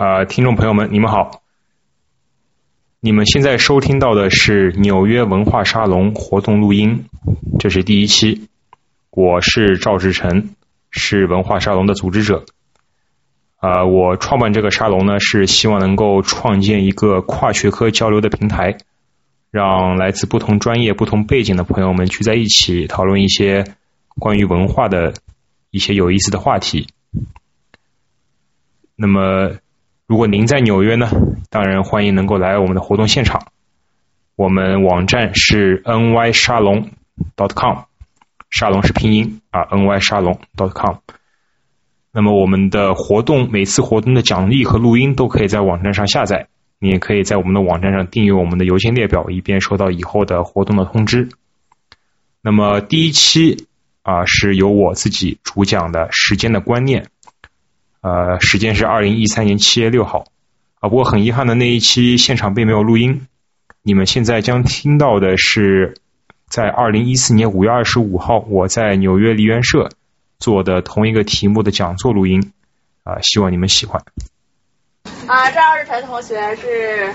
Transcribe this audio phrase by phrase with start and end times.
[0.00, 1.42] 呃，听众朋友们，你们好。
[3.00, 7.04] 你们现在收听到的是纽约文化沙龙活动录音，
[7.58, 8.48] 这是第一期。
[9.10, 10.54] 我是赵志成，
[10.90, 12.46] 是文化沙龙的组织者。
[13.58, 18.78] 啊，我创办这个沙龙呢，是希望能够创建一个跨学科交流的平台，
[19.50, 23.66] 让来自不同专业、不同背景的朋友们聚在一起，讨论一些
[24.18, 25.12] 关于文化的
[25.70, 26.86] 一些有意思的话题。
[28.96, 29.58] 那么。
[30.10, 31.08] 如果您在纽约呢，
[31.50, 33.46] 当然欢迎能够来我们的活动现场。
[34.34, 36.90] 我们网站是 ny 沙龙
[37.36, 37.84] dot .com，
[38.50, 40.96] 沙龙是拼音啊，ny 沙龙 dot .com。
[42.10, 46.48] 那么我们的活动，每次活动的奖励和录音都可以在网站上下载。
[46.80, 51.28] 你也可以在我们的网站上订阅我们的邮件列表，以便收到以后的活动的通知。
[52.42, 53.68] 那么第一期
[54.02, 57.06] 啊，是由我自己主讲的时间的观念。
[58.02, 60.24] 呃，时间是二零一三年七月六号
[60.80, 60.88] 啊。
[60.88, 63.26] 不过很遗憾的，那一期现场并没有录音。
[63.82, 65.98] 你们现在将听到的是
[66.48, 69.90] 在二零一四年五月二十五号我在纽约梨园社
[70.38, 72.52] 做的同一个题目的讲座录音
[73.04, 73.20] 啊。
[73.20, 74.02] 希望你们喜欢。
[75.26, 77.12] 啊，赵日晨同学是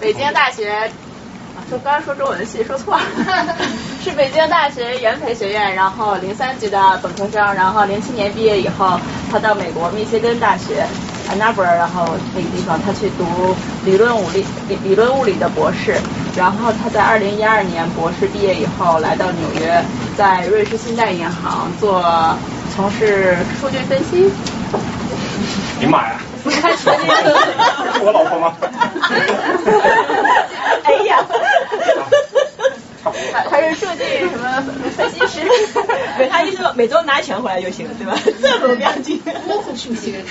[0.00, 0.90] 北京大学。
[1.68, 3.00] 说刚刚说中文系说错了，
[4.02, 8.98] 是北京大学元培学院，然后零三级的本科生，然后零七年毕业以后，
[9.30, 10.86] 他到美国密歇根大学
[11.30, 15.94] a n a b r 然后那个地方他去读理论物理理理论物理的博士，
[16.36, 19.82] 然后他在二零一二年博士毕业以后来到纽约，
[20.16, 22.02] 在瑞士信贷银行做
[22.74, 24.30] 从事数据分析。
[25.78, 26.20] 你妈呀！
[26.44, 27.36] 不是他学的，
[27.92, 28.56] 是我老婆吗？
[30.84, 31.18] 哎呀，
[33.02, 33.10] 他
[33.50, 34.62] 他是数据什么
[34.96, 35.40] 分析师？
[36.16, 38.14] 对，他意思每周拿钱回来就行了，对吧？
[38.40, 39.20] 这么不要紧。
[39.76, 40.24] 数学。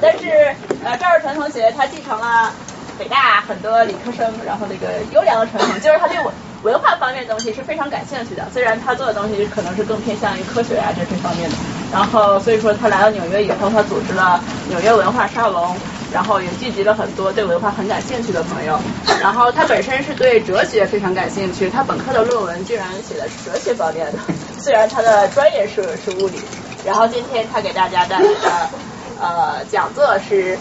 [0.00, 2.52] 但是呃，赵日成同学他继承了
[2.98, 6.32] 北大很多理科生，然后那个优良的传统，就是他对文
[6.64, 8.48] 文化方面的东西是非常感兴趣的。
[8.50, 11.56] 虽然他做的东西可能是更偏向于科学啊这些方面的。
[11.92, 15.76] 然后，所以说他来到纽约以后，他组织了纽约文化沙龙，
[16.10, 18.78] 然后也聚集了很多对文化很感兴趣的朋友。
[19.20, 24.18] 然后他本身是对哲学非常感兴趣，他本科的论文居然写的是哲学方面的，
[24.58, 26.40] 虽然他的专业是是物理。
[26.84, 28.70] 然后今天他给大家带来的
[29.18, 30.58] 呃讲座是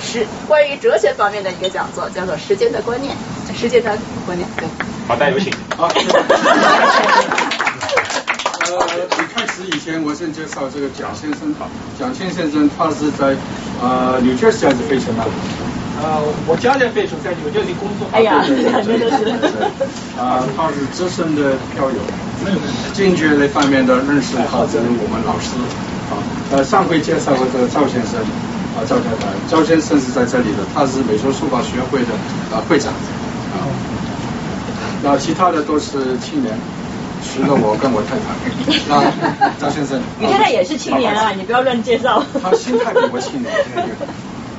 [0.00, 3.14] 时关于哲学方面的一个讲座，叫做时间的观念，
[3.54, 3.96] 时间的
[4.26, 4.48] 观念。
[4.56, 4.66] 对。
[5.06, 5.52] 好，大家有请。
[5.76, 5.88] 啊。
[8.70, 8.78] 呃，
[9.34, 11.52] 开始以前，我先介绍这个蒋先生。
[11.98, 13.34] 蒋先生，他是在
[13.82, 15.26] 呃纽约市还是费城啊？
[16.00, 18.06] 呃，我家在费城，在纽约里工作。
[18.12, 18.38] 哎呀。
[20.16, 21.98] 啊，他是资深的票友，
[22.94, 25.50] 经济那方面的认识，好跟我们老师。
[26.10, 26.22] 啊，
[26.52, 28.22] 呃，上回介绍过这个赵先生，
[28.76, 32.12] 啊，赵太太，赵先生是在这里的，他是美术书法学会的
[32.54, 32.92] 啊会长。
[32.92, 33.66] 啊，
[35.02, 36.54] 那其他的都是青年。
[37.22, 38.32] 除了我跟我太太，
[38.88, 42.24] 那，张先生，你太太也是青年啊，你不要乱介绍。
[42.42, 43.52] 他心态比我青年。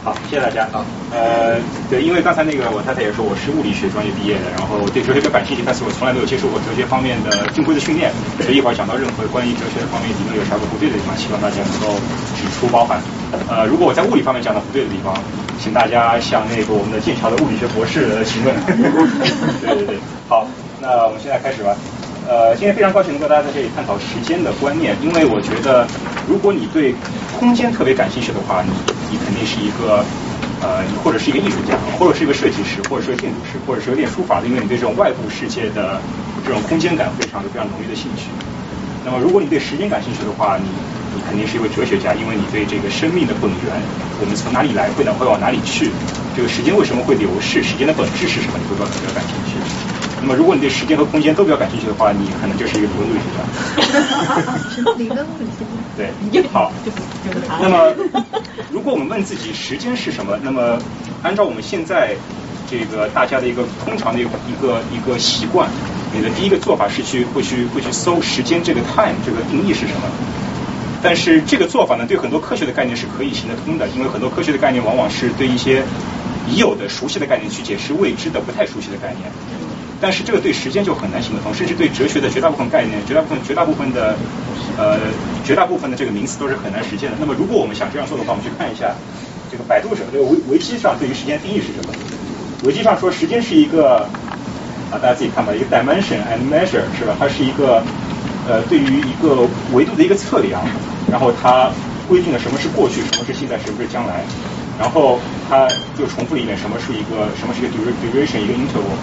[0.03, 0.63] 好，谢谢大家。
[0.73, 11.93] 啊，呃，对，因为刚才那个我太太也说我是物理学专业毕业的，然后对哲学比较感兴趣，但是我从来没有接受过哲学方面的正规的训练，所以一会儿讲到任何关于哲学方面理论有啥个不对的地方，希望大家能够
[12.33, 12.99] 指出包涵。
[13.47, 15.13] 呃，如果我在物理方面讲的不对的地方，
[15.61, 18.55] 请大家向那个我们的剑桥的物理学博士询问。
[19.61, 19.97] 对对对，
[20.27, 20.47] 好，
[20.81, 21.77] 那我们现在开始吧。
[22.27, 25.85] 呃，今天非常高兴能够大家在这里探讨时间的观念，因为我觉得，
[26.27, 26.93] 如果你对
[27.39, 28.71] 空间特别感兴趣的话，你
[29.09, 30.05] 你肯定是一个
[30.61, 35.99] 呃，或者是一个艺术家，或者是一个设计师，或者是建筑师，或者是个练书法的，因为你对这种外部世界的
[36.45, 38.29] 这种空间感非常的非常浓郁的兴趣。
[39.03, 40.69] 那么，如果你对时间感兴趣的话，你
[41.15, 43.73] 你肯定是一位哲学家，因为你对这个生命的本源，
[44.21, 45.91] 我们从哪里来，会呢会往哪里去，
[46.35, 49.90] 这个时间为什么会流逝，时间的本质是什么，你会比较感兴趣。
[50.21, 54.93] 那么，如果你对时间和空间都比较感兴趣的话，你可能就是一个理论物理学家。
[54.95, 55.71] 理论物理学家。
[55.97, 56.71] 对，好。
[57.59, 57.93] 那么，
[58.71, 60.77] 如果我们问自己时间是什么，那么
[61.23, 62.15] 按照我们现在
[62.69, 65.67] 这个大家的一个通常的一个一个一个习惯，
[66.13, 70.01] 你的第一个做法是去会去会去搜时间这个 time 这个定义是什么。
[71.01, 75.83] 但是这个做法呢，对很多科学的概念是可以行得通的，因为很多科学的概念往往是对一些
[76.47, 79.31] 已有的熟悉的概念去解释未知的不太熟悉的概念。
[80.01, 84.15] 但是这个对时间就很难行得通，甚至对哲学的绝大部分概念、绝大部分、绝大部分的
[84.77, 84.97] 呃、
[85.45, 87.17] 绝大部分的这个名词都是很难实现的。
[87.19, 88.95] 那么，如果我们想这样做的话，我们去看一下
[89.51, 91.93] 这个百度上这个维维基上对于时间定义是什么？
[92.63, 94.07] 维基上说，时间是一个
[94.91, 97.15] 啊，大家自己看吧，一个 dimension and measure 是吧？
[97.19, 97.83] 它是一个
[98.47, 100.63] 呃，对于一个维度的一个测量，
[101.11, 101.69] 然后它
[102.07, 104.23] 规定了什么是过去，什么是现在，什么是将来，
[104.79, 105.19] 然后
[105.49, 107.69] 它就重复了一遍什么是一个什么是一个
[108.01, 108.95] duration 一个 interval。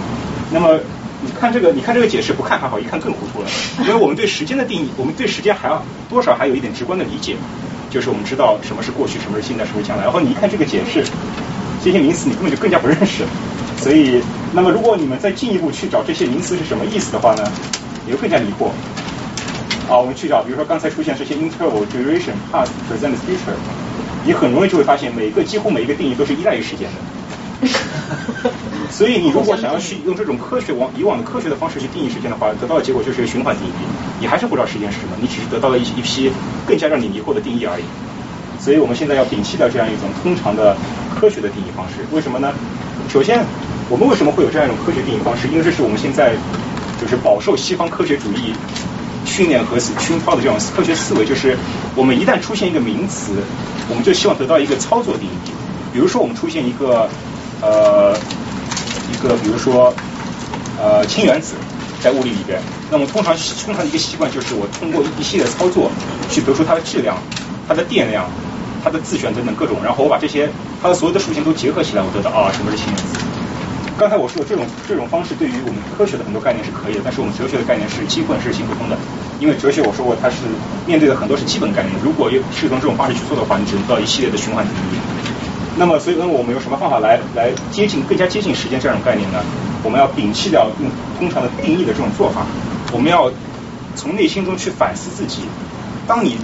[0.50, 0.78] 那么
[1.20, 3.48] 你看这个，你看这个解释不看还好，一看更糊涂了，
[3.80, 7.36] 因为我们对时间的定义，我们对时间还要多少还有一点直观的理解，
[7.90, 10.04] 就是我们知道什么是过去，什么是现在，什么是将来。
[10.04, 11.04] 然后你一看这个解释，
[11.84, 13.24] 这些名词你根本就更加不认识。
[13.76, 14.22] 所以，
[14.52, 17.42] 那么如果你们再进一步去找这些名词是什么意思的话呢，
[18.06, 18.70] 你会更加迷惑。
[19.88, 23.58] 好，我们去找，比如说刚才出现这些 interval、duration、past、present、future，
[24.28, 27.68] 你很容易就会发现，每个几乎每一个定义都是依赖于时间的。
[28.92, 33.72] 所以你如果想要去用这种科学往以往的科学的方式去定义时间的话，得到的结果就是一个循环定义，
[34.20, 36.30] 你还是不知道时间是什么，你只是得到了一一批
[36.66, 37.84] 更加让你迷惑的定义而已。
[38.60, 40.76] 所以我们现在要摒弃掉这样一种通常的
[41.18, 42.52] 科学的定义方式，为什么呢？
[43.08, 43.42] 首先，
[43.88, 45.48] 我们为什么会有这样一种科学定义方式？
[45.48, 46.34] 因为这是我们现在
[47.00, 48.52] 就是饱受西方科学主义。
[49.38, 51.56] 训练和熏陶的这种科学思维，就是
[51.94, 53.34] 我们一旦出现一个名词，
[53.88, 55.52] 我们就希望得到一个操作定义。
[55.92, 57.08] 比如说，我们出现一个
[57.62, 58.18] 呃
[59.12, 59.94] 一个，比如说
[60.76, 61.54] 呃氢原子
[62.02, 63.32] 在物理里边，那么通常
[63.64, 65.88] 通常的一个习惯就是我通过一系列操作
[66.28, 67.16] 去得出它的质量、
[67.68, 68.28] 它的电量、
[68.82, 70.50] 它的自旋等等各种，然后我把这些
[70.82, 73.14] 它的所有的属性都结合起来，我得到啊什么是氢原子。
[73.96, 78.98] 刚才我说的这种这种方式对于我们科学的很多概念是可以的，但是我们哲学的概念是基本是行不通的。
[79.40, 80.36] 因为哲学我说过，它是
[80.86, 84.98] 面对的很多是基本概念，如果用是从这种方式去做的话，你只能到一系列的循环定义。
[85.76, 89.38] 那么，所以问我们用什么方法来来接近更加接近时间这种概念呢？
[89.84, 92.44] 我们要摒弃掉用通常的定义的这种做法，
[92.92, 93.30] 我们要
[93.94, 95.42] 从内心中去反思自己。
[96.06, 96.36] 当你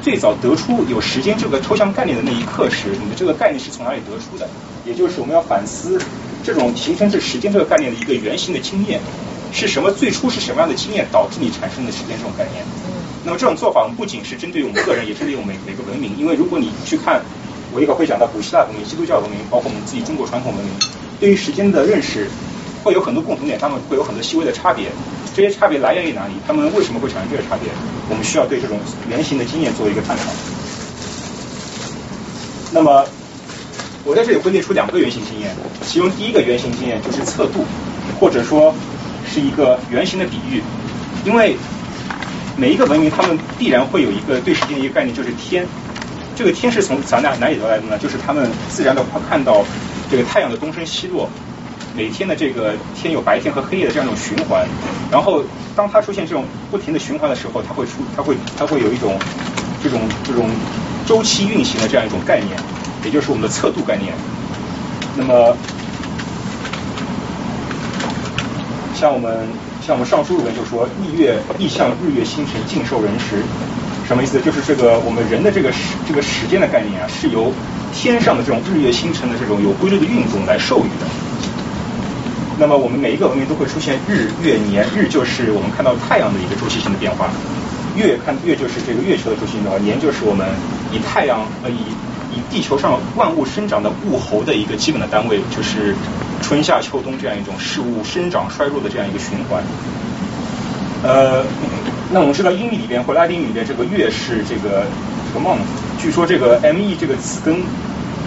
[0.00, 4.48] 最早得出有时间这个抽象概念的那一刻时，你的这个概念是从哪里得出的？
[4.84, 6.00] 也就是我们要反思。
[6.44, 9.00] 这种形成这时间这个概念的一个原型的经验
[9.56, 9.90] 是什么？
[9.90, 12.62] 最初是什么样的经验导致你产生的时间这种概念？
[13.24, 16.12] 那么这种做法，我们不仅是针对我们个人，也是针对我们每每个文明。
[16.18, 17.22] 因为如果你去看，
[17.72, 20.74] 我一会儿会讲到古希腊文明、基督教文明，包括我们自己中国传统文明，
[21.18, 22.28] 对于时间的认识
[22.84, 24.92] 会有很多共同点，他们会有很多细微的差别。
[25.34, 26.34] 这些差别来源于哪里？
[26.46, 27.72] 他们为什么会产生这个差别？
[28.10, 28.78] 我们需要对这种
[29.08, 30.22] 原型的经验做一个探讨。
[32.72, 33.06] 那么。
[34.08, 35.50] 我在这里会列出两个原型经验，
[35.84, 37.64] 其中第一个原型经验就是测度，
[38.20, 38.72] 或者说
[39.26, 40.62] 是一个圆形的比喻，
[41.24, 41.56] 因为
[42.56, 45.66] 每一个文明他们必然会有一个对时间的一个概念，就是天。
[46.36, 47.98] 这个天是从咱哪哪里得来的呢？
[47.98, 49.64] 就是他们自然的看到
[50.10, 51.30] 这个太阳的东升西落，
[51.96, 54.66] 每天的这个天有白天和黑夜的这样一种循环，
[55.10, 55.42] 然后
[55.74, 59.18] 当它出现这种不停的循环的时候，它会出它会它会有一种
[59.82, 60.50] 这种这种
[61.06, 62.54] 周期运行的这样一种概念。
[63.04, 64.12] 也就是我们的测度概念。
[65.16, 65.56] 那么，
[68.96, 69.46] 像我们
[69.86, 73.44] 像我们尚书里面就说，日月意象日月星辰尽受人时，
[74.08, 74.40] 什么意思？
[74.40, 77.52] 就是这个我们人的这个时这个时间的概念啊，是由
[77.92, 81.04] 天上的这种日月星辰的这种有规律的运动来授予的。
[82.58, 87.28] 那么我们每一个文明都会出现日月年，日就是我们看到太阳的一个周期性的变化，
[87.94, 90.48] 月看月就是这个月球的周期性变化，年就是我们
[90.90, 91.84] 以太阳呃以。
[92.36, 95.94] 以地球上万物生长的物候的一个基本的单位，就是
[96.42, 99.62] 春夏秋冬这样一种事物生长衰弱的这样一个循环。
[101.02, 101.42] 呃，
[102.12, 104.84] 那我们知道英语里边或拉丁语里边这个月是这个
[105.26, 105.64] 这个 month，
[105.98, 107.62] 据说这个 m e 这个词根，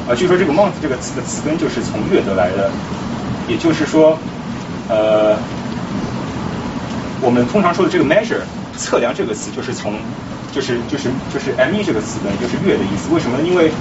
[0.07, 2.71] 啊，据说这个 month 这个词的词根就是从月得来的，
[3.47, 4.17] 也就是说，
[4.89, 5.37] 呃，
[7.21, 8.41] 我们通常说的这个 measure
[8.75, 9.93] 测量这个词就是从。
[10.51, 13.39] 就是就是就是 m e 这个词呢就是月的意思，为什么？
[13.41, 13.71] 因为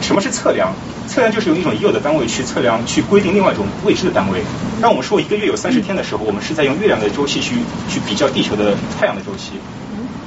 [0.00, 0.72] 什么是测量？
[1.06, 4.42] 测量就是用一种已有的单位去测量，去规定另外一种未知的单位。
[4.80, 7.56] 当我们说一个月有三十天的时候，我们是在用月亮的周期去
[7.88, 9.52] 去比较地球的太阳的周期。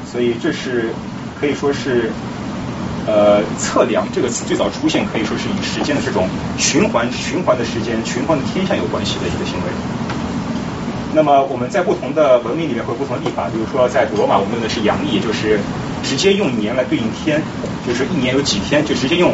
[0.09, 0.93] 所以这是
[1.39, 2.11] 可以说是
[3.07, 10.06] 呃测量这个词最早出现，可以说是与时间的这种循环循环的时间、循环的天象有关系的一个行为。
[11.13, 15.57] 那么我们在不同的文明里面会有不同的历法，比如说在古罗马，我们用的是阳历，就是
[16.03, 17.41] 直接用年来对应天，
[17.87, 19.33] 就是一年有几天，就直接用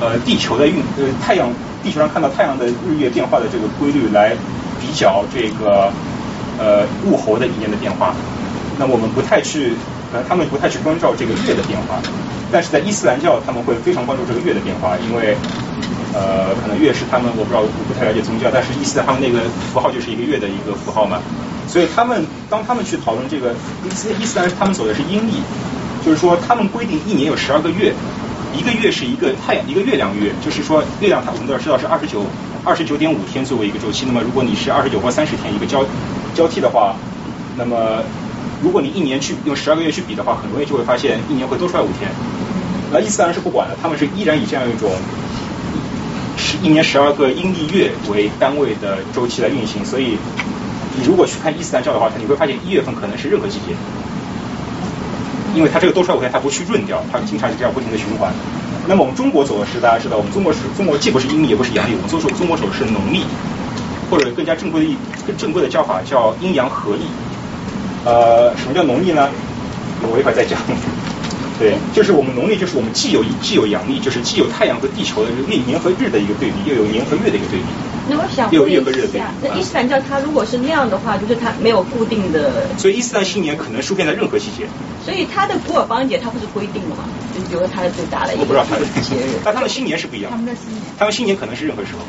[0.00, 1.48] 呃地球的运呃太阳
[1.82, 4.32] 地球上看到太阳的日月变化的这个规律来
[4.80, 5.92] 比较这个
[6.58, 8.14] 呃物候的一年的变化。
[8.78, 9.76] 那我们不太去，
[10.10, 12.00] 可能他们不太去关照这个月的变化，
[12.50, 15.36] 但是在伊斯兰教他们会非常关注这个月的变化，因为。
[16.12, 19.40] 呃，可能月是他们，我不知道，我不太了解宗教，但是意思他们那个
[19.72, 21.20] 符号就是一个月的一个符号嘛。
[21.66, 23.54] 所以他们当他们去讨论这个
[23.84, 25.40] 伊斯伊斯兰，他们走的是阴历，
[26.04, 27.94] 就是说他们规定一年有十二个月，
[28.52, 32.26] 一个月是一个太阳一个月亮月，就是说月亮它我们都要知道是二十九
[32.62, 35.82] 二十九点五天作为一个周期，那么如果你是二十九或三十天一个交
[36.34, 36.94] 交替的话，
[37.56, 38.02] 那么
[38.62, 42.10] 如果你一年去用十二个月去比的话，很容易就会发现一年会多出来五天。
[42.92, 44.90] 那伊斯兰是不管的，他们是依然以这样一种
[46.52, 50.18] 十一年十二个阴历月为单位的周期来运行，所以
[50.94, 53.74] 你如果去看伊斯兰教的话，你会发现一月份可能是任何季节，
[55.54, 58.30] 因为它这个多出来五天，它不去闰掉，它经常是这样不停的循环。
[58.86, 63.24] 那么我们中国走的是大家知道，我们中国是中国既不是阴历也不是阳历，我们中国中国走是农历，
[64.10, 64.94] 或者更加正规的
[65.26, 67.04] 更正规的叫法叫阴阳合历。
[68.04, 69.30] 呃，什么叫农历呢？
[70.02, 70.58] 我一会儿再讲。
[71.62, 77.66] 对，就是我们农历，就是我们既有既有阳历，就是既有太阳和地球的历年和日的一个对比，又有年和月的一个对比。
[78.10, 78.74] 那我想问一
[79.12, 82.66] 下，那伊斯兰教它如果是那样的话，就是它没有固定的。
[82.76, 84.66] 所以伊斯兰新年可能出现在任何季节。
[85.04, 87.04] 所以它的古尔邦节它不是规定的吗？
[87.32, 89.38] 就比如说它的最大的一个节日。
[89.44, 90.30] 但他们新年是不一样。
[90.32, 90.82] 他们的新年。
[90.98, 92.00] 他们新年可能是任何时候。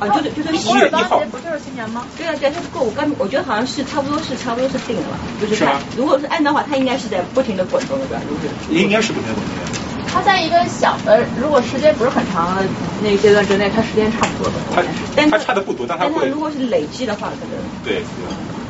[0.00, 2.06] 啊，就是就是一月一号，不就是新年吗？
[2.16, 8.22] 对啊，对啊，他不过我刚我觉得好像是差不多是差不多是定了，就是它如果是按的话，它应该是在不停的滚动的，对吧？
[8.26, 9.90] 如果应该是不停的滚动的。
[10.12, 12.66] 它在一个小的，如果时间不是很长的
[13.02, 14.54] 那阶段之内，它时间差不多的。
[14.74, 14.82] 它
[15.14, 16.28] 但它差的不多，但它会。
[16.28, 17.58] 如果是累积的话，可能。
[17.84, 18.02] 对。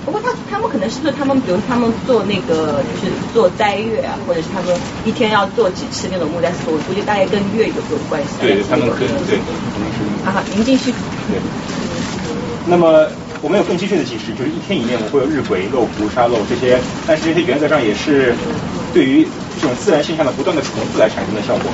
[0.04, 8.28] 不过他他们可能是不是他们，比如他们做那个就是做斋月啊，或者是他们一天要做几次那种木斋寺，我估计大概跟月有有关系。
[8.40, 10.00] 对，他们可能对，可能是。
[10.24, 10.90] 啊，您继续。
[11.28, 11.40] 对。
[12.66, 13.06] 那么
[13.42, 18.34] 我们有更精确的解释，就是一天以内我们会有日晷漏、壶沙漏这些，但是这些原则上也是
[18.92, 19.26] 对于
[19.60, 21.70] 这种自然现象的不断的重复来产生的效果。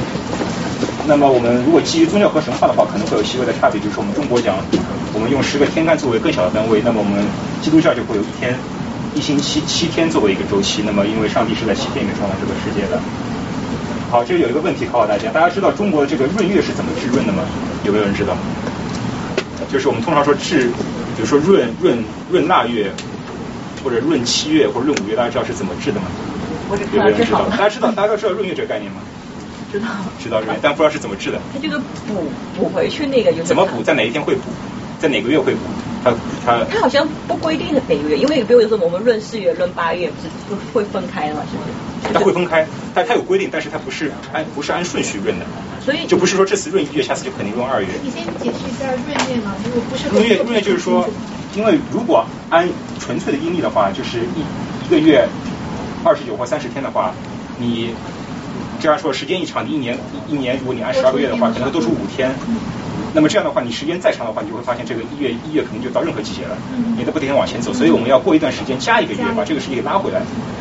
[1.06, 4.56] 那么我们如果基于宗教和神话的话，可能会有细微的差别，就是我们中国讲，
[5.14, 7.25] 我们用十个天干作为更小的单位，那么我们
[7.62, 8.58] 基督教就会有一天
[9.14, 10.82] 一星期七天作为一个周期。
[10.84, 12.98] 那么因为上帝是在七天里面创造这个世界的。
[14.10, 17.42] 好，这里有一个问题考考大家，大家知道中国的这个闰月是怎么制闰的吗？
[17.84, 18.36] 有没有人知道？
[19.70, 20.70] 就是我们通常说制，
[21.14, 22.90] 比如说闰闰闰腊月，
[23.82, 26.06] 或者闰七月或者闰五月，大家知道是怎么制的吗？
[26.70, 27.46] 有没有人知道？
[27.50, 28.98] 大家知道大家都知道闰月这个概念吗？
[29.78, 29.88] 知道。
[30.23, 31.38] 知道闰，但不知道是怎么治的。
[31.52, 32.25] 它这个补
[32.56, 33.83] 补回去那个有怎么补？
[33.83, 34.42] 在哪一天会补？
[34.99, 35.61] 在哪个月会补？
[36.02, 36.14] 它
[36.45, 40.11] 它它好像不规定的每个月，因为比如说我们闰四月、闰八月
[40.49, 41.62] 不是会分开的嘛，是不
[42.09, 42.14] 是？
[42.14, 45.45] 它会分开，但它有规定，但是它不是按不是按顺序闰的。
[45.85, 47.88] 所以就不是说这次闰一月，下次就肯定闰二月。
[48.02, 51.09] 你先解释一下闰月嘛，如果不是 闰月，闰月就是说，
[51.54, 52.68] 因为如果按
[52.99, 55.28] 纯粹的阴历的话，就是一一个月
[56.04, 57.12] 二十九或三十天的话，
[57.59, 57.95] 你
[58.87, 62.38] 这样说时间一长，一年一年如果你按十二个月的话，可能都是五天。
[63.16, 66.54] 那么这样的话，你时间再长的话，你就会发现这个一月一月可能就到任何季节了，
[66.99, 67.73] 你都不停的往前走。
[67.73, 70.20] 所以我们要过一段时间加一个月，把这个时间给拉回来。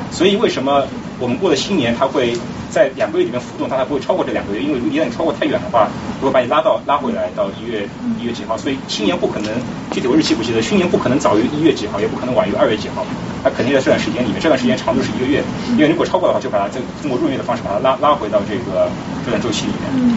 [0.09, 0.87] 所以为什么
[1.19, 2.31] 我们过了新年它会
[2.71, 4.61] 在两个月里面浮动，但它不会超过这两个月？
[4.63, 5.89] 因为如果一旦你超过太远的话，
[6.21, 7.85] 会把你拉到拉回来到一月
[8.17, 8.57] 一月几号。
[8.57, 9.51] 所以新年不可能
[9.91, 13.05] 具体我日期不记得，新年不可能早于一月几号，也不可能晚于二月几号，
[13.43, 14.39] 它肯定在这段时间里面。
[14.39, 15.43] 这段时间长度是一个月，
[15.75, 18.87] 因为如果超过的话，就把它再通过闰月的方式把它拉拉回到这个
[19.25, 20.15] 这段周期里面。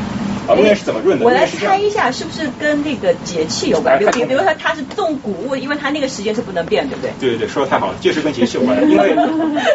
[0.48, 1.24] 啊，闰月是怎么润的？
[1.26, 3.98] 我来猜一下，是不是跟那个节气有关？
[3.98, 7.10] 比比比如说它是种谷物，因为它那个时间是不能变，对不对？
[7.20, 8.82] 对对对，说的太好了，就是跟节气有关。
[8.90, 9.10] 因为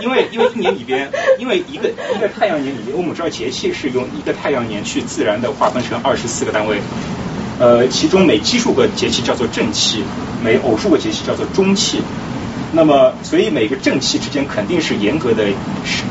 [0.02, 6.80] 因为因为一年里边，因为一个一个太阳年里边，我们知道节气是用一个太阳年去自然的划分成二十四个单位，
[7.60, 10.04] 呃，其中每奇数个节气叫做正气，
[10.44, 12.02] 每偶数个节气叫做中气。
[12.76, 15.44] 那么，所以每个正气之间肯定是严格的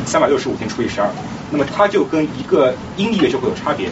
[0.06, 1.08] 三百六十五天除以十二，
[1.50, 3.88] 那么它就跟一个阴历月就会有差别。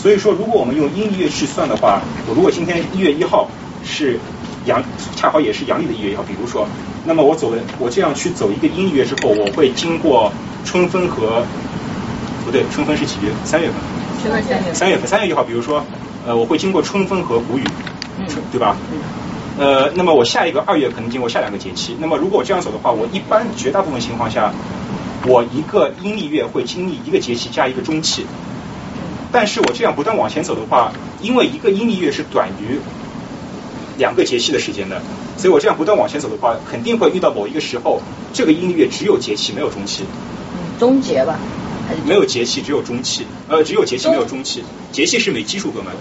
[0.00, 3.50] 所以说，如果我们用阴历月去算的话，我如果今天一月一号
[3.84, 4.18] 是
[4.64, 4.82] 阳，
[5.14, 6.66] 恰好也是阳历的一月一号，比如说，
[7.04, 10.32] 那么我走了，我这样去走一个阴历月之后，我会经过
[10.64, 11.44] 春分和
[12.46, 13.30] 不对，春分是几月？
[13.44, 13.76] 三月份。
[14.24, 14.74] 三月份。
[14.74, 15.84] 三月份，三月一号，比如说，
[16.26, 17.64] 呃，我会经过春分和谷雨，
[18.50, 18.76] 对吧？
[19.58, 21.94] 呃，那么我下一个二月可能经过下两个节气。
[22.00, 24.50] 那么如果我这样走的话，我一般绝大部分情况下，
[25.26, 28.24] 我一个阴历月会经历一个节气加一个中气。
[29.32, 32.80] 但是我这样不断往前走的话，因为一个阴历月是短于
[33.96, 35.00] 两个节气的时间的，
[35.36, 40.04] 所以我这样不断往前走的话，肯定会遇到某一个时候，这个阴历月只有节气没有中气。
[40.04, 41.38] 嗯，终结吧？
[41.86, 43.26] 还是没有节气，只有中气。
[43.48, 45.92] 呃，只有节气没有中气，节气是每基数个嘛？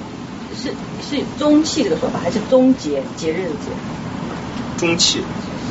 [0.55, 0.69] 是
[1.07, 3.71] 是中气这个说法，还是终结节日的节？
[4.77, 5.21] 中气。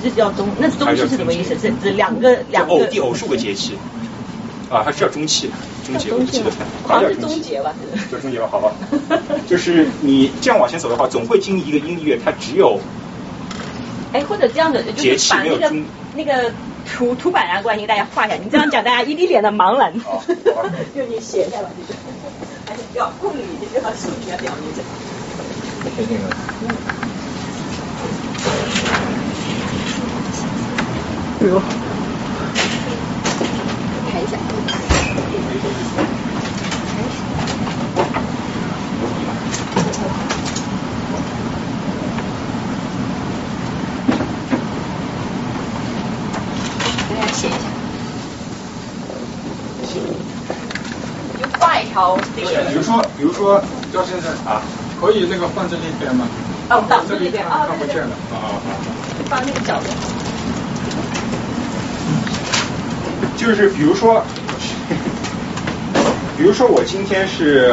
[0.03, 1.59] 这叫中，那中气是什么意思？
[1.59, 3.73] 是指两个两个偶第偶数个节气。
[4.71, 5.51] 啊，它是叫中气，
[5.87, 6.51] 中节，我记得
[6.87, 7.75] 好像是中节吧？
[8.11, 8.73] 叫 中节吧，好吧。
[9.47, 12.79] 就是你这样往前走的话，总会经历一个音乐，它只有。
[14.13, 15.73] 哎，或者这样的，就是把那个
[16.15, 16.53] 那个
[16.87, 18.37] 图图板啊，过来给大家画一下。
[18.37, 19.93] 你这样讲，大家一脸的茫然。
[20.95, 21.99] 就你写一下吧，就是。
[22.67, 24.83] 还是要物理，这个数学表一下。
[25.97, 26.15] 这个。
[31.41, 31.63] 哎呦。
[34.19, 34.25] 大
[47.15, 47.57] 家写一下。
[49.87, 50.01] 写。
[51.41, 52.17] 就换一条。
[52.35, 52.43] 比
[52.75, 54.61] 如说，比如说到现在啊，
[55.01, 56.27] 可以那个放在那边吗？
[56.71, 58.11] 哦，挡这一边啊，看不见了。
[58.33, 58.71] 啊啊啊！
[59.31, 60.18] 放那个角落。
[63.39, 64.23] 就是比如说，
[66.37, 67.73] 比如说我今天是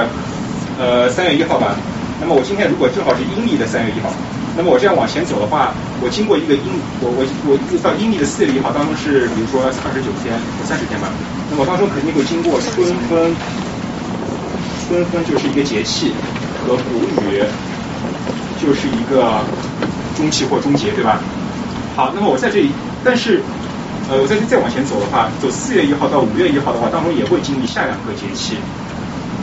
[0.80, 1.76] 呃三月一号吧，
[2.22, 4.14] 那么我今天如果正好是阴历的三月一号，
[4.56, 6.62] 那么我这样往前走的话，我经过一个阴，
[7.02, 11.10] 我我我到阴历的四月一号当中是比如说二十九天、三十天吧，
[11.50, 13.36] 那么当中肯定会经过春分，
[14.88, 16.14] 春分就是一个节气
[16.62, 17.42] 和谷雨
[18.62, 19.42] 就是一个
[20.16, 21.20] 中气或中节，对吧？
[21.96, 22.70] 好，那么我在这里，
[23.04, 23.42] 但是。
[24.08, 28.58] 呃，我再再往前走的话，走四月一号到五月一号的话，当中也会经历下两个节气。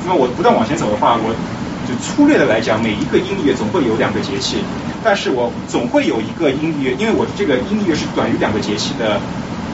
[0.06, 1.34] 那么我不断往前走的话，我
[1.82, 4.62] 就粗略的来讲，每一个阴历月总会有两个节气，
[5.02, 9.18] 但是我总会有一个阴历月，因为我这个阴历月是短于两个节气的，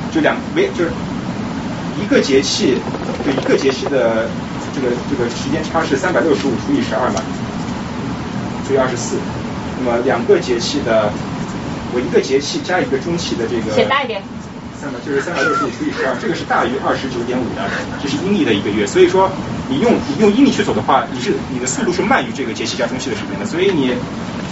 [0.09, 0.91] 就两没就是
[2.01, 2.81] 一个节气，
[3.21, 4.25] 就一个节气的
[4.73, 7.21] 这个这个时间差是三百六十五除以十二嘛，
[8.67, 9.17] 除以二十四。
[9.79, 11.13] 那么两个节气的，
[11.93, 13.77] 我一个节气加一个中气的这个。
[13.77, 14.23] 写大一点。
[14.81, 17.67] 三百就是三百六十五除以十二，这个是大于二十九点五的，
[18.01, 18.87] 这是阴历的一个月。
[18.87, 19.29] 所以说，
[19.69, 23.45] 你用你用阴历去走的话，你是你的速度是慢于这个节气加中气的时间的。
[23.45, 23.91] 所以你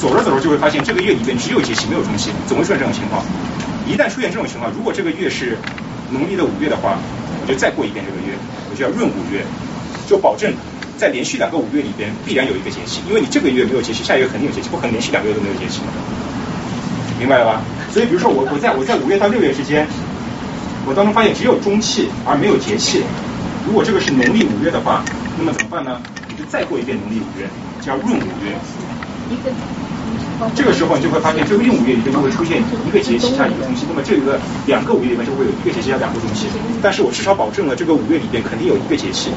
[0.02, 3.23] 走着走着就会发现，这个月里面只有节气没有中气，总会出现这种情况。
[3.87, 5.56] 一旦出现这种情况，如果这个月是
[6.11, 6.99] 农历的五月的话，
[7.40, 8.35] 我就再过一遍这个月，
[8.66, 9.47] 我就要闰五月，
[10.11, 10.52] 就保证
[10.99, 15.78] 在连续两个五月里边必然有一个节气，因为你这个月没有节气，下一个肯定有节气，不可能连续两个月都没有节气，
[17.16, 17.62] 明白了吧？
[17.95, 19.87] 所以比如说我我在我在五月到六月之间。
[20.86, 23.02] 我当中发现只有中气而没有节气。
[23.66, 25.02] 如果这个是农历五月的话，
[25.36, 26.00] 那么怎么办呢？
[26.30, 27.50] 你就再过一遍农历五月，
[27.82, 28.54] 叫闰五月。
[30.54, 33.84] 这个时候你就会发现，这个闰五月里面就会出现一个节气加一个中气。
[33.90, 36.46] 那么这个两个五月里面就会有一个节气加两个中气。
[36.80, 39.30] 但是我至少保证了这个五月里边肯定有一个节气。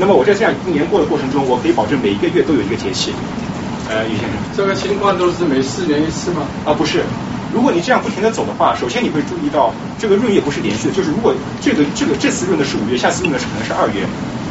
[0.00, 3.14] 那么我在这样一年过的过程中，我可以保证每一个月都有一个节气。
[3.88, 6.42] 呃，于先生，这个情况都是每四年一次吗？
[6.66, 7.04] 啊，不是。
[7.52, 14.06] 如果你这样不停的走的话，首先你会注意到这个闰月不是连续的，就是如果这个这个这次闰的是五月，下次闰的是可能是二月，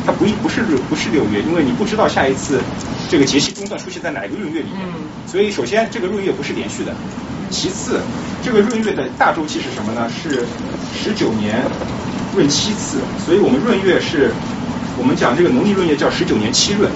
[0.05, 2.61] 它不一不是六不是六月，因为你不知道下一次
[3.09, 4.85] 这个节气中断出现在哪一个闰月里面，
[5.25, 6.93] 所以首先这个闰月不是连续的，
[7.49, 7.99] 其次
[8.43, 10.07] 这个闰月的大周期是什么呢？
[10.09, 10.45] 是
[10.93, 11.57] 十九年
[12.35, 14.31] 闰七次，所以我们闰月是
[14.99, 16.87] 我们讲这个农历闰月叫十九年七闰，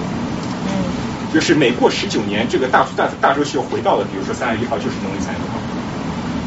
[1.34, 5.65] 就是每过十九年这个大大大周期又回到了，比如说三月一号就是农历三月一号。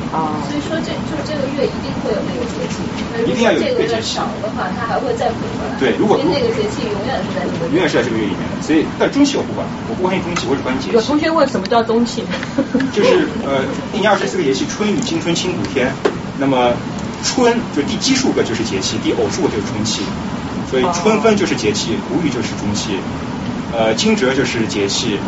[0.09, 2.81] 啊，所以说这就是这个月一定会有那个节气，
[3.29, 5.77] 一定要有这个月少的话，它还会再回来。
[5.77, 10.95] 对，如果因为那个节气永远是在这个，永远是在这个月里面的，所以但中气我不管，我不关心中气，我只关心节气。
[10.95, 12.25] 有同学问什么叫中气？
[12.91, 13.61] 就是呃，
[13.93, 15.93] 一年二十四个节气，春雨惊春清谷天，
[16.39, 16.73] 那么
[17.21, 20.01] 春就第奇数个就是节气，第偶数个就是中气，
[20.65, 22.97] 所以春分就是节气，谷雨就是中气，
[23.77, 25.19] 呃，惊蛰就是节气，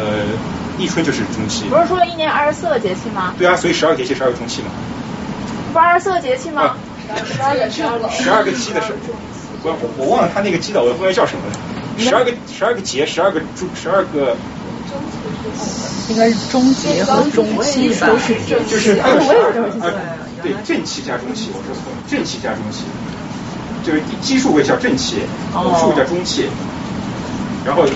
[0.00, 0.24] 呃。
[0.82, 3.32] 立春就是中期，不是说一年二十四个节气吗？
[3.38, 4.68] 对啊，所以十二节气十二个中期嘛。
[5.72, 6.74] 不二十四个节气吗？
[7.24, 8.92] 十二个十二个十二个鸡的是，
[9.62, 11.52] 我我我忘了他那个鸡的，我后来叫什么了？
[11.96, 14.36] 十二个十二个节，十二个中十二个。
[16.08, 18.08] 应该是中节和中期吧？
[18.68, 19.70] 就是它有十二个，
[20.42, 22.82] 对正气加中气，我说错了，正气加中气，
[23.86, 25.22] 就是奇数位叫正气，
[25.54, 26.48] 偶数叫中气，
[27.64, 27.86] 然后。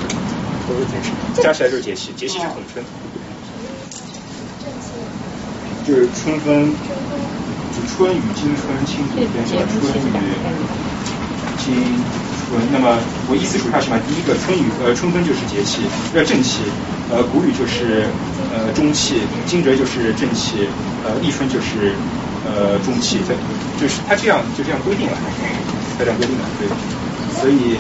[0.69, 2.83] 都是节气，加起来就是节气，节气是统称，
[5.87, 6.75] 就是春分，
[7.71, 10.11] 就春雨惊春清谷天，春雨
[11.63, 11.71] 惊
[12.51, 12.59] 春。
[12.73, 12.99] 那么
[13.31, 15.83] 我依次数下去嘛，第一个春雨呃春分就是节气，
[16.15, 16.63] 要正气，
[17.11, 18.07] 呃谷雨就是
[18.51, 20.67] 呃中气，惊蛰就是正气，
[21.05, 21.95] 呃立春就是
[22.45, 23.35] 呃中气，这
[23.81, 25.17] 就是它这样就这样规定了，
[25.97, 26.67] 它这样规定的，对，
[27.41, 27.79] 所以。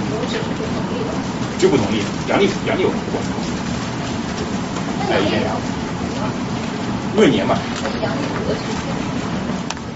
[1.59, 3.21] 就不同意，阳历阳历有过，
[5.11, 5.43] 哎，一年，
[7.17, 7.55] 闰年嘛，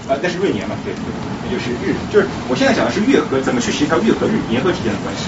[0.07, 0.99] 啊，那是闰年嘛，对对，
[1.43, 5.25] 那就是日，就是我现在讲的是月和怎么去协调月和日年和之间的关系，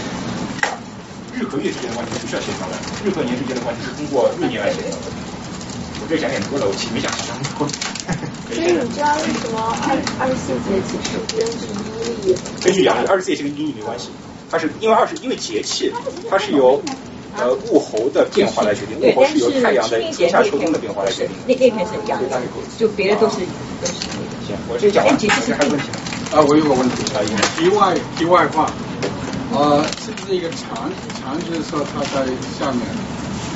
[1.37, 2.73] 日和月之间的关系不需要协调的，
[3.05, 4.97] 日和年之间的关系是通过闰年来协调的。
[6.01, 7.67] 我这讲点多了，我其实没讲那么多。
[8.49, 12.35] 所以你知道为什么二二十四节气是根据阴历？
[12.63, 14.09] 根据阳历，二十四节气跟阴历没关系。
[14.53, 15.91] 它是因为二是因为节气，
[16.29, 16.79] 它是由
[17.35, 21.35] 呃物候的变化来决定，物候是由太阳的春夏秋冬的变化来决定。
[21.47, 22.39] 那那天是一样的，
[22.77, 23.37] 就别的都是
[23.81, 23.93] 都是。
[24.45, 25.17] 行，我这讲完。
[25.17, 26.37] 还有问题吗？
[26.37, 27.25] 啊，我有个问题啊，
[27.57, 28.69] 题外题外话，
[29.57, 30.85] 呃，是不是一个长
[31.17, 32.21] 长就是说它在
[32.59, 32.85] 下面，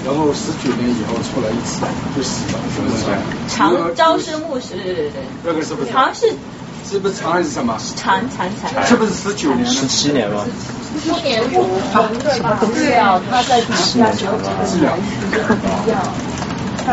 [0.04, 1.86] 然后十九年以后出来一次
[2.18, 3.06] 就死了，是不是？
[3.54, 5.12] 长朝是木是，
[5.44, 5.92] 那个是不是？
[5.92, 6.34] 长是。
[6.90, 7.78] 是不是长还是什么？
[7.96, 8.86] 长长长。
[8.86, 9.66] 是不是十九年？
[9.66, 10.46] 十七年吗？
[11.04, 14.78] 十七年不同的资料，它在底下有几个不
[15.88, 16.02] 一样。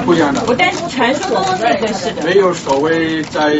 [0.05, 0.43] 不一样的。
[0.49, 2.23] 我但是传说中这个是的。
[2.25, 3.55] 没有所谓在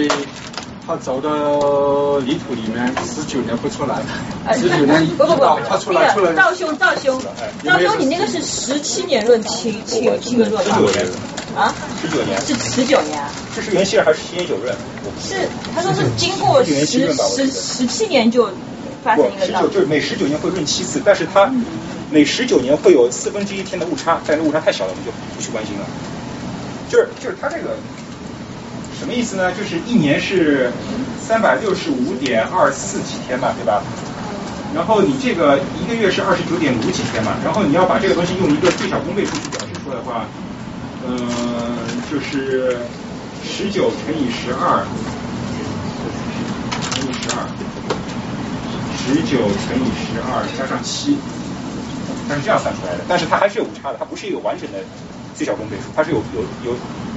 [0.87, 4.03] 他走到泥土里面十九年不出来，
[4.55, 6.35] 十九年不不不他出来 出来。
[6.35, 7.23] 赵兄赵兄，
[7.63, 11.07] 赵兄你那个是十七年论七七七个论十九年
[11.57, 11.73] 啊？
[12.03, 13.23] 十九年是十九年。
[13.55, 14.75] 这是元希尔还是七年九任？
[15.21, 18.51] 是他说是经过十十十七年就
[19.03, 19.47] 发生一个。
[19.47, 21.53] 十九就是每十九年会润七次，但是它
[22.11, 25.87] 每十九年会有四分之一天的误差，但是误差太小了，我们就不去关心了。
[26.89, 27.77] 就是就是它这个
[28.99, 29.53] 什么意思呢？
[29.53, 30.71] 就是一年是
[31.21, 33.83] 三百六十五点二四几天嘛，对吧？
[34.75, 40.27] 然后你这个一个月是二十九点五几天嘛，然后你要把这个东西用一个最小公倍数去表示出来的话，
[41.07, 41.17] 呃，
[42.11, 42.79] 就是
[43.45, 44.85] 十九乘以十二
[46.95, 47.39] 乘以十二，
[48.99, 51.17] 十九乘以十二加上七，
[52.29, 54.79] 它是这样算出来的，但是它还是有误差的，它不是一个完整的。
[55.37, 56.77] 最小公倍数，它是有有有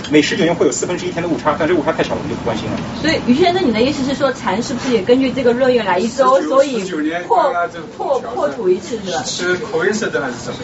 [0.10, 2.78] 每十九年会有四分之一天的误差，但这误差太小了，我们就不关心了。
[3.02, 6.82] 所以于先生，你的意思是说蝉是不是也根据这个闰月来一周，所以
[7.28, 7.54] 破
[7.98, 9.24] 破破土一次是吧？
[9.24, 10.56] 是口音色的还是什么？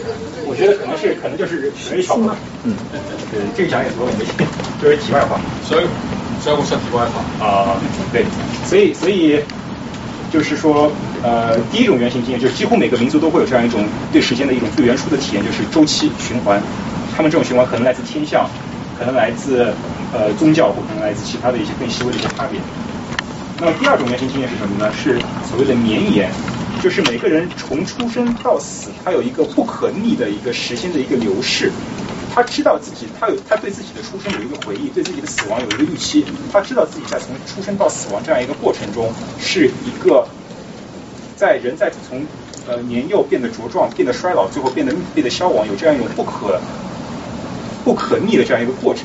[0.46, 2.36] 我觉得可能是可能就是人巧吧。
[2.64, 2.74] 嗯，
[3.30, 4.24] 对，这个讲也多了，没
[4.82, 5.38] 就是题外话。
[5.66, 5.84] 所以
[6.42, 7.76] 所以我说题外话啊，
[8.12, 8.24] 对，
[8.66, 9.40] 所以所以
[10.32, 10.90] 就是说
[11.22, 16.60] 呃，第一种原型经验就是几乎每个民族都会有这样一种对时间的一种最原初的体验，就是周期循环。
[17.16, 18.48] 他们这种循环可能来自天象，
[18.98, 19.72] 可能来自
[20.12, 22.58] 呃宗教，或可能来自其他的一些更细微的一些差别。
[23.60, 24.92] 那么第二种原型经验是什么呢？
[24.92, 26.28] 是所谓的绵延，
[26.82, 31.70] 就是每个人从出生到死，他有一个不可逆的一个时间的一个流逝。
[32.34, 36.24] 他知道自己，他有他对自己的出生有一个回忆，对自己的死亡有一个预期。
[36.52, 40.26] 他知道自己在从出生到死亡这样一个过程中，是一个
[41.36, 42.26] 在人在从
[42.66, 46.60] 呃年幼变得茁壮，变得衰老，最后变得变得消亡，有这样一种不可。
[47.84, 49.04] 不可逆的这样一个过程，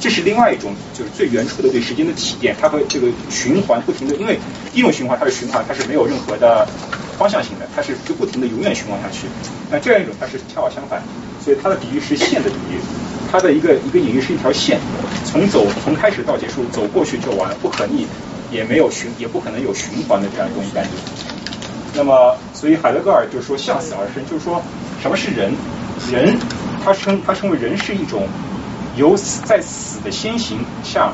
[0.00, 2.56] 这是另外一种就是最原初的对时间的体验。
[2.60, 4.38] 它和这个循环不停的，因为
[4.72, 6.66] 第一种循环它是循环，它是没有任何的
[7.18, 9.26] 方向性的，它是就不停的永远循环下去。
[9.70, 11.02] 那这样一种它是恰好相反，
[11.44, 12.80] 所以它的比喻是线的比喻，
[13.30, 14.80] 它的一个一个隐喻是一条线，
[15.24, 18.06] 从走从开始到结束走过去就完了，不可逆，
[18.50, 20.90] 也没有循也不可能有循环的这样一种感觉。
[21.94, 24.62] 那么，所以海德格尔就说向死而生，就是说
[25.02, 25.52] 什么是人？
[26.10, 26.38] 人。
[26.84, 28.26] 他称他称为人是一种
[28.96, 31.12] 有死在死的先行下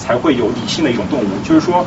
[0.00, 1.84] 才会有理性的一种动物，就是说，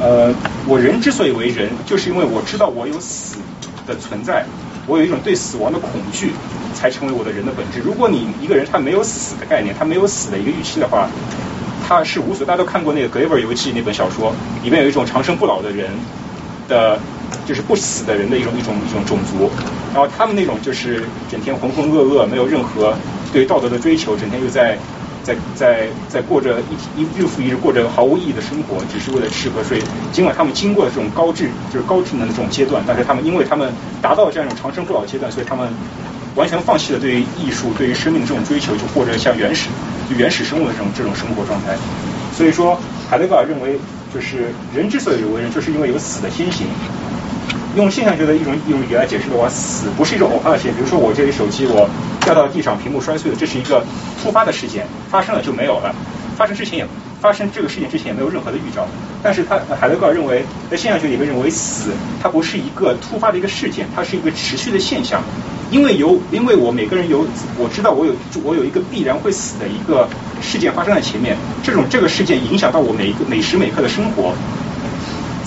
[0.00, 0.34] 呃，
[0.66, 3.38] 我人之所以为人，就是因为我知道我有死
[3.86, 4.44] 的存在，
[4.86, 6.32] 我有一种对死亡的恐惧，
[6.74, 7.80] 才成为我的人的本质。
[7.80, 11.08] 如果你一个人他没有死的概念，他没有死的一个预期的话，
[11.86, 12.44] 他是无所。
[12.44, 15.90] 大家都看过那个《格雷尔游记》那本小说，里面有一种长生不老的人
[16.68, 16.98] 的。
[17.46, 19.50] 就是不死的人的一种一种一种种族，
[19.94, 22.94] 然后他们那种就是整天浑浑噩噩，没有任何
[23.32, 24.76] 对道德的追求，整天又在
[25.22, 26.60] 在在在过着
[26.96, 29.80] 一一日复一日过着毫无意义的生活，只是为了吃和睡。
[30.12, 35.68] 尽管他们经过了这种高智就是高智能的这种阶段，但是他们因为他们达到了这样一种长生不老阶段，所以他们
[36.34, 39.68] 完全放弃了对于艺术、对于生命的这种追求，就过着像原始
[40.08, 41.76] 就原始生物的这种这种生活状态。
[42.32, 42.78] 所以说，
[43.10, 43.78] 海德格尔认为，
[44.14, 46.66] 就是人之所以为人，就是因为有死的先行。
[47.76, 50.74] 用现象学的一种一种语言来解释的话，死不是一种偶发的事件。
[50.74, 51.88] 比如说，我这里手机我
[52.20, 53.84] 掉到地上，屏幕摔碎了，这是一个
[54.22, 55.94] 突发的事件，发生了就没有了。
[56.36, 56.86] 发生之前也
[57.20, 58.86] 发生这个事件之前也没有任何的预兆。
[59.22, 61.90] 但是他海德格尔认为，在现象学里面认为死
[62.22, 65.22] 它不是一个突发的一个事件，它是一个持续的现象。
[65.70, 67.26] 因为有因为我每个人有
[67.58, 70.08] 我知道我有我有一个必然会死的一个
[70.40, 74.32] 事件发生在前面，这种这个事件影响到我每一个每时每刻的生活。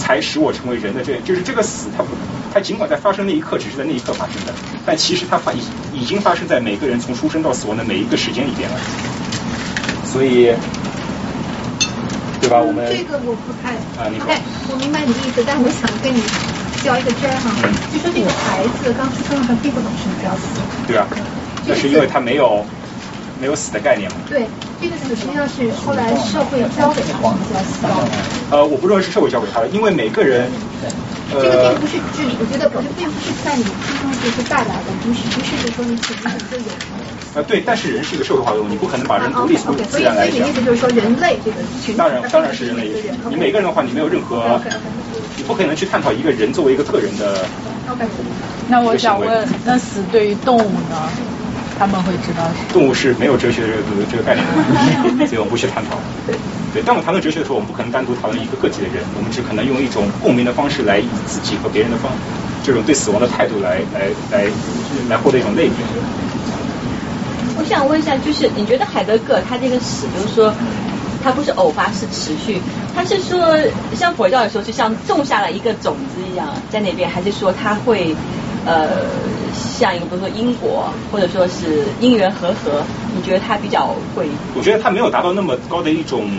[0.02, 2.10] 才使我成为人的，这就是这个死，它不，
[2.52, 5.62] 它尽管在发生那一刻只是在那一刻发生的，但其实它发已
[5.94, 8.76] 已经发生在每个人从出生到死亡的每一个时间里边了。
[10.12, 10.52] 所以，
[12.42, 12.60] 对吧？
[12.60, 14.28] 我们这个我不太啊，你说，
[14.70, 16.20] 我明白你的意思，但我想跟你
[16.84, 17.54] 较一个真儿哈，
[17.94, 21.08] 就说这个孩子刚出生的时候并不懂什么叫死，对啊，
[21.66, 22.66] 那是因为他没有。
[23.42, 24.18] 没有死的概念吗？
[24.30, 24.46] 对，
[24.80, 28.06] 这个实际上是后来社会教给他的叫死亡。
[28.52, 30.46] 呃，我不认为是社会教给他的，因为每个人，
[31.32, 36.70] 这个并不是智，我觉得我觉得并不是在你出生就是带来的，不是不是就说你潜意识就有。
[37.34, 40.38] 啊，对，但是人是一个社会化动物，你不可能把人独立出自然来讲。
[40.38, 42.92] 所以你的意思就是说，人类这个群当然当然是人类，
[43.28, 44.62] 你每个人的话，你没有任何，
[45.38, 47.44] 你不可能去探讨一个人作为一个个人的。
[48.68, 51.10] 那我想问，那死对于动物呢？
[51.82, 54.46] 他们会知道动物是没有哲学这个这个概念
[55.18, 55.98] 的， 所以我们不去探讨。
[56.72, 62.12] 对，当我们谈论哲学的时候，我们不可能单独讨论一个个体的人，我们只可能用一种共鸣的方式来以自己和别人的方
[62.64, 64.46] 这种对死亡的态度来来来
[65.10, 65.74] 来获得一种类比。
[67.58, 70.54] 我想问一下，就是你觉得海德格尔他这个死，就是说
[71.24, 72.62] 他不是偶发，是持续，
[72.96, 73.58] 他是说
[73.96, 78.16] 像佛教的时候，就像种下了一个种子一样在那边，还是说他会
[78.66, 78.88] 呃
[79.54, 82.84] 像一个比如说因果，或者说是因缘和合？
[83.16, 84.28] 你觉得他比较会？
[84.56, 86.30] 我觉得他没有达到那么高的一种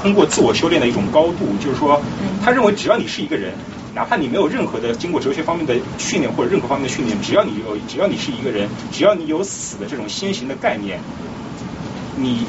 [0.00, 2.00] 通过自我修炼的一种高度，就是说
[2.44, 3.52] 他认为只要你是一个人。
[3.94, 10.98] 哪怕你没有任何的经过哲学方面的训练或者任何方面的训练，只要你有，只要你是一个人，只要你有死的这种先行的概念，
[12.16, 12.46] 你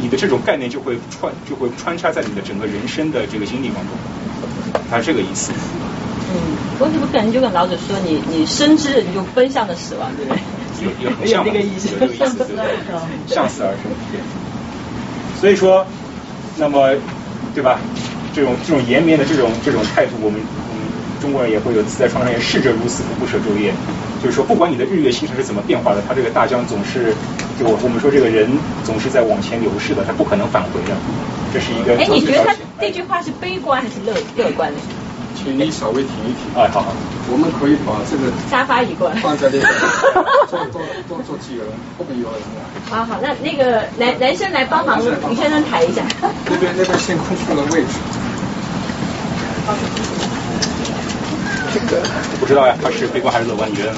[0.00, 5.52] 你的这种概念就会穿就会穿插在你的整个人生的这个经历当中，他是这个意思。
[6.28, 6.34] 嗯，
[6.78, 10.40] 我怎么感觉就跟老子说，你你深知你就奔向了死亡，对不对？
[10.82, 12.64] 有有像这个意思，有这个意思，对 对？
[13.26, 13.90] 向死而生。
[15.40, 15.86] 所以说，
[16.56, 16.94] 那么
[17.54, 17.78] 对吧？
[18.34, 20.38] 这种这种延绵的这种这种态度，我们
[20.74, 20.76] 嗯
[21.22, 23.72] 中国人也会有自在创伤也，逝者如斯夫，不舍昼夜。
[24.22, 27.14] 就是说，不管你的日月星辰是怎么变化的，它这个大江总是
[27.58, 28.50] 就我我们说这个人
[28.84, 30.96] 总是在往前流逝的，他不可能返回的。
[31.54, 31.96] 这是一个。
[31.96, 34.78] 哎，你觉得他这句话是悲观还是乐乐观的？
[35.36, 36.50] 请你稍微停一停。
[36.56, 36.92] 哎，好好。
[37.30, 39.66] 我们可以把这个沙发移过来，放在那个
[40.48, 42.40] 坐坐坐坐几个人，后面有人。
[42.88, 46.02] 好好，那那个男男生来帮忙，女先生抬一下。
[46.48, 47.98] 那边那边先空出了位置。
[51.74, 52.00] 这个
[52.40, 53.70] 不知道呀，他是悲观还是乐观？
[53.70, 53.92] 你觉得？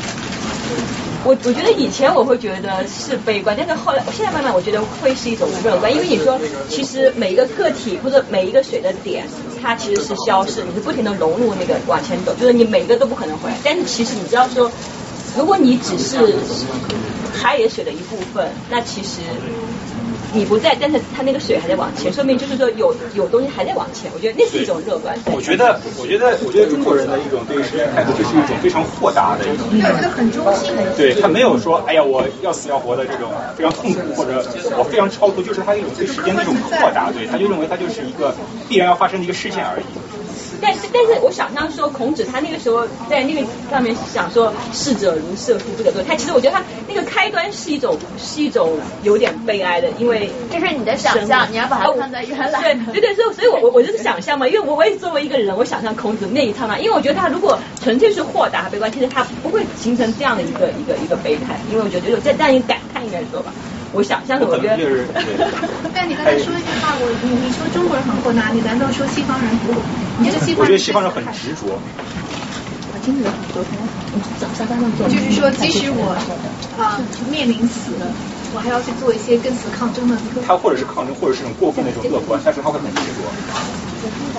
[1.25, 6.39] 我我觉得以前我会觉得是悲观，但是后来现在慢慢我觉得会是一种乐观，因为你说
[6.71, 9.27] 其实每一个个体或者每一个水的点，
[9.63, 13.57] 它其实是消失，你是不停的融入那个往前走，就是你每个都不可能回来。
[13.65, 14.71] 但是其实你知道说，
[15.37, 16.35] 如果你只是
[17.33, 19.21] 海也水的一部分，那其实。
[20.35, 24.11] 你不在，但是他那个水还在往前，说明就是说有有东西还在往前。
[24.15, 25.19] 我觉得那是一种乐观。
[25.33, 29.67] 我觉得，我觉得，我觉得中国人的一种对时间态度，就是一种非常豁达的一种。
[29.71, 30.93] 有一个很中性的。
[30.97, 34.45] 对他没有说，哎呀，我要死要活的这种非常痛苦，或者
[34.77, 37.11] 我非常超脱，就是他一种对时间的一种豁达。
[37.11, 38.35] 对，他就认为他就是一个
[38.69, 39.85] 必然要发生的一个事件而已。
[40.61, 52.75] 但是，但是我想象说，孔子他那个时候在那个上面想说“逝者如射出”这个东西，他其实我觉得他那个开端是一种是一种有点悲哀的，因为这是你的想象，你要把它放在原来。
[52.75, 63.55] 对对对，所以所以我我我就是想象嘛，因为我我也作为一个人，我想象孔子那一套嘛，因为我觉得他如果纯粹是豁达悲观，其实他不会形成这样的一个一个一个悲叹，因为我觉得有这这样一个感叹应该说吧。
[63.93, 64.77] 我想象的，我觉得。
[65.95, 69.75] 但你刚才说一句话，我你你说中国人很豁达，你难道说西方人不？
[70.19, 70.63] 你这个西方？
[70.63, 71.67] 我觉得西方人很执着。
[72.93, 73.79] 我经历了很多天，
[74.39, 75.09] 早下班上做。
[75.09, 76.17] 就是说，即使我
[76.79, 77.97] 啊面临死，
[78.53, 80.17] 我还要去做一些跟死抗争的。
[80.47, 83.33] 他或者是抗争，或者是种过分的一种乐观，但是他会很执着。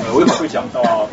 [0.04, 1.10] 呃，我一会儿会讲到。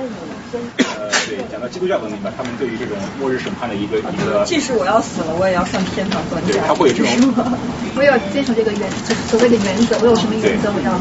[0.97, 7.35] 呃，对，讲到基督教文明吧，他们对于这种末日审判的一个一个，即使我要死了，我也要上天堂对，他会有这种，
[7.99, 8.81] 我要坚守这个原
[9.29, 10.95] 所谓的原则，我有什么原则我要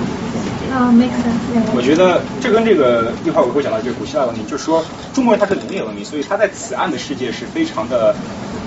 [0.76, 1.72] 啊，make sense。
[1.74, 4.84] 我觉得这跟这个一会儿我会讲到这个古希腊文明，就是说
[5.14, 8.14] 中国人他是农业文明，所以他在此岸的世界是非常的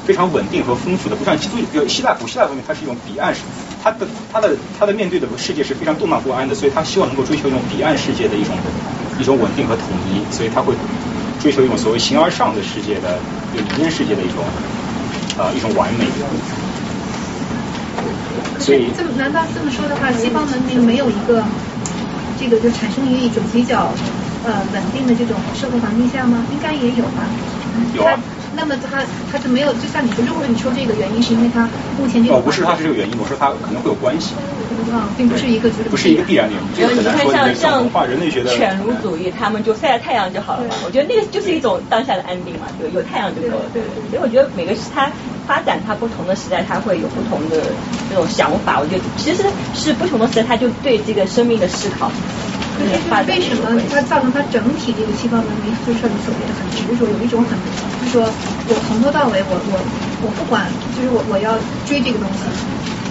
[0.07, 3.35] 非常稳定和丰富的，不像基督希腊古希腊文明，它是一种彼岸，
[3.85, 8.57] 它的它的它的面对的世界是非常动荡不安的，所以他希望能够追求一种彼岸世界的一种。
[9.18, 10.73] 一种稳定和统一，所以他会
[11.42, 13.18] 追求一种所谓形而上的世界的，
[13.53, 14.44] 就理念世界的一种
[15.37, 16.07] 啊一种完美。
[18.61, 21.42] 所以这么难道这么说的话，西方文明没有一个
[22.38, 23.92] 这个就产生于一种比较
[24.44, 26.46] 呃稳定的这种社会环境下吗？
[26.51, 27.29] 应该也有吧。
[27.94, 28.38] 有啊。
[28.59, 31.62] 那么他他就没有，就像你说，如果你说这个原因是因为他
[31.97, 34.35] 目前这个哦，不是他是这个原因，我说他可能会有关系。
[34.92, 36.99] 啊，并不是一个不是一个必然的原因。
[36.99, 40.75] 你看像像人类学的犬儒主义，他们就晒晒太阳就好了嘛。
[40.85, 43.64] 我觉得那个就是一种当下的安定嘛，有有太阳就够了。
[43.73, 45.12] 对，所以我觉得每个他
[45.47, 47.61] 发展他不同的时代，他会有不同的
[48.09, 48.81] 这种想法。
[48.81, 49.44] 我觉得其实
[49.75, 52.11] 是不同的时代，他就对这个生命的思考。
[53.27, 57.59] 为什么它造成它整体这个西方文明就像你所谓的很执着，有一种很
[58.01, 59.75] 就是说我从头到尾我我
[60.23, 62.45] 我不管，就是我我要追这个东西。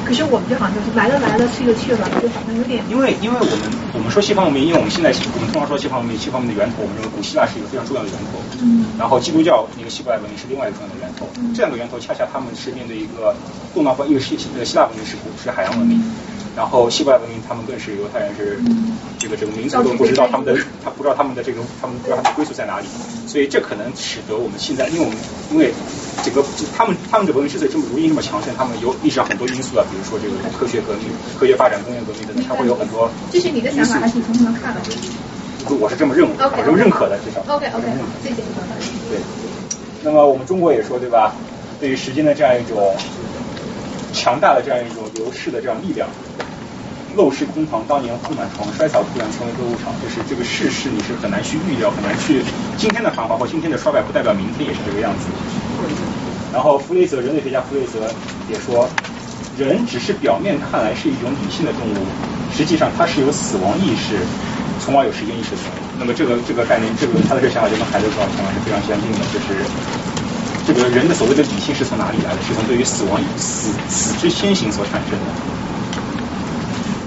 [0.07, 2.79] 可是我们就好像就是来了来了去就去了，就好像有点。
[2.87, 3.59] 因为因为我们
[3.91, 8.39] 我们说西方文明，因为我们现在我们通常说西方文明，西方文明的源头，我们认为古希腊是一个非常重要的源头。
[8.63, 8.87] 嗯。
[8.95, 11.27] 然后基督教那个希伯来文明是另外一个重要的源头。
[11.35, 11.51] 嗯。
[11.51, 13.35] 这两个源头恰恰他们是面对一个
[13.75, 15.99] 动荡化，一个希呃希腊文明是古是海洋文明。
[16.57, 18.57] 然后希伯来文明，他们更是犹太人，是
[19.19, 22.87] 这个整个民族都不知道他们的，他不知道他们的这个，他们不知道他们的归宿在哪里。
[23.27, 25.15] 所以这可能使得我们现在，因为我们
[25.53, 25.69] 因为
[26.25, 26.43] 整个
[26.75, 33.07] 他们他们的文明之所以这么如今这么强盛，他们有历史上很多因素啊，比如说这个科学革命、科学发展、工业革命等等，它会有很多。
[33.31, 34.81] 这是你的想法还是从他们看的？
[35.79, 37.41] 我是这么认为，我这么认可的，至少。
[37.53, 37.85] OK OK，
[38.23, 38.49] 谢谢你
[39.13, 39.19] 对。
[40.01, 41.35] 那么我们中国也说对吧？
[41.79, 42.95] 对于时间的这样一种
[44.11, 46.09] 强大的这样一种流逝的这样力量，
[47.15, 52.43] 陋室空堂，当年护满床，衰草突然成为歌舞场，就是这个世事你是很难去预料，很难去
[52.77, 55.25] 今天的繁华或今天的衰败不代表明天也是这个样子。
[56.53, 57.99] 然后弗雷泽，人类学家弗雷泽
[58.49, 58.89] 也说，
[59.57, 62.05] 人只是表面看来是一种理性的动物，
[62.55, 64.17] 实际上它是有死亡意识，
[64.83, 65.61] 从而有时间意识的。
[65.99, 69.65] 那么这个这个概念，这个他的这个想法就跟海德格尔想法是非常相近的，就是
[70.65, 72.41] 这个人的所谓的理性是从哪里来的？
[72.45, 75.56] 是从对于死亡死死之先行所产生的。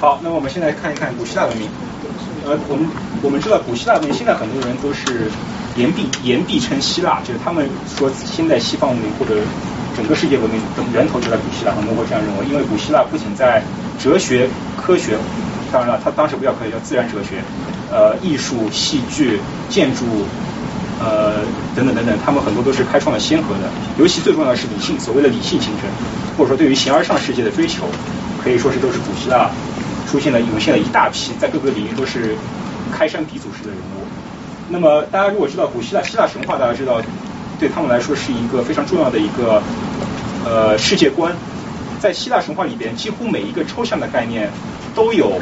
[0.00, 1.68] 好，那我们现在看一看古希腊文明。
[2.46, 2.88] 呃，我们
[3.20, 5.28] 我们知道古希腊文明，现在很多人都是
[5.76, 9.36] 言必言必称希腊，就是他们说现在西方文明或者
[9.94, 13.62] 整个世界文明的源头就在古希腊，很多会这样认为，因为古希腊不仅在
[14.02, 14.48] 哲学、
[14.80, 15.18] 科学，
[15.70, 17.44] 当然了，他当时不叫科学，叫自然哲学，
[17.92, 20.24] 呃，艺术、戏剧、建筑，
[20.98, 21.44] 呃，
[21.76, 25.84] 等等等等，他们很多都是开创了先河的，尤其最重要的是理性，所谓的理性精神，
[26.38, 27.84] 或者说对于形而上世界的追求，
[28.42, 29.50] 可以说是都是古希腊。
[30.10, 32.34] 出现了涌现了一大批在各个领域都是
[32.92, 34.02] 开山鼻祖式的人物。
[34.68, 37.00] 那么大家如果知道古希腊希腊神话，大家知道
[37.60, 39.62] 对他们来说是一个非常重要的一个
[40.44, 41.32] 呃世界观。
[42.00, 44.50] 在希腊神话里边，几乎每一个抽象的概念
[44.96, 45.40] 都有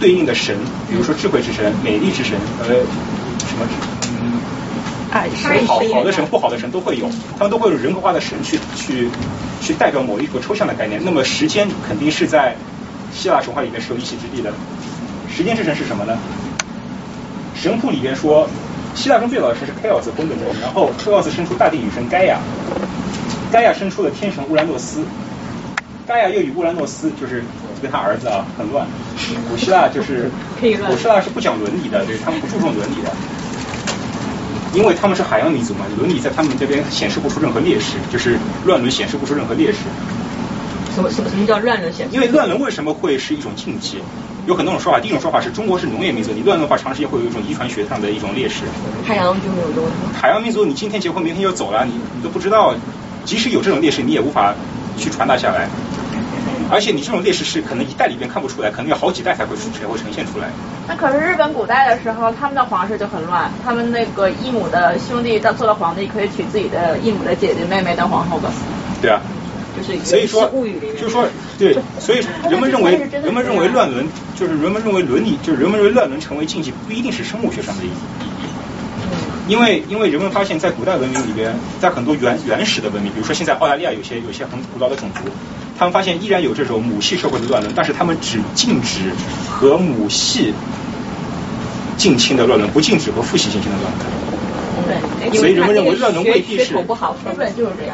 [0.00, 0.56] 对应的神，
[0.90, 3.66] 比如说智慧之神、美丽之神，呃，什么
[4.20, 4.40] 嗯，
[5.66, 9.08] 好好的神、不好的神都会有，他们都会有人格化的神去去
[9.60, 11.00] 去代表某一个抽象的概念。
[11.04, 12.56] 那么时间肯定是在。
[13.12, 14.52] 希腊神话里面是有一席之地的，
[15.34, 16.16] 时间之神是什么呢？
[17.54, 18.48] 神谱里边说，
[18.94, 22.38] 希腊中最早的神是 Chaos 混沌中，然后 Chaos 生出大地女神盖亚，
[23.50, 25.02] 盖亚生出了天神乌兰诺斯，
[26.06, 27.42] 盖亚又与乌兰诺斯就是
[27.82, 28.86] 跟他儿子啊很乱，
[29.50, 30.30] 古希腊就是
[30.86, 33.10] 古希腊是不讲伦理的，对他们不注重伦理的，
[34.74, 39.78] 因为他们是海洋民族嘛，伦理在他们这边显示不出任何劣势，就是乱伦显示不出任何劣势。
[40.98, 42.08] 什么什么什么叫乱伦显？
[42.10, 44.02] 因为乱伦为什么会是一种禁忌？
[44.46, 44.98] 有很多种说法。
[44.98, 48.64] 第一种说法是中国是农业民族，你乱伦的话，长时间会有一种遗传学上的一种劣势。
[49.06, 49.84] 海洋就没有这种。
[50.20, 52.74] 海洋民族，你今天结婚，明天就走了，你你都不知道。
[53.24, 54.52] 即使有这种劣势，你也无法
[54.96, 55.68] 去传达下来。
[56.68, 60.48] 而且你这种劣势是可能一代里边看不出来，可能要好几代才会才会呈现出来。
[60.88, 68.50] 那可是日本古代的时候，他们的皇室就很乱，他们那个异母的兄弟到做了皇帝，可以娶自己的异母的姐姐妹妹当皇后吧。
[69.00, 69.20] 对啊。
[69.82, 70.50] 所以说，
[71.00, 72.18] 就是说，对，所以
[72.50, 77.90] 人们认为，人们认为乱伦，就是人们认为伦理，就是人们认为乱伦成为禁忌，不一定是生物学上的意义。
[79.48, 85.20] 因为，因为人们发现，在古代文明里边，在很多原原始的文明，比如说现在澳大利亚有些有些很古老的种族，
[85.78, 89.10] 他们发现依然有这种母系社会的乱伦，但是他们只禁止
[89.48, 90.52] 和母系
[91.96, 94.47] 近亲的乱伦，不禁止和父系近亲的乱伦。
[95.34, 96.74] 所以人们认为乱伦未必是，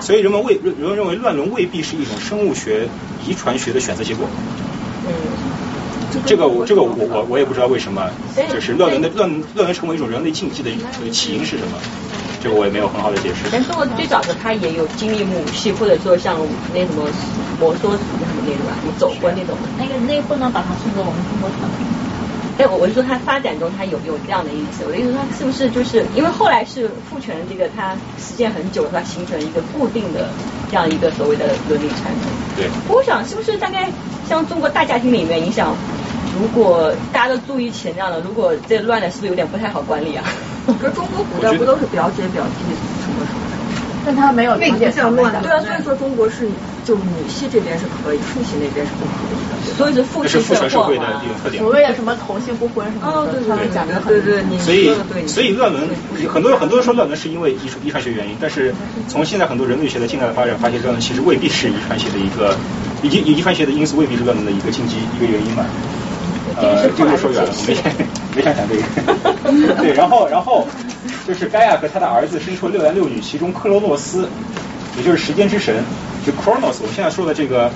[0.01, 2.89] 所以人们未人们认为乱伦未必是一种生物学
[3.27, 4.27] 遗传学的选择结果。
[5.07, 5.13] 嗯，
[6.25, 8.09] 这个我这个我我我也不知道为什么，
[8.53, 11.79] 就是乱伦的乱乱伦成为一种人类禁忌的这个起因是什么？
[12.43, 13.49] 这个我也没有很好的解释。
[13.51, 16.37] 但中国最早的他也有经历母系，或者说像
[16.75, 17.09] 那什么
[17.59, 19.57] 摩梭族什么那种啊，走过那种。
[19.79, 22.04] 那个那个不能把它送作我们中国传统。
[22.59, 24.85] 哎，我我是说，它发展中它有有这样的意思。
[24.87, 30.29] 我的意思说，是不是就是因为后来是父权这个它实践很久，它形成一个固定的
[30.71, 32.31] 这样一个所谓的伦理传统。
[32.57, 32.69] 对。
[32.89, 33.91] 我想是不是大概
[34.29, 35.75] 像中国大家庭里面，你想，
[36.39, 40.23] 如果大家都注意钱这样的，如果这乱了，是不是有点不太好管理啊？
[40.81, 42.75] 可是中国古代不都是表姐表弟？
[44.05, 46.49] 但他没有那个叫乱，对啊，所以说中国是
[46.85, 48.93] 就母系这边是可以，父系那边是。
[48.99, 49.35] 不可以
[49.67, 51.63] 的，所以是父系社会的一种特点。
[51.63, 54.93] 所谓的什么同性不婚什么的，他们讲的对对，你所以
[55.27, 55.89] 所以乱伦，
[56.29, 58.75] 很多人很多人说乱伦是因为遗传遗传学原因，但是
[59.09, 62.55] 从现在很多人类学的近代的发展，发现乱伦其实未必是遗传学的一个，
[63.03, 65.65] 以及遗传学的因素未必是乱伦的一个禁忌一个原因嘛。
[66.57, 67.75] 呃，这个说远了，没
[68.37, 68.83] 没想讲这个。
[69.83, 70.69] 对，然后然后
[71.27, 74.29] 就是盖亚和他的儿子生出了六男六女，其中克罗诺斯，
[74.97, 75.83] 也就是时间之神，
[76.27, 77.71] 就 Chronos，我们现在说的这个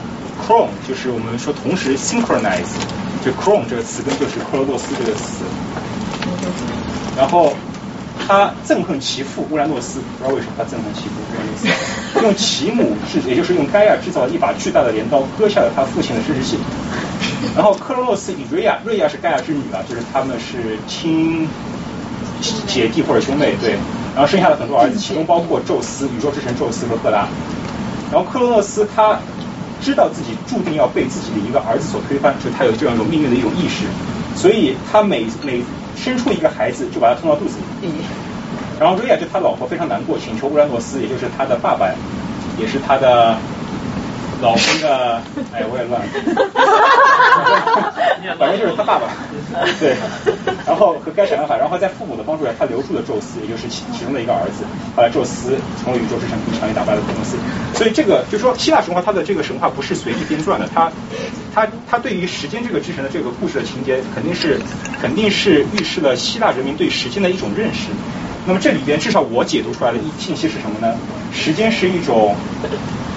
[0.47, 2.77] Chron，就是我们说同时 synchronize，
[3.25, 5.45] 就 Chron 这个词根就是克罗诺斯这个词。
[7.17, 7.55] 然后
[8.27, 11.69] 他憎恨其父乌兰诺斯，不知道为什么他憎恨其父乌兰诺斯，
[12.23, 16.59] 用其母制，也就是用盖亚制造了一把巨大的镰刀，割下了他父亲的生殖器。
[17.57, 21.49] 然后克罗诺斯与瑞亚，瑞亚是盖亚之女啊，就是他们是亲
[22.41, 23.77] 姐弟或者兄妹，对。
[24.15, 27.29] 然后生下了很多儿子，其中包括宙斯，宇宙之神宙斯和赫拉。
[28.11, 29.21] 然后克罗诺斯他
[29.81, 33.85] 知道自己注定要被自己的一个儿子所推翻，就他有这样一种命运的一种意识，
[34.35, 35.63] 所以他每每
[35.97, 37.89] 生出一个孩子就把他吞到肚子里。
[38.81, 41.87] 然后瑞亚就他老婆非常难过，请求乌兰诺斯，也就是他的爸爸，
[42.59, 43.37] 也是他的
[44.41, 45.21] 老公的，
[45.53, 46.07] 哎，我也乱了，
[48.39, 49.11] 反正就是他爸爸，
[49.81, 49.97] 对，
[50.65, 54.63] 然后和该想办法，然后在父母的帮助下，他留住了宙斯，也就是其其中的一个儿子，
[54.95, 57.37] 后来宙斯成为宇宙之神，并强力打败了克隆斯。
[57.75, 60.93] 所以这个就说，希腊神话它的这个神话不是随意编撰的，它
[61.53, 64.61] 它它对于时间这个之神的这个故事的情节，肯定是
[65.03, 67.91] 肯定是预示了希腊人民对时间的一种认识。
[68.47, 70.95] 那么这里边至少我解读出来的一信息是什么呢？
[71.33, 72.35] 时间是一种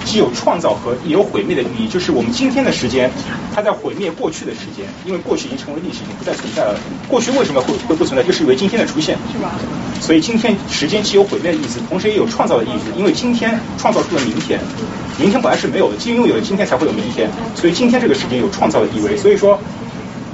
[0.04, 3.10] 既有创造和也有毁灭的意义，就是我们今天的时间，
[3.54, 6.78] 它在毁灭过去的时间，因为过去已经成为历史，已经不再存在了。
[7.08, 8.22] 过去为什么会会不存在？
[8.26, 9.16] 就是因为今天的出现。
[9.32, 9.52] 是吧？
[10.00, 14.60] 所以今天时间既有毁灭的意思，同时也有创造的意思，因为今天创造出了明天，
[15.18, 19.16] 明天本来是没有的，既拥有了今天才会有明天，所以今天这个时间有创造的意味。
[19.16, 19.58] 所以说。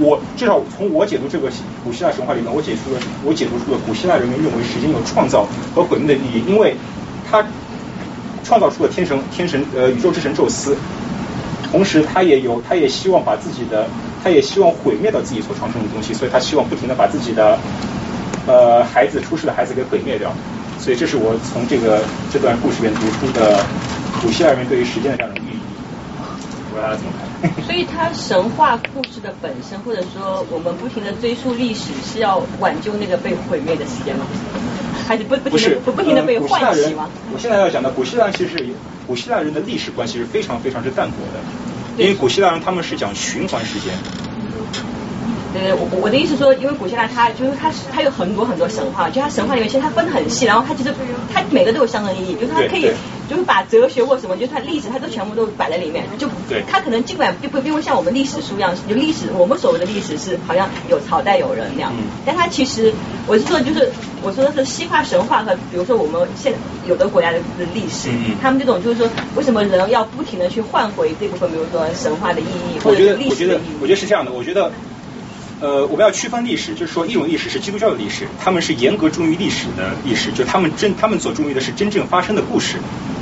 [0.00, 1.50] 我至少从我解读这个
[1.82, 5.44] 古希腊神话里面，我解读了我解读出了古希腊人民认为时间有创造
[5.74, 6.76] 和毁灭的意义，因为
[7.28, 7.44] 它
[8.48, 10.74] 创造出了天神天神呃宇宙之神宙斯，
[11.70, 13.86] 同时他也有他也希望把自己的
[14.24, 17.58] 他也希望毁灭掉自己所创生的东西，所以他希望不停的把自己的
[18.46, 20.32] 呃孩子出世的孩子给毁灭掉，
[20.80, 22.00] 所以这是我从这个
[22.32, 23.62] 这段故事里面读出的
[24.22, 25.58] 古希腊人对于时间的这样的寓意，
[26.70, 27.27] 不知道大家怎么看？
[27.66, 34.26] 所以，它神话故事的本身，或者说我们不停的追溯历史，是要挽救那个被毁灭的时间吗？
[35.06, 37.08] 还是不不停的不不停的被唤起吗？
[37.32, 38.66] 我现在要讲的古希腊，其实
[39.06, 43.94] 古希腊人的历史观其实非常非常之淡薄的，因为古希腊人他们是讲循环时间。
[45.54, 50.92] 呃，我我的意思说，因为古希腊它就是它它有很多很多神话，就它神话里面其实它分得很细，然后它其实
[51.32, 52.90] 它每个都有象征意义，就是它可以
[53.30, 56.28] 就是把哲学或什么，就是它历史它都全部都摆在里面，就
[56.70, 61.92] 它可能尽管并不并不像我们历史书一样，就历史我们所谓的历史是好像有朝代有人那样，
[62.26, 62.92] 但它其实
[63.26, 63.90] 我是说就是
[64.22, 66.52] 我说的是西化神话和比如说我们现
[66.86, 67.38] 有的国家的
[67.72, 68.10] 历史，
[68.42, 73.76] 他们这种就是说为什么人要不停的去换回这部分，比如说神话的意义或者历史的意义？
[73.80, 74.70] 我觉得是这样的，我觉得。
[75.60, 82.76] 呃，我们要区分历史，就是说一种历史是基督教的历史，他们是严格忠于历史的历史，就他们真他们所忠于的是真正发生的故事。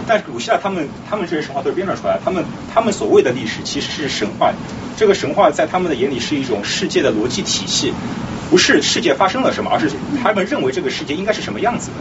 [0.07, 4.53] 但是古希腊他们他们这些神话都是编撰出来，他们他们所谓的历史其实是神话，
[4.97, 7.93] 这个神话在他们的眼里是一种世界的逻辑体系，
[8.51, 9.91] 不是世界发生了什么，而是
[10.23, 11.95] 他们认为这个世界应该是什么样子的。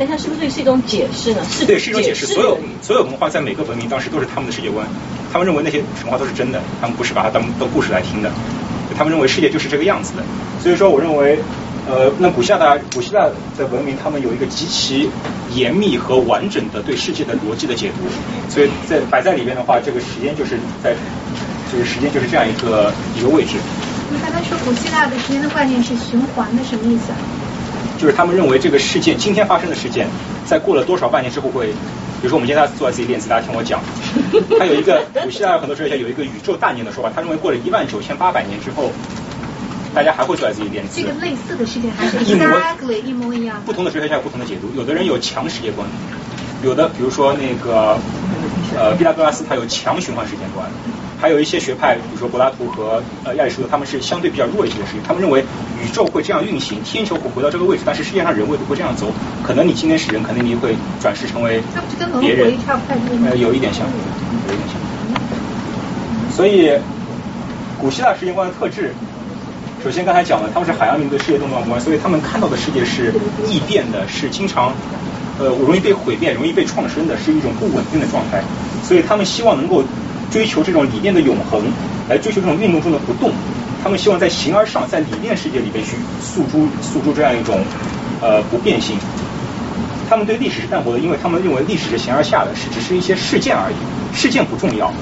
[0.00, 1.42] 但它是不是是一种解释呢？
[1.48, 2.26] 是对，是一种解释。
[2.26, 4.86] 所有所有文化在每个文明当时都是他们的世界观，
[5.32, 8.30] 他们认为那些神话都是真的，他们不是把它当当故事来听的。
[8.96, 10.22] 他们认为世界就是这个样子的，
[10.62, 11.38] 所以说我认为，
[11.88, 15.08] 呃，那古希腊的古希腊的文明，他们有一个极其
[15.54, 18.08] 严密和完整的对世界的逻辑的解读，
[18.52, 20.94] 所以在摆在里边的话，这个时间就是在，
[21.72, 23.56] 就是时间就是这样一个一个位置。
[24.10, 27.18] 你刚才说古希腊的时间的概念是循环的，什么意思啊？
[27.98, 30.06] 就是他们认为这个事件今天发生的事件，
[30.46, 31.72] 在过了多少万年之后会。
[32.20, 33.80] 比如说，我们今天坐在自己练习，大家听我讲。
[34.58, 38.90] 他有一个古希腊很多哲学家有一个宇宙大年的说法，他认为过了一万九千八百年之后，
[39.94, 41.00] 大家还会坐在自己练字。
[41.00, 43.62] 这个类似的事情还是一模一模一样。
[43.64, 45.88] 不同的哲学家有不同的解读，有的人有强世界观，
[46.64, 47.96] 有的比如说那个
[48.76, 50.68] 呃毕达哥拉斯他有强循环时间观。
[51.20, 55.02] 还有一些学派，比如说柏拉图和呃亚里士多德，他们是相对比较弱一些的事情。
[55.04, 55.40] 他们认为
[55.82, 59.10] 宇宙会这样运行，天球会回到这个位置，但是世界上人为不会这样走。
[59.42, 61.60] 可能你今天是人，可能你会转世成为
[62.20, 62.54] 别人。
[63.28, 63.84] 呃，有一点像，
[64.48, 64.78] 有一点像。
[66.30, 66.78] 所以，
[67.80, 68.94] 古希腊世界观的特质，
[69.82, 73.12] 首先刚才讲了，他们是海洋民族，世界动荡不安，所以他们看到的世界是
[73.44, 74.72] 异变的，是经常
[75.40, 78.40] 呃容易被毁灭、容易被创生的，是一种不稳定的状态。
[78.84, 79.82] 所以他们希望能够。
[80.30, 81.62] 追求这种理念的永恒，
[82.08, 83.32] 来追求这种运动中的不动。
[83.82, 87.60] 他们希望在形而上，在理念世界里边去诉诸诉诸这样一种
[88.20, 88.96] 呃不变性。
[90.10, 94.92] 他们对历史是淡薄的，因为他们认为历史是形而下的，是只是一些事件而已，事件不重要。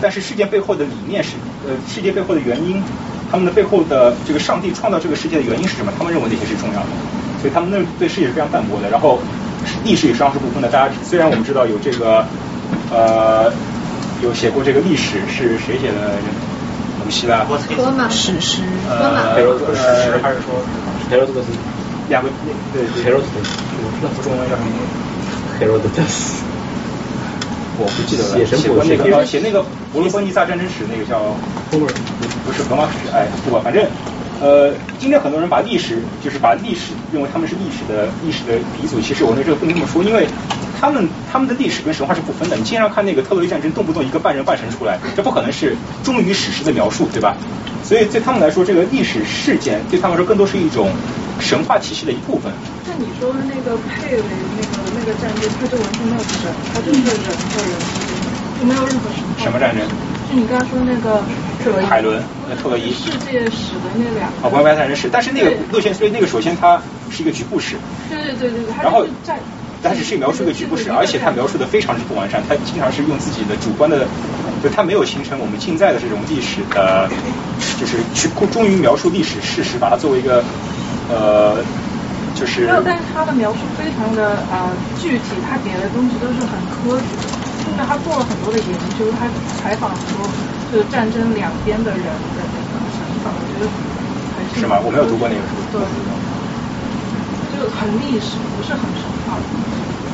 [0.00, 1.32] 但是事件背后的理念是
[1.66, 2.82] 呃世界背后的原因，
[3.30, 5.92] 他们的背后的这个上帝创造这个世界的原因是什么？
[5.98, 6.88] 他们认为那些是重要的，
[7.42, 8.88] 所以他们那对世界是非常淡薄的。
[8.88, 9.18] 然后
[9.84, 10.68] 历史与商是不分的。
[10.68, 12.24] 大家虽然我们知道有这个
[12.90, 13.52] 呃。
[14.22, 16.18] 有写过这个历史是谁写的？
[17.02, 17.44] 古希腊
[18.08, 19.64] 史诗，呃，海罗斯
[20.22, 20.62] 还是说
[21.08, 21.42] 海罗斯的
[22.08, 22.28] 两个
[22.72, 23.40] 对海罗斯的，
[24.02, 24.68] 那中文叫什么？
[25.58, 26.44] 海罗斯，
[27.78, 28.44] 我不记得了。
[28.46, 31.34] 写过那个写那个伯罗奔尼撒战争史那个叫
[31.72, 33.82] 不是荷马史，哎，不管反正
[34.40, 40.26] 呃，今天很多人把历史就是把历史认为他们是历史的历史的鼻祖，其实我那这个不能这么说，因为。
[40.80, 42.56] 他们他们的历史跟神话是不分的。
[42.56, 47.36] 你经常看那个特洛伊战争，动不动一个半人半神出来，这不可能是忠于史实的描述，对吧？
[47.84, 50.88] 所以对他们来说，这个历史事件对他们来说更多是一种
[51.38, 52.50] 神话体系的一部分。
[52.88, 54.22] 那你说的那个佩雷
[54.56, 58.16] 那个那个战争，它就完全没有神，它就是人和人之间，
[58.60, 59.44] 就没有任何神话。
[59.44, 59.84] 什么战争？
[60.30, 61.20] 就你刚刚说那个
[61.62, 61.84] 特洛伊。
[61.84, 62.92] 海伦，那特洛伊。
[62.92, 64.28] 世界史的那两。
[64.42, 67.76] 啊，关于战争史，但是那个路线，所以那个首先它是一个局部史。
[68.08, 68.74] 对对对对对。
[68.82, 69.36] 然后战。
[69.82, 74.06] 它只是描述一个局部史，而且它描述的非常之不完善，它经常是用自己的主观的，
[74.62, 77.08] 就它没有形成我们近在的这种历史的，
[77.80, 80.44] 就是去终于描述历史事实，把它作为一个
[81.08, 81.64] 呃，
[82.34, 82.66] 就是。
[82.66, 84.68] 没有，但是他的描述非常的呃
[85.00, 87.39] 具体，他给的东西都是很科学，就
[87.80, 88.68] 是他做了很多的研
[88.98, 89.26] 究，他
[89.58, 90.28] 采访很多
[90.70, 93.66] 就是战争两边的人的那个想法，我觉得
[94.36, 94.60] 还是。
[94.60, 94.78] 是吗？
[94.84, 95.56] 我没有读过那个书。
[95.72, 95.80] 对。
[97.52, 99.36] 就很历史，不是很神话。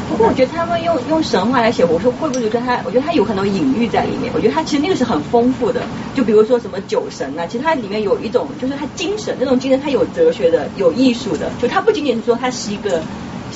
[0.08, 2.80] 不过我觉得他们用用神话来写，我说会不会觉得他？
[2.84, 4.32] 我觉得他有很多隐喻在里面。
[4.34, 5.82] 我觉得他其实那个是很丰富的。
[6.14, 11.50] 就比如说什么酒神啊，其实它里面有一种，就是他精神，那种精神他有哲学的，有艺术的。
[11.60, 13.00] 就他不仅仅是说他是一个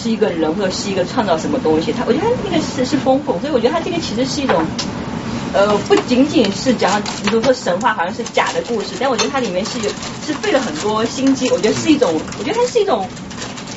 [0.01, 3.39] 是一个人或者是一个创造什么东西，他我觉得他那个是是丰富。
[3.41, 4.65] 所以我觉得他这个其实是一种，
[5.53, 9.79] 呃，不仅仅是讲，比如说神话好像是假的故事，但我觉得它里面是
[10.25, 11.51] 是费了很多心机。
[11.51, 13.07] 我觉得是一种，我觉得它是一种。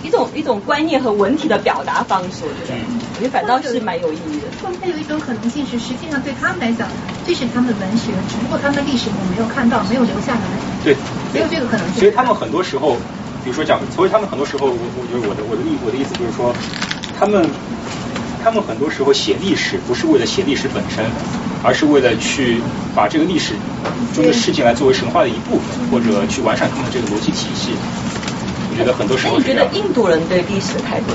[0.04, 2.76] 一种一种观念和文体的表达方式，我觉得，
[3.16, 4.52] 我觉得反倒是蛮有意义的。
[4.62, 6.90] 或者它有一种可能性是，实际上对他们来讲，
[7.26, 10.42] 这是他们的文学，只不过他们的历史我没有看到，没有留下来。
[10.84, 10.94] 对，
[11.34, 12.00] 没有这个可能性。
[12.04, 12.98] 所以他们很多时候，
[13.44, 16.54] 比如说讲，所以他们很多时候，我我觉得我的我的意我的意思就是说，
[17.20, 17.46] 他们
[18.44, 21.04] 他们很多时候写历史不是为了写历史本身，
[21.64, 22.62] 而是为了去
[22.96, 23.54] 把这个历史
[24.16, 27.72] 中的事情来作为神话的一部分，或者去完善他们这个逻辑体系。
[28.72, 29.38] 我觉得很多时候。
[29.38, 31.12] 你觉得印度人对历史的态度？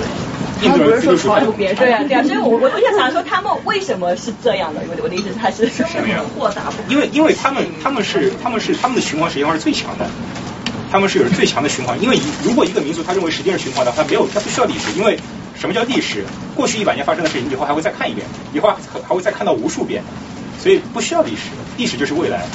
[0.61, 4.81] 印度人就是说别对啊对啊，所以我我我就想说他们为什么是这样的？
[4.91, 6.25] 我我的意思是他是什么样？
[6.37, 6.65] 豁达。
[6.89, 10.07] 因为因为他们他们是他们是他们的循环时间是最强的，
[10.91, 12.01] 他们是有着最强的循环。
[12.03, 14.91] 因为如果一个民族他认为时间是循环的，他没有他不需要历史。
[14.97, 15.19] 因为
[15.59, 16.25] 什么叫历史？
[16.55, 18.69] 过去一百年发生的事情，以后还会再看一遍，以后
[19.07, 20.03] 还会再看到无数遍，
[20.63, 21.43] 所以不需要历史，
[21.77, 22.47] 历史就是未来。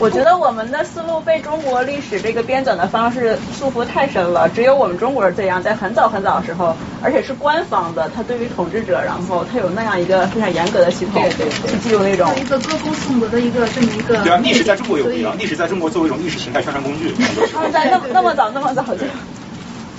[0.00, 11.22] 我觉得我们的思路被中国历史这个编纂的方式束缚太深了，只有我们中国人这样，在很早很早的时候，而且是官方的，他对于统治者，然后他有那样一个非常严格的系统，
[11.68, 14.16] 去记录那种一个歌功颂德的一个这么一个。
[14.24, 17.14] 对啊，历史在中国有不一样，历史在中国作为一种意识形态宣传工具。
[17.52, 19.04] 他们在那那么早那么早就。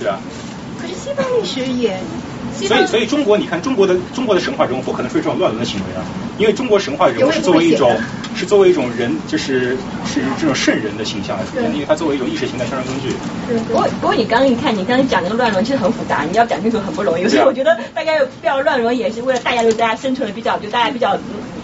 [0.00, 0.18] 对啊。
[0.80, 1.96] 可是西方历史也。
[2.60, 6.04] 所以，所以中国，你看中国的中国的神话人物不可能出现这种乱伦的行为啊，
[6.38, 7.96] 因为中国神话人物是作为一种
[8.36, 9.76] 是作为一种人，就是
[10.06, 13.12] 是这种圣人的形象来出现，因为它作为一种意识形态宣传工具。
[13.68, 17.28] 不过，不过你刚刚一看，你刚刚讲那个乱伦其实很复杂，你要讲清楚很不容易。
[17.28, 21.18] 所以我觉得大家不要乱伦也是为了大家，就大家生存的比较，就大家比较。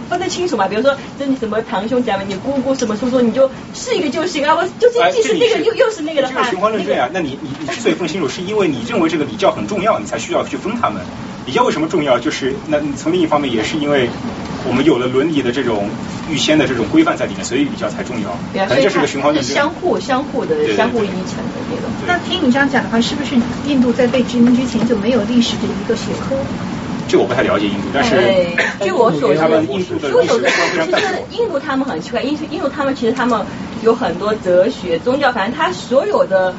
[0.08, 0.66] 分得清楚嘛？
[0.66, 4.54] 比如说，这你什么堂兄姐妹，你姑姑什么叔叔，你就是一个就行啊！
[4.54, 7.08] 我就是既是那个又又是那个的话，循环论证啊！
[7.12, 11.02] 那你你你之所以分清楚，是因为你认为这个礼教很重要，你才需要去分他们。
[11.46, 12.18] 礼教为什么重要？
[12.18, 14.08] 就是那从另一方面也是因为
[14.68, 15.88] 我们有了伦理的这种
[16.30, 18.30] 预先的这种规范在里面，所以礼教才重要。
[18.66, 19.54] 可能这是个循环论证。
[19.54, 21.90] 相互相互的相互依存的这种。
[22.06, 23.34] 那听你这样讲的话，是不是
[23.66, 26.36] 印度在被殖民之前就没有历史的一个学科？
[27.08, 28.14] 这我不太了解印度，但是
[28.84, 33.40] 据我所知，他们印度的历史非常其实印度他们很奇怪，印印度他们其实他们
[33.82, 36.54] 有很多哲学、宗教，反正他所有的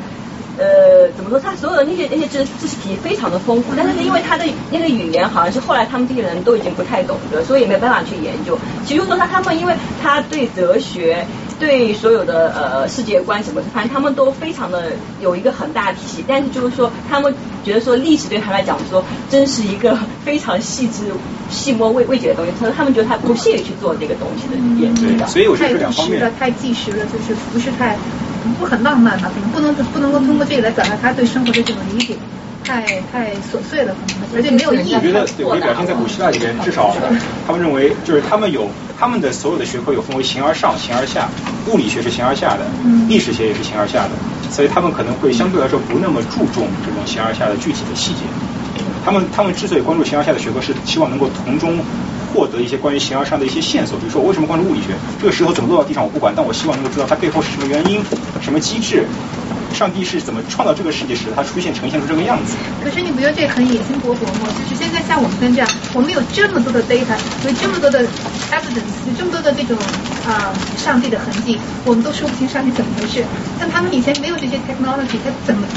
[0.58, 8.58] 呃怎么说，他所有的那些那些知知识体非常的丰富，但是因为他的那个语言好像是后来他们这些人都已经不太懂得，所以也没办法去研究。
[8.86, 11.26] 其实说他他们因为他对哲学。
[11.60, 17.34] 对所有的呃世界观什么，反正他们都非常的有一个很大的体系，但是就是说他们
[17.66, 21.12] 觉得说历史对他来讲说真是一个非常细致、
[21.50, 25.02] 细末未未解的东西，所以他们觉得他不屑于去做这个东西的研究。
[25.02, 26.32] 对，所以我觉得两方面。
[26.40, 27.98] 太纪实了，就是不是太
[28.58, 32.16] 不很浪漫吧，可能不能不能够通过这个来表达他对生活的这种理解。
[32.64, 34.94] 太太琐碎了，可能而且没有意义。
[34.94, 36.96] 我觉得，对，可以表现在古希腊里边，至少
[37.48, 41.28] 他们认为，就是他们有他们的所有的学科有分为形而上、形而下，
[41.68, 42.66] 物理学是形而下的，
[43.08, 44.12] 历史学也是形而下的，
[44.52, 48.22] 所以他们可能会相对来说不那么注重这种形而下的具体的细节。
[49.04, 51.80] 他们他们之所以关注形而下的学科，是希望能够从中
[52.34, 53.98] 获得一些关于形而上的一些线索。
[54.00, 54.96] 比如说，我为什么关注物理学？
[55.20, 58.02] 这个石头怎么落到地上我不管，但我希望能够知道它背后是什么原因、
[58.42, 59.06] 什么机制。
[59.72, 62.56] 上帝是怎么创造这个世界，时它出现、呈现出这个样子？
[62.84, 64.50] 可是你不觉得这很野心勃勃吗？
[64.58, 67.14] 就是现在像我们这样，我们有这么多的 data，
[67.46, 68.02] 有这么多的
[68.50, 69.78] evidence，有这么多的这种
[70.28, 73.24] 啊上帝的痕迹，我们都说不清上帝怎么回事。
[73.60, 75.68] 像他们以前没有这些 technology，他怎么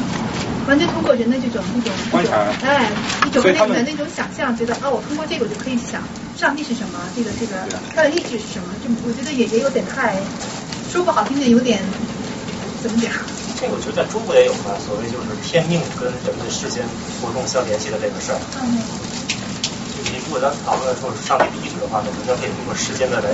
[0.66, 2.90] 完全通过人的这种一种观察，哎，
[3.26, 6.02] 一种那种的那种想象，觉得啊，我通过这个我就可以想
[6.36, 7.56] 上帝是什么，这个这个
[7.94, 8.74] 他的意志是什么？
[8.82, 10.16] 就我觉得也也有点太
[10.92, 11.80] 说不好听的，有点
[12.82, 13.12] 怎么讲？
[13.60, 16.82] 这个我觉得在中国也有吧，所谓就是天命跟人的世间
[17.20, 18.38] 活动相联系的这个事儿。
[18.62, 18.78] 嗯。
[20.10, 23.30] 你如果咱讨论说上帝的意志的话，那肯定可以通过时间的来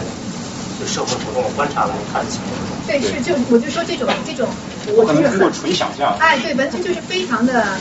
[0.79, 2.55] 对社会活动的观察来看情况。
[2.87, 4.49] 对，是就我就说这种这种，
[4.97, 6.17] 我可能通过纯想象。
[6.19, 7.77] 哎，对，完全就是非常的，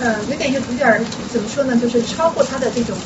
[0.00, 1.76] 呃，有点有点怎么说呢？
[1.76, 2.96] 就是超过他的这种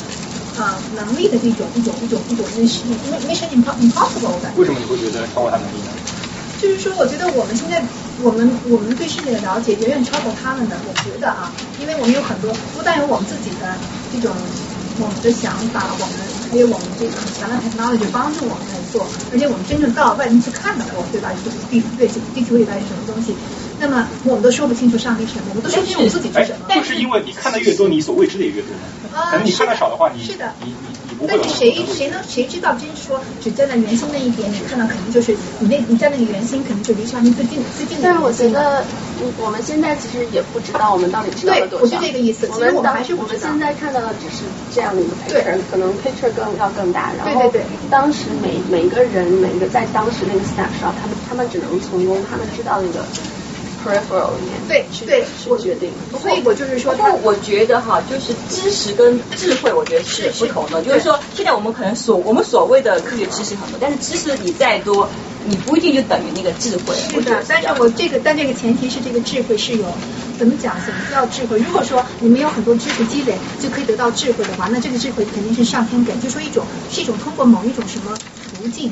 [0.59, 2.89] 啊能力的这种一种一种一种 mission
[3.29, 4.51] mission impossible 的。
[4.57, 5.93] 为什么你会觉得超过他能力呢？
[6.61, 7.83] 就是说，我觉得我们现在
[8.23, 10.77] 我们我们对世界的了解远远超过他们的。
[10.89, 13.77] 我觉得啊，因为我们有很多不但有我们自己的
[14.11, 14.35] 这种。
[14.99, 16.09] 我们的想法，我们
[16.51, 21.33] 还有我们这个强大 technology 帮助我们来做，而且我们真正到外面去看到过，对吧？
[21.45, 23.37] 就是地对地球里边是什么东西，
[23.81, 26.75] 那么我们都说不清楚上帝是什么，我们都说不清楚自己是什么。
[26.75, 28.75] 就是因为你看的越多，你所未知的也越多。
[29.31, 31.35] 可能你看的少的话，你是的，你你你不会。
[31.37, 32.75] 但是谁谁能谁知道？
[32.75, 38.03] 真说只站在圆心那一点，你看到肯定就是你那你站那个圆心，肯定就离上帝最近最近的。
[38.05, 38.85] 但是我觉得，
[39.39, 41.87] 我们现在其实也不知道我们到底知道了多少。
[41.87, 42.49] 对，我是这个意思。
[42.51, 44.43] 我们我们还是我们现在看到的只是
[44.75, 47.13] 这样的一个 picture，可能 picture 更要更大。
[47.17, 47.53] 然后
[47.91, 53.05] 当时每每个人每个在当时那个 snapshot，他们他们只能从中他们知道那个
[53.91, 55.91] 面对对我决定。
[56.21, 60.83] 所以我就是说，但我觉得哈，就是知识跟智慧，我觉得是不同的。
[60.83, 65.09] 就是说，现在我们可能所我们所谓的科学知识很多，但是知识你再多。
[65.47, 66.95] 你不一定就等于那个智慧。
[66.97, 69.85] 是的，但是我这个，但这个前提是这个智慧是有，
[70.39, 70.75] 怎么讲？
[70.87, 71.59] 怎么叫智慧？
[71.59, 78.91] 如果说你们有很多知识积累就可以得到智慧的话，那这个智慧肯定是上天给，就说一种是一种通过某一种什么途径，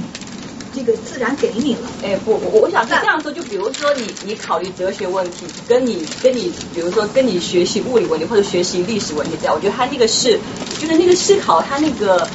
[0.82, 1.88] 那个自然给你了。
[2.02, 10.40] 哎，不，我我想是这样说，就比如说你你考虑哲学问题，跟你跟你比如说跟你学习物理问题或者学习历史问题这样，我觉得他那个是
[10.80, 12.28] 就是那个思考，他那个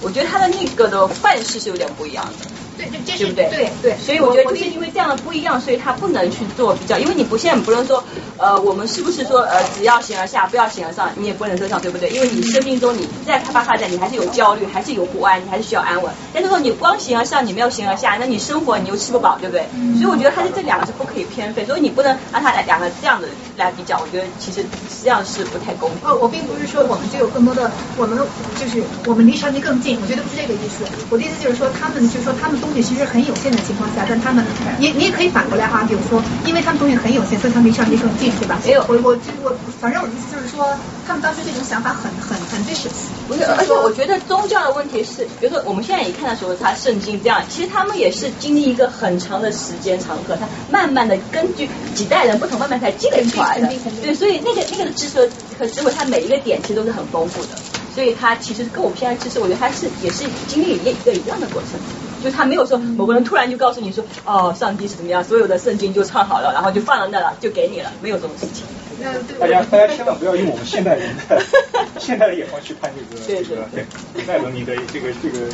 [0.00, 2.57] 我觉得他的那个的范式是有点不一样的。
[2.78, 8.02] 对对，这是对对对，所以我觉得就是因为这样的不一样，所以他不能去做比较，因为你不现在不能说
[8.38, 12.08] 呃，我们是不是说呃，只要形而下，不要形而上，你也不能这样，对不对？
[12.10, 16.12] 因为你生命中你在开发发展，你还是有焦虑，还是有不安，你还是需要安稳。
[16.32, 19.66] 但是说你光形而上，你没有形而下，那你生活你又吃不饱，对不对？
[19.98, 23.26] 所以我觉得它是这两个是不可以偏废，所以你不能让它两个这样的
[23.56, 25.98] 来比较，我觉得其实实际上是不太公平。
[26.08, 28.16] 哦，我并不是说我们就有更多的，我们
[28.60, 30.84] 就是我们离上帝更近，我觉得不是这个意思。
[31.10, 33.48] 我的意思就是说，他们就是说他们东西其实很有限。
[33.48, 34.44] 的情况下，但他们
[34.78, 38.60] 你你也可以反过来啊，比如说，因为他们东西很有限，所以他们离上这更近，对吧？
[38.62, 40.68] 没有，我我我，反正我的意思就是说，
[41.06, 43.08] 他们当时这种想法很很很 vicious。
[43.26, 53.68] 不是，而且我觉得宗教的问题是，比如说我们现在一看到说他圣经这样，其实他们也是经历一个很长的时间长河，他慢慢的根据几代人不同，慢慢才积累出来的。
[54.02, 57.48] 对，所以那个那个知识和智慧，它每一个点其实都是很丰富的，
[57.94, 61.80] 所以它其实跟我们现在知识，我觉得它是也是经历一一个一样的过程。
[62.22, 68.64] 就他没有说某个人突然就告诉你说哦，上帝是怎么样，所有的圣经就唱好了，然后就放在那了，就给你了，没有这种事情。
[69.38, 71.40] 大家大家千万不要用我们现代人的
[72.00, 75.46] 现代的眼光去看这个这个对古代文明的这个这个，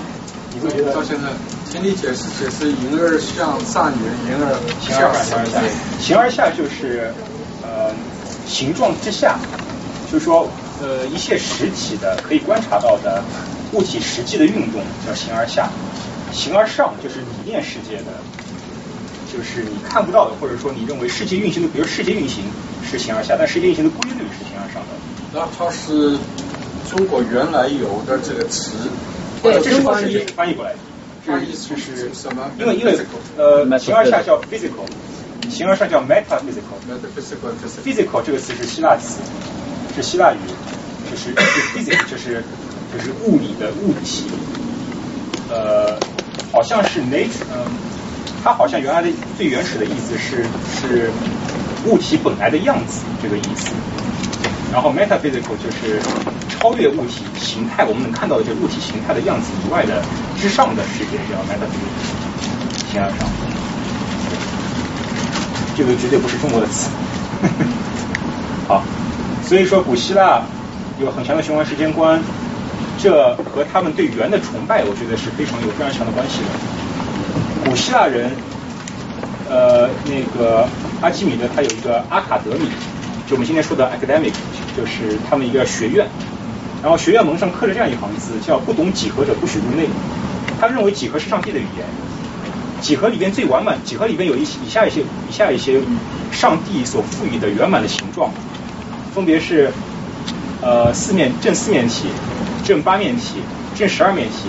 [0.54, 0.94] 你会觉得？
[0.94, 1.28] 到现在
[1.70, 4.38] 听你解释解释，形而向上缘，
[4.80, 5.60] 形而形而上，形而下，
[6.00, 7.12] 形而下就是
[7.62, 7.92] 呃
[8.48, 9.38] 形状之下，
[10.10, 10.48] 就是说
[10.80, 13.22] 呃一切实体的可以观察到的
[13.72, 15.68] 物体实际的运动叫形而下。
[16.34, 18.20] 形而上就是理念世界的，
[19.32, 22.44] 就是你看不到的，或者说你认为世界运行的，比如世界运行
[22.84, 24.88] 是形而下，但世界运行的规律是形而上的。
[25.32, 26.18] 那它是
[26.90, 28.72] 中国原来有的这个词，
[29.42, 30.78] 对，这是翻译翻译过来的。
[31.24, 32.50] 这意思是什么？
[32.58, 32.98] 因为因为
[33.38, 34.84] 呃，形而下叫 physical，
[35.48, 36.76] 形而上叫 metaphysical。
[36.90, 39.20] metaphysical，physical 这个词是希腊词，
[39.96, 40.38] 是希腊语，
[41.10, 41.34] 就是
[41.72, 42.44] physical，就是
[42.92, 44.26] 就是物理的物体，
[45.48, 45.96] 呃。
[46.54, 47.66] 好像是 nature，嗯，
[48.44, 50.44] 它好像原来的最原始的意思是
[50.80, 51.10] 是
[51.84, 53.72] 物体本来的样子这个意思，
[54.72, 56.00] 然后 metaphysical 就是
[56.48, 60.00] 超越物体形态，我们能看到的这个物体形态的样子以外的
[60.40, 63.18] 之上的世界叫 metaphysical，形而上，
[65.76, 66.88] 这个绝对不是中国的词，
[68.68, 68.84] 好，
[69.44, 70.40] 所以说古希腊
[71.00, 72.22] 有很强的循环时间观。
[72.98, 77.68] 这和他们对圆的崇拜，我觉得是非常有非常强的关系的。
[77.68, 78.30] 古希腊人，
[79.48, 80.66] 呃，那个
[81.00, 82.68] 阿基米德他有一个阿卡德米，
[83.26, 84.32] 就我们今天说的 academic，
[84.76, 86.06] 就是他们一个学院。
[86.82, 89.88] 然后学院门上刻着这样一行字，叫“不懂几何者不许入内”。
[90.60, 91.86] 他认为几何是上帝的语言，
[92.80, 95.80] 几何里边最完满，几何里边有一以下一些以下一些
[96.30, 98.30] 上帝所赋予的圆满的形状，
[99.14, 99.70] 分别是
[100.60, 102.08] 呃四面正四面体。
[102.64, 103.42] 正八面体、
[103.76, 104.48] 正十二面体、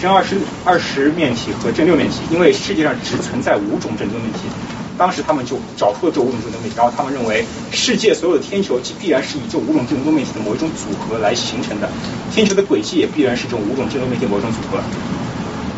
[0.00, 4.40] 正二十二十面体和正六面体，因为世界上只存在五种正多面体，
[4.96, 11.88] 当时他们就找出了这五种正多面体，然后他们认为世界所有的天球必然是以这五种正多面体的某一种组合来形成的，
[12.32, 14.82] 天球的轨迹也必然是这五种正多面体某一种组合。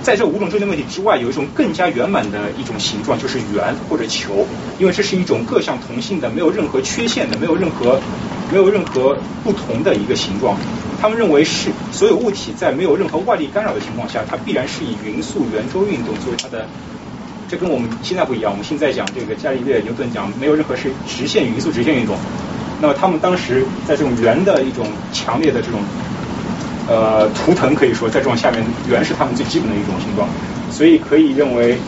[0.07, 4.47] 在这五种振动面体之外，有一种更加圆满的一种形状，就是圆或者球，
[4.79, 7.99] 因为这是一种各项同性的、没有任何缺陷的、没有任何
[8.53, 10.57] 没有任何不同的一个形状。
[11.01, 16.69] 他们认为是所有物体在没有任何外力干扰的情况下，它必然是以匀速圆周运动作为它的。
[17.49, 22.17] 这跟我们现在不一样，我们现在讲这个伽利略、牛顿讲没有任何是直线匀速直线运动。
[22.81, 25.81] 那么他们当时在这种圆的一种强烈的这种
[26.89, 30.29] 呃图腾，可以说在这种下面，圆是他们最基本的一种形状。
[30.71, 31.79] 所以可以认为，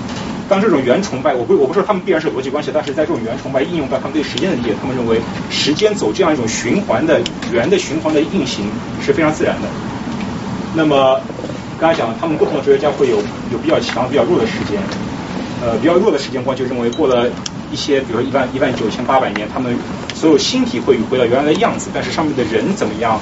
[0.49, 5.21] 当这种圆崇拜，我不我不说他们必然是有逻辑关系，但是在这种圆崇拜应用到他们对时间的理解，他们认为
[5.51, 7.21] 时间走这样一种循环的
[7.53, 8.67] 圆的循环的运行
[9.05, 9.69] 是非常自然的。
[10.75, 11.21] 那么
[11.79, 13.17] 刚才讲了，他们不同的哲学家会有
[13.53, 14.81] 有比较强、比较弱的时间。
[15.61, 17.29] 呃，比较弱的时间观就认为过了
[17.73, 19.77] 一些，比如说一万一万九千八百年，他们
[20.15, 23.21] 所有星体会回到原来的样子，但是上面的人怎么样？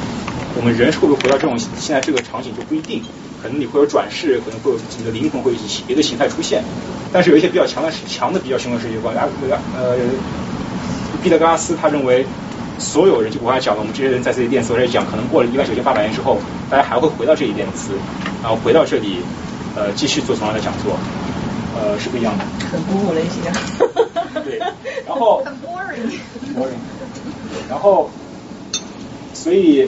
[0.57, 3.03] 我们人会不会回到这种现在这个场景就不一定，
[3.43, 6.63] 可能你会有转世，可能会有你的灵魂会以别的形态出现。
[7.13, 9.15] 但是有一些比较强的强的比较雄的世界观，
[9.77, 9.97] 呃，
[11.23, 12.25] 毕达哥拉斯他认为
[12.79, 16.39] 所有人就我刚才讲了，我们这些人在这里电磁在讲，可能过了一万九千八百年之后，
[16.71, 17.93] 大家还会回到这一电磁，
[18.43, 19.19] 然后回到这里
[19.77, 20.97] 呃继续做同样的讲座。
[21.79, 22.45] 呃，是不一样的。
[22.73, 23.53] 很鼓舞人心啊。
[24.43, 24.59] 对，
[25.07, 25.45] 然后。
[25.45, 26.19] 很 boring。
[26.57, 26.73] boring。
[27.69, 28.09] 然后，
[29.35, 29.87] 所以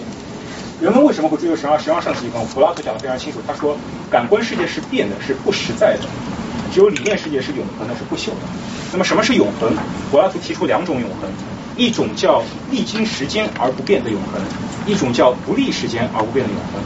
[0.80, 3.40] 人们为什么会追求神二十二上是一方，柏拉图讲的非常清楚。
[3.44, 3.76] 他说，
[4.08, 6.06] 感官世界是变的，是不实在的；
[6.72, 8.46] 只有理念世界是永恒的，是不朽的。
[8.92, 9.74] 那么，什么是永恒？
[10.12, 11.28] 柏拉图提出两种永恒，
[11.76, 14.40] 一种叫历经时间而不变的永恒，
[14.86, 16.80] 一种叫不历时间而不变的永恒。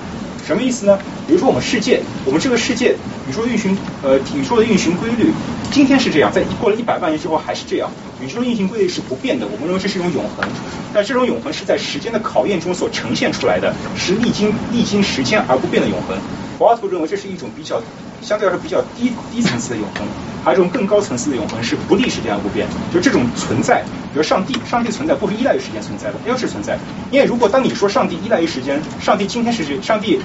[0.46, 0.98] 什么意思呢？
[1.26, 2.96] 比如说我们世界，我们这个世界，
[3.28, 5.30] 宇宙运行，呃，宇宙的运行规律，
[5.72, 7.88] 今天是这样，在过了一百万年之后还是这样，
[8.20, 9.46] 宇宙运行规律是不变的。
[9.46, 10.44] 我们认为这是一种永恒，
[10.92, 16.18] 但这种永恒是在时间的考验中所呈现出来的，是历经历经时间而不变的永恒。
[16.62, 17.82] 柏拉图认为这是一种比较
[18.22, 20.06] 相对来说比较低低层次的永恒，
[20.44, 23.82] 还有一种更高层次的永恒是不历时间而不变，就这种存在，
[24.12, 26.78] 比如上帝，上帝存在不是依赖于时间存在的，要是存在，
[27.10, 30.20] 因为如果当你说上帝依赖于时间，上帝今天是上帝。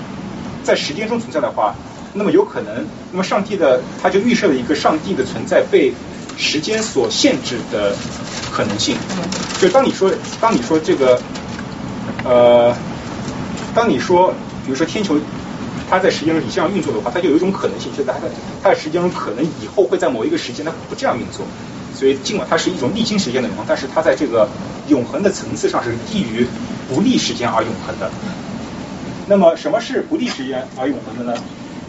[0.63, 1.73] 在时间中存在的话，
[2.13, 5.93] 那么有可能，那么上帝的他就预设了一个上帝的存在被
[6.37, 7.95] 时间所限制的
[8.51, 8.97] 可能性。
[9.61, 10.11] 就当你说，
[10.41, 11.21] 当你说这个，
[12.25, 12.75] 呃，
[13.73, 14.33] 当你说，
[14.65, 15.17] 比如说天球
[15.89, 18.27] 它在时间中以这样运作的话，它就有一种可能性，就是它在
[18.61, 21.45] 它在时间中可能以后会在某一个时间它不这样运作。
[21.95, 24.47] 所以尽管它是一种历经时间的永恒，但是它在这个
[24.87, 26.45] 永恒的层次上是低于
[26.87, 28.11] 不利时间而永恒的。
[29.27, 31.41] 那么什么是不利时间而永恒的呢？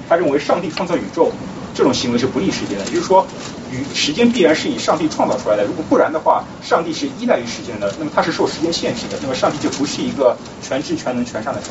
[0.09, 1.31] 他认为上帝创造宇宙
[1.75, 3.27] 这种行为是不利时间的，也就是说，
[3.71, 5.65] 与时间必然是以上帝创造出来的。
[5.65, 11.71] 如果不然的话，上帝是依赖于时间的，那么他是受时间限制的，那么上帝就不是一个全知全能全善的神。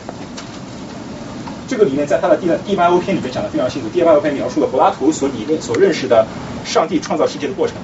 [1.68, 3.89] 这个理念在他的第第八篇里面讲的非常清楚。
[3.89, 6.26] 第八篇描述了柏拉图所理论所认识的
[6.65, 7.76] 上帝创造世界的过程。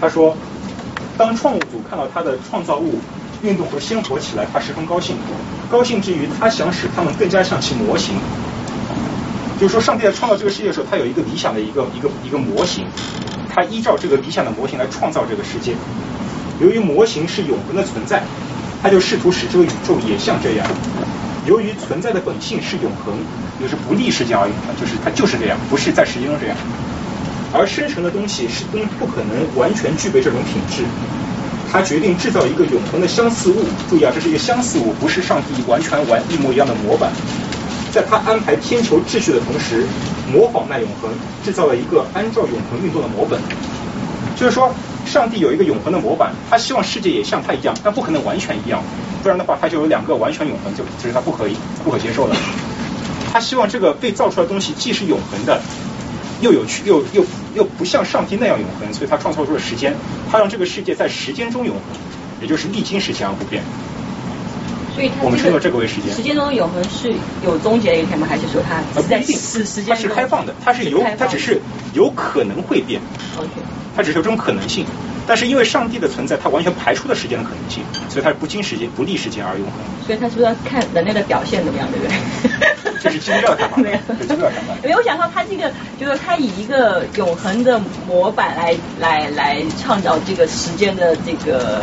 [0.00, 0.36] 他说，
[1.16, 2.98] 当创物主看到他的创造物。
[3.42, 5.16] 运动和鲜活起来，他十分高兴。
[5.68, 8.14] 高兴之余，他想使他们更加像其模型。
[9.58, 12.86] 就是说，上帝在创造这个世界的时候，他有一个理想的一个一个一个模型，
[13.52, 15.74] 他依照这个理想的模型来创造这个世界。
[16.60, 18.22] 由于模型是永恒的存在，
[18.80, 20.64] 他就试图使这个宇宙也像这样。
[21.46, 23.14] 由于存在的本性是永恒，
[23.60, 26.56] 也是不历时间而永恒，就是它就是这样，不是在时间中这样。
[27.52, 30.84] 而生成的东西是不不可能完全具备这种品质。
[31.70, 37.10] 他决定制造一个永恒的相似物，注意啊，这是一个相似物，不是上帝完全完一模一样的模板。
[37.90, 39.86] 在他安排天球秩序的同时，
[40.30, 41.10] 模仿那永恒，
[41.44, 43.40] 制造了一个按照永恒运动的模本。
[44.36, 44.74] 就是说，
[45.06, 48.82] 上帝有一个永恒的模板，他希望世界也像他一样，但不可能完全一样，
[49.22, 52.34] 不然的话，他就有两个完全永恒，就这是他不可以不可接受的。
[53.32, 55.60] 他希望这个被造出来的东西既是永恒的。
[56.40, 57.24] 又有趣又又
[57.54, 59.94] 又不像上帝那样永恒，所以他创造出了时间，
[60.28, 61.84] 他让这个世界在时间中永恒，
[62.40, 63.62] 也就是历经时间而不变。
[64.92, 66.12] 所以我们称作这个为时间。
[66.12, 68.26] 时间中的永恒是有终结的一天吗？
[68.28, 69.38] 还是说它不一定？
[69.38, 71.62] 是时间它是开放的，它是有，它只是
[71.94, 73.00] 有可能会变。
[73.38, 73.48] OK。
[73.96, 74.84] 它只是有这种可能性，
[75.26, 79.74] 但是因为上帝的存在，它完全排除了时间的可能性，所以它是不经时间、不历时间而永恒。
[80.06, 82.92] 所以它是不是要看人类的表现怎么样，对不对？
[83.02, 83.76] 这是基督教看法。
[83.78, 84.74] 没有，基督教看法。
[84.82, 91.82] 没有想到他这个，就是他以一个永恒的模板来来来创造这个时间的这个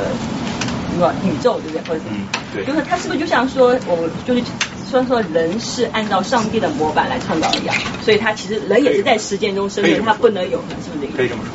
[0.93, 1.81] 什么宇宙，对不对？
[1.87, 2.65] 或者嗯，对。
[2.65, 4.41] 就是他是不是就像说，我们就是
[4.89, 11.17] 虽然说人是按照上帝的模板来创造一样，所以他其实人也是在时间中生存，他不能永恒，是不是这个？
[11.17, 11.51] 可以这么说。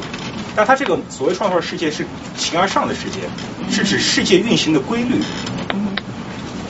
[0.57, 3.21] 但他这个所谓创造世界是形而上的世界，
[3.71, 5.21] 是指世界运行的规律，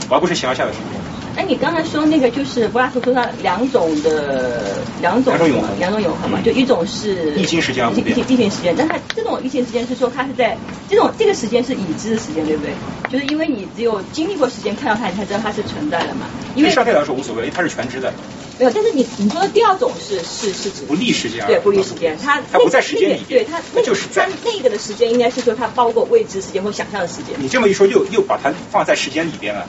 [0.09, 1.04] 而不是形而下的世界。
[1.37, 10.57] 哎，你刚才说那个就是柏拉图说他两种的两种两种永恒，两种永恒嘛，就一种是易经时间，易易经时间，但他这种易经时间是说他是在
[10.89, 12.73] 这种这个时间是已知的时间，对不对？
[13.11, 16.27] 就是因为你只有经历过时间看到它，你才知道它是存在的嘛。
[16.55, 18.13] 因为上帝来说无所谓，它是全知的。
[18.59, 27.35] 没有，但是你你说的第二种是是是指不立时间，对不立时间，它它不在时间里，对它那就是它那个的时间应该是说它包括未知时间或想象的时间。
[27.39, 29.69] 你这么一说，又又把它放在时间里边了。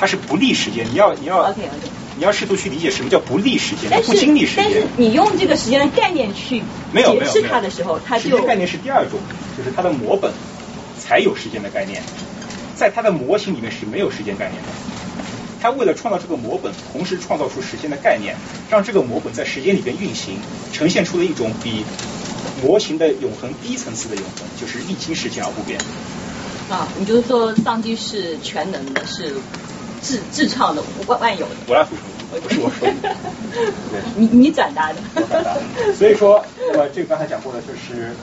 [0.00, 4.64] 它是不利时间，你要你要，OK OK，你要试图去理解什么叫不利时间，不经历时间。
[4.64, 6.62] 但是你用这个时间的概念去
[6.94, 9.20] 解释它的时候，它就时间概念是第二种，
[9.58, 10.32] 就是它的模本
[10.98, 12.02] 才有时间的概念，
[12.74, 14.68] 在它的模型里面是没有时间概念的。
[15.60, 18.34] 它为了创造这个模本，同时创造出时间的概念，
[18.70, 20.38] 让这个模本在时间里边运行，
[20.72, 21.84] 呈现出了一种比
[22.62, 25.78] 模型的永恒低层次的永恒，就是历经时间而不变。
[26.70, 29.34] 啊，你就是说上帝是全能的，是。
[30.00, 31.90] 自自创的万万有的，柏拉图
[32.30, 33.14] 说，不是我说的，
[34.16, 34.96] 你你转达的，
[35.94, 38.14] 所以说，那么这个刚才讲过的，就是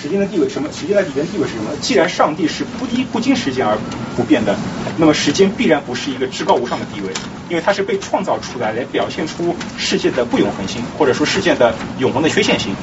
[0.00, 1.70] 时间的地位，什么时间在里边地位是什么？
[1.80, 3.78] 既然上帝是不低不经时间而
[4.16, 4.56] 不变的，
[4.96, 7.08] 那么时间必然不是一个至高无上的地位，
[7.48, 12.74] 因为它是被创造出来来表现出世界的不永恒性，或者说世界的永恒的缺陷性。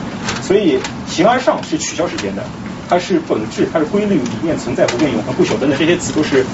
[0.41, 2.43] 所以形而上是取消时间的，
[2.87, 6.45] 它是本质，它是规律、理念、存在不变、永恒不朽等等这些词都是。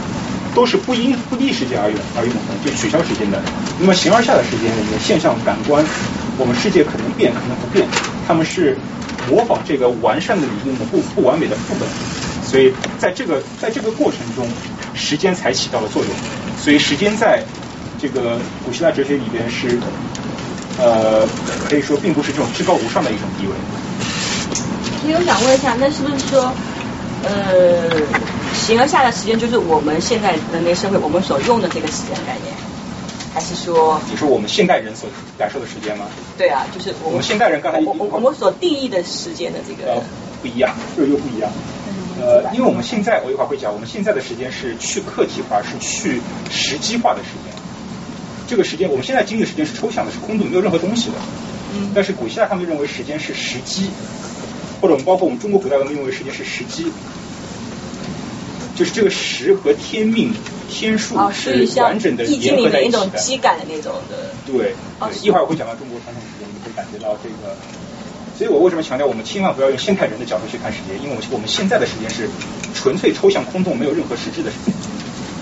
[0.58, 3.40] 都是不因不离时间而永而永恒，就取消时间的。
[3.80, 5.86] 那么形而下的时间里面，现象、感官，
[6.36, 7.88] 我们世界可能变，可能不变，
[8.28, 8.76] 他们是
[9.30, 11.88] 模仿这个完善的理论的不不完美的副本。
[12.44, 14.50] 所以在这个在这个过程中，
[14.96, 16.12] 时间才起到了作用。
[16.58, 17.44] 所以时间在
[18.02, 19.78] 这个古希腊哲学里边是
[20.80, 21.22] 呃
[21.70, 23.54] 可以说并不是这种至高无上的一种地位。
[25.04, 26.52] 其实我想问一下，那是不是说
[27.24, 28.28] 呃？
[28.54, 32.54] 形而下的时间就是我们现在人类社会我们所用的这个时间概念，
[33.34, 34.02] 还是说？
[34.10, 35.08] 你说我们现代人所
[35.38, 36.06] 感受的时间吗？
[36.38, 40.02] 对啊，就是我们现代人刚才我我们所定义的时间的这个
[40.42, 41.50] 不一样，又又不一样。
[42.20, 47.54] 呃，因为我们现在我一会儿会讲，我们现在的时间是去客体化，是去实际化的时间。
[48.50, 51.16] 这个时间我们现在经历的时间是抽象的，是空洞，没有任何东西的。
[51.74, 51.92] 嗯。
[51.94, 53.92] 但是古希腊他们认为时间是时机，
[54.82, 56.92] 或者我们包括我们中国古代文明认为时间是时机。
[58.76, 60.32] 就是这个时和天命、
[60.70, 63.00] 天数是完整的联合在一起的。
[63.00, 64.30] 一种机感的那种的。
[64.46, 64.76] 对，
[65.24, 67.58] 一会儿我会讲到中国传统时间，你会感觉到这个。
[68.38, 70.96] 所以我为什么强调我们千万不要用现代人的角度去看时间？
[71.02, 72.30] 因为我们我们现在的时间是
[72.76, 74.76] 纯粹抽象空洞，没有任何实质的时间。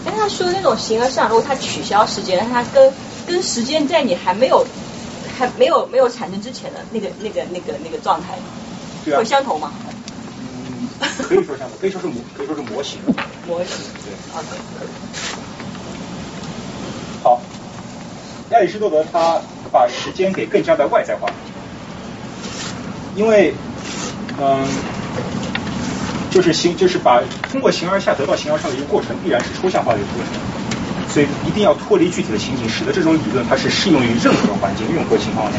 [0.05, 2.93] 哎，他说那种形而上，如果他取消时间，那他跟
[3.27, 4.65] 跟时间在你还没有
[5.37, 8.39] 还没有没有产生之前的那个那个那个那个状态，
[9.11, 9.71] 会相同吗？
[9.81, 9.91] 嗯
[11.27, 12.99] 可以说相同，可以说是模，可以说是模型。
[13.47, 14.13] 模型，对。
[14.31, 14.47] 好的。
[17.23, 17.41] 好，
[18.51, 19.41] 亚里士多德他
[19.71, 21.27] 把时间给更加的外在化，
[23.15, 23.53] 因为，
[24.39, 24.67] 嗯，
[26.29, 30.33] 就是形，就是把通过形而下得到形而上的一个过程，必然是抽象化的一个过程，
[31.09, 35.57] 所以一定要脱离具体的情景，使得这种理论它是适用于任何环境、任何情况的。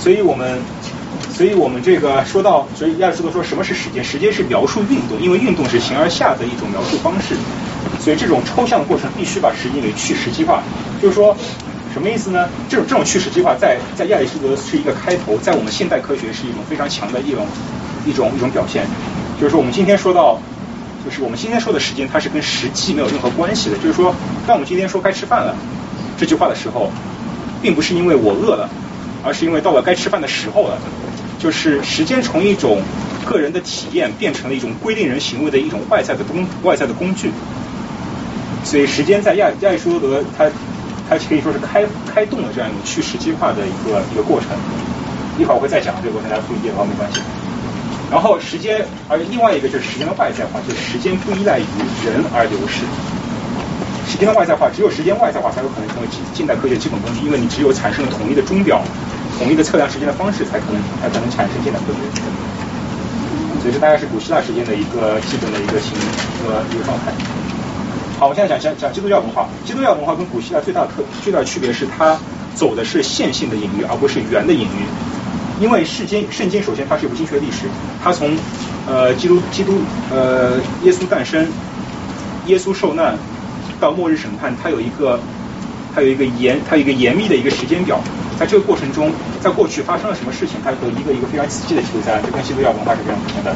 [0.00, 0.60] 所以我们。
[1.38, 4.02] 所以我们这个说到，所以亚里士多德说什么是时间？
[4.02, 7.36] 时间是描述运动，因为运动是形而下的一种描述方式。
[8.00, 10.64] 所以这种抽象的过程必须把时间给去实际化。
[11.00, 11.36] 就是说，
[11.94, 12.48] 什么意思呢？
[12.68, 17.46] 这种这种去实际化，在在亚里士多德是一个开头，在我们现代科学是一种非常强的一种
[18.04, 18.84] 一种一种表现。
[19.40, 20.40] 就是说，我们今天说到，
[21.04, 23.76] 就是我们今天说的时间，它是跟实际没有任何关系的。
[23.76, 24.12] 就是说，
[24.44, 25.54] 当我们今天说该吃饭了
[26.18, 26.90] 这句话的时候，
[27.62, 28.68] 并不是因为我饿了，
[29.22, 30.76] 而是因为到了该吃饭的时候了。
[31.38, 32.82] 就是时间从一种
[33.24, 37.30] 个人的体验变成了一种规定人行为的一种外在的工外在的工具，
[38.64, 40.50] 所以时间在亚亚里士多德他
[41.08, 44.50] 他可以说是开开动了这样一种去实际化的一个一个过程。
[45.38, 47.20] 一会儿我会再讲这个跟，大家不理解的话没关系。
[48.10, 51.62] 然后时间，而另外一个就是时间的外在化，就是时间不依赖于
[52.04, 52.82] 人而流逝。
[54.10, 58.82] 时间的外在化，只有时间外在化才有可能成为近近代科学基本工具，因为你只有产生了统一的钟表。
[59.38, 62.20] 统一的测量时间的方式才可能才可能产生现代科学，
[63.62, 67.12] 所以这大概是古希腊时间的一个基本的一个形一个一个状态。
[68.18, 69.48] 好，我现在讲讲讲基督教文化。
[69.64, 72.18] 基督教文化跟古希腊最大的特最大的区别是它
[72.56, 74.82] 走的是线性的隐喻，而不是圆的隐喻。
[75.60, 77.66] 因为世间圣经首先它是一部精确历史，
[78.02, 78.36] 它从
[78.88, 79.78] 呃基督基督
[80.10, 81.46] 呃耶稣诞生，
[82.46, 83.16] 耶稣受难
[83.78, 85.20] 到末日审判，它有一个
[85.94, 88.00] 它有一个严它有一个严密的一个时间表。
[88.38, 89.10] 在这个过程中，
[89.40, 93.54] 在过去发生了什么事情，它会一个一个非常仔细的记录下来，这跟基督教文化是非常不同的。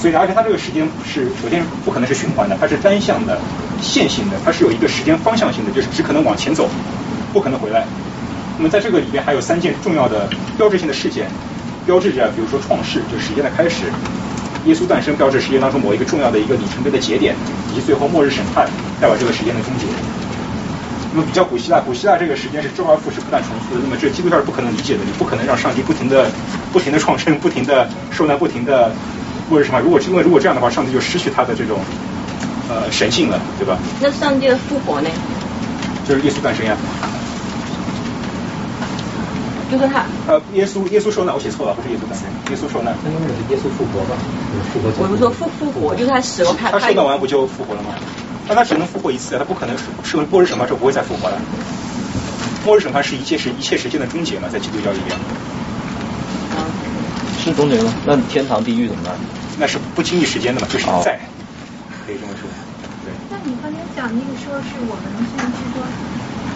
[0.00, 3.38] 所以，而且它这个时间是首先不可能是循环的，它是单向的、
[3.80, 6.68] 线性的，它是有一个时间方向性的，就是只可能往前走，
[7.32, 7.86] 不可能回来。
[8.58, 11.28] 那么在这个里边还有三件重要的标志性的事件，
[11.86, 13.86] 标志着比如说创世，就是时间的开始；
[14.66, 17.34] 耶稣诞生，标志时间当中某一个重要的一个里程碑的节点，
[17.70, 18.68] 以及最后末日审判，
[19.00, 19.86] 代表这个时间的终结。
[21.14, 23.80] 那么比较古希腊，古希腊这个时间是周而复始、不断重复的。
[23.84, 26.30] 那么这基督教是不可能理解的，你不可能让上帝不停的、
[26.72, 28.90] 不停的创生、不停的受难、不停的
[29.50, 29.78] 或者什么。
[29.80, 31.80] 如果因为如果这样的话，上帝就失去他的这种
[32.70, 33.78] 呃神性了，对吧？
[34.00, 35.10] 那上帝的复活呢？
[36.08, 36.76] 就是耶稣诞生呀。
[39.70, 40.04] 就是他。
[40.28, 42.94] 呃，耶稣耶稣受难，我写错了，不是耶稣诞生，耶稣受难。
[43.04, 44.16] 那应该是耶稣复活吧？
[44.72, 44.90] 复活。
[45.02, 47.94] 我们说复复活，就是他死了，他他受难完不就复活了吗？
[48.48, 51.40] 但他只能复活一次，他不可能是末日审判之后不会再复活了。
[52.64, 55.18] 末日审判是一切是一切时间的终结嘛，在基督教里边。
[57.42, 59.14] 是终结了，那天堂地狱怎么办？
[59.58, 61.18] 那是不经历时间的嘛，就是在，
[62.06, 62.48] 可以这么说。
[63.04, 63.10] 对。
[63.30, 65.04] 那你刚才讲那个说是我们
[65.36, 65.82] 现在是说。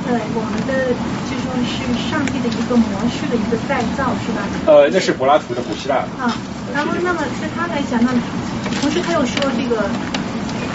[0.06, 0.94] 对，我们的
[1.26, 4.46] 就说是上帝的一个模式的一个再造，是吧？
[4.64, 6.06] 呃，那是柏拉图的古希腊。
[6.22, 6.30] 啊，
[6.72, 8.14] 然后那么在他来讲，那
[8.78, 9.82] 同时他又说这个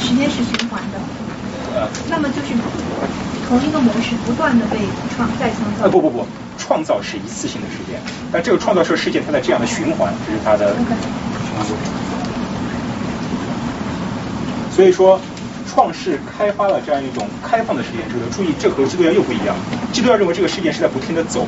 [0.01, 0.97] 时间是循环的。
[1.75, 1.87] 呃。
[2.09, 2.57] 那么就是
[3.47, 4.79] 同一个模式不断的被
[5.15, 5.83] 创再创造。
[5.83, 6.25] 呃，不不不，
[6.57, 10.75] 创造是一次性的事件，但这个创造这个事件它在这样的循环，这是它的。
[14.75, 15.21] 所以说。
[15.73, 18.27] 创世开发了这样一种开放的时间制度。
[18.35, 19.55] 注意，这和基督教又不一样。
[19.93, 21.47] 基督教认为这个事件是在不停的走，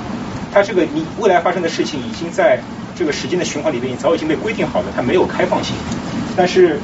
[0.54, 2.58] 它这个你未来发生的事情已经在
[2.96, 5.76] 这个时间的循环里面早已经被规定好了，它没有开放性。
[6.38, 6.80] 但是，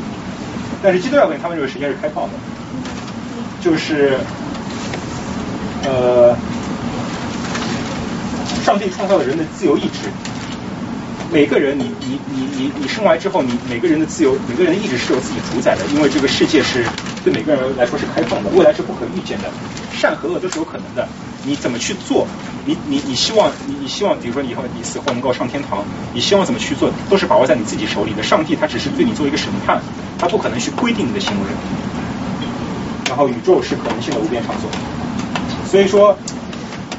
[0.82, 2.30] 但是基督教认为他们认为时间是开放的，
[3.62, 4.18] 就是
[5.84, 6.36] 呃，
[8.64, 10.10] 上帝创造了人的自由意志。
[11.32, 16.84] 每个人，你你你你你生来之后，你每个人的自由，每个人的意志是由自己主宰的，因为这个世界是
[17.24, 19.52] 对每个人来说是开放的，未来是不可预见的，
[19.94, 21.08] 善和恶都是有可能的。
[21.46, 22.26] 你怎么去做？
[22.66, 28.24] 你你你希望你你希望，比如说你以后你死后能够上天堂，你希望怎么去做，都是把握在你自己手里的。
[28.24, 29.80] 上帝他只是对你做一个审判，
[30.20, 31.46] 他不可能去规定你的行为。
[33.08, 34.70] 然后宇宙是可能性的无边场所，
[35.72, 36.16] 所以说。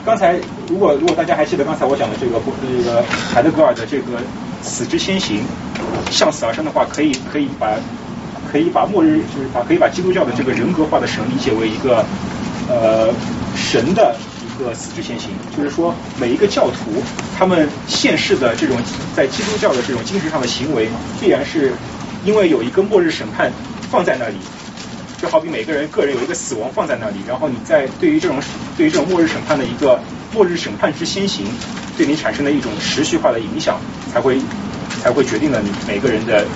[0.03, 4.19] 刚才，如果如果大家还记得刚才我讲的这个这个海德格尔的这个
[4.63, 5.43] 死之先行，
[6.11, 7.77] 向死而生的话，可以可以把
[8.51, 12.03] 可以把末日就是把可以把基督教的这个人格化的神理解为一个
[12.67, 13.13] 呃
[13.55, 17.03] 神的一个死之先行，就是说每一个教徒
[17.39, 18.79] 他们现世的这种
[19.15, 20.89] 在基督教的这种精神上的行为，
[21.21, 21.75] 必然是
[22.25, 23.53] 因为有一个末日审判
[23.91, 24.37] 放在那里。
[25.21, 28.41] 就好比每个人个人有一个死亡放在那里，然后你在对于这种
[28.75, 30.01] 对于这种末日审判的一个
[30.33, 31.45] 末日审判之先行，
[31.99, 33.79] 对你产生的一种持续化的影响，
[34.11, 34.41] 才会
[35.03, 36.47] 才会决定了你每个人的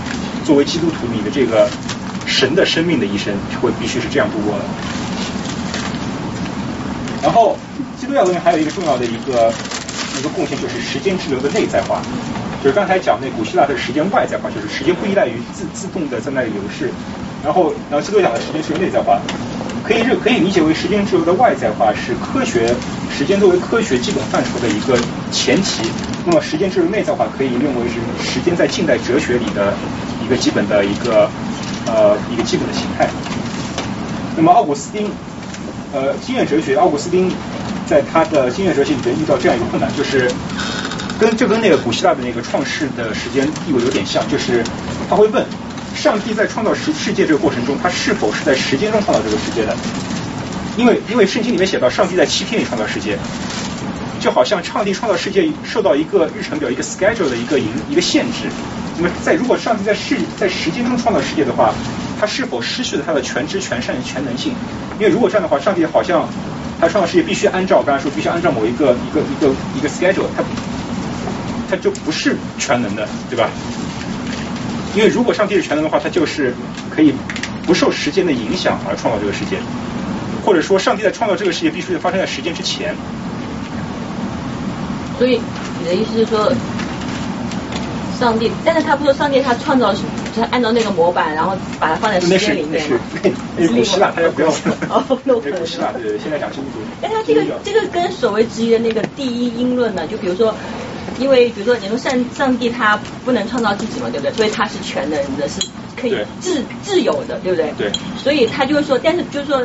[0.47, 1.69] 作为基督徒你的这个
[2.25, 4.65] 神的生命的一生会必须是这样度过的。
[7.23, 7.59] 然后
[8.01, 9.53] 基督教文明还有一个重要的一个
[10.19, 12.01] 一个贡献就是时间之流的内在化，
[12.65, 16.89] 就是刚才讲那古希腊的时间外在化，就是时间不依赖于自自动的在那里流逝。
[17.45, 19.21] 然后，然后基督讲的时间是内在化，
[19.87, 22.75] 可以认可以理解为时间自由的外在化是科学
[23.15, 24.99] 时间作为科学基本范畴的一个
[25.31, 25.83] 前提。
[26.25, 29.75] 那么，时间自由内在化可以认为是时间在近代哲学里的
[30.25, 31.29] 一个基本的一个
[31.85, 33.07] 呃一个基本的形态。
[34.39, 35.11] 那么，奥古斯丁
[35.93, 37.31] 呃经验哲学，奥古斯丁
[37.85, 40.33] 在他的经验哲学里面遇到这样一个困难，就是
[41.19, 44.63] 跟这跟那个古希腊的那个创世的时间地位有点像，就是
[45.09, 45.45] 他会问。
[45.95, 49.77] 上帝在创造世世界这个过程中，他是否是在时间中创造这个世界的？
[50.77, 53.17] 因为因为圣经里面写到，上帝在七天里创造世界，
[54.19, 58.51] 就好像上帝创造世界受到一个日程表、一个 schedule 的一个一一个限制。
[58.99, 61.73] 那么在如果上帝在世在时间中创造世界的话，
[62.21, 64.53] 他是否失去了他的全知全善全能性？
[64.99, 66.29] 因为如果这样的话，上帝好像
[66.81, 70.43] 他创造世界必须按照刚才说，必须按照某一个一个一个一个 schedule，他
[71.71, 73.49] 他就不是全能的，对吧？
[74.97, 76.55] 因为如果上帝是全能的话，他就是
[76.89, 77.13] 可以
[77.67, 79.59] 不受时间的影响而创造这个世界，
[80.45, 82.95] 或者说上帝在创造这个世界必须得发生在时间之前。
[85.19, 85.41] 所以
[85.81, 86.53] 你的意思是说，
[88.21, 90.03] 上帝，但是他不说上帝他创造是
[90.53, 92.97] 按照那个模板，然后把它放在时间里面是
[93.67, 94.49] 古希腊，他要不要？
[94.89, 96.79] 哦，那古希腊对对，现在讲基督徒。
[97.03, 100.07] 哎，他这个这个跟所谓之一的那个第一因论呢？
[100.07, 100.55] 就比如说。
[101.19, 104.33] 因为比如说，你说上上帝他不能创造自己嘛，对不对？
[104.33, 105.61] 所以他是全能的，是
[105.97, 107.73] 可以自自由的，对不对？
[107.77, 107.93] 对。
[108.17, 109.65] 所以他就是说，但是就是说，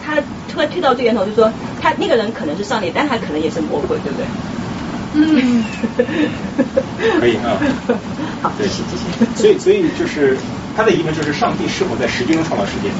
[0.00, 4.26] 他推推到最源头，就是说他那个人可能是上帝，但他可能也是魔鬼，对不对？
[5.12, 5.64] 嗯，
[7.20, 7.58] 可以啊。
[8.42, 8.96] 好，对，谢谢。
[9.34, 10.38] 所以，所以就是
[10.76, 12.90] 他的疑问就是：上帝是否在时间中创造世界？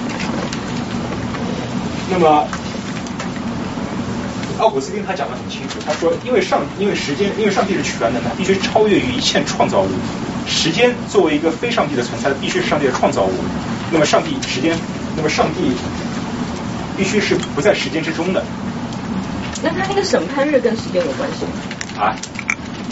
[2.11, 2.45] 那么，
[4.61, 9.89] 奥古斯丁他讲的很清楚，他说，因为上，因为时间，因为上帝是全能的，必须超越于一切创造物。
[10.47, 13.33] 时间作为一个非上帝的存在，必须是上帝的创造物。
[13.91, 14.77] 那么，上帝时间，
[15.17, 15.73] 那么上帝
[16.97, 18.45] 必须是不在时间之中的。
[19.63, 22.05] 那他那个审判日跟时间有关系吗？
[22.05, 22.17] 啊？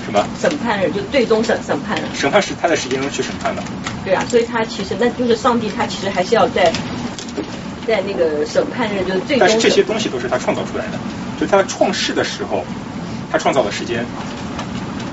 [0.04, 0.26] 什么？
[0.40, 2.08] 审判日就最终审审判了。
[2.14, 3.62] 审判是他在时间中去审判的。
[4.04, 6.72] 对啊，所以他其实那就是上帝，他其实还是要在
[7.86, 9.46] 在那个审判日就最终。
[9.46, 10.98] 但是这些东西都是他创造出来的，
[11.40, 12.64] 就他创世的时候，
[13.30, 14.04] 他创造了时间。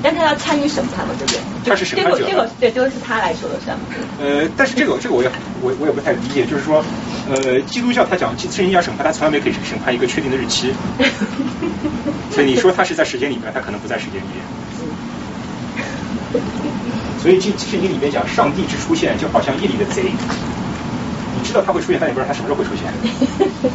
[0.03, 1.41] 但他要参与审判嘛，对不对？
[1.65, 2.19] 他是审判者。
[2.29, 3.85] 这个对，这个是他来说的，算吗？
[4.21, 6.83] 呃，但是这个这个我也我我也不太理解，就是说，
[7.27, 10.71] 呃，基督教他讲圣经要审判，他从来没可以审判一个确定的日期。
[12.29, 14.45] 所以你说他是在时间里面，他可能不在时间里面。
[17.19, 22.85] 所以圣经里面讲上帝之出现，就好像夜里的贼，你知道他会出现，但你不知道他什么时候会出现。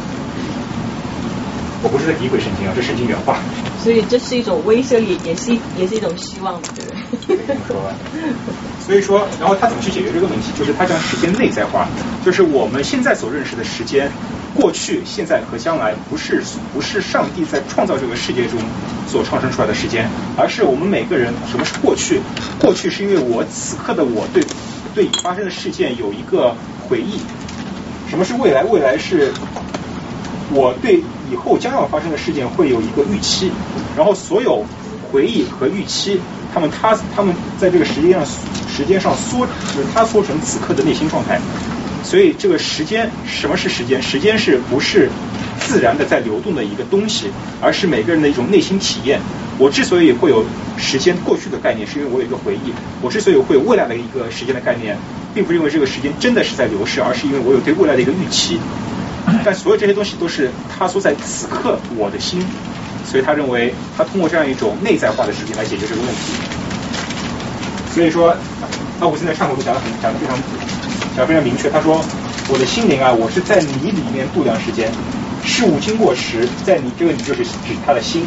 [1.83, 3.37] 我不是在诋毁圣经啊，这圣经原话。
[3.81, 6.91] 所以这是一种威慑力，也是也是一种希望，对不
[7.27, 7.55] 对？
[8.85, 10.51] 所以说，然后他怎么去解决这个问题？
[10.57, 11.87] 就是他将时间内在化，
[12.25, 14.11] 就是我们现在所认识的时间，
[14.53, 18.59] 过去、现在和将来，不是不是上帝在创造这个世界中
[19.07, 20.07] 所创生出来的时间，
[20.37, 21.33] 而是我们每个人。
[21.49, 22.19] 什么是过去？
[22.59, 24.43] 过去是因为我此刻的我对
[24.93, 26.53] 对已发生的事件有一个
[26.87, 27.19] 回忆。
[28.09, 28.63] 什么是未来？
[28.63, 29.31] 未来是。
[30.53, 31.01] 我对
[31.31, 33.51] 以后将要发生的事件会有一个预期，
[33.95, 34.65] 然后所有
[35.11, 36.19] 回忆和预期，
[36.53, 41.39] 他们他他们在这个时间上时间上缩，就是他缩成此刻的内心状态。
[42.03, 44.01] 所以这个时间，什么是时间？
[44.01, 45.09] 时间是不是
[45.59, 47.27] 自然的在流动的一个东西，
[47.61, 49.19] 而是每个人的一种内心体验。
[49.59, 50.43] 我之所以会有
[50.77, 52.71] 时间过去的概念，是因为我有一个回忆；
[53.01, 54.97] 我之所以会有未来的一个时间的概念，
[55.35, 58.59] 并不是因为这个时间真的是在流逝，而是因为我有对未来的一个预期。
[59.43, 62.43] 但所有这些东西都是他说在此刻我的心，
[63.05, 66.33] 所以他认为他通过这样一种内在化的事情来解决这个问题。
[67.93, 68.35] 所以说，
[68.99, 70.37] 那我现在上口都讲的很讲的非常
[71.15, 71.69] 讲的非常明确。
[71.69, 72.01] 他说
[72.47, 74.89] 我的心灵啊，我是在你里面度量时间，
[75.43, 78.23] 事物经过时，在你这个你就是指他的心，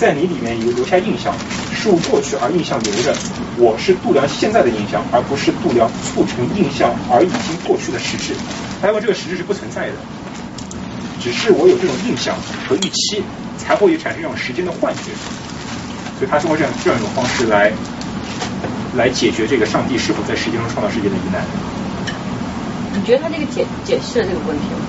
[0.00, 1.32] 在你里面有留下印象，
[1.72, 3.14] 事物过去而印象留着。
[3.56, 8.34] 我是度量现在的印象，而不是度量促成印象而已经过去的实质。
[8.80, 9.94] 他认为这个实质是不存在的。
[11.20, 12.34] 只是我有这种印象
[12.66, 13.22] 和预期，
[13.58, 15.12] 才会产生这种时间的幻觉。
[16.18, 17.70] 所以他通过这样这样一种方式来
[18.96, 21.44] 来解决这个上帝是否在时间中创造世界的疑难。
[22.92, 24.80] 你觉得他这个解解释了这个问题吗？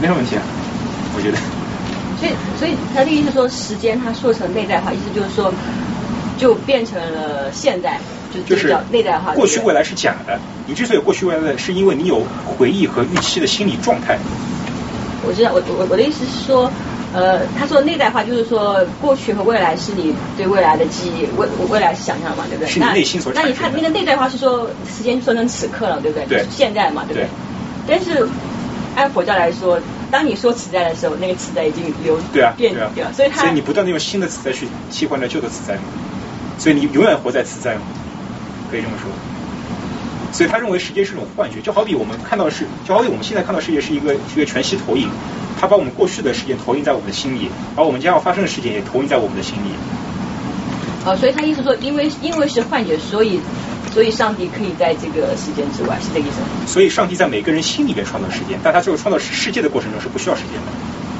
[0.00, 0.42] 没什么问题啊，
[1.16, 1.38] 我觉得。
[2.18, 5.52] 所以所以他的意思说，时间他说成内在化，意思就是说，
[6.38, 7.98] 就变成了现在，
[8.46, 9.34] 就是内在化。
[9.34, 14.18] 过去未来是假的，你之所以过去未来，是因为你有回忆和预期的心理状态。
[15.26, 16.70] 我知道，我我我的意思是说，
[17.12, 22.70] 呃，他说内在化就是说，过去和未来是你对未来的记忆，未未来是想象嘛，对不对？
[22.70, 26.26] 是你内心所那你看那个内在化是说，时间说成此刻了，对不对？
[26.26, 26.46] 对。
[26.50, 27.28] 现在嘛，对不对？
[27.86, 28.26] 但是
[28.96, 29.78] 按佛教来说，
[30.10, 35.78] 当你说此在的时候，那个此在已经流对啊变对啊，所以它所以你不断的用新的此在去替换掉旧的此在，
[36.58, 37.76] 所以你永远活在此在，
[38.70, 39.10] 可以这么说。
[40.34, 45.08] 所以他认为时间是一种幻觉，就好比我们看到的是，就好比我们现在看到世界是一个一个全息投影，
[45.60, 49.68] 他把我们过去的事件投影在我们的心里，而我们将要发生的事件也投影在我们的心里。
[51.06, 53.38] 哦，所以他意思说，因为因为是幻觉，所以
[53.92, 56.48] 所以上帝可以在这个时间之外，是这个意思吗？
[56.66, 60.72] 所以上帝在每个人心里面创造时间，但他最后创造世界的过程中是不需要时间的，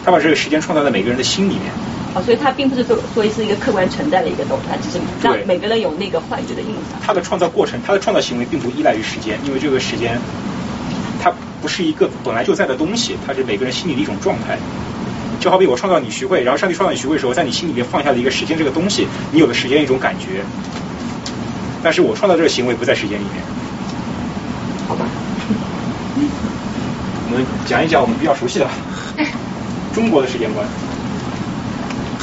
[0.05, 1.71] 他把这个时间创造在每个人的心里面。
[2.15, 7.01] 哦，所以它并不是说说是一个客观存在的一个动态，只是让每个人有那个幻觉的印象。
[7.05, 10.19] 它的创造过程，它的创造行为并不依赖于时间，因为这个时间
[11.21, 14.57] 它不是一个本来就在的东西，它是每个人心里的一种状态。
[15.41, 20.45] 就好比我创造你徐汇，然后上帝创造你徐汇的时候，在你心里面放下了一个时间这个东西，你有了时间一种感觉。
[21.83, 23.43] 但是我创造这个行为不在时间里面。
[24.87, 25.05] 好吧。
[27.27, 28.67] 我们讲一讲我们比较熟悉的
[29.93, 30.65] 中国的时间观。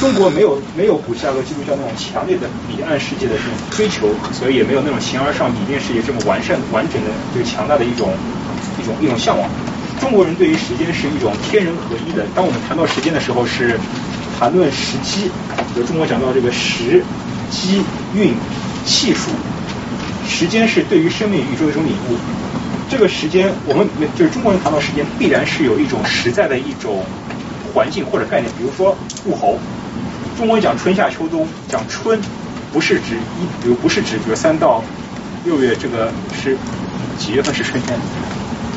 [0.02, 8.12] 中国没有没有古希腊和基督教那种强烈的彼岸世界的这种追求，所以也没有那种形而上理念世界这么完善完整的这个强大的一种
[8.82, 9.48] 一种一种向往。
[10.00, 12.26] 中国人对于时间是一种天人合一的。
[12.34, 13.78] 当我们谈到时间的时候，是
[14.40, 15.30] 谈论时机。
[15.72, 17.04] 比如中国讲到这个时、
[17.48, 18.34] 机、运、
[18.84, 19.30] 气数，
[20.26, 22.18] 时间是对于生命宇宙的一种领悟。
[22.90, 23.86] 这个时间，我们
[24.18, 27.04] 就是中国人谈到时间，必然是有一种实在的一种。
[27.72, 29.58] 环境或者概念，比如说物候。
[30.42, 32.20] 中国讲春夏秋冬，讲春
[32.72, 34.82] 不是指一，比如不是指比如三到
[35.44, 36.56] 六月，这个是
[37.16, 37.96] 几月份是春天？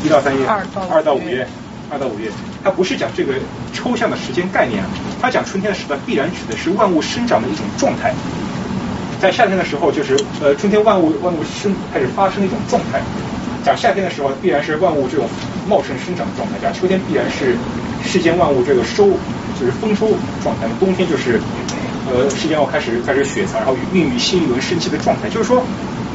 [0.04, 1.48] 一到三月，二到五月，
[1.90, 2.30] 二到五月，
[2.64, 3.34] 它不是讲这个
[3.74, 4.84] 抽象的时间概念，
[5.20, 8.14] 它讲春天的时段必然指的是万物生长的一种状态。
[9.20, 13.02] 在夏天的时候，就是呃春天万物万物生开始发生的一种状态。
[13.66, 15.28] 讲夏天的时候，必然是万物这种
[15.68, 17.58] 茂盛生长的状态；讲秋天，必然是
[18.08, 19.10] 世间万物这个收。
[19.60, 20.10] 就是丰收
[20.44, 21.40] 状态，冬天就是
[22.10, 25.30] 呃，世间要开始开始雪藏，然后孕育新一轮生机的状态。
[25.30, 25.64] 就是说，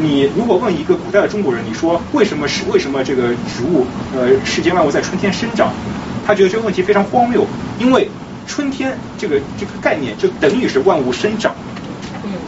[0.01, 3.87] 你如果问一个古代的中国人，你说为什么是为什么这个植物
[4.17, 5.73] 呃世间万物在春天生长？
[6.27, 7.47] 他觉得这个问题非常荒谬，
[7.79, 8.09] 因为
[8.47, 11.55] 春天这个这个概念就等于是万物生长。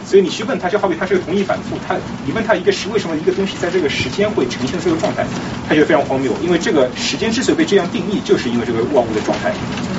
[0.05, 1.95] 所以你去问他，就好比他是个同义反复，他
[2.25, 5.25] 你问他一个时为什么一个东西在这个时间会呈现这个状态，
[5.67, 9.51] 他觉得非常荒谬，因为这个时间之所以被这样定义，就是因为这个万物的状态，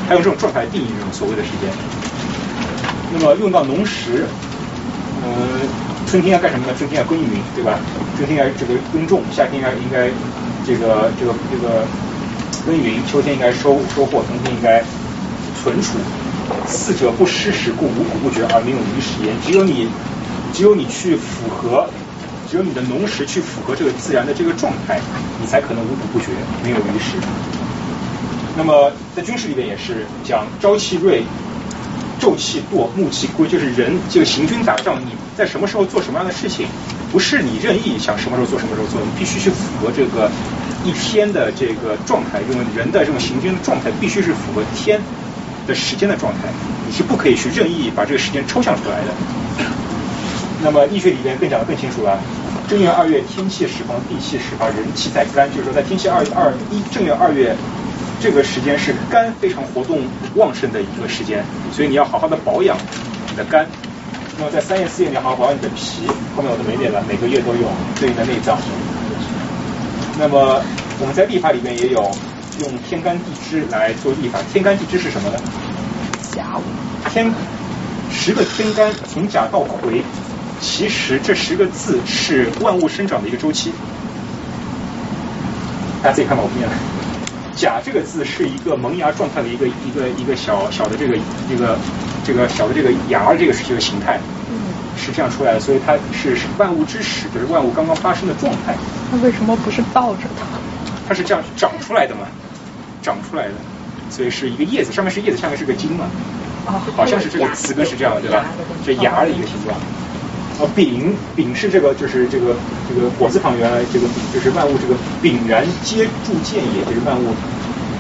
[0.09, 1.71] 他用这种状态来定义这种所谓的时间。
[3.13, 4.27] 那么用到农时，
[5.23, 5.31] 呃，
[6.07, 6.75] 春天要干什么呢？
[6.77, 7.79] 春天要耕耘，对吧？
[8.17, 10.11] 春天要这个耕种，夏天应该应该
[10.67, 11.87] 这个这个这个
[12.67, 14.83] 耕耘，秋天应该收收获，冬天应该
[15.63, 15.99] 存储。
[16.67, 19.35] 四者不失时，故五谷不绝而没有于时焉。
[19.47, 19.89] 只有你，
[20.53, 21.89] 只有你去符合，
[22.51, 25.01] 只有你的农时去符合这个自然的这个状态，
[25.41, 26.27] 你才可能五谷不绝，
[26.63, 27.17] 没有余时。
[28.57, 31.23] 那么在军事里边也是讲朝气锐，
[32.21, 36.67] 昼气惰，暮气归，就是人这个行军打仗，你在什么时候做什么样的事情，
[37.11, 40.31] 不是你任意想什么时候做什么时候做，你必须去符合这个
[40.85, 45.01] 一天的这个状态，因为人的这种行军的状态必须是符合天。
[45.67, 46.41] 的时间的状态，
[46.87, 49.15] 你是不可以去任意把这个时间抽象出来的。
[50.63, 52.21] 那么易学里边更讲的更清楚了，
[52.69, 57.57] 正月二月天气始放，地气始发，人气在肝，就是说在天气二二一正月二月
[58.25, 60.01] 这个时间是肝非常活动
[60.37, 62.75] 旺盛的一个时间，所以你要好好的保养
[63.29, 63.67] 你的肝。
[64.39, 67.69] 那么在三月四月你要好好保养你的脾，后面我都没列了，每个月都有
[68.01, 68.57] 对应的内脏。
[70.19, 70.63] 那么
[71.01, 72.11] 我们在历法里面也有。
[72.61, 75.37] 用天干地支来做历法，天干地支是什么呢？
[76.31, 76.63] 甲午。
[77.11, 77.29] 天
[78.13, 80.05] 十个天干从甲到癸，
[80.61, 83.73] 其实这十个字是万物生长的一个周期。
[86.01, 87.04] 大家自己看吧，我不念了。
[87.57, 91.79] 甲这个字是一个萌芽状态的一个一个一个小小的这个一个
[92.25, 94.19] 这个小的这个芽这个这个形态，
[94.97, 98.75] 是这样出来的，所以它是万物之始，就是万物刚刚发生的状态。
[99.13, 100.43] 那为什么不是倒着的？
[101.09, 102.23] 它是这样长出来的嘛？
[103.03, 103.55] 长出来的，
[104.11, 106.07] 所以是一个叶子，上面是叶子，下面是个茎嘛，
[106.97, 108.45] 好像是这个词根是这样的，对吧？
[108.85, 109.77] 这芽的一个形状。
[110.59, 112.55] 啊，丙丙是这个，就是这个
[112.89, 117.35] 这个火字旁原来这个丙就是万物这个丙然皆铸见也，就是万物。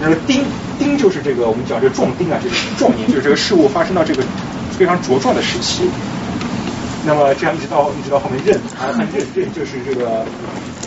[0.01, 0.43] 那个丁
[0.79, 4.23] 丁就是这个我们讲这个壮丁啊，就是壮年，就是这个事物发生到这个
[4.79, 5.89] 非常茁壮的时期。
[7.07, 10.25] 那么这样一直到一直到后面壬啊，看壬壬就是这个。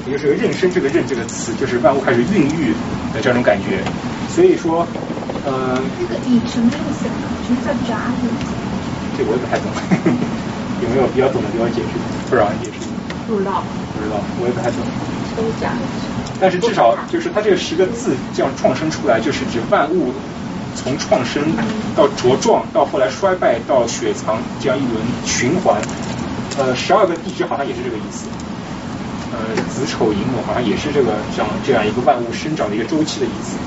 [0.08, 2.72] 也就是个“妊娠”这个“妊”这个词，就是万物开始孕育
[3.14, 3.84] 的这种感觉。
[4.34, 4.88] 所以说，
[5.44, 7.04] 呃，这个乙什么意思？
[7.46, 8.08] 什么叫“杂”？
[9.20, 9.68] 这我也不太懂，
[10.82, 11.98] 有没有比较懂的给我解释？
[12.30, 12.86] 不知道解释。
[13.28, 13.64] 不知道。
[13.96, 14.80] 不知道，我也不太懂。
[15.36, 15.80] 都假的。
[16.40, 20.14] 但是至少就是它这个十个字这样创生出来，就是指万物
[20.76, 21.42] 从创生
[21.96, 25.82] 到茁壮，到后来衰败，到雪藏这样一轮循环。
[26.58, 28.28] 呃，十二个地支好像也是这个意思。
[29.34, 33.58] 呃，子丑寅卯好像也是这个像这样一个万物生长的一个周期的意思。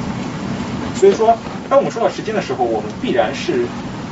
[0.99, 1.37] 所以说，
[1.69, 3.67] 当我们说到时间的时候，我们必然是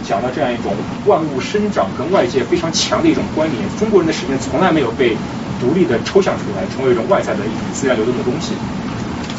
[0.04, 0.72] 讲到这样一种
[1.06, 3.62] 万物生长跟外界非常强的一种关联。
[3.78, 5.16] 中国人的时间从来没有被
[5.60, 8.52] 独立的抽象出来，成为一种外在的一种自然流动的东西。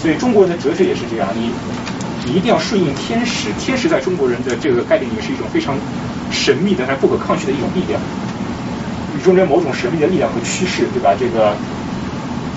[0.02, 1.52] 所以中国人的哲学也是这样，你
[2.26, 3.50] 你一定要顺应天时。
[3.60, 5.78] 天时在中国人的这个概念里是一种非常
[6.32, 8.00] 神秘的、还不可抗拒的一种力量，
[9.18, 11.16] 宇宙中某种神秘的力量和趋势，对吧？
[11.20, 11.56] 这个。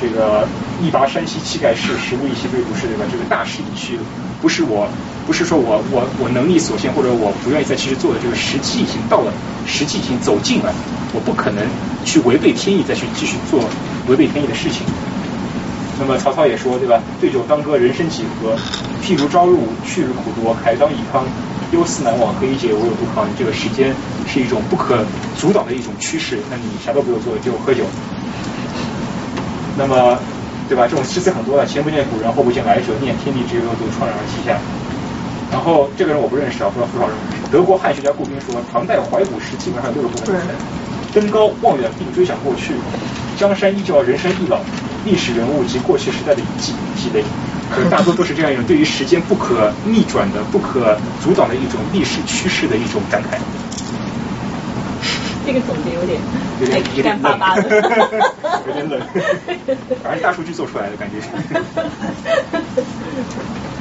[0.02, 0.48] 这个
[0.82, 3.04] 一拔山兮气盖世，时无一兮非不是，对吧？
[3.08, 4.00] 这个大势已去，
[4.43, 4.89] 不是我，
[5.24, 9.32] 不是说我我我能力所限，或者我不愿意再继续做的，这个时机已经到了，
[9.64, 10.74] 时机已经走近了，
[11.14, 11.64] 我不可能
[12.05, 13.62] 去违背天意再去继续做
[14.09, 14.82] 违背天意的事情。
[16.01, 17.01] 那么曹操也说，对吧？
[17.20, 18.56] 对酒当歌，人生几何？
[19.05, 20.56] 譬如朝入，去日苦多。
[20.59, 21.23] 慨当以慷，
[21.70, 22.35] 忧思难忘。
[22.35, 22.74] 何以解？
[22.74, 23.28] 我有不康。
[23.39, 23.94] 这个时间
[24.27, 25.05] 是一种不可
[25.39, 27.85] 阻挡的一种趋势，那你啥都不用做，就喝酒。
[29.78, 30.19] 那么，
[30.68, 30.86] 对吧？
[30.89, 34.59] 这种诗词很多的，前不见古人，后不见来者，念天地之悠悠，独怆然而涕下。
[35.51, 37.16] 然后这个人我不认识啊，不知道多少人。
[37.51, 40.55] 德国汉学家顾斌说，唐代怀古诗基本上都是不分的。
[41.12, 42.74] 登高望远并追想过去，
[43.36, 44.60] 江山依旧，人生易老，
[45.05, 47.22] 历史人物及过去时代的遗迹积累。
[47.70, 53.36] 可大多都是这样一种对于时间不可逆转的、不可阻挡的一种历史趋势的一种感慨。
[55.44, 56.20] 这个总结有点
[56.60, 57.39] 有点有点冷，
[58.66, 59.01] 有点冷，
[60.02, 61.16] 反正大数据做出来的感觉。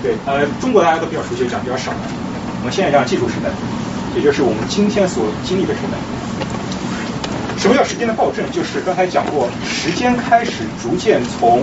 [0.01, 1.97] 对，呃，中国大家都比较熟悉，讲比较少的。
[2.59, 3.49] 我们现在讲技术时代，
[4.15, 5.97] 也就是我们今天所经历的时代。
[7.59, 8.43] 什么叫时间的暴政？
[8.51, 11.61] 就是刚才讲过，时间开始逐渐从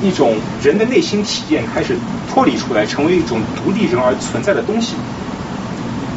[0.00, 1.96] 一种人的内心体验开始
[2.32, 4.94] 脱离出来，成为一种独立人而存在的东西。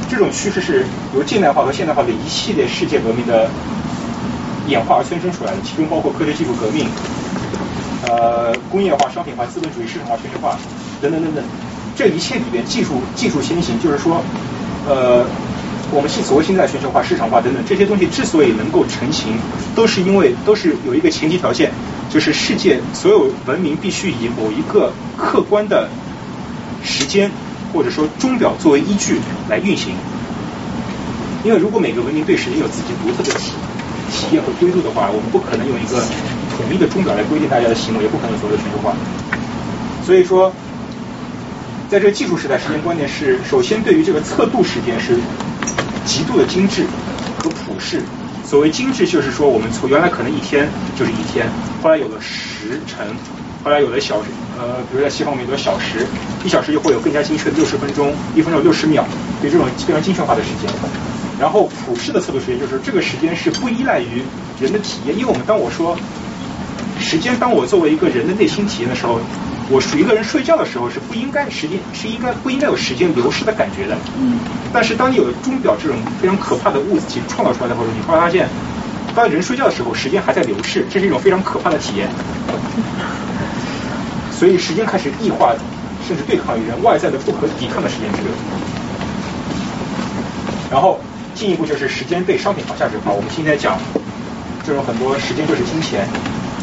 [0.09, 3.49] 这种趋势是由近代化和现代化的一系列世界革命的
[4.67, 6.87] 演化而催生出来的，其中包括科学技术革命、
[8.07, 10.57] 呃工业化、商品化、资本主义市场化、全球化
[11.01, 11.43] 等等等等。
[11.95, 14.21] 这一切里边，技术技术先行，就是说，
[14.87, 15.25] 呃，
[15.91, 19.37] 我们现所谓现在全球化、市场化等等这些东西之所以能够成型，
[19.75, 21.71] 都是因为都是有一个前提条件，
[22.09, 25.89] 就是世界所有文明必须以某一个客观的
[26.83, 27.31] 时间。
[27.73, 29.19] 或者说钟表作为依据
[29.49, 29.93] 来运行，
[31.43, 33.53] 因为如果每个文明对时间有自己独特的体
[34.11, 36.01] 体验和规度的话，我们不可能用一个
[36.55, 38.95] 统一的钟表来规定大家的行为，也不可能所谓全球化。
[40.05, 40.51] 所以说，
[41.89, 45.17] 在这个技术时代，时间观念是首先对于这个测度时间是
[46.05, 46.85] 极度的精致
[47.43, 48.01] 和普世。
[48.45, 51.45] 所谓精致，就是说我们从原来可能一天就是一天，
[51.83, 53.05] 后来有了时辰。
[53.63, 56.05] 后来有了小时呃，比如在西方，我们有个小时，
[56.43, 59.05] 一小时就会有更加精确的六十分钟，一分钟有六十秒，
[59.39, 60.69] 对这种非常精确化的时间。
[61.39, 64.23] 然后普世的测度时间就是这个时间是不依赖于
[64.59, 65.95] 人的体验，因为我们当我说
[66.99, 69.19] 时间，当我作为一个人的内心体验的时候，
[69.69, 73.95] 我一个人睡觉的时候是不应该时间是应该不应该有时间流逝的感觉的。
[74.17, 74.39] 嗯。
[74.73, 78.49] 但是当你有了钟表这种非常可怕的物体创造出来的时候，你会发现，
[79.13, 82.09] 当人睡觉的时候，时间还在流逝，这是一种非常可怕的体验。
[84.37, 85.55] 所以时间开始异化，
[86.07, 88.31] 甚至对抗于人外在的不可抵抗的时间之流。
[90.69, 90.99] 然后
[91.33, 93.11] 进一步就是时间被商品化、价值化。
[93.11, 93.79] 我们现在讲
[94.63, 96.07] 这种很多时间就是金钱，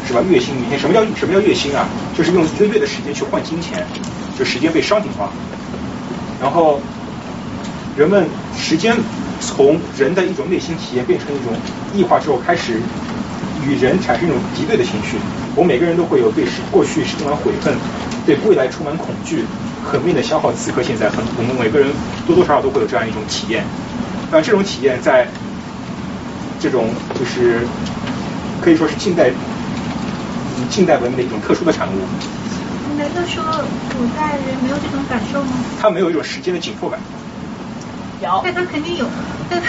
[0.07, 0.21] 是吧？
[0.29, 1.85] 月薪、明天什么叫什么叫月薪啊？
[2.17, 3.85] 就是用一个月的时间去换金钱，
[4.39, 5.29] 就时间被商品化。
[6.41, 6.79] 然后
[7.97, 8.25] 人们
[8.57, 8.95] 时间
[9.41, 11.51] 从人的一种内心体验变成一种
[11.93, 12.79] 异化之后，开始
[13.65, 15.17] 与人产生一种敌对的情绪。
[15.55, 17.73] 我们每个人都会有对过去充满悔恨，
[18.25, 19.45] 对未来充满恐惧，
[19.85, 21.09] 狠命的消耗此刻现在。
[21.09, 21.89] 很，我们每个人
[22.27, 23.63] 多多少少都会有这样一种体验。
[24.31, 25.27] 那这种体验在
[26.59, 27.61] 这种就是
[28.61, 29.31] 可以说是近代
[30.69, 32.01] 近代文明的一种特殊的产物。
[32.97, 33.43] 难道说
[33.95, 35.51] 古代人没有这种感受吗？
[35.81, 36.99] 他没有一种时间的紧迫感。
[38.21, 38.41] 有。
[38.43, 39.05] 但他肯定有。
[39.49, 39.67] 但他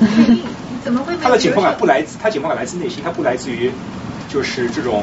[0.00, 0.42] 肯定
[0.82, 1.14] 怎么会？
[1.22, 3.70] 他的紧迫感不来自，他紧迫感来自内心，他不来自于。
[4.32, 5.02] 就是这种，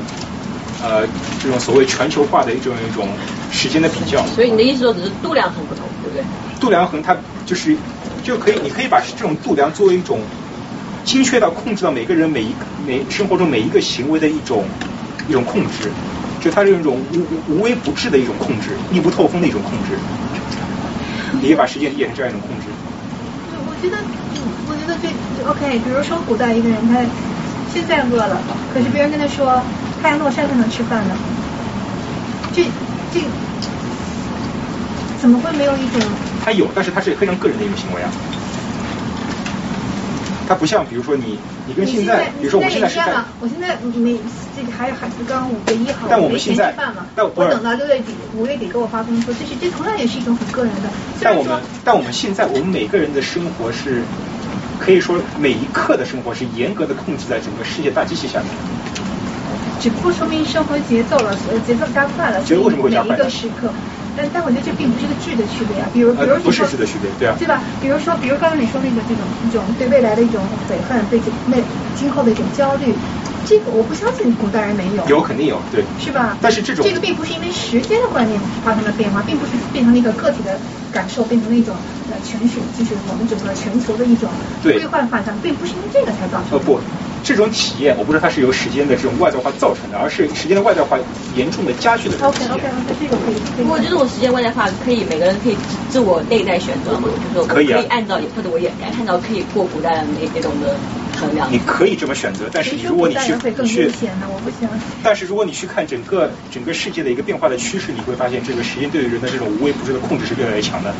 [0.81, 1.05] 呃，
[1.43, 3.07] 这种所谓全球化的一种一种
[3.51, 4.25] 时间的比较。
[4.27, 6.23] 所以你的意思说只是度量衡不同，对不对？
[6.61, 7.75] 度量衡它就是
[8.23, 10.19] 就可以，你可以把这种度量作为一种
[11.03, 12.55] 精确到控制到每个人每一
[12.85, 14.65] 每生活中每一个行为的一种
[15.27, 15.91] 一种控制，
[16.41, 19.97] 就它是一种无无微不至的一种控制，密不透风的一种控制。
[21.33, 22.65] 你可以把时间理解成这样一种控制。
[23.67, 23.97] 我觉得，
[24.67, 25.79] 我觉得这 OK。
[25.79, 27.05] 比如说古代一个人他。
[27.77, 28.41] 现在饿了，
[28.73, 29.61] 可是别人跟他说
[30.01, 31.15] 太阳落山才能吃饭呢，
[32.51, 32.63] 这
[33.13, 33.21] 这
[35.21, 36.01] 怎么会没有一种？
[36.43, 38.09] 他有，但是他是非常个人的一种行为啊。
[40.47, 41.37] 他不像，比如说你，
[41.67, 42.99] 你跟现在，比如说我们现在是。
[43.39, 44.17] 我现在没
[44.55, 46.73] 这个还有孩子刚五月一号，但我们现在，
[47.15, 50.89] 我等到六月底五月底给我发工资，这是这同样也是一种很个人的。
[51.21, 54.03] 但我们但我们现在我们每个人的生活是。
[54.79, 58.51] 可以说每一刻的生活是严格的控制在整个世界大机器下面。
[59.79, 61.35] 只不过说明生活节奏了，
[61.65, 63.09] 节奏加快了，所以为什么会加快？
[63.09, 63.71] 每一个时刻，
[64.15, 65.89] 但但我觉得这并不是个质的区别啊。
[65.93, 67.35] 比如，比如不是质的区别，对啊。
[67.37, 67.63] 对吧？
[67.79, 71.63] 比如说，比如刚刚你说那个这种一种对未来的一种悔恨，对未
[71.93, 72.95] 今后的一种焦虑。
[73.47, 76.37] 这个我不相信古代人没有，有肯定有，对，是吧？
[76.41, 80.59] 但是这种这个并不是因为时间的观念发生了变化，并不是变成了一个个体的
[80.91, 81.73] 感受，变成了一种
[82.11, 84.29] 呃全是就是我们整个全球的一种
[84.63, 86.57] 规范发展，并不是因为这个才造成。
[86.57, 86.79] 呃不，
[87.23, 90.97] 这种体验我不知道它是由时间的这种外在化造成的，而是时间的外在化
[91.33, 92.15] 严重的加剧了。
[92.27, 93.35] OK OK OK，这个可以。
[93.55, 95.57] 不过这种时间外在化可以每个人可以
[95.89, 97.07] 自我内在选择嘛？
[97.23, 100.75] 就是我可以按照或者我也看到可以过古代的那那种的。
[101.49, 103.33] 你可以这么选择，但是你如果你去
[103.65, 103.91] 去，
[105.03, 110.93] 但是如果你去看整个整个世界的一个变化的趋势，你会发现这个时间对于人的这种无微不至的控制是越来越强的。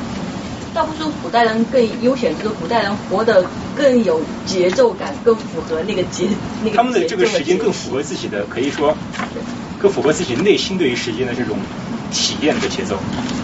[0.74, 3.44] 倒不是说古代人更悠闲，就是古代人活得
[3.76, 6.28] 更有节奏感，更符合那个节
[6.64, 6.78] 那个。
[6.78, 8.96] 他们的这个时间更符合自己的，可以说
[9.80, 11.58] 更符合自己内心对于时间的这种
[12.12, 12.98] 体验的节奏。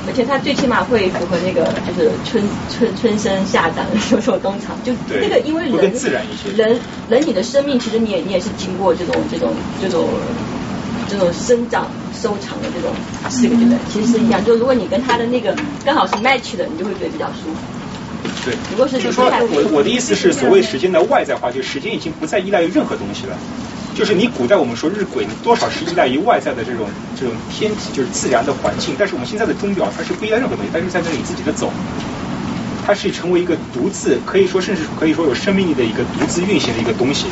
[0.08, 6.56] 而且它最起码会符合那个就是春春春生夏长秋收冬藏，就那个因为人自然一些。
[6.56, 6.80] 人
[7.10, 10.10] 人你的生命其实你也你也是经过这种这种这种
[11.10, 11.88] 这种生长。
[12.14, 12.94] 收藏的这种
[13.30, 15.54] 四个阶段其实是一样，就如果你跟他的那个
[15.84, 17.58] 刚好是 match 的，你就会觉得比较舒服。
[18.46, 23.36] 对，如果是就说我我的意思是，所谓时间的外在化，就时间已经不再依赖于任何东西了。
[23.96, 28.96] 就是你古代我们说日晷，多少是依赖于外在的这种这种天体，就是自然的环境。
[28.98, 31.72] 但是我们现在的钟表，它是不依赖任何东西，它是在那里自己的走，
[32.86, 37.28] 它是成为一个独自可以说甚至可以说有生命力的一个独自运行的一个东西。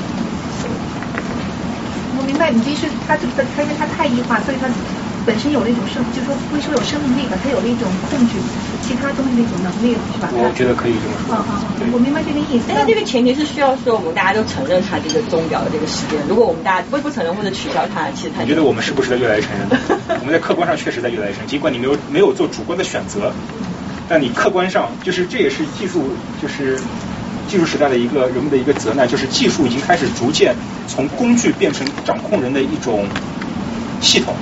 [2.17, 4.67] 我明白你这是它这个，它因为它太异化，所以它
[5.25, 8.35] 本身有那种生，就是说不会说有生命力吧，它有那种控制
[8.81, 10.29] 其他东西的一种能力，是吧？
[10.33, 11.35] 我觉得可以这么说。
[11.35, 11.61] 啊啊，
[11.93, 12.65] 我明白这个意思。
[12.73, 16.17] 但这个前提是需要说我们大家都承认它这个钟表的这个时间。
[16.27, 18.41] 如果我们大家不不承认或者取消它，其实它。
[18.41, 19.65] 你觉得我们是不是在越来越承认？
[20.19, 23.31] 我们在客观上确实在越来越承认，尽管你没有没有做主观的选择，
[24.09, 26.09] 但你客观上就是这也是技术
[26.41, 26.79] 就是。
[27.47, 30.55] 技术时代的一个人们的一个责难，就是技术已经开始逐渐
[30.87, 33.05] 从工具变成掌控人的一种
[33.99, 34.33] 系统。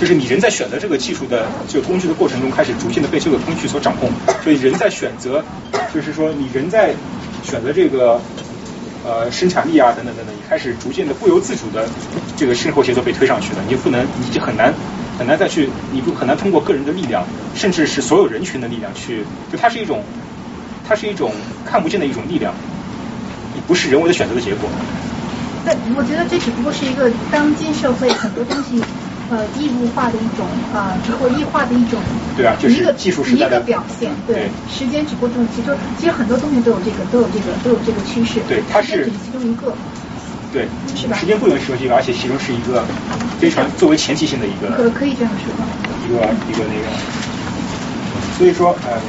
[0.00, 4.10] 就是你人在选择这个技术的这个工具的过程中，开始逐渐的被这个工具所掌控。
[4.42, 5.44] 所以人在选择，
[5.92, 6.94] 就是说你人在
[7.42, 8.20] 选择这个
[9.04, 11.88] 呃生产力啊等等等等，你开始逐渐的不由自主的
[12.36, 13.58] 这个生活节奏被推上去了。
[13.66, 14.72] 你就不能，你就很难
[15.18, 20.02] 很难再去，你不很难通过个人的力量，甚至是所有人群的力量去，就它是一种。
[20.86, 21.32] 它是一种
[21.64, 22.52] 看不见的一种力量，
[23.54, 24.68] 你不是人为的选择的结果。
[25.64, 28.78] 那我觉得这只不过是一个当今社会很多东西
[29.34, 31.98] 呃异物化的一种啊，或异化的一种
[32.36, 34.12] 对啊，就是一个技术时代的表现。
[34.26, 38.38] 对，时间只不过这种，其实其实很多东西都有这个都有这个都有这个趋势。
[38.46, 39.74] 对，它是其中一个。
[40.52, 41.16] 对，是吧？
[41.18, 42.84] 时间不能是其中一个，而且其中是一个
[43.40, 44.70] 非常作为前提性的一个。
[44.76, 45.52] 可可以这样说。
[46.06, 46.14] 一个
[46.48, 46.86] 一个那个，
[48.38, 49.00] 所以说呃。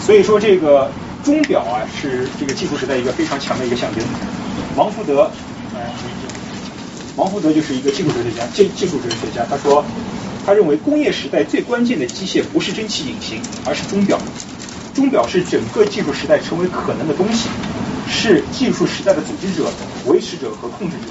[0.00, 0.90] 所以说，这个
[1.22, 4.02] 钟表啊，是这个技术时代一个非常强的一个象征。
[4.74, 5.30] 王福德，
[7.18, 9.44] 王福德就是一个技术哲学家，技技术哲学家。
[9.50, 9.84] 他说，
[10.46, 14.16] 他认为工业时代最关键的机械不是蒸汽引擎，而是钟表。
[14.94, 17.48] 钟表是整个技术时代成为可能的东西，
[18.08, 19.68] 是技术时代的组织者、
[20.06, 21.10] 维持者和控制者。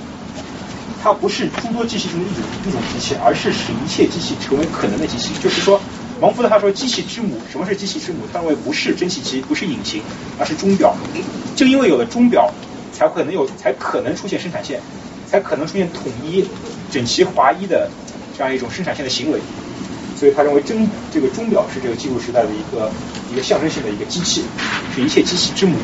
[1.03, 5.31] 它不是诸多机器中的一种一种机器，而是使一切机器成为可能的机器。
[5.43, 5.77] 就是说。
[6.19, 8.25] 王福德他说：“机器之母，什么是机器之母？
[8.33, 10.01] 单位不是蒸汽机，不是引擎，
[10.39, 10.95] 而是钟表。
[11.55, 12.51] 正因为有了钟表，
[12.91, 14.81] 才可能有，才可能出现生产线，
[15.29, 16.45] 才可能出现统一、
[16.91, 17.89] 整齐划一的
[18.37, 19.39] 这样一种生产线的行为。
[20.17, 22.89] 所以他认为钟这个钟表是这个技术时代的一个
[23.31, 24.43] 一个象征性的一个机器，
[24.95, 25.77] 是一切机器之母。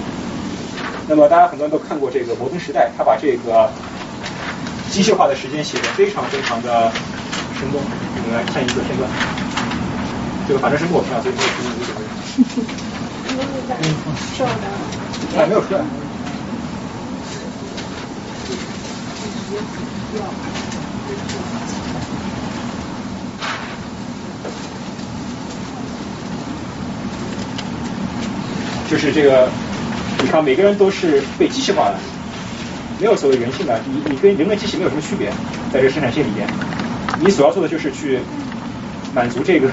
[1.08, 3.70] 那么大家很多人都看过这个《摩登时代》，他把这个
[4.90, 6.92] 机械化的时间写得非常非常的
[7.60, 7.80] 生动。
[7.80, 9.08] 我们来看一个片段。”
[10.48, 12.02] 这个反正是默片，所以这个肯定无所谓。
[14.36, 14.50] 瘦的。
[15.38, 16.03] 哎没有出来。
[28.90, 29.50] 就是这个，
[30.22, 31.96] 你看每个人都是被机器化的，
[33.00, 33.80] 没有所谓人性的。
[33.88, 35.30] 你你跟人跟机器没有什么区别，
[35.72, 36.48] 在这个生产线里面，
[37.20, 38.20] 你所要做的就是去
[39.16, 39.70] 满足这个。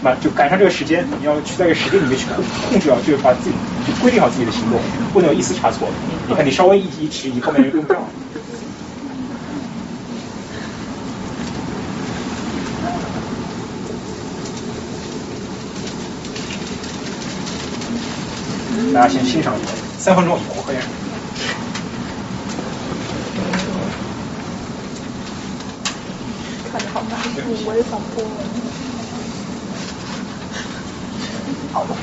[0.00, 4.78] 满就赶上这个时间，你要去在这个时间里面去控控制好，就是把自己就规定好自己的行动，
[5.12, 5.88] 不能有一丝差错。
[6.28, 8.00] 你看，你稍微一一迟疑，后面人跟不上。
[18.92, 20.90] 大家先欣赏一下，三分钟以后我喝点水。
[26.72, 27.18] 看着好难
[27.66, 28.24] 我也想哭。
[31.72, 31.94] 好的。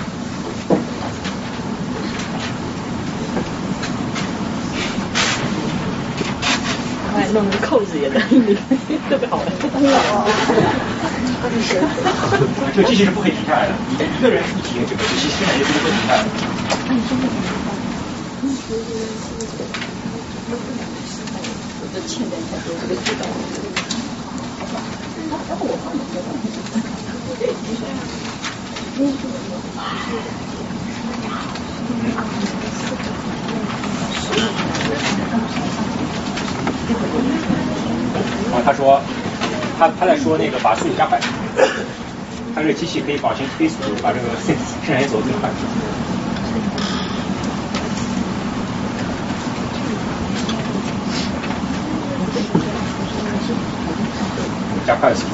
[7.18, 8.20] 哎，弄个扣子也能，
[9.10, 9.45] 特别好玩。
[12.74, 13.74] 这个机器是不可以停下来的，
[14.18, 15.30] 一个人一停，这个机器
[16.86, 17.41] 生产线
[19.18, 21.49] 是不会停下来的。
[21.82, 23.22] 我欠点钱，这个知道。
[25.49, 25.86] 然后我放
[38.52, 39.02] 然后他说，
[39.78, 41.20] 他他在说那个把速度加快。
[42.53, 44.56] 他这个机器可以保持推速，把这个生
[44.86, 45.49] 产线走得最快。
[54.86, 55.30] 加快速度。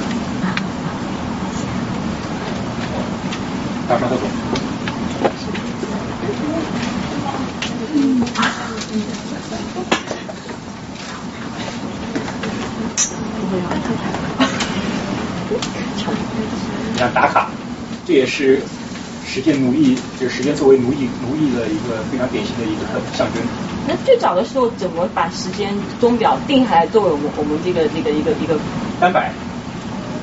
[3.89, 4.21] 大声喝走。
[16.93, 17.49] 你看打卡，
[18.07, 18.61] 这也是
[19.27, 23.43] 实践奴役，就是时间作为奴役奴役的一个非常典型的一个象征。
[23.87, 28.57] 那最早的时候怎么把时间钟表定下来作为我们我们这个这个一个一个
[28.99, 29.33] 单摆？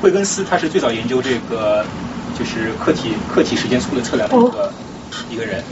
[0.01, 1.85] 惠根斯他是最早研究这个
[2.39, 4.73] 就是客体客体时间粗的测量的一个
[5.31, 5.63] 一个人，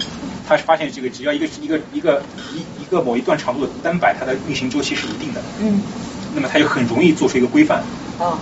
[0.49, 2.23] 他是发现这个只要一个一个一个
[2.53, 5.41] 一一个某一段长度的单摆，它的运行周期是一定的。
[5.61, 5.81] 嗯。
[6.35, 7.83] 那么他就很容易做出一个规范。
[8.19, 8.39] 哦。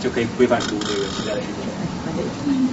[0.00, 1.66] 就可以规范出这个时代的时间。
[2.46, 2.68] 嗯。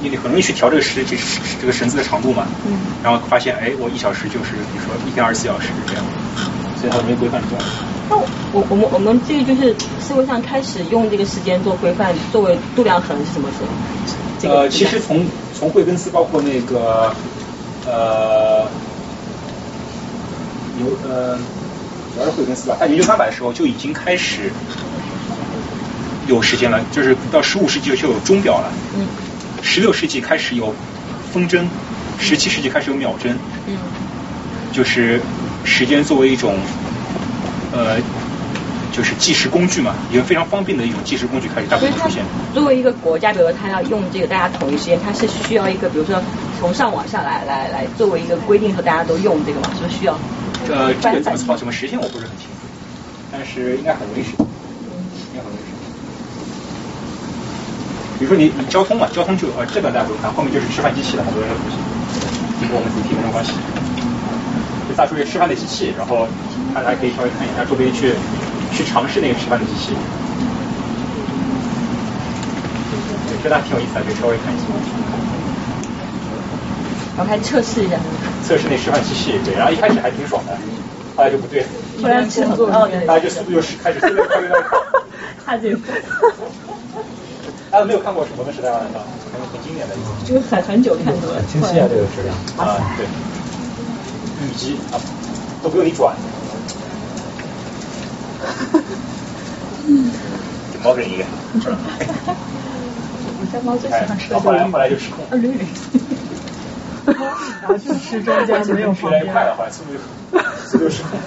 [0.00, 1.16] 因为你很容易去调这个时这
[1.60, 2.46] 这个绳子的长度嘛。
[2.66, 2.78] 嗯。
[3.02, 6.04] 然后发现，哎，我一小时就是比如说一天二十四小时这样，
[6.80, 7.62] 所以它容易规范出来。
[8.10, 8.16] 那
[8.52, 13.68] 我我们我们这个就是社会上开始用这个时间做规范，作为度量衡是什么时候？
[14.48, 15.24] 呃，其实从
[15.58, 17.14] 从惠更斯包括那个
[17.86, 18.66] 呃
[20.76, 21.38] 牛呃
[22.14, 24.52] 主要是惠更斯吧，他研究三百的时候就已经开始
[26.26, 28.70] 有时间了，就是到十五世纪就有钟表了。
[28.96, 29.06] 嗯。
[29.62, 30.74] 十六世纪开始有
[31.32, 31.66] 风筝，
[32.20, 33.38] 十七世纪开始有秒针。
[33.66, 33.78] 嗯。
[34.72, 35.22] 就是
[35.64, 36.58] 时间作为一种。
[37.74, 37.98] 呃，
[38.92, 42.24] 就是计时工具嘛，一个非常方便的一种计时工具开始大规模出现。
[42.54, 46.22] 作为一个国家，比如说他要用这个大家统一时间，它是需要一个，比如说
[46.60, 50.16] 从上往下来来来作为一个规定和大家都用这个嘛，是不是需要？
[50.70, 52.62] 呃，这个怎么操怎么实现我不是很清楚，
[53.32, 55.82] 但是应该很容易实现，应该很容易实现。
[58.20, 61.76] 比如说你你交通嘛，交通就呃这个大家不用看，后面就是吃饭机器了，很多人都熟悉，
[62.62, 63.50] 跟我们主题没什么关系。
[64.88, 66.28] 就再说一个吃饭的机器，然后。
[66.74, 68.12] 大家可以稍微看一下，周边去
[68.72, 69.94] 去尝试那个吃饭的机器，
[73.28, 74.64] 对这大挺有意思的，可以稍微看一下。
[77.16, 77.96] 我开始测试一下。
[78.44, 80.58] 测试那吃饭机器，对，然后一开始还挺爽的，
[81.16, 81.64] 后来就不对。
[82.00, 82.68] 突然工作，
[83.06, 84.78] 大家就速度就是开始速度快越快越快。
[85.46, 85.70] 他就。
[87.70, 88.80] 大家没有看过《什么的时代》吗？
[89.32, 89.94] 很很经典的。
[90.26, 91.32] 就很很久看过。
[91.34, 92.34] 很清晰啊，这个质量。
[92.58, 93.06] 啊，对。
[94.44, 94.98] 雨机啊，
[95.62, 96.14] 都不用你转。
[99.86, 100.10] 嗯，
[100.82, 101.24] 猫人一个。
[103.40, 105.24] 我家猫最喜欢吃的后来后来就失控。
[105.40, 105.66] 绿绿。
[107.06, 109.24] 然后就吃中间没有旁边。
[109.24, 109.90] 越来越快速度
[110.64, 111.18] 速度失控。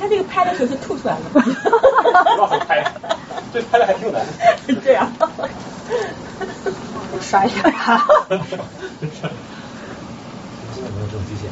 [0.00, 1.20] 他这个拍的时候是吐出来的。
[1.30, 1.40] 不
[2.46, 2.84] 好拍，
[3.52, 4.74] 这拍的还挺有难度。
[4.82, 5.12] 对啊。
[7.20, 7.62] 刷一下。
[11.06, 11.48] 这种机械，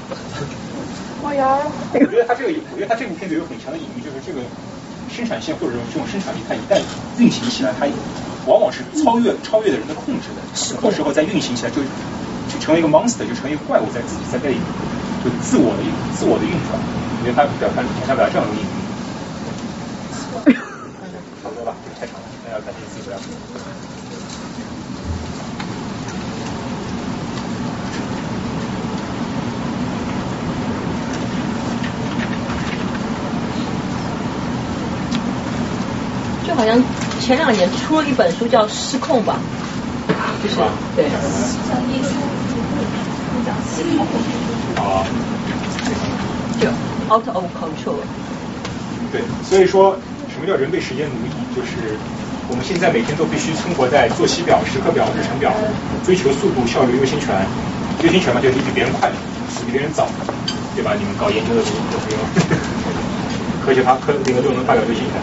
[1.22, 1.58] 我呀，
[1.92, 4.40] 我觉得他这个，我觉得他这部片子有很强的隐喻，就是这个
[5.12, 6.80] 生产线或者说这种生产力，它一旦
[7.18, 7.86] 运行起来，它
[8.46, 10.40] 往往是超越超越的人的控制的，
[10.74, 11.82] 很多时候在运行起来就
[12.48, 14.56] 就成为一个 monster，就成为一个怪物，在自己在那里
[15.24, 15.82] 就自我的
[16.16, 16.76] 自我的运转。
[16.76, 18.80] 我觉得他表现想表达这样一个隐喻。
[21.42, 23.79] 差不多吧，太长了，那要赶紧自己不要。
[36.60, 36.76] 好像
[37.22, 39.38] 前两年出了一本书叫《失控》吧，
[40.44, 40.56] 就是
[40.94, 41.06] 对。
[44.76, 45.00] 啊。
[46.60, 46.68] 就
[47.08, 47.96] out of control。
[49.10, 49.96] 对，所以说
[50.28, 51.32] 什么叫人被时间奴役？
[51.56, 51.96] 就是
[52.50, 55.50] 我们现在每天都必须生活在作息表、时刻表、日程表，
[56.04, 57.34] 追求速度、效率、优先权。
[58.04, 59.08] 优先权嘛，就是你比别人快，
[59.64, 60.06] 比别人早，
[60.76, 60.92] 对吧？
[60.92, 62.20] 你们搞研究的时候都不用，
[63.64, 65.16] 科学发科那个论文发表优先权。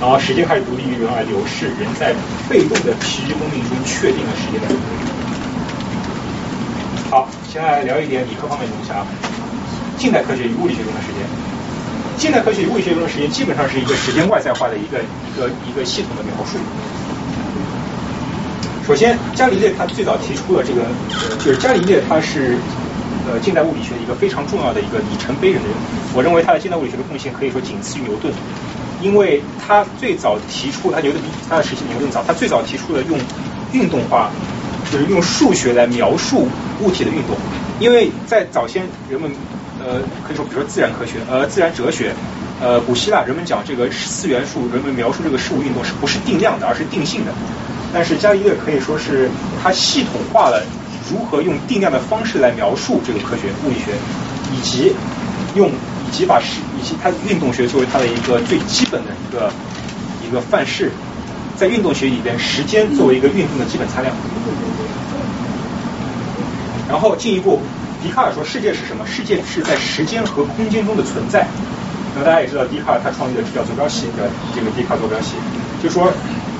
[0.00, 2.12] 然后时间开始独立于人而流逝，人在
[2.48, 5.04] 被动的疲于奔命中确定了时间的规律。
[7.10, 9.06] 好，现在聊一点理科方面的东西啊。
[9.96, 11.24] 近代科学与物理学中的时间，
[12.18, 16.58] 近代科学与物理学中的时间基本上是一个时间外在化的一个一个一个系统的描述。
[18.86, 20.82] 首先，伽利略他最早提出了这个，
[21.30, 22.58] 呃就是伽利略他是
[23.30, 25.66] 呃近代物理学的一个非常重要的一个里程碑人物。
[26.12, 28.34] 我认为他的近代物理学的贡献可以说仅次于牛顿。
[29.04, 33.18] 因为他最早提出，他牛顿比他的时期牛顿早，他最早提出了用
[33.72, 34.30] 运动化，
[34.90, 36.48] 就是用数学来描述
[36.80, 37.36] 物体的运动。
[37.78, 39.30] 因为在早先人们
[39.84, 42.14] 呃，可以说比如说自然科学，呃，自然哲学，
[42.60, 47.32] 呃，古希腊人们讲这个四元素，人们描述这个事物运动是不是定量的，而是定性的。
[47.92, 49.28] 但是伽利略可以说是
[49.62, 50.62] 他系统化了
[51.10, 53.92] 如何用定量的方式来描述这个科学物理学，
[54.52, 54.94] 以及
[55.54, 55.70] 用
[56.14, 59.52] 及把时以及他运动学作为他的一个最基本的一个
[60.26, 60.90] 一个范式，
[61.56, 64.14] 在运动学里边，时间作为一个运动的基本参量。
[66.88, 67.60] 然后进一步，
[68.02, 69.04] 笛卡尔说世界是什么？
[69.06, 71.46] 世界是在时间和空间中的存在。
[72.14, 74.24] 那大家也知道，笛卡尔他创立的叫坐标系，对
[74.54, 75.34] 这个笛卡尔坐标系，
[75.82, 76.12] 就说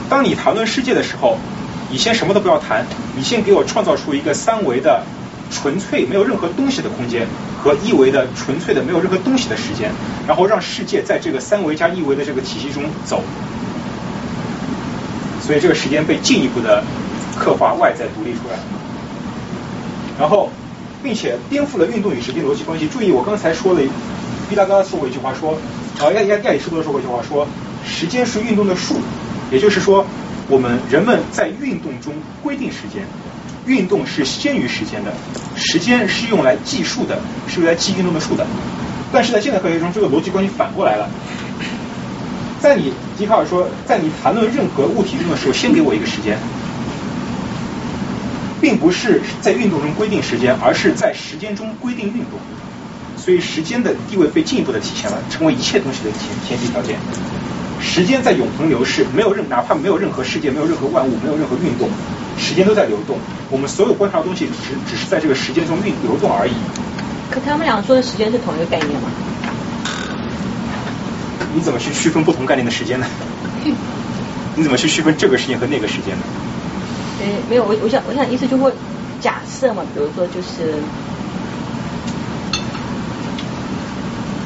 [0.08, 1.38] 当你谈论世界的时候，
[1.90, 5.04] 你先什么都不要谈，你先给我创造出一个三维的
[5.54, 7.26] 纯粹没有任何东西的空间
[7.62, 9.90] 和一维的纯粹的没有任何东西的时间，
[10.26, 13.22] 然后让世界在这个三维加一维的这个体系中走。
[15.40, 16.82] 所以这个时间被进一步的
[17.38, 18.58] 刻画外在独立出来。
[20.18, 20.50] 然后，
[21.02, 22.88] 并且颠覆了运动与时间逻辑关系。
[22.88, 23.80] 注意，我刚才说了，
[24.48, 25.58] 毕达哥说过一句话，说，
[25.98, 27.46] 啊，亚亚亚里士多德说过一句话，说，
[27.84, 28.94] 时间是运动的数，
[29.50, 30.06] 也就是说，
[30.48, 33.06] 我们人们在运动中规定时间，
[33.66, 35.12] 运动是先于时间的，
[35.56, 37.18] 时间是用来计数的，
[37.48, 38.46] 是用来计运动的数的。
[39.12, 41.08] 但是在现代科学中，这个逻辑关系反过来了，
[42.60, 46.36] 在你笛卡尔说，在你谈论任何物体运动的时候，先给我一个时间。
[48.60, 52.40] 并不是在运动中规定时间，而是在时间中规定运动。
[53.18, 56.96] 所以时间的地位被进一步的体现了，成为一切东西的前前提条件。
[57.84, 61.88] 时间在永恒流逝，没有任哪怕没有任何世界，没有任何万物，没有任何运动，
[62.38, 63.16] 时间都在流动。
[63.50, 66.52] 我们所有观察的东西只只是在这个时间中运流动而已。
[67.30, 69.08] 可他们俩说的时间是同一个概念吗？
[71.54, 73.06] 你怎么去区分不同概念的时间呢？
[74.56, 76.22] 你怎么去区分这个时间和那个时间呢？
[77.22, 78.72] 哎，没有，我我想我想意思就会
[79.20, 80.74] 假设嘛，比如说就是，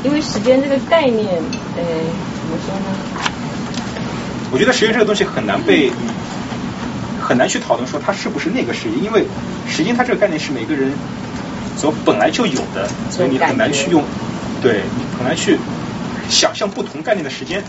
[0.05, 1.27] 因为时间这个概念，
[1.77, 1.83] 呃，
[2.37, 2.87] 怎么说呢？
[4.51, 5.91] 我觉得时间这个东西很难被
[7.21, 9.25] 很难去讨论说它是不是那个时间，因为
[9.69, 10.93] 时间它这个概念是每个人
[11.77, 14.03] 所本来就有的，所以你很难去用，
[14.63, 14.83] 对，
[15.19, 15.59] 很难去
[16.29, 17.63] 想象不同概念的时间。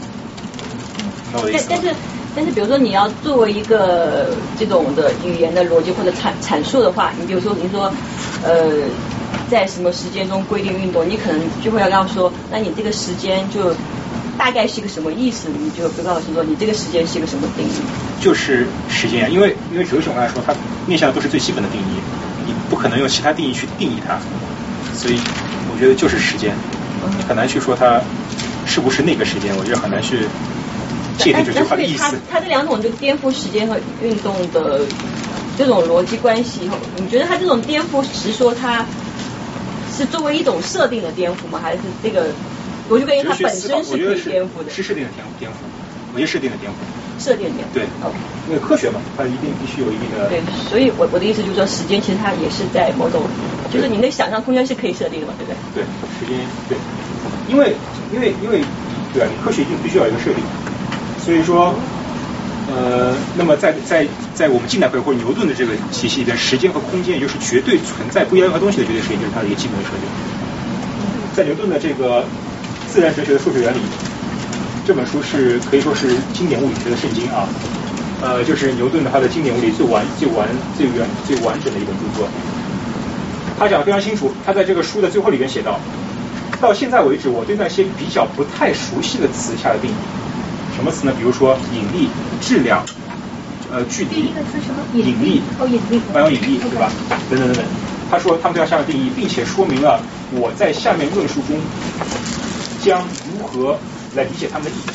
[1.34, 1.96] 但但是。
[2.36, 4.28] 但是，比如说你要作为一个
[4.58, 7.92] 这种的语言的逻辑或者阐阐述的话，你比如说，你说，
[8.44, 8.70] 呃，
[9.50, 13.74] 在什么时间中规定运动，你可能就会要这样说，那你这个时间就
[14.40, 15.50] 大概是一个什么意思？
[15.50, 17.72] 你就不告诉说，你这个时间是一个什么定义？
[18.24, 20.56] 就是时间，因为因为哲学来说，它
[20.88, 22.00] 面向的都是最基本的定义，
[22.48, 24.18] 你不可能用其他定义去定义它，
[24.96, 25.20] 所以
[25.70, 26.56] 我觉得就是时间，
[27.28, 28.02] 很难去说它
[28.66, 30.20] 是不是那个时间，我觉得很难去。
[31.20, 34.80] 但但是它它这两种就颠覆时间和运动的
[35.58, 38.86] 这种逻辑关系以后，你觉得它这种颠覆是说它
[39.94, 41.60] 是作为一种设定的颠覆吗？
[41.62, 42.28] 还是这个
[42.90, 44.70] 逻辑关系它本身是可以颠覆的？
[44.70, 45.54] 是设定的颠颠覆，
[46.14, 46.76] 我觉得设定的颠覆。
[47.20, 47.74] 设定颠覆。
[47.74, 47.84] 对。
[48.04, 48.18] OK。
[48.50, 50.26] 因为科学嘛，它一定必须有一定的。
[50.28, 53.22] 对，所以我我的意思就是说，时间其实它也是在某种，
[53.70, 55.56] 就是你那想象空间是可以设定的嘛，对不对？
[55.78, 55.84] 对，
[56.18, 56.34] 时间
[56.68, 56.76] 对，
[57.48, 57.76] 因为
[58.12, 58.64] 因为因为
[59.14, 60.42] 对啊，你科学一定必须要有一个设定。
[61.22, 61.76] 所以说，
[62.74, 70.10] 呃，那么在在在我们近代或者牛顿的这个体系里边，时间和空间也就是绝对存在不一样任何东西的绝对时间，就是它的一个基本的设定。
[71.36, 72.22] 在牛顿的这个
[72.92, 73.78] 《自然哲学的数学原理》
[74.86, 77.48] 这本书是可以说是经典物理学的圣经啊，
[78.22, 82.28] 呃，就是牛顿的他的经典物理最完最完最完最完整的一本著作。
[83.60, 85.80] 他讲的非常清楚，他在这个书的最后里面写道：
[86.60, 89.94] 到现在为止，我对那些比较不太熟悉的词下了定义。
[90.76, 91.14] 什么词呢？
[91.16, 92.10] 比如说引力、
[92.42, 92.84] 质量、
[93.72, 94.34] 呃距离、
[94.94, 96.90] 引力、哦引力、万有引力，对吧？
[97.30, 97.66] 等等等等。
[98.10, 100.02] 他说他们对它下了定义，并且说明了
[100.32, 101.58] 我在下面论述中
[102.82, 103.78] 将如何
[104.16, 104.90] 来理解它们的意义。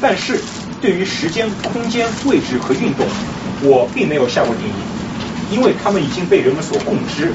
[0.00, 0.38] 但是
[0.80, 3.06] 对于时间、空间、位置和运动，
[3.62, 7.32] 我并没有下过定义，因为它们已经被人们所共知。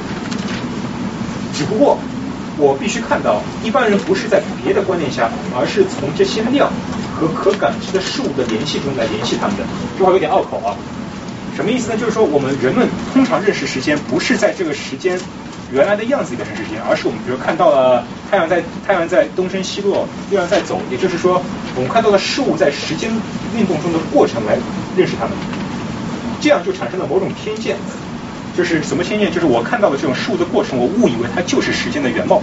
[1.53, 1.97] 只不过
[2.57, 6.72] 我必须看到，一般人不是在别的观念下，而是从这些量。
[7.19, 9.64] 和可感知的事物的联系中来联系它们的，
[9.97, 10.77] 这话有点拗口啊。
[11.55, 11.97] 什么意思呢？
[11.97, 15.19] 就是说我们人们通常认识时间，不是在这个时间
[15.72, 21.41] 原来的样子里面认识时间，而是我们比如看到了太阳在太阳在东升西落，月亮在走，也就是说
[21.76, 23.11] 我们看到了事物在时间
[23.56, 24.57] 运动中的过程来
[24.95, 25.34] 认识它们，
[26.39, 27.76] 这样就产生了某种偏见。
[28.56, 29.31] 就是什么偏见？
[29.31, 32.41] 就是我看到的这种事物的过程，我误以为它就是时间的原貌。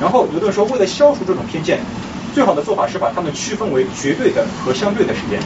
[0.00, 1.80] 然后有的人说，为了消除这种偏见。
[2.34, 5.40] 最好的做法是把它们区分为绝对的和相对的时间，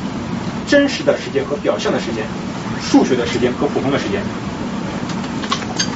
[0.67, 2.25] 真实的时间和表象的时间，
[2.83, 4.21] 数学的时间和普通的时间。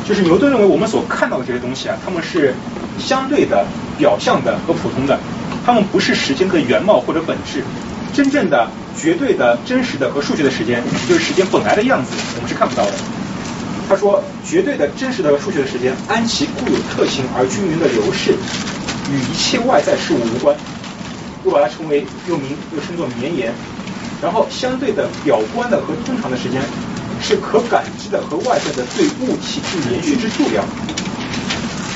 [0.06, 2.54] 就是牛顿认为我们所看到的这些东西啊，他们是
[2.98, 3.66] 相对的、
[3.98, 5.18] 表象的和普通的，
[5.64, 7.62] 它们不是时间的原貌或者本质。
[8.12, 12.92] 真正的、绝对的、真实的和数学的时间，也就是时间本来的样子，我们是看不到的。
[13.88, 18.32] 他说，绝对的、真实的和数学的时间，按其固有特性而均匀的流逝，
[19.10, 20.56] 与一切外在事物无关。
[21.44, 23.52] 又把它称为又名又称作绵延。
[24.22, 26.62] 然后，相对的、表观的和通常的时间，
[27.26, 30.62] 是可感知的和外在的对物体之延续之数量。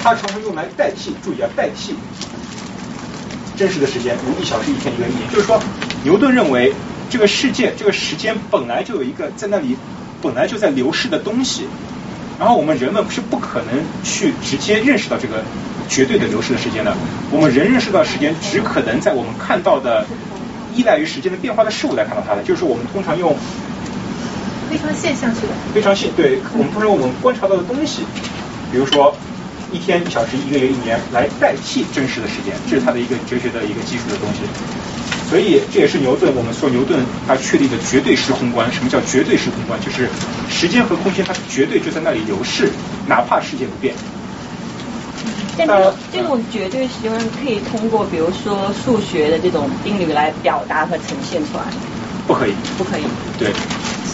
[0.02, 1.94] 它常常用来代替，注意啊，代替
[3.56, 5.28] 真实的时间，如一小时、一天、一个一年。
[5.30, 5.60] 就是说，
[6.02, 6.72] 牛顿认为
[7.10, 9.76] 这个世界、这个时间本来就有一个在那里
[10.22, 11.66] 本来就在流逝的东西，
[12.38, 15.44] 然后我们人们是不可能去直接认识到这个
[15.90, 16.96] 绝对的流逝的时间的。
[17.30, 20.06] 我们人认识到时间，只可能在我们看到的
[20.74, 22.42] 依赖于时间的变化的事物来看到它的。
[22.42, 23.36] 就是我们通常用
[24.70, 28.02] 非常现象去的，非常现对，我们通常我们观察到的东西，
[28.70, 29.14] 比如说。
[29.70, 34.40] 一天一小时一个月一年来代替真实的时间，这是它的一个哲学的一个基础的东西。
[35.28, 38.72] 所以这也是牛顿我们说牛顿他确立的绝对时空观。
[38.72, 39.78] 什么叫绝对时空观？
[39.84, 40.08] 就是
[40.48, 42.72] 时间和空间它绝对就在那里流逝，
[43.06, 43.94] 哪怕世界不变。
[45.58, 51.64] 但这这种绝对时间可以通过比如说数学的这种定律来表达和呈现出来。
[52.26, 52.54] 不可以。
[52.78, 53.02] 不可以。
[53.38, 53.52] 对。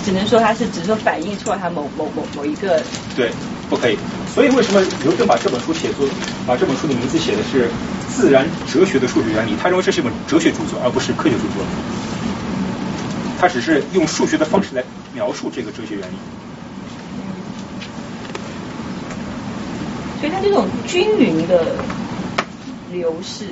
[0.05, 2.83] 只能说它是只是说反映出了它某某某某一个。
[3.17, 3.31] 对。
[3.71, 3.97] 不可以，
[4.33, 6.07] 所以为什么牛顿把这本书写作，
[6.47, 7.71] 把这本书的名字写的是
[8.15, 9.57] 自然哲学的数学原理？
[9.61, 11.65] 他认为这是一本哲学著作，而不是科学著作。
[13.41, 16.15] 他只是用数学的方式来描述这个哲学原理。
[20.21, 21.75] 所以，他这种均匀的
[22.93, 23.47] 流逝，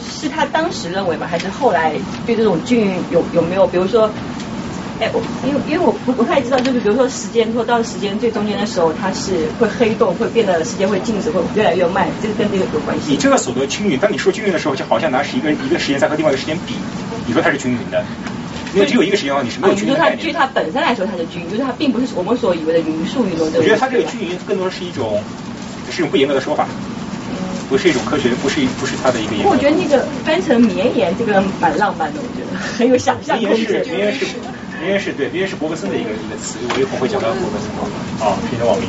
[0.00, 1.26] 是他当时认为吗？
[1.30, 1.92] 还是后来
[2.24, 3.66] 对这种均匀有有没有？
[3.66, 4.10] 比如说。
[4.98, 13.10] 哎，我因为因为我不不太知道，就是比如说时间，说到时间最中间的时候，它是会黑洞，会变得时间会静止，会越来越慢，这个跟这个有关系。
[13.10, 16.74] 你这个所得均匀，当你说均匀的时候，就好像拿是一个一个时间在和另外一个时间比，
[17.26, 18.02] 你说它是均匀的，
[18.72, 20.26] 因为只有一个时间的话，你是没有均匀概念。
[20.26, 23.46] 就它本身来说，它是均匀，就是它并不是我们所以为的匀速运动。
[23.46, 25.20] 我觉得它这个均匀更多的是一种
[25.90, 26.66] 是一种不严格的说法，
[27.68, 29.48] 不是一种科学，不是不是它的一个。
[29.48, 33.68] 我觉得那个翻成绵延这个蛮浪漫的，我觉得很有想象空间。
[33.68, 34.26] 绵延是绵延是。
[34.80, 37.68] 绵延是对，绵延是伯格森的一个一个词，我一会儿会讲到伯格森
[38.20, 38.86] 啊，是你的网名。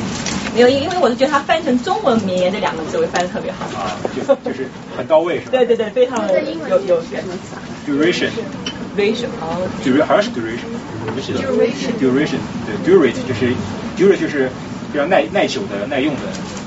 [0.56, 3.66] 没有，因为我是觉得它翻成中文“绵延”这两个字，会翻的特别好。
[3.78, 5.52] 啊，就就是很到位，是吧？
[5.52, 13.54] 对对对，非常的有有什么词啊？Duration，duration，哦，duration 好像是 duration，duration，duration，对，durate 就是
[13.98, 14.50] durate 就是
[14.92, 16.22] 比较耐耐久的、耐用的。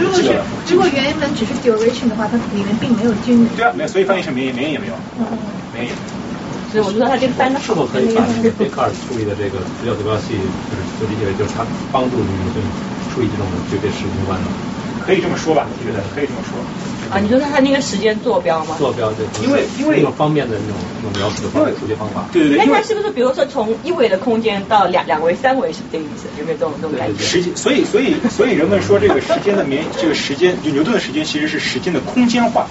[0.00, 3.48] 如果是如果原文只是 duration 的话，它里面并没有均匀。
[3.48, 4.94] 对啊，没有，所以翻译成绵延，绵延也没有。
[5.18, 5.26] 嗯。
[5.72, 5.94] 绵延。
[6.70, 8.22] 所以我觉得它这个翻的是否可以把
[8.58, 10.38] 贝克尔处理的这个直角坐标系，
[10.70, 12.52] 就是就理解为就是他帮助你们
[13.08, 14.50] 处理这种绝对时空观呢？
[15.08, 16.60] 可以这么说吧，我觉得可以这么说。
[17.08, 18.76] 啊，你说他那个时间坐标吗？
[18.78, 22.28] 坐标对，因为因为那种方便的那种那种描述的方数学方法。
[22.30, 22.66] 对对对。
[22.66, 26.28] 那它是不是比如说从一维的空间到两两维、三维是这个意思？
[26.38, 27.24] 有没有这种这种感觉？
[27.24, 32.66] 时间，所以所以所以人们说这个时间的绵，这个时间就牛顿的时间其实是时间的空间化，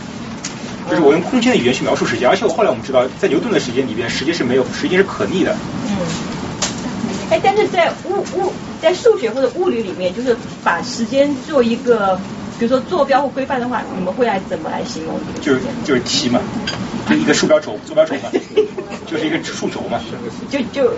[0.88, 2.30] 就是我用空间的语言去描述时间。
[2.30, 5.58] 而且我后来我们知道，在牛顿的时间里边，时间是没有时间是可逆的。
[7.30, 7.32] 嗯。
[7.32, 12.20] 哎，但是在物物在数学或者物理里面，就是把时间做一个。
[12.58, 15.20] 比如说坐标或规范的话，你们会来怎么来形容？
[15.40, 16.42] 就是就是题嘛，
[17.08, 18.32] 就一个数标轴，坐标轴嘛，
[19.06, 20.00] 就是一个数轴嘛。
[20.50, 20.92] 就就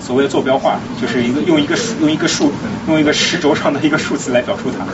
[0.00, 2.50] 所谓的坐标化，就是一个用一个数用一个数
[2.88, 4.84] 用一个时轴上的一个数字来表述它。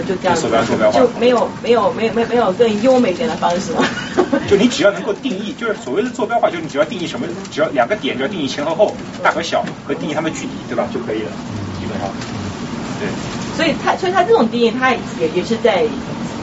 [0.00, 0.36] 就这样。
[0.36, 0.98] 坐标坐标化。
[1.00, 3.84] 就没有没有没有没有没有更优美点的方式吗？
[4.48, 10.88] 就你只要能够定义，就是所谓的坐标化，就是你只要定义什么，只要两个点，只要定义前和后、大和小和定义它们距离，对吧？
[10.92, 11.30] 就可以了，
[11.80, 12.08] 基本上。
[13.00, 13.08] 对。
[13.56, 15.84] 所以它，所以它这种定义，它也也是在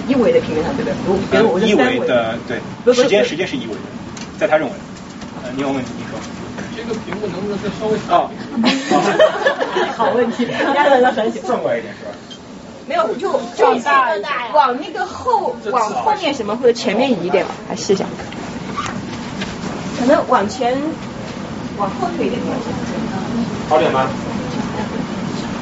[0.08, 0.96] 一维的平面上，对不对？
[1.06, 3.80] 如比如我是三维的，对，时间时间是一维的，
[4.40, 4.74] 在他认为，
[5.44, 6.20] 呃，你有问题，你说。
[6.76, 8.30] 这个屏幕能不能再稍微啊？
[9.98, 11.42] 好问题，压人了很久。
[11.42, 12.12] 转过来一点是吧？
[12.88, 14.16] 没有，就放大，
[14.54, 18.06] 往那个后，往后面什么或者前面移一点吧，来试一下。
[20.00, 20.82] 可能往前，
[21.78, 22.66] 往后退一点关系。
[23.70, 24.08] 好点吗？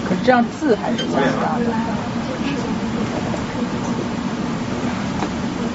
[0.08, 1.48] 可是这样字还是这样的。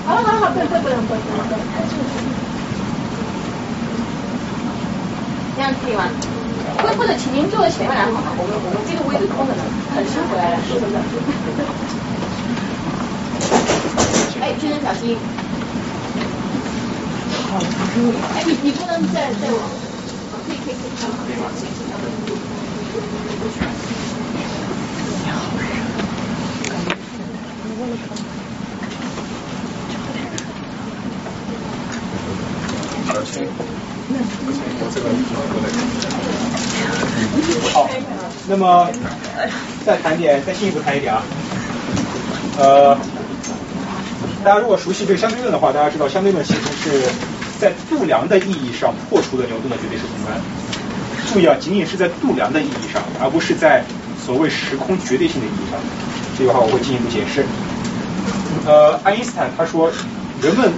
[0.07, 1.61] 好了好了好，不不不能不能不能，
[5.57, 6.11] 这样可以吗？
[6.83, 8.35] 或或者请您坐前面来好吗？
[8.37, 9.63] 我们我们这个位置空着呢，
[9.95, 10.97] 很辛苦来了，是不是？
[14.41, 15.17] 哎，先生小心。
[18.35, 19.71] 哎，你你不能再再往，
[20.47, 20.91] 可以可以可以。
[21.01, 21.09] 好，
[37.73, 37.89] 好
[38.49, 38.89] 那么
[39.85, 41.23] 再谈点，再进一步谈一点啊。
[42.59, 42.97] 呃，
[44.45, 47.03] 大家如果熟悉这个相对论的话，大家知道相对论其实是
[47.61, 50.41] 在度量的意义上破除了牛顿的绝对时空观。
[51.33, 53.83] 注意啊，仅仅是在度量的意义上，而不是在
[54.25, 55.81] 所谓时空绝对性的意义上。
[56.39, 57.45] 这句话我会进一步解释。
[58.67, 59.91] 呃，爱因斯坦他说，
[60.41, 60.73] 人们，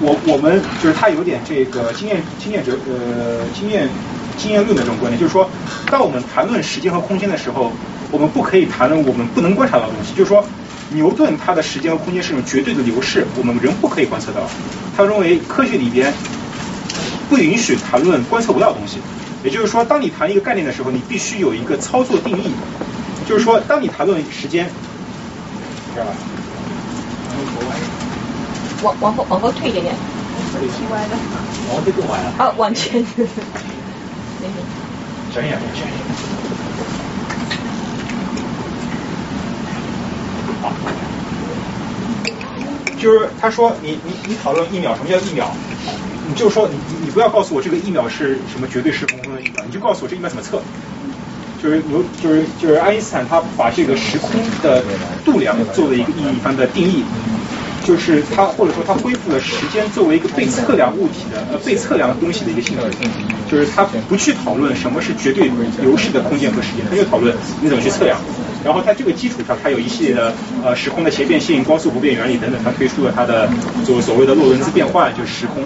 [0.00, 3.88] 我我们就是他有点这个经验经验哲呃经验
[4.36, 5.48] 经验论的这种观点，就是说，
[5.90, 7.72] 当我们谈论时间和空间的时候，
[8.10, 10.12] 我们不可以谈论我们不能观察到的东西。
[10.14, 10.44] 就是说，
[10.90, 14.42] 牛顿他的时间和空间是一种绝对的流逝，我们人不可以观测到。
[14.96, 16.12] 他认为科学里边
[17.30, 18.98] 不允许谈论观测不到的东西。
[19.42, 22.50] 也就是说，当你谈一个概念的时候，你必须有一个操作定义。
[23.26, 24.68] 就是说，当你谈论时间，
[25.94, 26.12] 知道吧？
[28.86, 29.94] 往往后往后退一点点。
[30.56, 31.18] 踢歪了。
[31.74, 32.32] 往这更歪了。
[32.38, 33.04] 啊，往前。
[35.34, 35.92] 转眼，转眼。
[40.62, 40.72] 好。
[42.98, 45.50] 就是他说，你你你讨论一秒，什么叫一秒？
[46.28, 50.62] 你就说你你不要告诉我这个一秒是什么绝对时空中的一秒，你就告诉我这一秒怎么测。
[51.62, 54.30] 就是牛就是就是爱因斯坦他把这个时空
[54.62, 54.82] 的
[55.24, 57.04] 度量做了一个意义番的定义。
[57.86, 62.82] 就是它，或者说它恢复了时间作为一个被测量物体的呃被测量东西的一个性质，
[63.48, 65.48] 就是它不去讨论什么是绝对
[65.80, 68.18] 流逝的空间和时间，它就讨论你怎么去测量。
[68.66, 70.34] 然后在这个基础上，它有一系列的
[70.64, 73.48] 呃时空的斜变性、光速不变原理等等，它推出了它的
[73.86, 75.62] 就所谓的洛伦兹变换，就是时空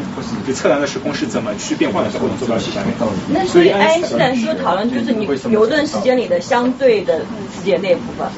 [0.47, 2.93] 就测量的时空是怎么去变换的，最后能做到细下面。
[3.31, 7.20] 那所以爱因斯坦是不是讨论就是你牛顿时间里的相对的
[7.56, 8.28] 时间那部分？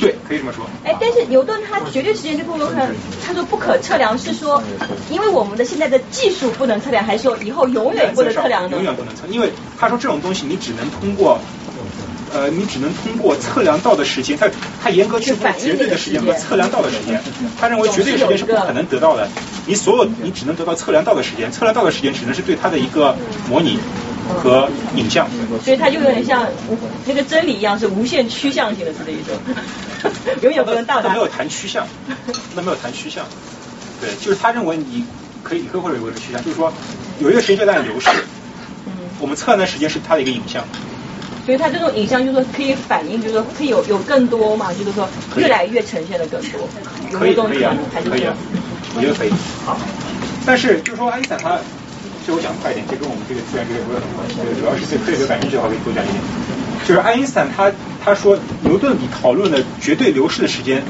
[0.00, 0.64] 对，可以这么说。
[0.82, 4.62] 哎，但是牛顿他绝对时间这部分，他说不可测量，是说
[5.10, 11.38] 因为我们的现在的技术不能测量，还是说以后永远不能测量永远不能测，因为他说这种东西你只能通过。
[12.36, 14.46] 呃，你只能通过测量到的时间，他
[14.82, 17.18] 他严格区分绝对的时间和测量到的时间。
[17.58, 19.26] 他认为绝对时间是不可能得到的，
[19.64, 23.16] 你所有你只能得到测量到的时间，测量到的时间只能是对它的一个
[23.48, 23.78] 模拟
[24.42, 25.26] 和影像。
[25.64, 26.46] 所以它就有点像
[27.06, 29.34] 那个真理一样，是无限趋向性的是这一种，
[30.44, 31.08] 永远不能到达。
[31.08, 31.86] 那没有谈趋向，
[32.54, 33.24] 那没有谈趋向。
[33.98, 35.06] 对，就是他认为你
[35.42, 36.70] 可以可以或者有个趋向，就是说
[37.18, 38.10] 有一个时间阶段流逝，
[39.20, 40.62] 我们测量的时间是它的一个影像。
[41.46, 46.68] 所以它这种影像就是说可以反映，就是说可以有有更多嘛，就是说越来越呈现的更多。
[47.12, 48.34] 可以可以啊，可以啊，
[48.96, 49.30] 我觉得可以。
[49.64, 49.78] 好，
[50.44, 51.56] 但是就是说爱因斯坦他，
[52.26, 56.18] 就我讲快一点，这跟我们这个自然哲学不有什么关系，主要是对科学感兴趣的话可以多讲一点。
[56.84, 57.70] 就是爱因斯坦他
[58.04, 60.82] 他说牛顿你讨论的绝对流逝的时间，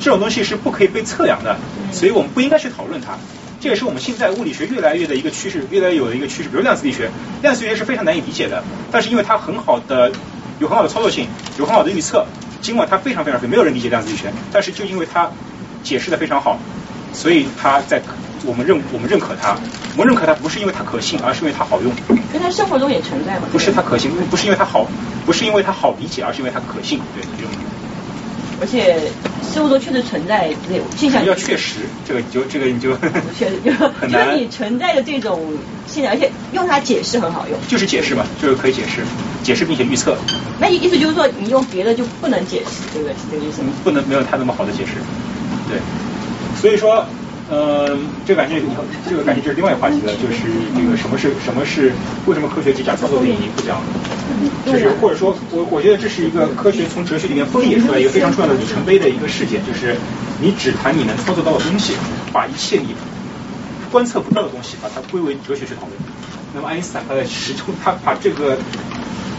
[0.00, 1.56] 这种东西是不可以被测量的，
[1.92, 3.16] 所以我们不应该去讨论它。
[3.64, 6.50] 这也是我们现在物理学越来越的一个趋势，越来越有的一个趋势。
[6.50, 7.08] 比如量子力学，
[7.40, 8.62] 量子力学是非常难以理解的，
[8.92, 10.12] 但是因为它很好的
[10.58, 11.26] 有很好的操作性，
[11.58, 12.26] 有很好的预测，
[12.60, 15.30] 尽管它非常非常非，没有人理解量子力学，但是就因为它
[15.82, 16.58] 解释的非常好，
[17.14, 18.02] 所以它在
[18.44, 19.56] 我们认我们认可它，
[19.96, 21.90] 我们认可它不是因为它可信，而是因为它好用。
[22.10, 23.48] 因为它生活中也存在嘛。
[23.50, 24.86] 不是它可信，不是因为它好，
[25.24, 27.50] 不是因为它好理解，而是因为它可信，对这种。
[28.64, 28.96] 而且
[29.52, 31.22] 生活中确实存在这种现象。
[31.26, 32.96] 要确实，这个就这个你就
[33.38, 34.24] 确实就很难。
[34.24, 35.38] 就是你存在的这种
[35.86, 37.58] 现象，而且用它解释很好用。
[37.68, 39.02] 就是解释嘛，就是可以解释，
[39.42, 40.16] 解释并且预测。
[40.58, 43.12] 那意思就是说，你用别的就不能解释，对不对？
[43.12, 43.70] 是这个意思吗？
[43.84, 44.92] 不能没有它那么好的解释，
[45.68, 45.78] 对。
[46.58, 47.06] 所以说。
[47.50, 51.92] 呃，这个感觉以后，这个感觉就是另外一个话题了，就是这个什么是什么是
[52.26, 53.82] 为什么科学只讲操作定义不讲，
[54.64, 59.94] 就是或者说我我觉得这是一个科学从哲学里面分野出来一个非常重要的里程碑的一个事件，就是
[60.40, 61.92] 你只谈你能操作到的东西，
[62.32, 62.94] 把一切你
[63.92, 65.92] 观测不到的东西把它归为哲学去讨论。
[66.54, 68.56] 那么爱因斯坦他在时空，他把这个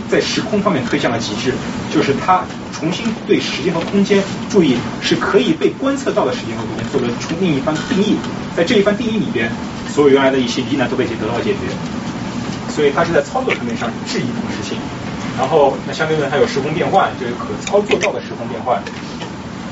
[0.10, 1.54] 在时空方面推向了极致，
[1.94, 2.44] 就是他。
[2.78, 8.18] 重新对时间和空间，注意是可以被观测到的时间和空间做了重另一番定义，
[8.54, 9.50] 在这一番定义里边，
[9.88, 11.72] 所有原来的一些疑难都被解得到解决，
[12.68, 14.78] 所以它是在操作层面上质疑同时性。
[15.40, 18.78] 然后那相对论还有时空变换，就是可操作到的时空变换，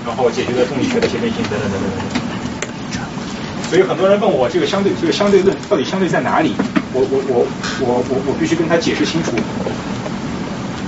[0.07, 2.19] 然后解决了动力学的些变性等等等等等等。
[3.69, 6.55] 所以很多人问我这个相对这个相对论到底相对在哪里？
[6.93, 7.45] 我我我
[7.81, 9.31] 我我我必须跟他解释清楚，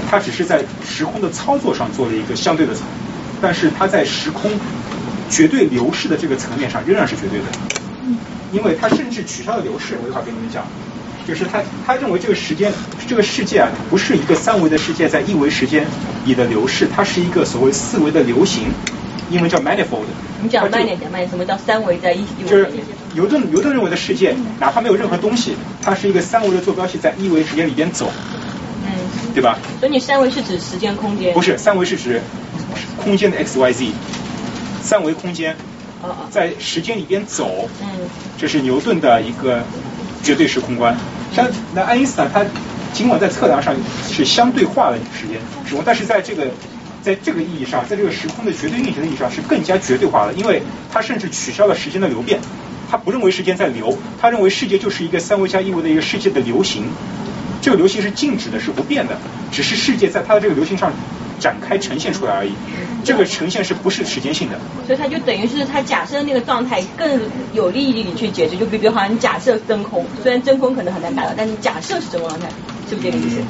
[0.09, 2.83] 它只是在时空的操作上做了一个相对的层，
[3.41, 4.51] 但是它在时空
[5.29, 7.45] 绝对流逝的这个层面上仍然是绝对的，
[8.51, 9.97] 因为它甚至取消了流逝。
[10.01, 10.63] 我一会儿跟你们讲，
[11.27, 12.71] 就是他他认为这个时间
[13.07, 15.85] 这个世界啊不是一个三维的世界在一维时间
[16.25, 18.65] 里的流逝，它是一个所谓四维的流行。
[19.31, 20.05] 英文叫 manifold。
[20.43, 21.27] 你讲慢点，讲慢点。
[21.27, 22.23] 什么叫三维在一？
[22.47, 22.69] 就是
[23.15, 28.11] 牛顿，牛顿认为的世界，哪怕没有任何东西，它是一个三维的坐标系在一维时间里边走。
[29.05, 29.33] 嗯。
[29.33, 29.57] 对吧？
[29.79, 31.33] 所以你三维是指时间空间？
[31.33, 32.21] 不是，三维是指
[32.97, 33.91] 空间的 x y z。
[34.81, 35.55] 三维空间。
[36.29, 37.69] 在时间里边走。
[37.81, 37.87] 嗯。
[38.37, 39.63] 这是牛顿的一个
[40.23, 40.95] 绝对时空观。
[41.35, 42.45] 像那爱因斯坦，他
[42.93, 43.75] 尽管在测量上
[44.07, 46.47] 是相对化的时间时空，但是在这个。
[47.05, 52.39] 在这个意义上，在这个时空的绝对运行的意义上是更加绝对化的，因为他甚至取消了时间的流变，
[52.89, 56.85] 他不认为时间在流，他认为世界就是一个三维加一维的一个世界的流行，
[57.65, 59.17] 这个流行是静止的，是不变的，
[59.51, 60.93] 只是世界在它的这个流行上
[61.39, 62.51] 展开呈现出来而已，
[63.03, 64.59] 这个呈现是不是时间性的？
[64.85, 67.19] 所以它就等于是它假设那个状态更
[67.53, 72.47] 有利于你去解释，就比比如好像你假设真空，虽然真空可能很难达到，但你假设是真空状态，
[72.87, 73.41] 是不是这个意思？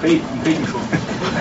[0.00, 0.80] 可以，你可以这么说。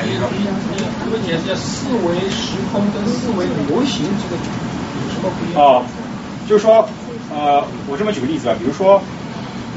[0.03, 5.63] 你你你们解释一下四维时空跟四维流行这个有什么不一样？
[5.63, 5.85] 哦，
[6.49, 6.85] 就是说，
[7.31, 9.01] 呃，我这么举个例子啊，比如说，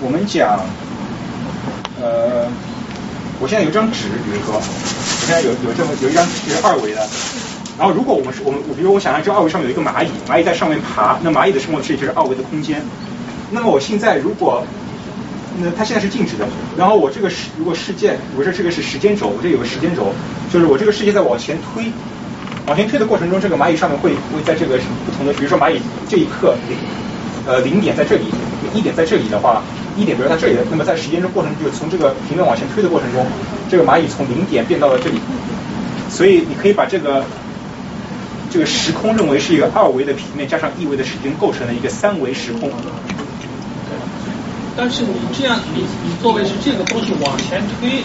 [0.01, 0.59] 我们讲，
[2.01, 2.47] 呃，
[3.40, 7.06] 我现在有张纸，比如说，我现在有有这么有一张纸是二维的，
[7.78, 12.82] 然后如果我们是我们，比如我想象这二维上面有一个蚂蚁，蚂蚁在上面爬，那蚂蚁的生活世界就是二维的空间。
[13.51, 14.64] 那么我现在如果
[15.60, 16.48] 那它现在是静止的，
[16.78, 20.12] 然后我这个世如果事件，我这这个是时间轴，我这有个时间轴，
[20.51, 21.93] 就是我这个世界在往前推，
[22.66, 25.78] 往前推的过程中，这个蚂蚁上面会会在这个不同的，比如说蚂蚁
[26.09, 26.78] 这一刻零
[27.47, 28.24] 呃零点在这里，
[28.73, 29.62] 一点在这里的话，
[29.97, 33.27] 一点比如在这里的，那么在时间的过程就从这个平面往前推的过程中，
[33.70, 35.20] 这个蚂蚁从零点变到了这里，
[36.10, 37.24] 所以你可以把这个
[38.51, 42.70] 这个时空认为是一个二维的平面加上一维的时间构成了一个三维时空。
[44.74, 48.02] 但是你这样，你你作为是这个东西往前推，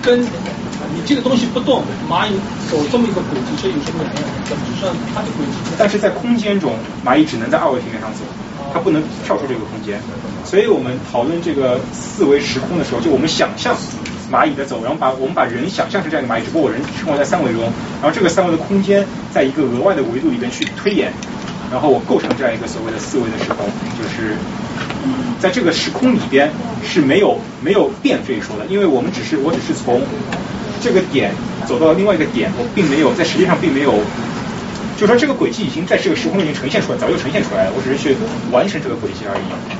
[0.00, 2.34] 跟你这个东西不动，蚂蚁
[2.70, 4.22] 走这么一个轨迹，这有什么两样？
[4.48, 5.74] 本质上它的轨迹。
[5.76, 6.74] 但是在空间中，
[7.04, 8.20] 蚂蚁只能在二维平面上走，
[8.72, 10.00] 它不能跳出这个空间。
[10.48, 13.76] 所以我们讨论这个四维时空的时候，就我们想象
[14.32, 17.60] 蚂蚁的走，然后把我们把人想象成这样一个蚂蚁，只不过我人生活在三维中，
[18.00, 21.12] 然后这个三维的空间在一个额外的维度里边去推演，
[21.70, 23.66] 然后我构成这样一个所谓的四维的时空，
[24.00, 24.36] 就是。
[25.38, 26.50] 在这个时空里边
[26.82, 30.02] 是没有没有变这一说的，因为我们只是我只是从
[30.82, 31.30] 这个点
[31.66, 33.94] 走到另外一个点，我并没有在实际上并没有，
[34.98, 38.16] 就说这个轨迹已经在这个时空已经呈现出来，早就呈现出来了，我只是去
[38.50, 39.77] 完成这个轨迹而已。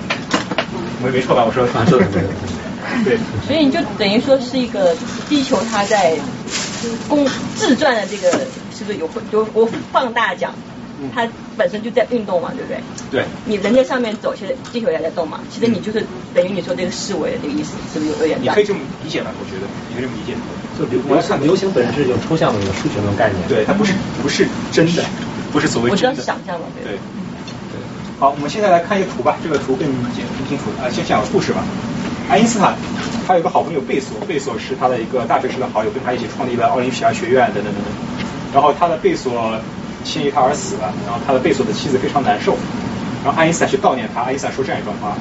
[1.03, 1.45] 没没错吧？
[1.45, 1.67] 我说
[3.05, 3.19] 对。
[3.47, 4.95] 所以你就等于说是一个
[5.29, 6.17] 地球，它在
[7.09, 8.31] 公自转的这个
[8.77, 10.53] 是不是有就我放大讲？
[11.15, 12.83] 它本身就在运动嘛，对不对？
[13.13, 13.25] 对。
[13.45, 15.39] 你人在上面走，其实地球也在动嘛。
[15.49, 16.05] 其实你就是
[16.35, 18.43] 等于你说这个四维的这个意思，是不是有点？
[18.43, 19.31] 你可以这么理解吧？
[19.39, 20.37] 我觉得你可以这么理解。
[20.77, 23.47] 就流，我要看流行本质就抽象的一个数学的概念。
[23.49, 23.93] 对，它不是
[24.23, 25.05] 不是真的，
[25.53, 26.21] 不是所谓真的。
[26.21, 26.93] 我想象嘛，对。
[26.95, 26.99] 对。
[28.19, 30.91] 好，我们现在来看一个图吧，这个图更简更清楚啊。
[30.91, 31.63] 先讲个故事吧。
[32.29, 32.75] 爱因斯坦
[33.27, 37.93] 他有个好朋友贝索，贝索是他的一个大学时的好友，跟他一起创立了奥林匹亚学院等等等等。
[38.53, 39.61] 然后他的贝索。
[40.05, 42.57] 先于他而死了，然后他的贝索的妻子非常难受，
[43.23, 45.13] 然后爱因斯坦去悼念他，爱因斯坦说这样一段话，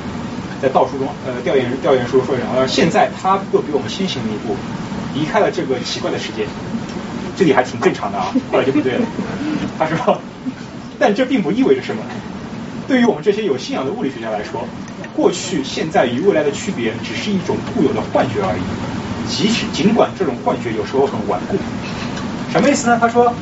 [0.61, 4.55] 在悼书中，呃，调研调研书说，然后现在他又比我们先行了一步，
[5.13, 6.45] 离开了这个奇怪的世界，
[7.35, 9.05] 这里还挺正常的啊，后来就不对了，
[9.77, 10.21] 他说，
[10.99, 12.03] 但这并不意味着什么，
[12.87, 14.65] 对于我们这些有信仰的物理学家来说，
[15.15, 18.61] 过去、现在与未来的区别只是一种固有的幻觉而已，
[19.27, 21.57] 即使尽管这种幻觉有时候很顽固，
[22.51, 22.97] 什么意思呢？
[22.99, 23.35] 他说啊。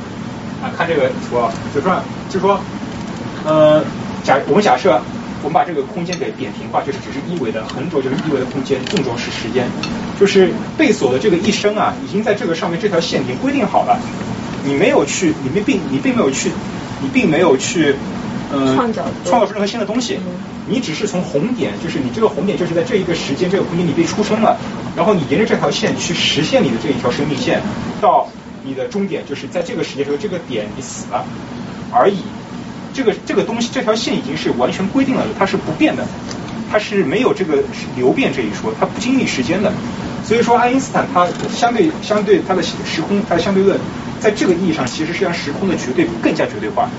[0.75, 2.59] 看这个图啊，就说就说，
[3.45, 3.83] 呃，
[4.23, 4.99] 假我们假设
[5.43, 9.67] 我们把这个空间给扁平化，就是只是一维的，横轴就是一维的空间，纵轴是时间，
[10.19, 13.99] 就是贝索的这个一生啊，已经在这个上面这条线已经规定好了，
[14.63, 16.49] 你没有去，你没并你并没有去，
[16.99, 17.95] 你并没有去，
[18.51, 20.19] 呃，创造创造出任何新的东西，
[20.67, 24.57] 你只是从红点，就是你这个红点就是在这一个时间这个空间你被出生了，
[24.95, 27.61] 然后你沿着这条线去实现你的这一条生命线
[28.01, 28.27] 到。
[28.67, 31.23] 你的终点就是在这个时间时这个点你死了
[31.91, 32.17] 而已，
[32.95, 36.03] 这个这个东西这条线已经是完全规定了，它是不变的，
[36.71, 37.63] 它是没有这个
[37.95, 39.71] 流变这一说，它不经历时间的。
[40.23, 43.79] 所以说爱因斯坦他相对相对他的时空他的相对论，
[44.19, 46.89] 在这个意义上其实是让时空的绝对更加绝对化。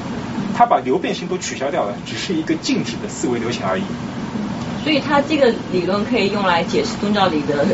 [0.56, 3.82] 他把流变性都取消掉了，只是一个静止的四维流行而已。
[4.82, 7.66] 所以他这个理论可以用来解释宗教里的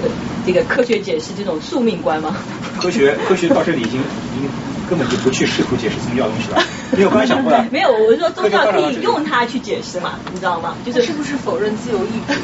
[0.45, 2.35] 这个科学解释这种宿命观吗？
[2.81, 4.49] 科学科学到这里已经已经
[4.89, 6.61] 根本就不去试图解释宗教东西了。
[6.97, 7.65] 没有刚才想过了？
[7.71, 10.75] 没有，我是说宗教可以用它去解释嘛，你知道吗？
[10.85, 12.35] 就是是不是否认自由意志？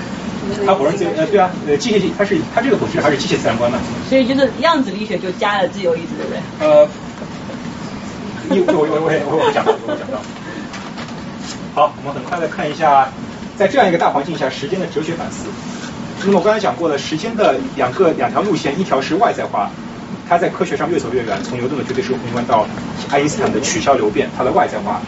[0.64, 3.78] 他否认自由呃对啊呃机械它是它这个本质还是机械自然观嘛？
[4.08, 6.40] 所以就是量子力学就加了自由意志，对不对？
[6.60, 6.88] 呃，
[8.50, 10.18] 你我我我我我讲到我讲到。
[11.74, 13.08] 好，我们很快的看一下，
[13.56, 15.46] 在这样一个大环境下，时间的哲学反思。
[16.24, 19.70] 那么我刚才讲过了，时间的两个两条路线，一条是外在化。
[20.28, 22.66] 它在科学上越走越远，从牛顿的绝对时空观到
[23.10, 25.00] 爱因斯坦的取消流变，它的外在化。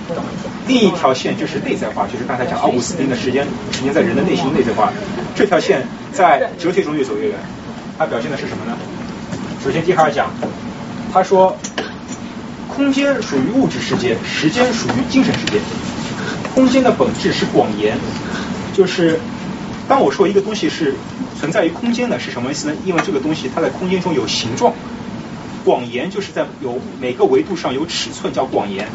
[0.67, 4.93] 另一条线就是内在化，就是刚才讲奥古斯丁的时间，时间在人的内心内在化。
[5.35, 7.37] 这条线在哲学中越走越远，
[7.99, 8.79] 它表现的是什么呢？
[9.63, 10.31] 首先，笛卡尔讲，
[11.13, 11.55] 他说，
[12.75, 15.61] 空间属于物质世界，时间属于精神世界。
[16.55, 17.99] 空间的本质是广延，
[18.73, 19.21] 就是
[19.89, 20.95] 当我说一个东西是
[21.39, 22.75] 存在于空间的，是什么意思呢？
[22.85, 24.73] 因为这个东西它在空间中有形状。
[25.63, 28.89] 广延就是在有每个维度上有尺寸，叫广延。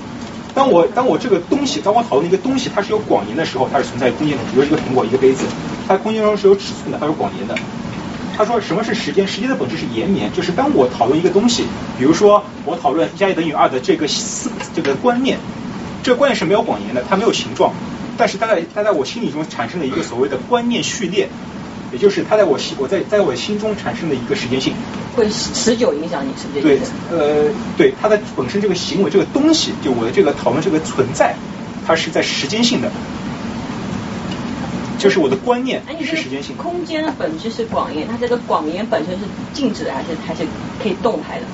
[0.56, 4.44] 当我当我这个东西，当我讨论一个东西，它是有广延的时候，它是存在于空间的。
[4.52, 5.46] 比如一个苹果，一个杯子，
[5.88, 7.56] 它空间中是有尺寸的，它有广延的。
[8.38, 9.28] 他说什么是时间？
[9.28, 11.66] 时间的本质是延绵，就是当我讨论一个东西，
[11.98, 15.38] 比如说我讨论一加一等于二的这个思这个观念，
[16.04, 17.74] 这个观念是没有广延的，它没有形状，
[18.18, 21.30] 但是它在它在我心里中产生了一个所谓的观念序列。
[21.92, 24.74] 也就是它在我心，我在在我心中产生的一个时间性，
[25.16, 26.62] 会持久影响你是不是？
[26.62, 26.80] 对，
[27.12, 27.46] 呃，
[27.78, 31.36] 对，它的本身这个行为这个东西，就我的这个讨论这个存在，
[31.86, 32.92] 它是在时间性的，
[34.98, 36.56] 就是我的观念是时间性。
[36.58, 40.44] 空间的本质是广延，它这个广延本身是静止的还是还是
[40.82, 41.46] 可以动态的？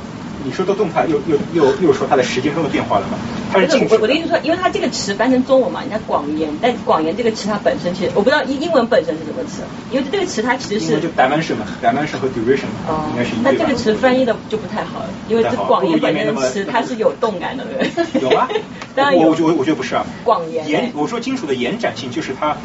[0.43, 3.17] 你说的动态，又又又又说它的时间中的变化了吗？
[3.53, 3.95] 它是静止。
[3.99, 9.61] 我的意思说，因为它这个词翻成中文嘛，人家广延，但广延这个词它本身其实我不知道英英文本身是什么词，
[9.91, 18.21] 因为这个词它其实是就 dimension 嘛，dimension 和 duration 哦，应该是一那这个词翻译的就不太好了，因为这广延本身的词它是有动感的，对不对？
[18.23, 18.49] 有啊，
[18.95, 19.29] 当然有。
[19.29, 20.03] 我我我觉得不是啊。
[20.23, 20.67] 广延。
[20.67, 22.57] 延，我说金属的延展性就是它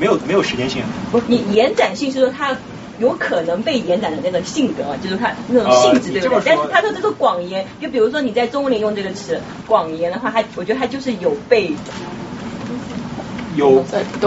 [0.00, 0.82] 没有没有时间性。
[1.12, 2.56] 不，你延展性是说它。
[3.00, 6.42] 有可能被延展的那个性格，就是它那种性质，对不对？
[6.44, 11.72] 但是他说这个广延，就比如说你在中文里用这个词广延的话，它我觉得它就是有被
[13.56, 13.82] 有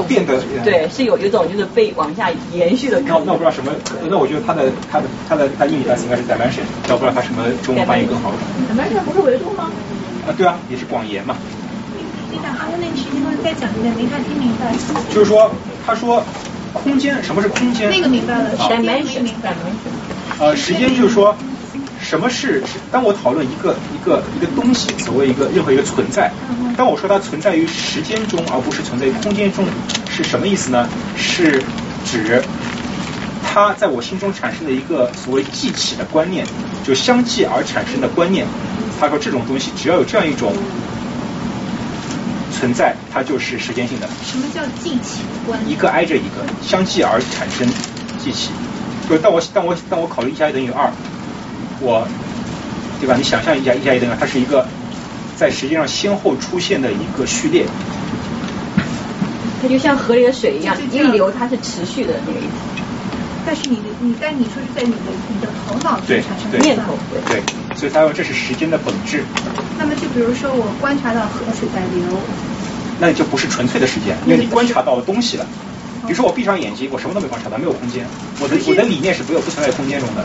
[0.07, 2.99] 变得对，是有一种就是被往下延续的。
[3.01, 3.71] 那那我不知道什么，
[4.09, 8.31] 那我觉得它的它的它的它英语单词应该是 dimension，但我不知道它什么中文翻译更好。
[8.73, 9.69] dimension 不是维度吗？
[10.25, 11.37] 啊，对啊，也是广延嘛。
[12.33, 14.73] 队长，还有那个时间段再讲一遍，没太听明白。
[15.13, 15.51] 就是说，
[15.85, 16.25] 他说。
[16.73, 17.87] 空间，什么是空间？
[17.87, 18.49] 那个明白了。
[18.57, 19.23] dimension，
[20.39, 21.37] 呃，时间就是说，
[22.01, 26.31] 什么是当我讨论一个一个一个东西，所谓一个任何一个存在，
[26.75, 29.63] 当我说它存在于时间中，而不是存在于空间中，
[30.09, 30.89] 是什么意思呢？
[31.15, 31.61] 是
[32.03, 32.41] 指
[33.43, 36.43] 它在我心中产生的一个所谓记起的观念，
[36.83, 38.47] 就相继而产生的观念。
[38.99, 40.51] 他说这种东西只要有这样一种。
[42.63, 44.07] 存在，它就是时间性的。
[44.23, 45.59] 什么叫记起观？
[45.67, 47.67] 一个挨着一个，相继而产生
[48.17, 48.51] 记起。
[49.09, 50.89] 就是当我当我当我考虑一加一等于二，
[51.81, 52.07] 我，
[53.01, 53.15] 对吧？
[53.17, 54.65] 你想象一下，一加一等于二，它是一个
[55.35, 57.65] 在时间上先后出现的一个序列。
[59.61, 62.49] 它就像河里的水一样，一流它是持续的那个意思。
[63.45, 67.43] 但是你的你但你说是在你的你的头脑中产生念头，对，
[67.75, 69.25] 所以他说这是时间的本质。
[69.77, 72.07] 那么就比如说我观察到河水在流。
[73.03, 75.45] 那就不是纯粹的时间，因为你观察到了东西了。
[76.07, 78.05] 比如说我闭上眼睛，我什么都没观察到，没有空间。
[78.39, 80.23] 我的我的理念是不有不存在空间中的。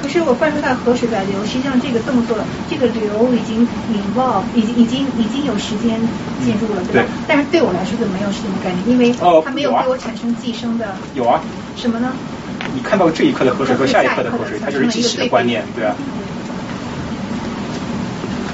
[0.00, 2.38] 可是我观察到河水在流，实际上这个动作，
[2.70, 3.60] 这个流已经
[3.92, 6.00] 引爆，已经已经已经有时间
[6.44, 7.08] 进入了，对吧？
[7.28, 9.12] 但是对我来说就没有时间的概念，因为
[9.44, 10.96] 它没有对我产生寄生的。
[11.14, 11.40] 有啊。
[11.76, 12.12] 什么呢？
[12.74, 15.94] 你看到这一刻的河水和下一刻的河水，它就是记起的观念，对啊。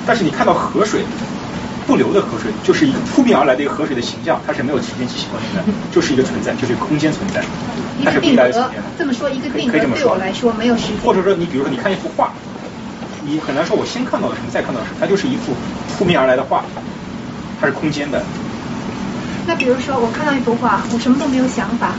[0.06, 1.02] 但是你看到河水。
[1.86, 7.44] 不流的河水就是一个扑面而来的一个河水的形象，它是没有时间记起观念的， 就是一个存在，就是空间存在，
[8.04, 8.82] 它是不带时间的。
[8.98, 10.96] 这么说，一个定格对我来说没有时间。
[11.04, 12.32] 或者说，你比如说，你看一幅画，
[13.24, 15.54] 你很难说我先看到了什么，再看到什么，它就是一幅
[15.96, 16.64] 扑面而来的画，
[17.60, 18.22] 它是空间的。
[19.46, 21.92] 那比如说，我看到一幅画，我什么都没有想法。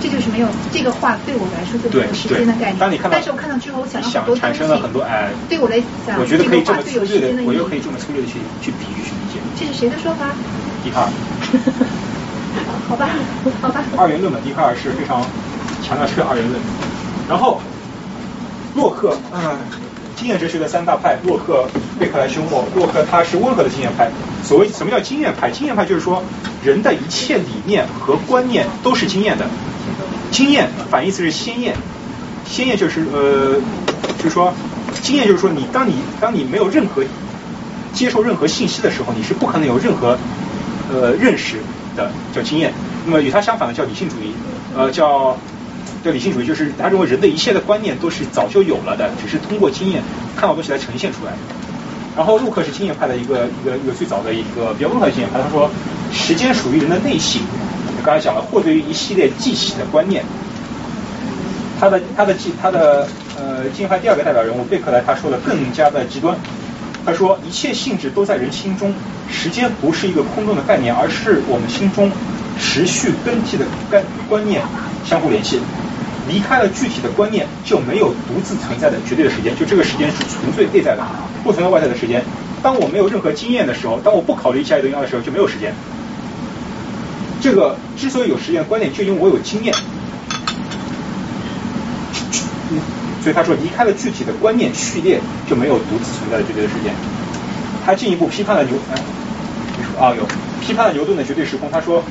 [0.00, 2.76] 这就是没有这个话对我来说就没有时间的概念。
[2.76, 5.32] 当你看到，但是我看到之后，我想到很多产生了很多哎。
[5.48, 9.12] 对我来讲，我觉得可以这么粗略的，我又可以这么粗略的去去比喻去。
[9.58, 10.26] 这是谁的说法？
[10.82, 11.08] 笛卡尔。
[12.88, 13.08] 好吧，
[13.62, 13.82] 好吧。
[13.96, 15.22] 二元论嘛，笛卡尔是非常
[15.82, 16.60] 强调这个二元论。
[17.28, 17.60] 然后，
[18.74, 19.58] 洛克，嗯，
[20.14, 21.66] 经验哲学的三大派，洛克、
[21.98, 22.64] 贝克莱、休谟。
[22.76, 24.10] 洛克他是温和的经验派。
[24.44, 25.50] 所谓什么叫经验派？
[25.50, 26.22] 经验派就是说，
[26.62, 29.46] 人的一切理念和观念都是经验的。
[30.30, 31.74] 经验反义词是先验，
[32.46, 33.56] 先验就是呃，
[34.18, 34.52] 就是说，
[35.00, 37.02] 经验就是说，你当你当你没有任何
[37.94, 40.18] 接受任何信息的时候，你是不可能有任何
[40.92, 41.56] 呃认识
[41.96, 42.72] 的，叫经验。
[43.06, 44.34] 那么与它相反的叫理性主义，
[44.76, 45.38] 呃，叫
[46.04, 50.02] 叫理性主义，就是他认为人的一切的观念都是早就有了的，只是通过经验
[50.36, 51.32] 看到东西来呈现出来。
[52.16, 55.70] 然后陆克是经验派的一个一个一个最早的一个比较温和的经验派，他说
[56.12, 57.42] 时间属于人的内性。
[58.04, 60.22] 刚才讲了，获得于一系列记起的观念。
[61.80, 66.36] 他的他的记他的呃经验派第二个代表人物贝克莱他说的更加的极端。
[67.04, 68.94] 他说一切性质都在人心中，
[69.30, 72.10] 时间不是一个空洞的概念，而是我们心中
[72.58, 74.62] 持续更替的概观念
[75.04, 75.60] 相互联系。
[76.26, 81.04] 离开了具体的观念，就没有独自存在的绝对的时间，就这个时间是纯粹内在的，
[81.42, 82.24] 不存在外在的时间。
[82.62, 85.74] 当我没有任何经验的时候，当我不考虑其他东西的时候，就没有时间。
[87.42, 89.74] 这个之所以有时间观念，就因为我有经验。
[93.24, 95.18] 所以他说，离开了具体的观念序列，
[95.48, 96.92] 就没有独自存在的绝对的时间。
[97.84, 98.76] 他进一步批判了牛，
[99.98, 100.28] 啊有
[100.60, 101.70] 批判了牛顿的绝对时空。
[101.72, 102.04] 他说。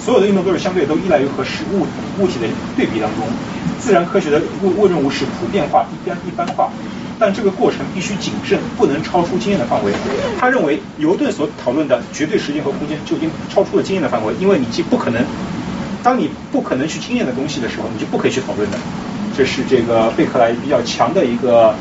[0.00, 1.84] 所有的运动都是相对，都依赖于和实物
[2.18, 2.46] 物体的
[2.76, 3.26] 对比当中。
[3.78, 6.70] 自然科学的物物任务是普遍化、一般一般化，
[7.18, 9.92] 但这个过程必须谨慎，不能超出经验的范围。
[10.38, 15.22] 他认为牛顿所讨论的绝对时间和空间就已经超出了经验的范围，因为你既不可能，
[16.02, 18.78] 当你不可能去经验的东西的时候，你就不可以去讨论的。
[19.38, 21.72] 这是这个贝克莱比较强的一个。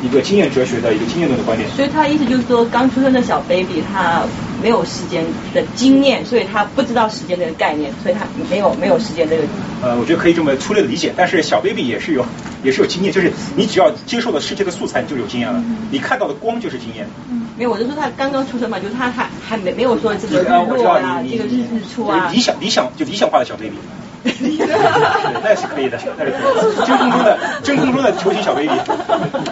[0.00, 4.22] 一个经验哲学的一个经验论的观点，所以他意思就是说，刚出生的小 baby 他
[4.62, 9.42] 没有时间的经验，所以他不知道时间这个概念，所以他没有没有时间这个。
[9.82, 12.24] 呃，我觉得可以这么粗略的理解，但是小 baby 也是有
[12.62, 15.60] 也是有经验，就是你只要接受了世界的素材，你就有经验了。
[15.90, 17.04] 你看到的光就是经验。
[17.28, 22.30] 嗯，没有，我就说他刚刚出生嘛，就是他还还没没有说这个日落啊，这个日日出啊。
[22.32, 23.74] 理想理想就理想化的小 baby。
[25.42, 26.38] 那是可以的，那是可以的。
[26.86, 28.70] 真空中的真空中的球形小 baby，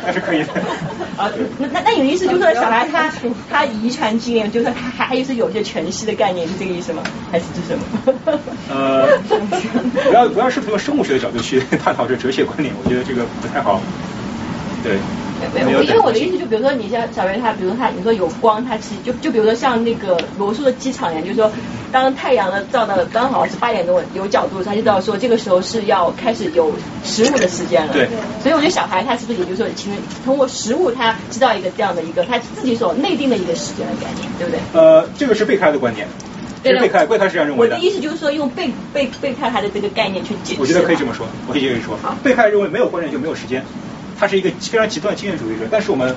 [0.04, 0.52] 那是可以的。
[1.16, 3.10] 啊，那那那有意思就是说小孩他
[3.50, 7.02] 他遗传基因，就是他还还是有些全息的概念，是这个意思吗？
[7.30, 7.84] 还是是什么？
[8.68, 9.18] 呃，
[10.08, 13.80] 不要不要试图用生物学的角度去探讨这哲学观点，我觉得这个不太好。
[14.82, 14.98] 对。
[15.54, 21.50] 没有，因为我的意思就比如说你像小袁他，比如他你说有光，他其实就就比如说像那个罗素的机场一样，就是说
[21.92, 26.72] 当太阳呢照到刚好是八点钟有角度，他就知道说这个时候是要开始有
[27.04, 27.92] 食物的时间了。
[27.92, 28.08] 对。
[28.42, 34.60] 所以我觉得小孩他是不是也就是说，其实通过食物他知道一个这样的一个他自己所内定的一个时间的概念，对不对？
[34.72, 36.06] 呃，这个是贝克莱的观点。
[36.62, 37.76] 对贝克莱，贝克莱是这样认为的。
[37.76, 40.60] 我的意思就是说，用贝贝贝开他的这个概念去解释。
[40.60, 41.96] 我觉得可以这么说，我可以这么说。
[42.24, 43.62] 贝克莱认为没有观念就没有时间。
[44.18, 46.14] 他是一个非常极端的经验主义者，但是我们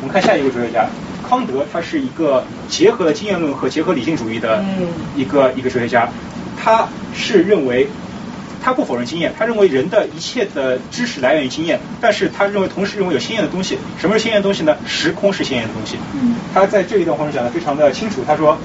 [0.00, 0.86] 我们看下一个哲学家
[1.28, 4.64] 康德，他是一个结合了经验论和结合理性主义的
[5.16, 6.08] 一个一个哲学家。
[6.56, 7.88] 他是认为
[8.62, 13.78] 他不否认经验，他认为人的一切的知识来源于经验，但是他认为同时认为有鲜艳的东西。
[13.98, 14.76] 什么是鲜艳的东西呢？
[14.86, 15.96] 时空是鲜艳的东西。
[16.52, 18.58] 他在这一段话中讲的非常的清楚，他说，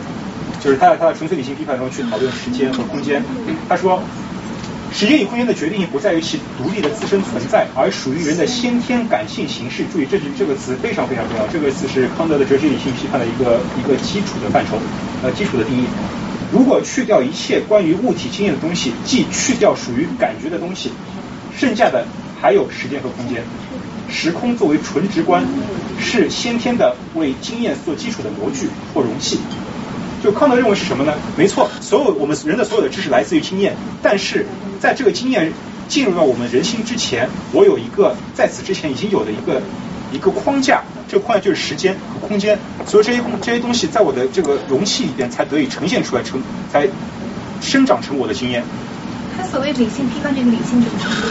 [0.59, 3.23] 就是他在他的纯粹理性批判中去讨论时间和空间。
[3.69, 4.01] 他说。
[4.93, 9.83] 时间与空间的决定性不在于其独立的自身存在，而属于人的先天感性形式。
[9.91, 11.47] 注意，这是这个词非常非常重要。
[11.47, 14.77] 这个词是康德的哲学理性批判的一个一个基础的范畴，
[15.23, 15.85] 呃，基础的定义。
[16.51, 20.91] 如果去掉一切关于物体经验的东西，即去掉属于感觉的东西，
[21.57, 22.05] 剩下的
[22.39, 23.43] 还有时间和空间。
[24.09, 25.43] 时空作为纯直观，
[25.99, 29.39] 是先天的为经验做基础的模具或容器。
[30.23, 31.13] 就康德认为是什么呢？
[31.35, 34.45] 没错，所有我们人的所有的知识来自于经验，但是
[34.79, 35.51] 在这个经验
[35.89, 39.61] 进入到我们人心之前，我有一个在此之前已经有的一个
[40.13, 46.41] 一个框架，这个框架就是时间和空间，所以这些这些东西在我的这个容器里边才得以呈现出来，成
[46.71, 46.87] 才
[47.59, 48.63] 生长成我的经验。
[49.35, 51.27] 他所谓理性批判这个理性怎么程度？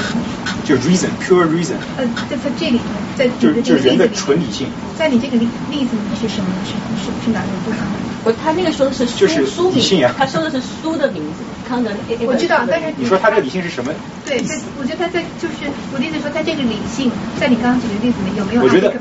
[0.65, 1.75] 就 reason，pure reason。
[1.97, 2.81] 呃，在在这里，
[3.17, 4.67] 在就是就是人的纯理性。
[4.99, 6.49] 在你这个例例子里面是什么？
[6.65, 6.73] 是
[7.05, 7.81] 是是哪个部分？
[8.25, 11.91] 我他那个说的是书书名，他说的是苏的名字，康德。
[12.25, 13.93] 我知道，但是你说他这个理性是什么？
[14.25, 17.11] 对，在我觉得他在就是我的意思说，在这个理性，
[17.41, 18.63] 在你刚刚举的例子里面有没有？
[18.63, 18.95] 我觉得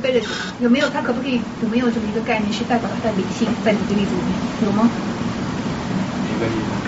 [0.60, 4.34] 有没有他可不可以有没有这么一个概念是代表他的理性，在你的例子里面
[4.66, 4.90] 有吗？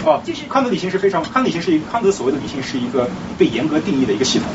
[0.06, 4.48] 哦，就是康德理性是非常，康德理性是一康德所谓的理性是一一个被严格定义的一个系统。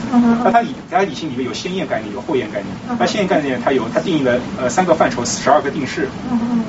[0.45, 2.99] 那它理它理性里面有先验概念，有后验概念。
[2.99, 6.09] 那先验概念它有它定义了呃三个范畴，十二个定式。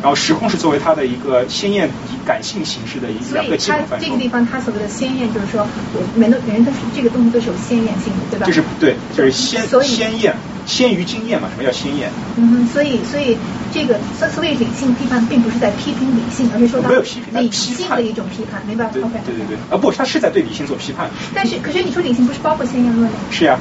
[0.01, 1.89] 然后时空是作为它的一个先验
[2.25, 4.05] 感性形式的一两个基本范畴。
[4.05, 8.47] 这个地方它所谓的先验就是说，我每个人都是这个东西都是有先验性的，对吧？
[8.47, 10.33] 就是对，就是先先验。
[10.69, 11.49] 先于经验嘛？
[11.49, 12.11] 什么叫先验？
[12.37, 13.35] 嗯，所以所以
[13.73, 17.03] 这个所所谓理性批判，并不是在批评理性，而是说到理
[17.51, 19.17] 性的一种批判，明白？OK。
[19.25, 21.09] 对对对，啊不，他是在对理性做批判。
[21.33, 23.17] 但是可是你说理性不是包括先验论吗？
[23.31, 23.57] 是呀。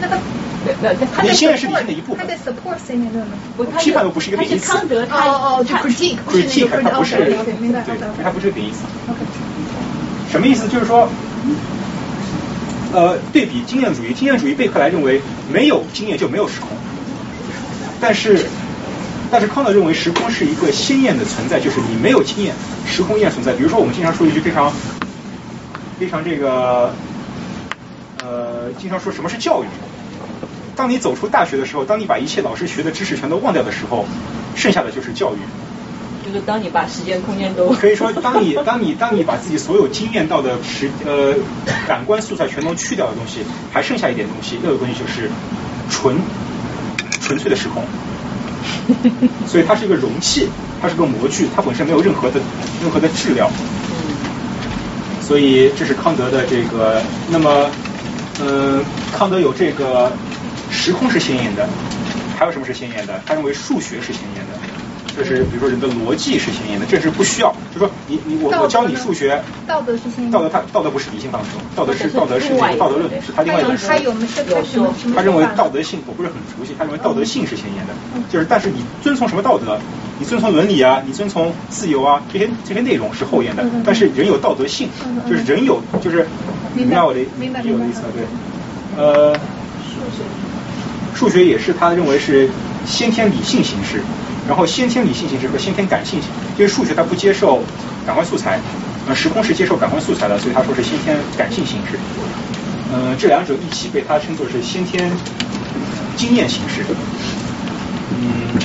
[0.00, 0.08] 那
[1.14, 2.26] 他理性是理性的一部分。
[2.26, 3.34] 他在 support 先验论吗？
[3.80, 4.66] 批判都不是一个名词。
[4.72, 7.16] 康德他哦哦，critique critique 他不是？
[7.16, 7.36] 对，
[8.22, 8.78] 他不是贬义词。
[9.08, 9.20] OK。
[10.32, 10.66] 什么意思？
[10.68, 11.08] 就是说。
[12.92, 15.20] 呃，对比经验主义，经验主义贝克莱认为
[15.52, 16.68] 没有经验就没有时空，
[18.00, 18.46] 但是
[19.30, 22.54] 但是康德认为时空是一个先验的存在，就是你没有经验，
[22.86, 23.52] 时空依然存在。
[23.52, 24.72] 比如说我们经常说一句非常
[26.00, 26.94] 非常这个
[28.22, 29.66] 呃，经常说什么是教育？
[30.74, 34.06] 当你走出大学的时候，当你把一切老师学的知识全都忘掉的时候，
[34.56, 35.38] 剩下的就是教育。
[36.32, 41.34] 就是当你把时间、空间都可以说，当你当你当你把自己所有经验到的时呃
[41.86, 43.40] 感官素材全都去掉的东西，
[43.72, 45.30] 还剩下一点东西，那个东西就是
[45.90, 46.16] 纯
[47.20, 47.82] 纯粹的时空。
[49.46, 50.48] 所以它是一个容器，
[50.80, 52.40] 它是个模具，它本身没有任何的
[52.80, 53.50] 任何的质量。
[55.20, 57.70] 所以这是康德的这个，那么
[58.40, 58.80] 呃，
[59.12, 60.10] 康德有这个
[60.70, 61.68] 时空是先验的，
[62.38, 63.20] 还有什么是先验的？
[63.26, 64.67] 他认为数学是先验的。
[65.18, 67.52] 就是比如说人的逻辑是先验的，这是不需要。
[67.74, 70.30] 就说你你我我教你数学，道德是先验。
[70.30, 73.88] 道德它道德不是理性范畴，道德是道德是这个道德论，是他另外一本书。
[75.14, 77.92] 他认为道德性我不是很熟悉，他认为道德性是先验的，
[78.30, 79.78] 就是但是你遵从什么道德？
[80.20, 84.88] 你遵从伦理啊，你遵从自由啊，这些这些内容是后验的，但是人有道德性，
[85.28, 86.26] 就是人有就是
[86.74, 88.24] 明白我的明白我的意思对，
[88.96, 89.38] 呃，
[91.14, 92.50] 数学也是他认为是
[92.88, 94.02] 先天理性形式。
[94.48, 97.62] 然后先天理性形式和先天感性形式，因为数学它不接受
[98.06, 98.58] 感官素材，
[99.06, 101.98] 呃，时空是接受感官素材的，所以他说是先天感性形式。
[102.90, 105.12] 嗯，这两者一起被他称作是先天
[106.16, 106.80] 经验形式。
[108.16, 108.56] 嗯，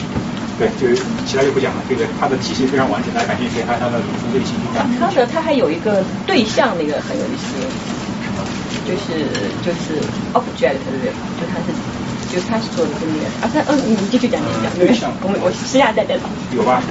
[0.57, 4.55] 对，就是其他就不讲了，这个它的体系非常完整，大家感兴趣可以看它的从类型。
[4.97, 7.59] 康德他还有一个对象，那个很有意思，
[8.87, 9.27] 就是
[9.67, 9.99] 就是
[10.31, 11.11] object 对不对？
[11.11, 11.75] 就他是。
[12.34, 14.73] 就是他是做的分裂啊，他嗯，你继续讲，继续讲。
[14.73, 16.26] 对象，我我私下再再讨。
[16.49, 16.81] 有吧？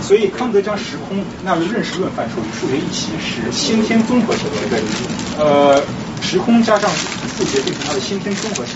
[0.00, 4.88] 所以康德将时空纳入认识论范畴与数学一起，使先天综合性的概念。
[5.36, 5.76] 呃，
[6.24, 6.88] 时空加上
[7.36, 8.72] 数学变成它的先天综合性。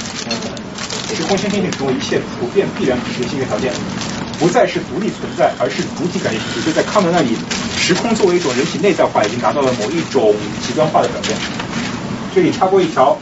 [1.16, 3.72] 时空先天性成为一切普遍必然实现先决条件，
[4.38, 6.68] 不再是独立存在，而是主体感觉形式。
[6.68, 7.32] 就在康德那里，
[7.80, 11.32] 时空作为一种人体内在化，已经达到了某一种极端化的表现。
[12.34, 13.16] 这里插播一条。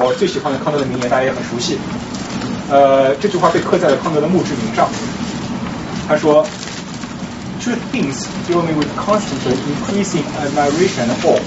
[0.00, 1.76] 我最喜欢的康德的名言，大家也很熟悉。
[2.70, 4.88] 呃，这句话被刻在了康德的墓志铭上。
[6.06, 6.46] 他说
[7.60, 11.40] ：“Two things fill me with constantly increasing admiration and awe.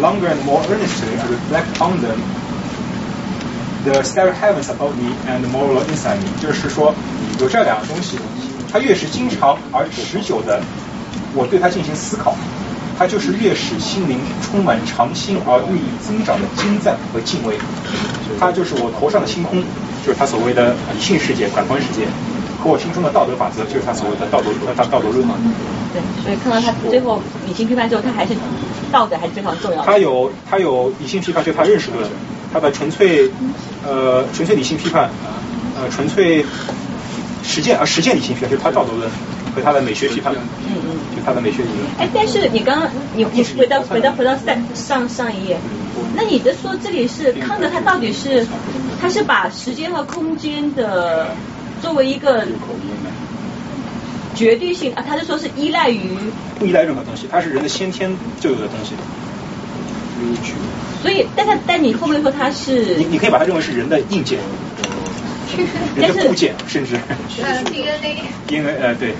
[0.00, 2.22] Longer and more earnestly I reflect on them.
[3.84, 6.94] The starry heavens above me and the moral inside me。”就是说，
[7.40, 8.16] 有这两个东西，
[8.72, 10.62] 它越是经常而持久的，
[11.34, 12.36] 我对它进行思考。
[13.02, 17.58] 它就是越使心灵充满长新而日益增长的精赞和敬畏，
[18.38, 19.60] 它就是我头上的星空，
[20.06, 22.06] 就是他所谓的理性世界、感官世界，
[22.62, 25.34] 和我心中的道德法则，就是他所谓的道德他道德论嘛。
[25.92, 28.36] 对，所以看到他最后理性批判之后，他还是
[28.92, 29.82] 道德还是非常重要的。
[29.84, 32.08] 他有他有理性批判，就他认识论，
[32.52, 33.28] 他的纯粹
[33.84, 35.10] 呃纯粹理性批判，
[35.74, 36.46] 呃纯粹
[37.42, 39.10] 实践啊实践理性批判，就是他道德论
[39.54, 40.32] 和他的美学批判。
[40.34, 40.98] 嗯嗯。
[41.14, 41.80] 就他的美学理论。
[41.98, 45.58] 哎，但是你刚刚你你回到回到回到上上上一页，
[46.16, 48.46] 那你的说这里是康德他到底是
[49.00, 51.28] 他是把时间和空间的
[51.82, 52.46] 作为一个
[54.34, 56.16] 绝对性啊，他是说是依赖于
[56.58, 58.94] 不依赖任何东西，它是人的先天就有的东西。
[61.02, 64.38] 所以，但他但你后面说他是你你可以把它认为是人的硬件，
[65.94, 66.96] 人的部件，甚至
[67.66, 69.14] DNA DNA 呃对。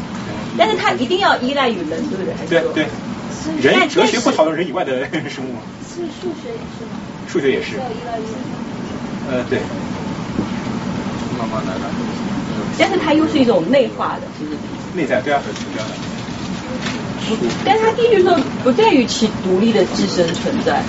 [0.58, 2.34] 但是它一定要依赖于人，对不对？
[2.48, 2.86] 对对，
[3.60, 5.60] 人哲学不讨论人以外的 生物吗。
[5.88, 6.90] 是数学也是吗？
[7.28, 7.76] 数学也是。
[7.76, 8.22] 要依赖于。
[9.30, 9.58] 呃，对。
[11.38, 11.86] 慢慢来吧。
[12.78, 14.50] 但是它又是一种内化的，其实。
[14.94, 15.94] 内在对啊，是这样的。
[17.64, 20.82] 但是它第一句说不在于其独立的自身存在。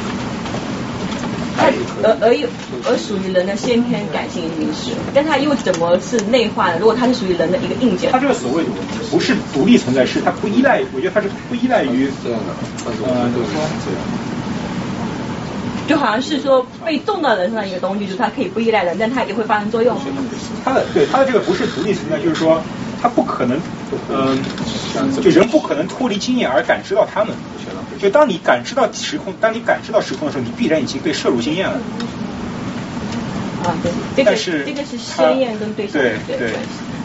[1.56, 1.68] 它
[2.04, 2.48] 而而有
[2.86, 6.80] 而属于人的先天感性因素，但它又怎么是内化的？
[6.80, 8.64] 如果它是属于人的一个硬件，它这个所谓
[9.12, 12.54] 不是独立存在，是它不依赖，我觉得它是不依赖于这样的，
[12.86, 12.92] 呃，
[13.32, 13.62] 怎么说？
[15.86, 19.98] 就好像是说被种到人身上一个东西，就是它可以不依赖人，但它也会发生作用。
[20.64, 22.64] 它的对它的这个不是独立存在，就是说
[23.04, 23.60] 它不可能，
[24.10, 24.42] 嗯，
[25.22, 27.36] 就人不可能脱离经验而感知到他们。
[28.00, 31.76] 就当你感知到时空，当你感知到时空的时候，你必然已经被摄入经验了。
[33.66, 36.54] 啊，对，但是这个是鲜艳跟对对对，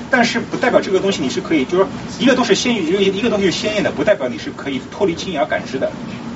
[0.08, 1.88] 但是不代表这个东西你是可以，就是说
[2.20, 5.90] 一个都是鲜个一个东西是鲜艳的，不代表你是可以脱离经验而感知的。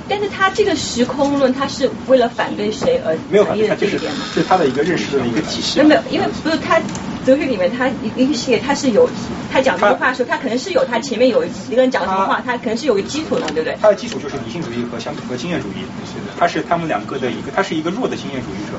[0.07, 3.97] 但是他这个时空论，他是为了反对谁而没有反对，他就是
[4.33, 5.81] 是他的一个认识的一个体系。
[5.81, 6.79] 没有，因为不是他
[7.25, 9.09] 哲学里面，他一一个系列，他是有
[9.51, 13.77] 他讲这个话的时候，他可能是有他前面有一个人讲什么话，他可能是有个基础的，对不对？
[13.81, 15.83] 他的基础就是理性主义和相和经验主义，
[16.37, 18.77] 他是他们两个的一个，他是一个弱的经验主义者。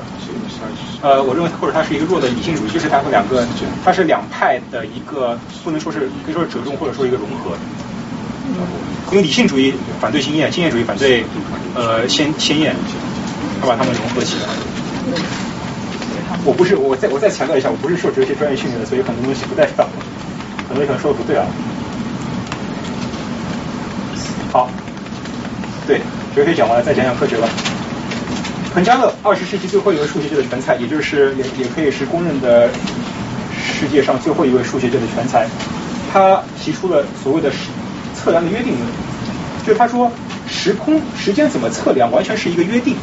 [1.01, 3.45] 呃，我认为或者他是一个弱的理性主义，就是他们两个，
[3.83, 7.57] 他是两派的一个，不能说是可以说是折中，或者说一个融合。
[9.11, 11.23] 因为理性主义反对经验，经验主义反对
[11.73, 12.75] 呃鲜鲜艳，
[13.61, 14.49] 他把他们融合起来。
[16.43, 19.87] 我不是，我再我再强调一下，我不是受哲学专业训练的，所以很多东西不代表，
[20.67, 21.45] 很多可能说的不对啊。
[24.51, 24.69] 好，
[25.87, 26.01] 对，
[26.35, 27.47] 哲学讲完了，再讲讲科学吧。
[28.73, 32.69] 彭加勒，二十世纪最后一位数学界的全才，也就是也也可以是公认的
[33.79, 35.47] 世界上最后一位数学界的全才，
[36.11, 37.69] 他提出了所谓的时。
[38.25, 38.81] 测量的约定论，
[39.67, 40.11] 就是他说
[40.47, 42.95] 时空时间怎么测量，完全是一个约定，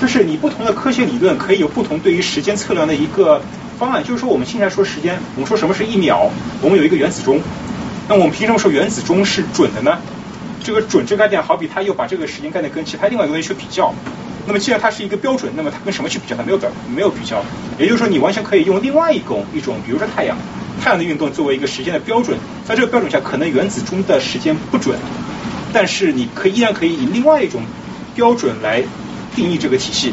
[0.00, 3.42] 就是你不同的科学理论可以有不同对于时间测量的一个
[3.80, 4.04] 方案。
[4.04, 6.30] 就是说我们现在说时间，我们说什么是一秒，
[6.62, 7.40] 我们有一个原子钟，
[8.08, 9.98] 那我们凭什么说原子钟是准的呢？
[10.62, 13.92] 这个准这个概念，好比他又把这个时间概念跟其他另外一个东西去比较。
[14.46, 16.36] 那么既然它是一个标准，那么它跟什么去比较？
[16.36, 17.42] 它没有表没有比较。
[17.76, 20.38] 也就是说，你完全可以用另外一种一种，比如说太阳。
[20.80, 24.96] 太阳的运动作为一个时间的标准，在这个标准下，可能原子钟的时间不准，
[25.72, 27.62] 但是你可以依然可以以另外一种
[28.14, 28.82] 标准来
[29.34, 30.12] 定义这个体系。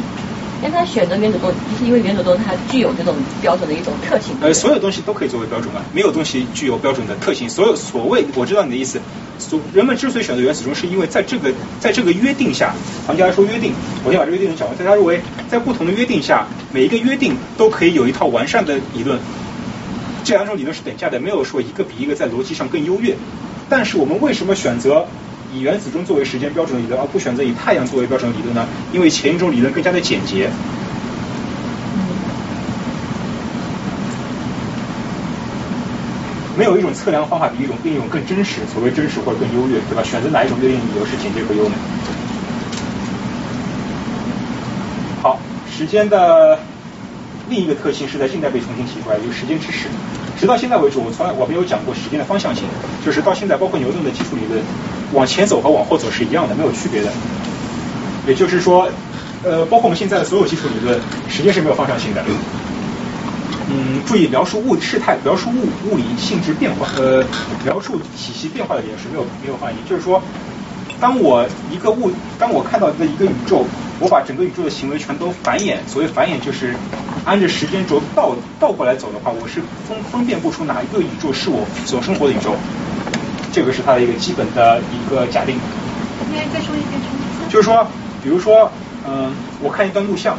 [0.62, 4.34] 但他选择原子钟，就是因为原子钟它具有这种标准的一种特性。
[4.40, 7.46] 呃，所有东西都可以作为标准啊，没有东西具有标准的特性。
[7.46, 8.98] 所有所谓，我知道你的意思。
[9.38, 12.74] 所人们之所以选择原子钟，是因为在这个在这个约定下，
[13.06, 14.74] 唐家说约定，我先把这个约定讲完。
[14.78, 19.18] 大家认为，在不同的约定下，每一个约定都可以有一套完善的理论。
[20.26, 23.14] 这两种理论是等价的，没有说一个比一个在逻辑上更优越。
[23.68, 25.06] 但是我们为什么选择
[25.54, 28.66] 以原子钟作为时间标准的理论，而不选择以太阳作为标准的理论呢？
[28.92, 30.50] 因为前一种理论更加的简洁。
[36.58, 40.02] 没有一种测量方法比一种另一种更真实，所谓真实或者更优越，对吧？
[40.02, 41.74] 选择哪一种约定理由是简洁和优美。
[45.22, 45.38] 好，
[45.70, 46.58] 时间的。
[47.48, 49.86] 另一个特性是在近代被重新提出来，就是时间之始。
[50.38, 52.64] 直到现在为止，我从来我没有讲过时间的方向性，
[53.04, 54.62] 就是到现在，包括牛顿的基础理论，
[55.12, 57.10] 往前走和往后走是一样的，没有区别的。
[58.26, 58.88] 也就是说，
[59.42, 62.22] 呃，包括我们现在的所有基础理论，时间是没有方向性的。
[63.68, 67.24] 嗯，注意描述物事态、描述物物理性质变化，呃，
[67.64, 69.78] 描述体系变化的也是没有没有方向。
[69.88, 70.22] 就是说，
[71.00, 73.64] 当我一个物，当我看到的一个宇宙。
[73.98, 76.74] 我把整个宇宙的行为全都繁衍，所谓繁衍就是
[77.26, 82.54] 按着时间轴倒倒过来走的话，我是分分辨不出哪一个宇宙是我所生活的宇宙。
[83.52, 85.58] 这个是它的一个基本的一个假定。
[86.54, 87.00] 再说一遍。
[87.50, 87.84] 就是说，
[88.22, 88.70] 比如说，
[89.08, 90.38] 嗯，我看一段录像，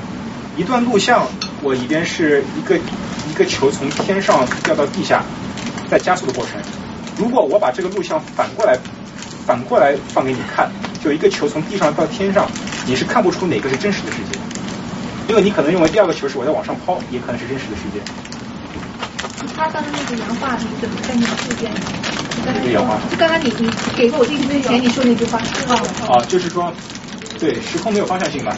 [0.56, 1.28] 一段录像，
[1.62, 5.22] 我里边是一个一个球从天上掉到地下，
[5.90, 6.54] 在加速的过程。
[7.18, 8.78] 如果我把这个录像反过来
[9.46, 10.72] 反过来放给你看。
[11.04, 12.48] 就一个球从地上到天上，
[12.86, 14.37] 你是看不出哪个是真实的世界，
[15.28, 18.00] 因为你可能认为第二个球是我在往上抛，也可能是真实的世界。
[19.56, 22.72] 他刚刚那个洋画是怎么在描述这样的？
[22.72, 22.98] 洋画。
[23.10, 25.40] 就刚刚你你给过我信息之前你说那句话。
[26.08, 26.72] 啊，就是说，
[27.40, 28.56] 对，时空没有方向性嘛，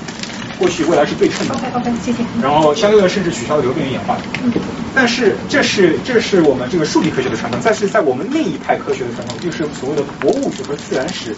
[0.60, 1.56] 过去未来是对称的。
[1.56, 2.20] OK OK，谢谢。
[2.42, 4.18] 然后相对论甚至取消了流变与演化。
[4.44, 4.52] 嗯。
[4.94, 11.36] 但是这是这是我们这个数理科学的传统，但是在我们另一派科学的传统，就是所谓的博物学和自然史。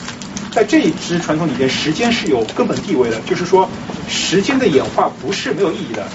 [0.51, 3.19] 在这一支传统里边，时间是有根本地位的。
[3.21, 3.69] 就是说，
[4.09, 6.05] 时间的演化不是没有意义的。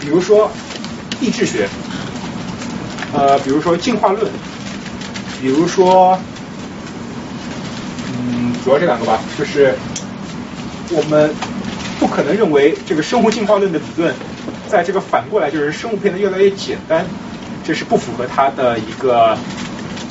[0.00, 0.50] 比如说
[1.20, 1.68] 地质学，
[3.14, 4.28] 呃，比如说进化论，
[5.40, 6.18] 比如说，
[8.08, 9.20] 嗯，主要这两个吧。
[9.38, 9.72] 就是
[10.90, 11.32] 我们
[12.00, 14.12] 不可能认为这个生物进化论的理论，
[14.68, 17.06] 在这个反过来就是生物变得越来越简单，
[17.64, 19.38] 这是不符合它的一个。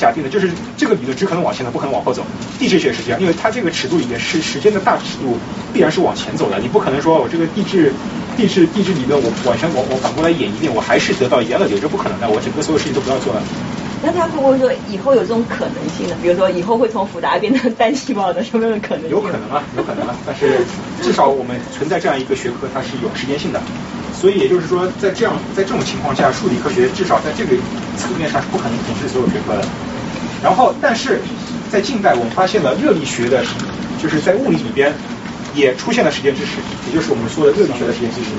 [0.02, 2.24] 假定的就是这个理论只可能往前走，不可能往后走。
[2.58, 5.38] 地质学也是这样，因为它这个尺度里面是时间的大尺度，
[5.72, 6.58] 必然是往前走的。
[6.58, 7.94] 你不可能说我这个地质
[8.36, 12.28] 地质地质理论我完全我我反过来演一遍，我还是得到一样的结果，这不可能的。
[12.28, 13.44] 我整个所有事情都不要做了。
[14.04, 16.16] 那他会不会说以后有这种可能性呢？
[16.24, 19.08] 比如说以后会从复杂变成单细胞的，有没有可能？
[19.08, 20.16] 有可能啊，有可能啊。
[20.26, 20.66] 但是
[21.04, 23.62] 至少我们存在这样一个学科，它是有时间性的。
[24.20, 27.56] 所以也就是说，在这样在这种情况下，数理科学至少在这个
[27.98, 29.62] 层面上是不可能统治所有学科的。
[30.44, 31.22] 然后，但是
[31.72, 33.44] 在近代，我们发现了热力学的，
[34.02, 34.92] 就是在物理里边
[35.54, 36.58] 也出现了时间知识，
[36.88, 38.30] 也就是我们说的热力学的时间知识。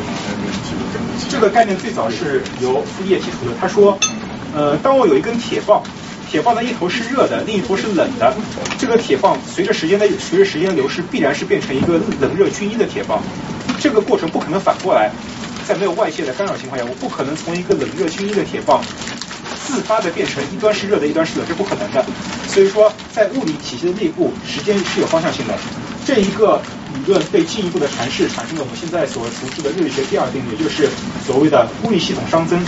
[1.31, 3.55] 这个概念最早是由傅叶提出的。
[3.61, 3.99] 他说，
[4.55, 5.83] 呃，当我有一根铁棒，
[6.29, 8.35] 铁棒的一头是热的，另一头是冷的，
[8.79, 13.23] 这个铁棒随着时间的随着时间的流逝，必然是变成一个冷热均一的铁棒。
[13.81, 15.11] 这个过程不可能反过来，
[15.67, 18.83] 在没有外界的干扰情况下，我不可能从一个冷热均一的铁棒
[19.67, 22.05] 自发的变成一端是热的，一端是冷，这不可能的。
[22.49, 25.55] 所以说，在物理体系的内部，时间是有方向性的。
[26.05, 26.61] 这一个
[26.95, 30.89] 理论被进一步的阐释，产生了我们现在所熟知的热力学第二定律，就是
[31.25, 32.61] 所谓的物理系统熵增。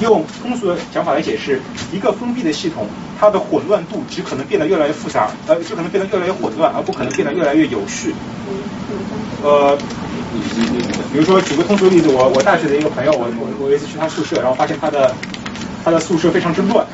[0.00, 1.60] 用通俗的讲法来解释，
[1.92, 2.88] 一个封闭的系统，
[3.18, 8.12] 它的混乱度只可能变得越来越复杂，呃，只可能变得越来越混乱，而不可能变得越来越有序。
[9.42, 9.78] 呃，
[11.12, 15.14] 比如说举个通俗的例子，我我大学的一个朋友，我我我有一次去他宿舍，然后发现他的
[15.84, 16.86] 他的宿舍非常之乱。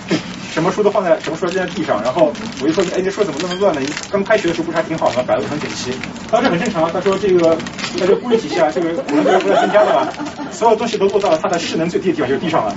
[0.52, 3.80] 什么书都放在什么书都在地上，然后我就说，哎，这书怎么那么乱呢？
[4.10, 5.92] 刚开学的时候不是还挺好的，摆的很整齐。
[6.28, 7.56] 他说这很正常啊，他说这个
[7.96, 10.08] 在这物理体系啊，这个我们不是不断增加的吧，
[10.50, 12.74] 所有东西都落到了它的势能最低的地方，就是地上了。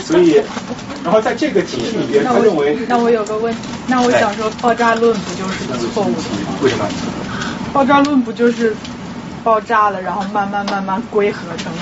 [0.00, 0.42] 所以，
[1.04, 6.58] 然后在这个体系里边，他认为，那我有个问题，那我想说，爆炸论不就是个错误的吗？
[6.60, 6.84] 为什么？
[7.72, 8.74] 爆炸论不就是
[9.44, 11.72] 爆炸了，然后慢慢慢慢归合成？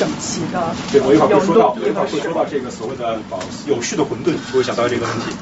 [0.00, 5.36] 整齐的，对我一会儿会说到，我一会儿会说到这个所谓的保有序的混沌，会想到这个问题。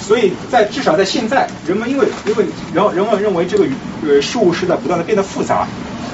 [0.00, 5.68] 所以在至少在现在，人们因为因为人人们认为这个宇呃事物是在不断的变得复杂，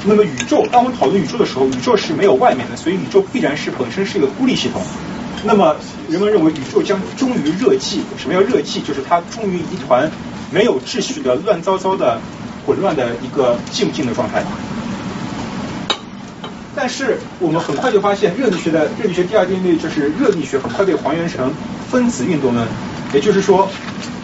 [0.04, 4.82] 那么宇宙，当我们讨论宇宙的时候，宇宙是没有外面的，所以宇宙必然是本身是一个孤立系统。
[5.44, 5.76] 那么
[6.08, 8.82] 人们认为宇宙将终于热寂，什么叫热寂？
[8.82, 10.10] 就是它终于一团
[10.50, 12.20] 没有秩序的乱糟糟的
[12.66, 14.42] 混乱的一个静静的状态。
[16.76, 21.50] 但是我们很快就发现，热力学的热力学第二定律就是热力学很快被还原成
[21.90, 22.66] 分子运动论，
[23.14, 23.66] 也就是说，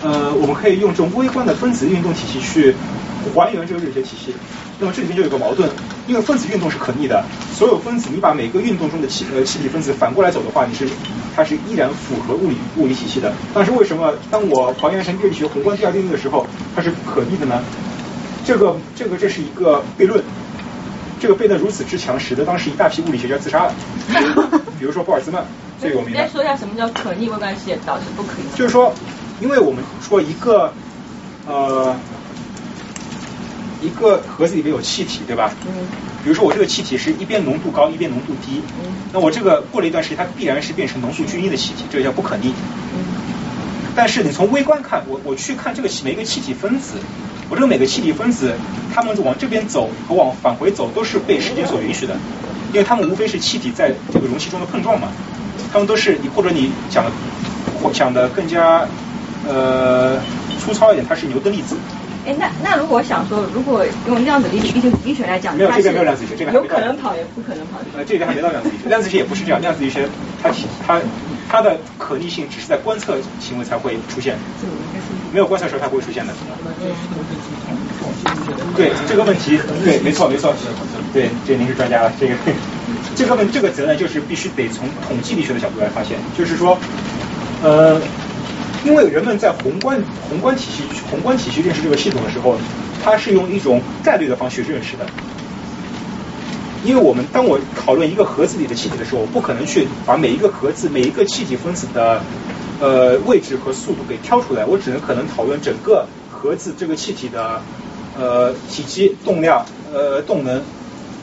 [0.03, 2.75] 呃，我们可以用这种微观的分子运动体系去
[3.35, 4.35] 还原这个热力学体系。
[4.79, 5.71] 那么这里面就有个矛盾，
[6.07, 7.25] 因为分子运动是可逆的，
[7.55, 10.87] 所有分子你把每个运动中的气呃气体分子反过来走的话，你是
[11.35, 13.33] 它是依然符合物理物理体系的。
[13.55, 17.63] 但是为什么当我还原成热力学宏观第二定律的时候，它是可逆的呢？
[18.45, 20.23] 这个这个这是一个悖论。
[21.23, 23.75] 这个变得如此之强，使得当时一大批物理学家自杀了。
[24.77, 25.47] 比如说波尔兹曼
[25.81, 26.19] 最有名的。
[26.19, 28.59] 再说一下什么叫可逆微观系导致不可逆？
[28.59, 28.93] 就是说，
[29.41, 30.73] 因为我们说一个
[31.47, 31.95] 呃
[33.81, 35.53] 一个盒子里面有气体，对吧？
[35.65, 35.87] 嗯。
[36.25, 38.61] 比如说我这个气体是一边浓度高，一边浓度低。
[38.85, 38.93] 嗯。
[39.13, 42.53] 那我这个过了一段时间，它必然是变成浓度均一的气体，这个叫不可逆。
[43.93, 43.95] 嗯。
[43.95, 46.95] 但是你从微观看，我我去看这个每一个气体分子。
[47.51, 48.55] 我这个每个气体分子，
[48.95, 52.17] 它们往这边走和往返回走都是被时间所允许的，
[52.73, 55.09] 因为它们无非是气体在这个容器中的碰撞嘛，
[55.71, 57.05] 它们都是你或者你讲
[57.93, 58.87] 讲的更加
[59.47, 60.19] 呃
[60.59, 61.77] 粗糙一点，它是牛顿粒子。
[62.25, 67.81] 哎，那那如果想说，如果用量子力学力学来讲，没有这边没有量子力学，这边有可能跑也不可能跑。
[67.95, 70.09] 呃，这边还没到量子力学，量子力学也不是这样，量子力学
[70.43, 70.49] 它
[70.87, 70.99] 它
[71.53, 74.39] 它的可逆性只是在观测行为才会出现，
[75.31, 76.33] 没有观测时候它不会出现的。
[78.75, 80.55] 对这个问题，对，没错没错，
[81.13, 82.35] 对，这您是专家了，这个
[83.15, 86.79] 这个问这个责任就是必须得从统计力学的角度来发现，就是说，
[87.63, 88.01] 呃。
[88.85, 92.59] 因为人们在宏观宏观体系宏观体系认识这个系统的时候，
[93.05, 95.07] 它是用一种概率的方式认识的。
[96.85, 102.21] 因为我们当我讨论一个盒子里的气体的时候，我不可能去把每一个盒子每一个气体分子的
[102.81, 107.63] 呃位置和速度给挑出来，我只能可能讨论整个盒子这个气体的
[108.19, 110.63] 呃体积、动量、呃动能、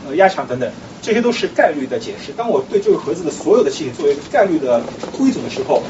[0.08, 0.72] 呃压强等等，
[1.02, 2.32] 这些都是概率的解释。
[2.32, 4.82] 当我对这个盒子的所有的气体做一个概率的
[5.16, 5.84] 推总的时候。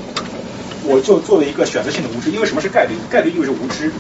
[0.86, 2.96] 我就做了一个选择性的无知，因为什么是概率？
[3.12, 3.92] 概率意味着无知。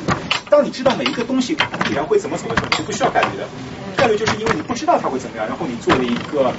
[0.49, 3.43] 当你知道每一个东西必然会怎么走的时候，是不需要概率的。
[3.99, 6.53] 概率就是因为你不知道它会怎么样，然后你做了一个，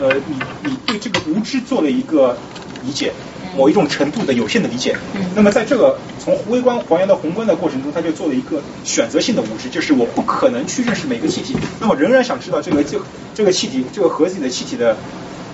[0.00, 0.36] 呃，你
[0.70, 2.36] 你对这个无知做了一个
[2.84, 3.12] 理解，
[3.56, 4.96] 某一种程度的有限的理解。
[5.34, 12.98] 那么在这个从微观还原到宏观的过程中，他就做了一个选择性的无知，就是我不可能去认识每个气体，那么仍然想知道这个这
[13.34, 14.96] 这个气体这个盒子里的气体的。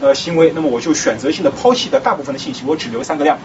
[0.02, 3.38] 呃，行为，那么我就选择性的抛弃了大部分的信息，我只留三个量。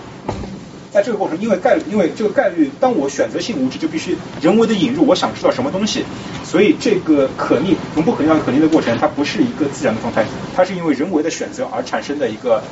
[0.96, 6.06] 在这个过程，因为概率，因为这个概率，当我选择性无知，就必须人为的引入我想知道什么东西，
[6.46, 10.24] 所以这个可逆从不可逆到可逆的过程，它不是一个自然的状态，
[10.56, 12.64] 它是因为人为的选择而产生的一个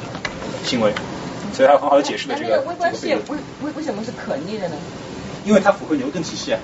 [0.64, 0.94] 行为，
[1.52, 2.62] 所以它很好的解释了这个。
[2.62, 3.20] 微观系为
[3.62, 4.76] 为为什么是可逆的呢？
[5.44, 6.56] 因为它符合牛顿体系。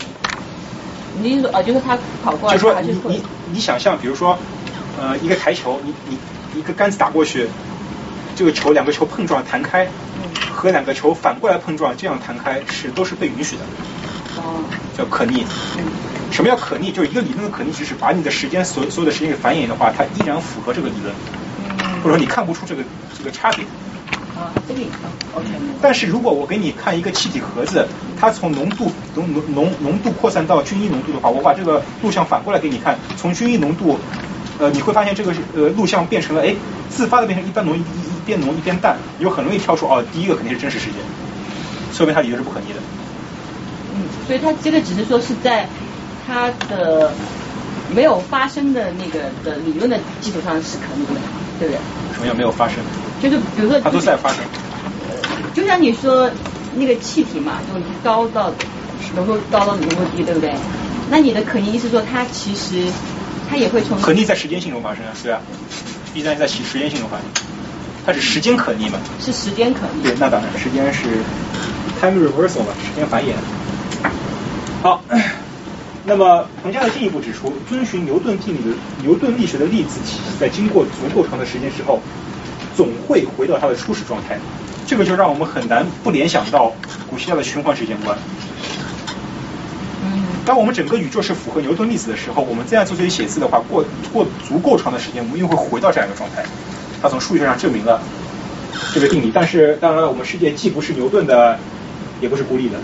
[1.22, 3.22] 你意思啊，就是它跑过来，就说你你
[3.52, 4.40] 你想象，比如说
[4.98, 6.18] 呃一个台球，你你。
[6.56, 7.48] 一个杆子打过去，
[8.36, 9.88] 这个球两个球碰撞弹开，
[10.54, 13.62] 和两个球反过来碰撞这样弹开是都是被允许的，
[14.98, 15.46] 叫可逆。
[16.32, 16.92] 什么叫可逆？
[16.92, 21.14] 就是一个理论的可逆，就是把你的时间所所有的时间给反演的话，它依然符合这个理论。
[22.04, 22.84] 或者说你看不出这个
[23.18, 23.66] 这个差别。
[24.38, 24.88] 啊，这里
[25.34, 25.48] OK。
[25.82, 27.86] 但是如果我给你看一个气体盒子，
[28.18, 34.00] 它从浓度浓浓浓浓度扩散到均一浓度的话，我把这个录像反过来给你看，从均一浓度，
[34.60, 36.56] 呃，你会发现这个是呃录像变成了哎
[36.90, 37.84] 自发的变成一般浓一一
[38.30, 40.96] 边浓一边淡，你就很容易挑出哦第一个肯定是真实事件，
[41.92, 42.80] 说明它理论是不可逆的。
[43.96, 45.68] 嗯，所以它这个只是说是在
[46.26, 47.12] 它的
[47.94, 51.22] 没有发生的那个的理论的基础上是可逆的，
[51.60, 51.80] 对不对？
[52.14, 52.78] 什么叫没有发生？
[53.22, 54.38] 就是比如说，它都在发生。
[55.54, 56.30] 就像你说
[56.76, 58.54] 那个气体嘛，就高到
[59.16, 60.54] 浓度高到浓度低，对不对？
[61.10, 62.86] 那你的可逆意思说它其实
[63.50, 65.42] 它也会从可逆在时间性中发生啊，对啊，
[66.14, 67.26] 必然在时时间性中发生，
[68.06, 69.00] 它是时间可逆嘛？
[69.20, 70.04] 是时间可逆。
[70.04, 71.04] 对，那当然，时间是
[72.00, 73.34] time reversal 嘛，时间繁衍。
[74.82, 75.04] 好，
[76.06, 82.02] 那么彭加勒进一步指出，遵循牛顿定理的牛顿力学的粒子体系，在经过足够长的时间之后，
[82.76, 84.40] 总会回到它的初始状态。
[84.88, 86.74] 这个就让我们很难不联想到
[87.10, 88.18] 古希腊的循环时间观。
[90.46, 96.44] 当我们整个宇宙是符合牛顿粒子的时候，我们这样做这些写字的话，过过足够长的时间，我们又会回到这样一个状态。
[97.02, 98.02] 它从数学上证明了
[98.94, 101.58] 这个定理，但是当然了，我们世界既不是牛顿的，
[102.22, 102.78] 也不是孤立的，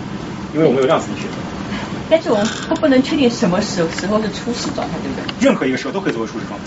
[0.54, 1.26] 因为我们有量子力学。
[2.08, 5.46] 但是我们不不能确定什么时时候是初始状态，对不对？
[5.46, 6.66] 任何一个时候都可以作为初始状态，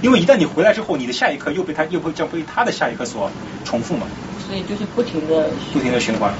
[0.00, 3.30] 因为一旦你回来之后，你的下一刻又被它又会将被它的下一刻所
[3.64, 4.06] 重复嘛。
[4.46, 6.32] 所以就是不停的不停的循环。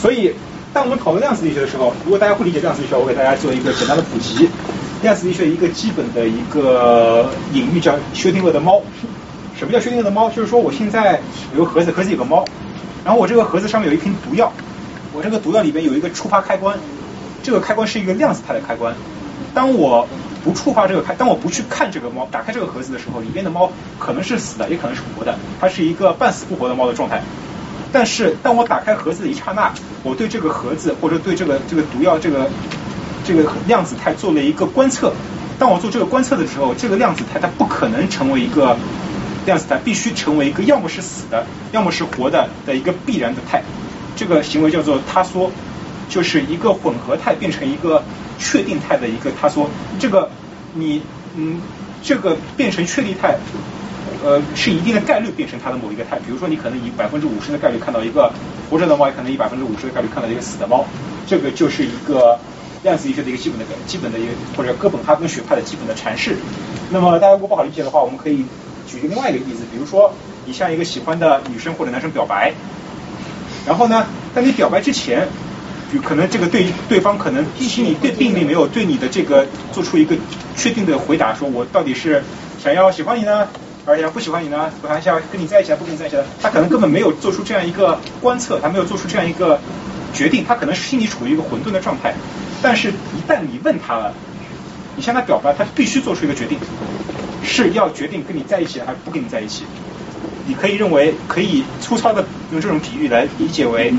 [0.00, 0.32] 所以，
[0.72, 4.48] 当我们讨论量子力学的时候，如果大家不理解量子力学，我给大家做一个简单的普及。
[5.04, 8.82] 量子力学一个基本的一个隐喻叫薛定谔的猫。
[9.54, 10.30] 什么叫薛定谔的猫？
[10.30, 11.20] 就是说我现在
[11.54, 12.42] 有个盒子，盒子有个猫，
[13.04, 14.50] 然后我这个盒子上面有一瓶毒药，
[15.12, 16.78] 我这个毒药里边有一个触发开关，
[17.42, 18.94] 这个开关是一个量子态的开关。
[19.52, 20.08] 当我
[20.42, 27.22] 不触发这个开，当我不去看这个猫，打开这个盒子的时候，里面的猫可能是死的，也可能是活的，它是一个半死不活的猫的状态。
[27.92, 29.72] 但是当我打开盒子的一刹那，
[30.02, 32.50] 我对这个盒子或者对这个这个毒药这个
[33.24, 35.12] 这个量子态做了一个观测。
[35.58, 38.76] 当我做这个观测的时候，这个量子态它不可能成为一个
[39.46, 43.62] 量子态，必须成为一个要么是死的，要么是活的的一个必然的态。
[44.14, 45.50] 这个行为叫做塌缩，
[46.08, 48.02] 就是一个混合态变成一个。
[48.36, 49.70] 确定态的一个塌缩，
[50.00, 50.28] 这个
[50.74, 51.00] 你
[51.36, 51.60] 嗯，
[52.02, 53.38] 这个变成确定态，
[54.24, 56.18] 呃，是一定的概率变成它的某一个态。
[56.18, 58.32] 比如说，你可能以百分之五十的概率看到一个
[58.68, 60.84] 活着的猫，也可能以百分之五十的概率看到一个死的猫。
[61.28, 62.36] 这个就是一个
[62.84, 66.36] 量子力学的一个基本的、基本的一个或者哥本哈根学派的基本的阐释。
[66.90, 68.44] 那么大家如果不好理解的话，我们可以
[68.86, 70.12] 举另外一个例子，比如说
[70.44, 72.52] 你向一个喜欢的女生或者男生表白，
[73.66, 75.26] 然后呢，在你表白之前。
[76.02, 80.16] 可能这个对对方可能心里对并没有对你的这个做出一个
[80.56, 82.20] 确定的回答，说我到底是
[82.60, 83.46] 想要喜欢你呢，
[83.86, 84.72] 而且不喜欢你呢？
[84.82, 86.26] 我还想跟你在一起，不跟你在一起的？
[86.42, 89.60] 他可能根本没有做出这样一个观测，他没有做出这样一个
[90.12, 92.12] 决定，他可能是心里处于一个混沌的状态。
[92.64, 94.14] 但是，一旦你问他了，
[94.96, 96.58] 你向他表白，他必须做出一个决定，
[97.44, 99.64] 是要决定跟你在一起还是不跟你在一起。
[100.46, 103.92] 你可以认为，可以粗糙的用这种比喻来理解为。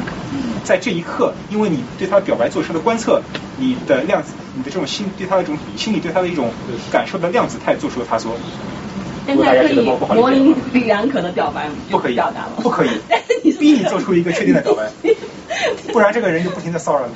[0.64, 3.22] 在这一刻，因为你对他的表白做出的观测，
[3.60, 6.50] 你的量子，你的这种心对他的一种心理对他的一种
[6.92, 8.36] 感受的量子态做出了他说，
[9.26, 14.90] 现在可以模棱两可的表白吗不可以表达了，不可以，逼 你做出一个确定的表白，
[15.92, 17.14] 不然这个人就不停的骚扰你。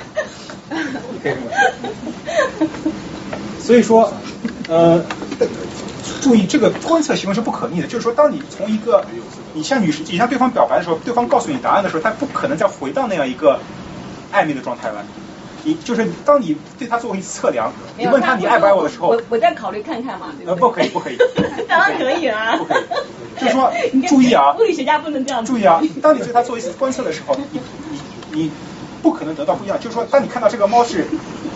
[3.60, 4.12] 所以说，
[4.68, 5.02] 呃。
[6.20, 7.86] 注意，这个观测行为是不可逆的。
[7.86, 9.02] 就是说，当你从一个
[9.54, 13.58] 你向女士、你向对方表白的时候，对方告诉你答案的时候，他不可能再回到那样一个
[14.30, 15.02] 暧昧的状态了。
[15.64, 20.32] 你就是当你对他做一次测量，你问他你爱不爱我的时候，我我再考虑看看嘛。
[20.46, 21.16] 呃，不可以， 不可以。
[21.68, 22.56] 当然可以啊。
[22.56, 22.82] 不可以。
[23.38, 23.72] 就是说，
[24.08, 25.44] 注意啊， 物理学家不能这样。
[25.44, 28.52] 注意啊，当你对他做一次观测的时候，你你你
[29.02, 29.78] 不可能得到不一样。
[29.80, 31.08] 就是说，当你看到这个猫是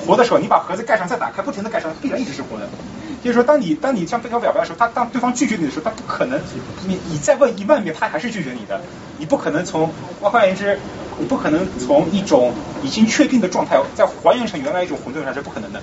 [0.07, 2.69] 活的时候，你把盒子盖上再打开，不停的盖上，必然一直是活的。
[3.23, 6.39] 就是说，当你当你向对方表白的时候，他当对方拒绝你的时候，他不可能，
[6.87, 8.81] 你你再问一万遍，他还是拒绝你的。
[9.19, 10.79] 你不可能从，换言之，
[11.19, 12.53] 你不可能从一种
[12.83, 15.81] 已经确定的状态再还原成原来一种混沌状态是不可能的。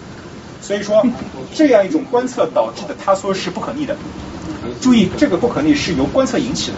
[0.62, 1.04] 所以说，
[1.56, 3.96] 这样一种观测导致的他说是不可逆的。
[4.80, 6.78] 注意，这个不可逆是由观测引起的。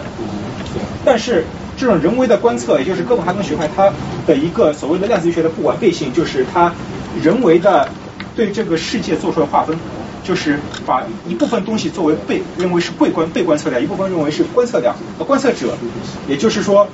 [1.04, 1.44] 但是
[1.76, 3.92] 这种人为的观测，也就是哥本哈根学派它
[4.26, 6.72] 的一个所谓的量子力学的不完备性，就是它
[7.22, 7.88] 人为的
[8.34, 9.76] 对这个世界做出了划分。
[10.24, 15.76] 就是把一部分东西作为被认为是被观被观测量，一部分认为是观测量和观测者，
[16.26, 16.88] 也就是说，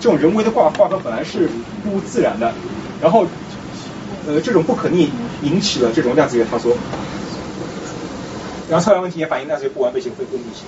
[0.00, 1.48] 这种人为的划划分本来是
[1.84, 2.52] 不自然的，
[3.00, 3.24] 然后
[4.26, 5.12] 呃这种不可逆
[5.44, 6.76] 引起了这种量子力学塌缩。
[8.68, 10.64] 然后测量问题也反映量子不完备性会封闭性。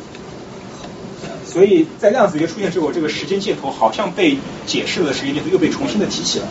[1.44, 6.46] 所以在量子学出现之后，这个时间箭头好像被解释了时间箭头又被重新的提起了。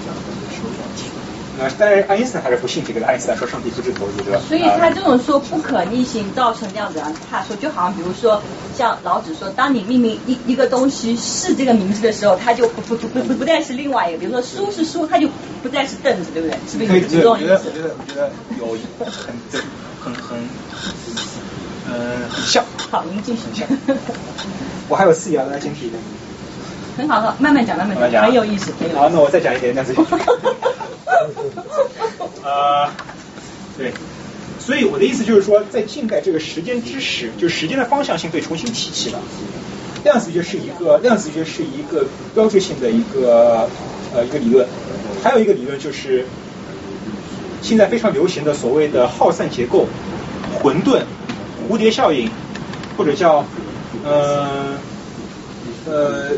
[1.57, 4.39] 那但是爱因斯坦还是不信这个，爱因斯坦说上帝不知投资，对吧？
[4.47, 8.41] 所以他这种说不可逆性造成这样子啊，他说就好像比如说
[8.75, 15.29] 像老子说，当你命名一一个东西是这个名字的时候，它就不不不不不再是另外一个，比如说书是书，它就
[15.61, 16.57] 不再是凳子，对不对？
[16.67, 17.69] 是不是这种意思？
[17.69, 18.67] 我觉得我觉得有
[18.99, 19.61] 很对，
[20.01, 20.39] 很很
[21.87, 22.63] 呃很像。
[22.89, 23.67] 好，您继续讲。
[24.89, 26.01] 我还有四爻来坚持一点。
[26.97, 28.71] 很好，好，慢慢讲，慢慢讲，很有意思。
[28.93, 30.01] 好，那我再讲一点量子学。
[32.43, 32.89] 呃，
[33.77, 33.91] 对，
[34.59, 39.19] 所以我的意思就是说，在近代这个时间知识，就是时间的方向性被重新提起了。
[40.03, 42.05] 量子学是一个，量子学是一个
[42.35, 43.69] 标志性的一个
[44.13, 44.67] 呃一个理论。
[45.23, 46.25] 还有一个理论就是
[47.61, 49.87] 现在非常流行的所谓的耗散结构、
[50.61, 51.03] 混沌、
[51.69, 52.29] 蝴蝶效应，
[52.97, 53.45] 或者叫
[54.03, 54.75] 呃
[55.85, 56.31] 呃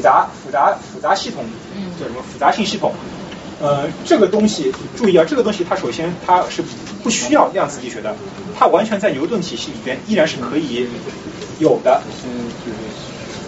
[0.00, 1.44] 复杂复杂复杂系统，
[2.00, 2.92] 叫什么复杂性系统。
[3.60, 6.64] 呃，这个东西注意啊，这个东西它首先它是
[7.02, 8.16] 不需要量子力学的，
[8.58, 10.88] 它完全在牛顿体系里边依然是可以
[11.58, 12.00] 有的。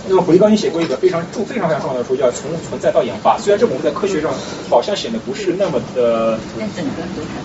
[0.07, 3.39] 那么胡利高你写过一个非常重、非常非常重要的书，叫《从存在到演化》。
[3.41, 4.31] 虽然这本书在科学上
[4.69, 6.39] 好像显得不是那么的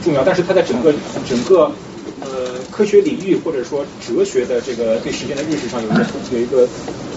[0.03, 0.93] 重要，但是它在整个
[1.25, 1.71] 整个
[2.19, 6.03] 呃科学领域或者说哲学的这个对时间的认识上有一个
[6.33, 6.67] 有一个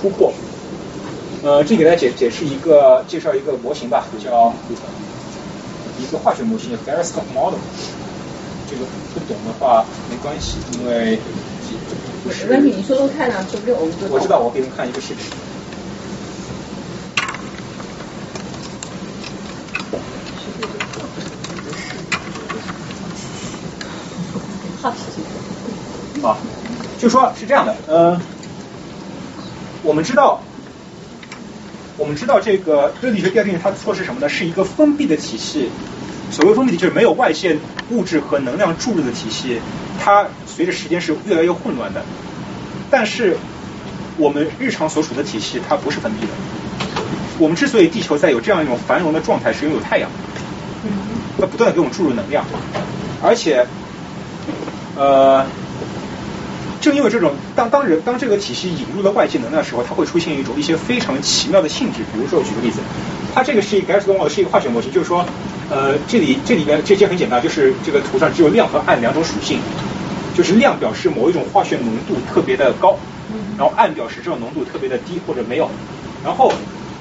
[0.01, 0.33] 突破。
[1.43, 4.53] 呃，这里给大家解解释一个介绍一个模型吧，叫。
[6.01, 7.59] 一个化学模型叫 Gyroscope model，
[8.71, 11.19] 这个不懂的话没关系，因为
[12.25, 15.27] 没关系，你说说看啊，说不定我们我知道，我给你们看一个视频。
[24.81, 26.25] 好奇心。
[26.25, 26.39] 啊，
[26.99, 28.19] 就说是这样的，嗯，
[29.83, 30.41] 我们知道。
[32.01, 34.29] 我们知道这个热力学第二定律，它说是什么呢？
[34.29, 35.69] 是一个封闭的体系。
[36.31, 37.59] 所谓封闭体，就是没有外线
[37.91, 39.61] 物质和能量注入的体系。
[40.03, 42.03] 它随着时间是越来越混乱的。
[42.91, 43.37] 但是
[44.17, 46.33] 我们日常所处的体系，它不是封闭的。
[47.39, 50.11] 我们之所以地球在有这样一种繁荣的状态，是拥有太阳，
[51.39, 52.47] 它不断的给我们注入能量，
[53.23, 53.67] 而且，
[54.97, 55.45] 呃。
[56.81, 61.99] 正因为这种，当当人当这个体系引入了外界能量的时候，它会出现一种一些非常奇妙的性质。
[62.13, 62.81] 比如说，我举个例子，
[63.35, 65.25] 它这个是一个 Gauss 是一个化学模型，就是说，
[65.69, 69.59] 呃，这里这里边这些很简单，就是这个图上只有亮和暗两种属性，
[70.35, 72.97] 就是亮表示某一种化学浓度特别的高，
[73.59, 75.69] 然后暗表示这种浓度特别的低或者没有。
[76.25, 76.51] 然后，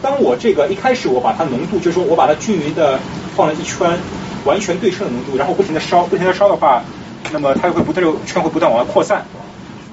[0.01, 2.99] 当我这个一开始我把它浓度，就是说我把它均匀的
[3.35, 3.97] 放了一圈，
[4.43, 6.83] 完全对称的浓度，然后不停的烧，不停的烧的话，
[7.31, 9.25] 那么它就会不断就圈会不断往外扩散。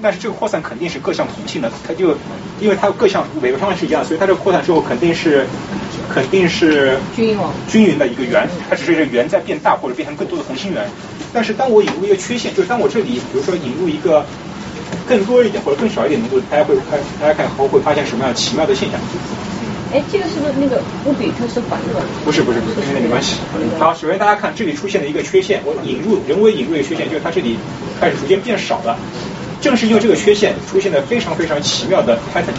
[0.01, 2.15] 但是这个扩散肯定是各项同性的，它就
[2.59, 5.45] 因为它各项每个方面是一样，所以它这个扩散之后肯定是
[6.13, 10.87] 肯定是均匀均匀的一个圆，它只是这圆在变大或者变成更多的同心圆。
[11.33, 14.25] 但是当我引入一个缺陷，就是当我这里比如说引入一个
[15.07, 18.99] 更多一点或者更少一点浓度，大家会看大家看后会发现什么样奇妙的现象？
[19.93, 22.01] 哎，这个是不是那个乌比特是反的？
[22.25, 23.37] 不是不是不是，没关系。
[23.79, 27.57] 好，首先大家看这里出现了一个缺陷，我引入人为引入一个缺陷，就是它这里
[27.99, 28.97] 开始逐渐变少了。
[29.61, 32.53] 正是因为这个缺陷，出现了非常非常奇妙的 pattern。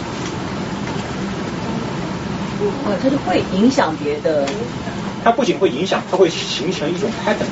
[2.85, 4.45] 啊，它就会影响别的。
[5.23, 7.47] 它不仅会影响，它会形成一种 pattern。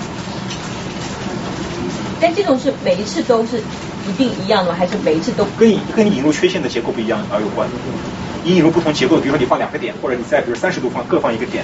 [2.20, 7.70] 但这种是每一次都是一定一样的，还是每一次都跟跟你引入缺陷的结构不一样而有关？
[8.44, 11.64] 你引入不同结构，比如说你放两个点，或者你在比如三十度放各放一个点。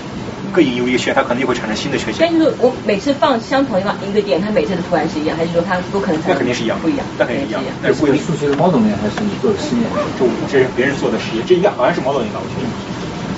[0.54, 2.22] 各引入一个缺，它可能就会产生新的缺陷。
[2.22, 6.22] 但是我每次放相同一个一个点，它每次的图案是一样，还是说它都可能？
[6.28, 7.62] 那肯定是一样，不一样，那肯定是一样。
[7.82, 9.84] 那是数学的 modeling 还是你做的实验？
[10.20, 12.40] 就这是别人做的实验，这应该好像是 modeling 吧？
[12.40, 12.68] 我觉得。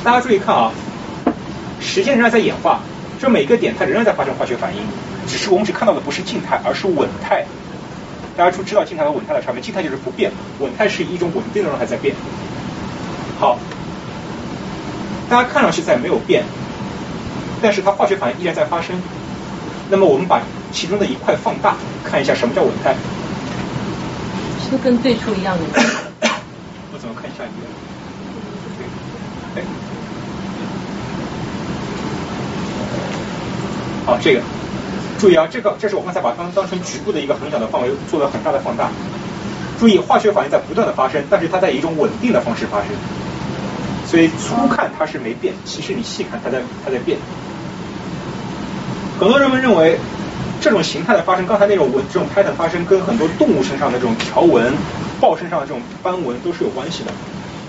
[0.03, 0.71] 大家注意看啊，
[1.79, 2.81] 时间仍然在演化，
[3.19, 4.81] 这每个点它仍然在发生化学反应，
[5.25, 7.45] 只是我们只看到的不是静态，而是稳态。
[8.35, 10.29] 大家就知道静态和稳态的差别，静态就是不变，
[10.59, 12.13] 稳态是一种稳定的状态在变。
[13.39, 13.57] 好，
[15.29, 16.43] 大家看上去在没有变。
[17.65, 18.95] 但是它化学反应依然在发生，
[19.89, 20.39] 那么我们把
[20.71, 22.93] 其中的一块放大，看一下什么叫稳态。
[24.61, 25.63] 是不是跟最初一样的？
[26.93, 27.65] 我怎么看下一页？
[29.55, 29.63] 哎，
[34.05, 34.41] 好，这个，
[35.17, 38.91] 注意啊，这个这是我刚才把它当成局部的一个很小的范围做了很大的放大。
[39.79, 42.89] 注意，化学反应在不断的发生，但是它在以一种稳定的方式发生。
[44.05, 47.17] 所以粗看它是没变，其实你细看它在它在变。
[49.17, 49.97] 很多人们认为
[50.59, 54.73] 这种形态的发生，刚才那种纹这种 pattern 发生，跟很多动物身上的这种条纹、
[55.21, 57.11] 豹身上的这种斑纹都是有关系的。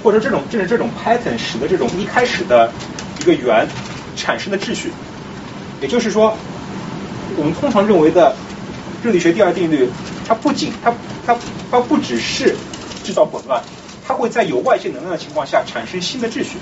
[0.03, 2.71] 或者说这种正是这种 pattern 使得这种一开始的
[3.21, 3.67] 一个圆
[4.17, 4.91] 产生的秩序。
[5.81, 6.37] 也就是说，
[7.37, 8.35] 我们通常认为的
[9.03, 9.89] 热力学第二定律，
[10.27, 10.93] 它不仅它
[11.27, 11.37] 它
[11.71, 12.57] 它不只是
[13.05, 13.63] 制造混乱，
[14.07, 16.59] 它会在有外界能量的情况下产生新的秩序。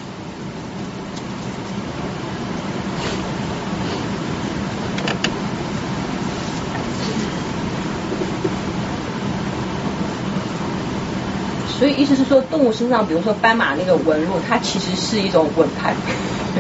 [11.77, 15.95] 所以意思是说，动物身上，比如说斑马那个纹路，它其实是一种纹派。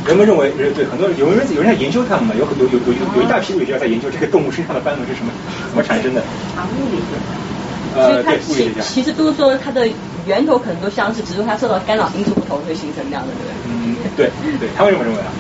[0.06, 5.32] 人们认为，对很多有人有人在研究它们嘛，有有有有有一大批物理学家在研究这个动物身上的斑纹是什么
[5.68, 6.20] 怎么产生的。
[6.54, 7.18] 啊，物理学。
[7.96, 9.88] 呃，对，其其实都是说它的
[10.26, 13.52] 源头可能都相似，只是它受到干扰因素不同，会形成这样的，对不对？
[13.68, 15.30] 嗯，对对，他们这么认为啊。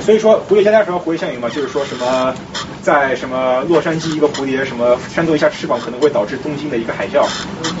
[0.00, 2.34] 所以说蝴蝶家家什么蝴蝶效应嘛，就是说什么
[2.82, 7.26] 在什么洛杉矶一个蝴蝶什么扇动一下翅膀可能会导致东京的一个海啸，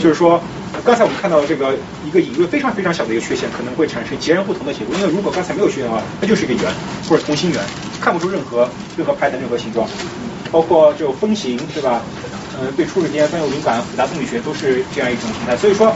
[0.00, 0.40] 就是说
[0.84, 1.74] 刚才我们看到这个
[2.06, 6.64] 一个隐约非常非常小的一个缺陷可能会产生截然不同的结果，因为如果刚才没有缺陷的话，它就是一个圆
[7.08, 7.60] 或者同心圆，
[8.00, 9.88] 看不出任何任何拍的任何形状，
[10.50, 12.02] 包括就风形是吧？
[12.60, 15.90] 呃，对初始天专有灵感复杂动力学都是这样一种形态，所以说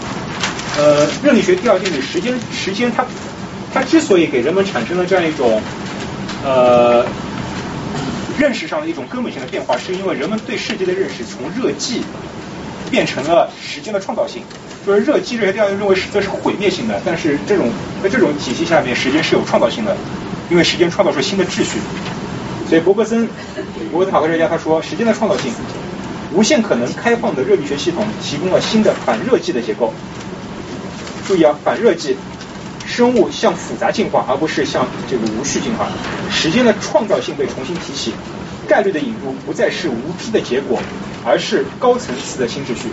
[0.78, 3.04] 呃热力学第二定律时间时间它
[3.74, 5.60] 它之所以给人们产生了这样一种
[6.46, 7.04] 呃，
[8.38, 12.02] 认识上的一种根本性的变化，是因为人们对世界的认识从热寂
[12.88, 14.44] 变成了时间的创造性。
[14.86, 17.68] 就是热寂这些调研认为是这是毁灭性的，但是这种
[18.00, 19.96] 在这种体系下面，时间是有创造性的，
[20.48, 21.80] 因为时间创造出新的秩序。
[22.68, 23.28] 所以伯格森，
[23.90, 25.52] 伯格森考科学家他说，时间的创造性，
[26.32, 29.92] 无限可能开放的热力学系统提供了新的反热寂的结构。
[31.26, 32.14] 注意啊，反热寂。
[32.86, 35.88] 生物向复杂进化，而不是向这个无序进化。
[36.30, 38.14] 时间的创造性被重新提起，
[38.68, 40.80] 概率的引入不再是无知的结果，
[41.24, 42.88] 而是高层次的新秩序。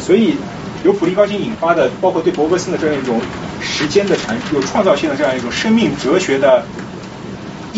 [0.00, 0.36] 所以，
[0.84, 3.20] 由普利高津引发的，包括对伯格森的这样一种
[3.60, 6.64] 时间的产有创造性的这样一种生命哲学的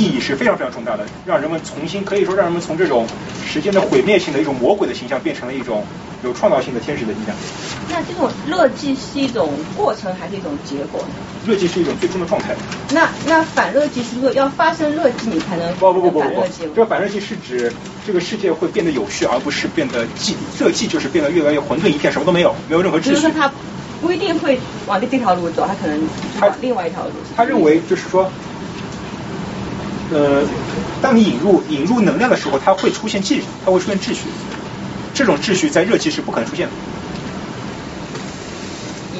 [0.01, 3.07] 意义是非常非常重大的，让人们重新可以说让人们从这种
[3.47, 5.85] 时间的毁灭性的一种魔鬼的形象，变成了一种。
[6.23, 7.35] 有创造性的天使的形象。
[7.89, 11.09] 那这种热寂是一种过程还是一种结果呢？
[11.47, 12.55] 热寂是一种最终的状态。
[12.93, 17.73] 那那反热寂是说要发生热寂你才能不不不不不，这个反热寂是指
[18.07, 20.35] 这个世界会变得有序，而不是变得寂。
[20.59, 23.11] 热寂就是变得越来越混沌一片，什么都没有，没有任何秩序。
[23.13, 23.51] 就是说他
[24.03, 26.07] 不一定会往这这条路走，他可能
[26.43, 27.13] 往另外一条路。
[27.35, 28.31] 他认为就是说，
[30.13, 30.43] 呃，
[31.01, 34.23] 当你引入引入能量的时候，它会出现秩序，它会出现秩序。
[35.15, 36.73] 这种秩序在热气是不可能出现的。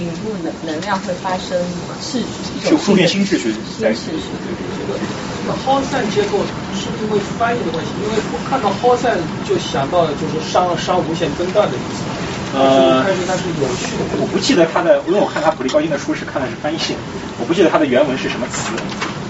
[0.01, 1.59] 引入能能量会发生
[2.01, 3.53] 秩序，就出现新秩序。
[3.77, 4.11] 新秩序。
[4.79, 4.99] 这个
[5.43, 6.39] 这个耗散结构
[6.75, 12.03] 是因为翻译的问题，因为我看到耗散就想到了就是熵熵无限分段的意思。
[12.57, 14.19] 呃，但是它是有序的。
[14.19, 16.97] 我不记得它的，因为我看他普利高津的书是看的是翻译性，
[17.39, 18.73] 我不记得它的原文是什么词，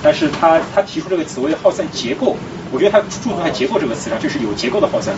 [0.03, 2.37] 但是他他提出这个词为耗散结构。
[2.73, 5.13] 我觉得他注重在结构这个词上，就是有结构的耗散。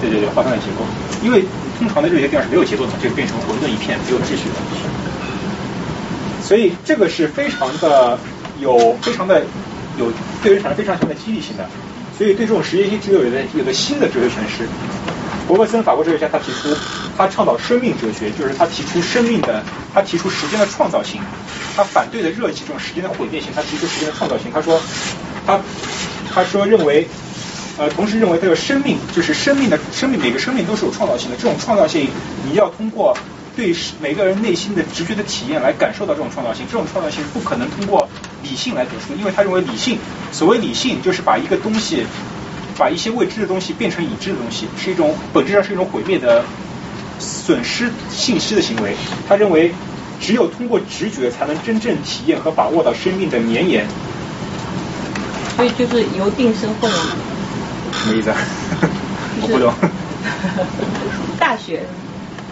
[0.00, 0.82] 对对对，耗散的结构。
[1.22, 1.44] 因为
[1.78, 4.56] 通常的热学电是没有结构的，就变成混沌一片，没有秩序的。
[6.42, 8.18] 所以这个是非常的
[8.58, 9.44] 有非常的
[9.96, 10.10] 有
[10.42, 11.64] 对人产生非常强的激励性的。
[12.18, 14.66] 所以对这种实验性只有有的有的新的哲学诠释。
[15.50, 16.74] 伯格森法国哲学家他提出，
[17.18, 19.62] 他倡导生命哲学，就是他提出生命的，
[19.92, 21.20] 他提出时间的创造性。
[21.76, 24.50] 他反对的热寂这种时间的毁灭性，他提出时间的创造性。
[24.52, 24.80] 他说
[25.46, 25.60] 他。
[26.32, 27.08] 他说认为，
[27.76, 31.36] 呃，同时认为这个生命就是生命的生命，每个生命都是有创造性的。
[31.36, 32.08] 这种创造性，
[32.48, 33.18] 你要通过
[33.56, 36.64] 对每个人内心的直觉的体验来感受到这种创造性。
[36.70, 38.08] 这种创造性不可能通过
[38.44, 39.98] 理性来得出，因为他认为理性，
[40.30, 42.06] 所谓理性就是把一个东西，
[42.80, 46.42] 把一些未知的东西变成已知的东西，是一种本质上是一种毁灭的、
[47.18, 48.96] 损失信息的行为。
[49.28, 49.70] 他认为，
[50.18, 53.86] 只有通过直觉才能真正体验和把握到生命的绵延。
[55.56, 56.98] 所以就是由定生混了。
[57.92, 58.36] 什么意思啊？
[59.42, 59.74] 我不懂。
[61.38, 61.82] 大学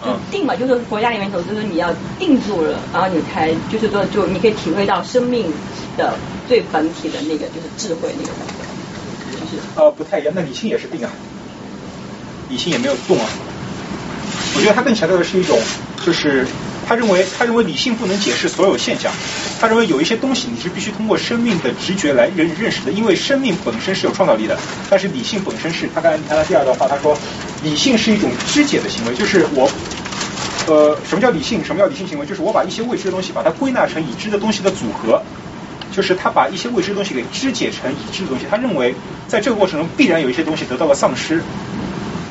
[0.05, 5.51] 就定嘛，就是国家里面走，就是你要定住了，然后你才就是说，就你可以体会到生命
[5.97, 6.13] 的
[6.47, 8.31] 最本体的那个，就是智慧那个。
[9.75, 11.09] 呃，不太一样，那理性也是病啊，
[12.49, 13.25] 理性也没有动啊。
[14.55, 15.59] 我觉得他更强调的是一种，
[16.05, 16.45] 就是。
[16.87, 19.11] 他认为，他认为理性不能解释所有现象。
[19.61, 24.57] 他认为有一些东西你是必须通过生命的直觉来认认识的，因为生命本身是有创造力的。
[24.89, 27.15] 但是理性本身是，他刚才你看他第二段话，他说
[27.61, 29.69] 理性是一种肢解的行为，就是我，
[30.65, 31.63] 呃，什么叫理性？
[31.63, 32.25] 什么叫理性行为？
[32.25, 35.21] 就是我把一些未知的东西把它归纳成已知的东西的组合，
[35.91, 38.45] 就是他把一些未知的东西给肢解成已知的东西。
[38.49, 38.93] 他认为
[39.27, 41.41] 在这个过程中必然有一些东西得到了丧失，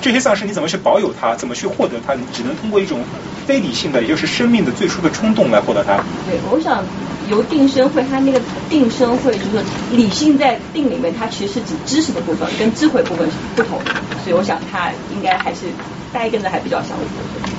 [0.00, 2.14] 这些丧失你怎么去保有它，怎么去获得它？
[2.14, 3.00] 你只能通过一种
[3.46, 5.96] 非理性的，也就是生命的最初的冲动来获得它。
[6.26, 6.84] 对，我想
[7.28, 13.90] 由定生会，它那个定生会就是理性在定里面，它其实是指知识的部分，跟智慧部分是不同的。
[14.24, 15.66] 所以我想它应该还是
[16.12, 17.57] 大概跟着还比较相似。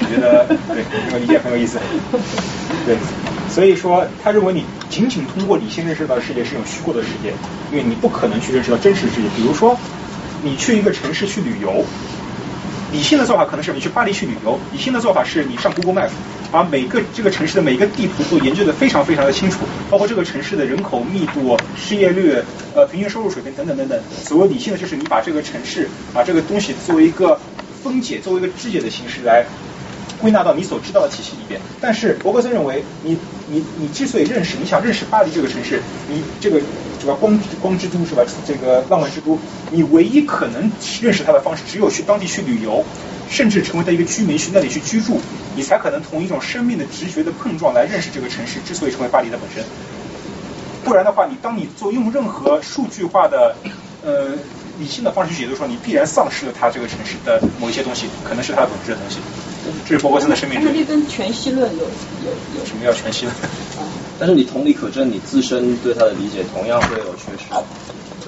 [0.00, 1.78] 我觉得对，这个理解很有意思。
[2.86, 2.96] 对，
[3.50, 7.32] 所以说他认为你仅仅通过理性认识到的世界是一种虚构的世界，
[7.70, 9.28] 因为你不可能去认识到真实世界。
[9.36, 9.76] 比如说，
[10.42, 11.84] 你去一个城市去旅游，
[12.92, 16.10] 理性的做法可能是你去巴黎去旅游，理性的做法是你上 Google Map，
[16.50, 19.58] 把每个这个城市的每个地图都研究的非常非常的清楚，
[19.90, 22.36] 包括这个城市的人口密度、失业率、
[22.74, 24.00] 呃平均收入水平等等等等。
[24.24, 27.38] 所谓理性的就是你把这个城市把这个东西作为一个
[27.82, 29.44] 分解，作为一个肢解的形式来。
[30.20, 33.16] 归纳到你所知道的体系里边，但是伯格森认为，你
[33.48, 36.60] 你你之所以认识，你想认识巴黎这个城市，你这个
[37.00, 38.22] 这个光光之都是吧？
[38.46, 39.38] 这个浪漫之都，
[39.70, 42.84] 你唯一可能认识它的方式，只有去当地去旅游，
[43.30, 45.20] 甚至成为它一个居民，去那里去居住，
[45.54, 49.62] 你才可能从一种生命的直觉的碰撞来认识这个城市之所以成为巴黎的本身。
[50.84, 53.54] 不然的话，你当你做用任何数据化的
[54.04, 54.30] 呃
[54.78, 59.18] 理性的方式去解读，说你必然丧失了它这个城市的某一些东西，可能是它本质的东西。
[59.86, 60.60] 这是伯格森的生命。
[60.62, 63.34] 它这跟全息论有有有什么叫全息论？
[64.18, 67.52] 但是你同理可证，你自身对它的理解同样会有缺失。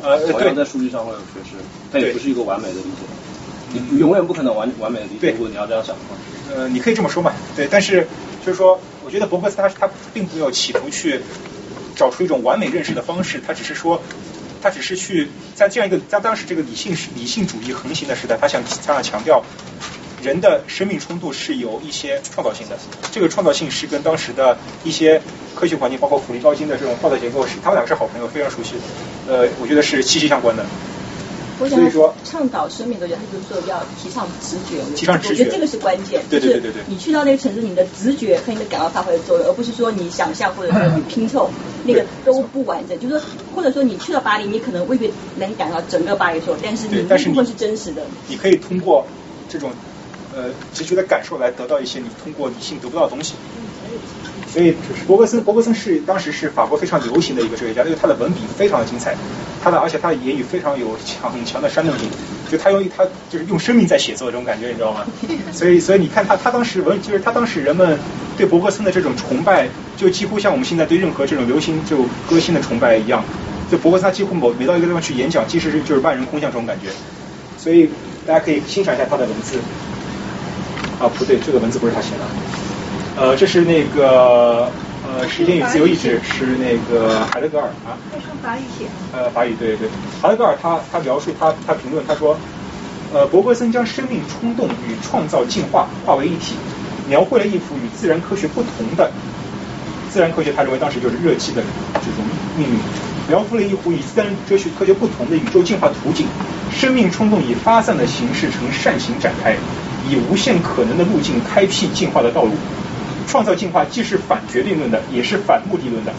[0.02, 1.56] 呃，同样在数据上会有缺失，
[1.92, 3.82] 它也不是一个完美的理解。
[3.90, 6.16] 你永远不可能完完美的理解，如果你要这样想的话。
[6.52, 8.08] 呃，你可以这么说嘛，对，但是
[8.44, 11.20] 就是说，我觉得伯克斯他他并没有企图去
[11.94, 14.02] 找出一种完美认识的方式，他只是说，
[14.62, 19.42] 他只是去在这样一个在当时这个理性理性主义横行的时代，他想他想强调。
[20.22, 22.76] 人的生命冲突是有一些创造性的，
[23.10, 25.22] 这个创造性是跟当时的一些
[25.54, 28.74] 科学环境，包括普利高津的这种造结构，是他们两个是好朋友，非常熟悉。
[29.26, 30.66] 呃，我觉得是息息相关的。
[31.68, 34.82] 所以说，倡导生命的人，他就是说要提倡直觉。
[34.94, 36.22] 提倡直觉，我觉得这个是关键。
[36.30, 36.82] 对对对对对。
[36.88, 41.50] 你去到那个城市，你的直觉和你的感官发挥的作用，而不是说你想象或者说你拼凑
[41.84, 42.98] 那个都不完整。
[42.98, 48.02] 就是说，或者说你去了巴黎，你可能未必能感到整个巴黎所有，但是你那部分是真实的。
[48.28, 49.06] 你可以通过
[49.48, 49.70] 这种。
[50.32, 53.34] 呃，直觉的感受来得到一些你通过理性得不到的东西。
[54.52, 54.74] 所以，
[55.06, 59.14] 伯格森，伯格森是当时是法国非常流行的一个哲学家，因为他的文笔非常的精彩，
[59.62, 62.08] 他的而且他的言语非常有强很强的煽动性，
[62.50, 65.06] 就他用他就是用生命在写作这种感觉，你知道吗？
[65.52, 67.96] 所以，所以你看他他当时文就是他当时人们
[68.36, 71.98] 对伯格森的这种崇拜，就几乎像我们现在对任何这种流行就
[72.28, 73.22] 歌星的崇拜一样。
[73.70, 76.88] 就伯格森他几乎某每到一个地方去演讲，其实是就是万人空巷这种感觉。
[77.56, 77.88] 所以
[78.26, 79.58] 大家可以欣赏一下他的文字。
[80.98, 82.69] 啊，不对，这个文字不是他写的。
[83.20, 84.70] 呃，这是那个
[85.04, 87.92] 呃，《时间与自由意志》是那个海德格尔啊。
[88.10, 88.86] 那是法语写。
[89.12, 89.90] 呃，法语对对。
[90.22, 92.34] 海德格尔他他描述他他评论他说，
[93.12, 96.54] 呃，伯格森将生命冲动与创造进化化为一体，
[97.10, 99.10] 描绘了一幅与自然科学不同的
[100.10, 101.62] 自然科学，他认为当时就是热气的
[101.96, 102.24] 这种
[102.56, 102.78] 命运，
[103.28, 106.26] 描绘了一幅与自然哲学科学不同的宇宙进化图景，
[106.72, 109.54] 生命冲动以发散的形式呈扇形展开。
[110.08, 112.52] 以无限可能的路径开辟进化的道路，
[113.30, 116.12] 创造进化既是反决定论的，也是反目的论的。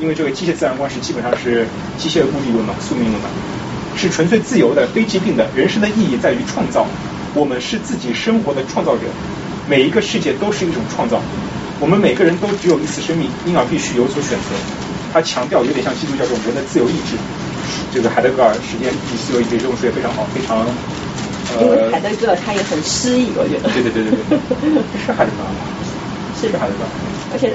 [0.00, 1.64] 因为这个机械自然观是基本上是
[1.96, 3.28] 机械目的论嘛，宿命论嘛，
[3.96, 5.46] 是纯粹自由的、非疾病的。
[5.54, 6.84] 人生的意义在于创造，
[7.34, 9.02] 我们是自己生活的创造者，
[9.68, 11.22] 每一个世界都是一种创造。
[11.78, 14.50] 我们每个人都只有一次生命，因而必须有所选择。
[15.12, 17.14] 他强调有点像基督教这种人的自由意志。
[17.92, 20.66] 这个海德格尔《时间与自由意志》这本书也非常好，非常。
[21.60, 23.68] 因为海德格尔他也很诗意，我觉得。
[23.70, 25.50] 对对对对对， 是海德格尔，
[26.48, 26.90] 是海德格尔。
[27.32, 27.52] 而且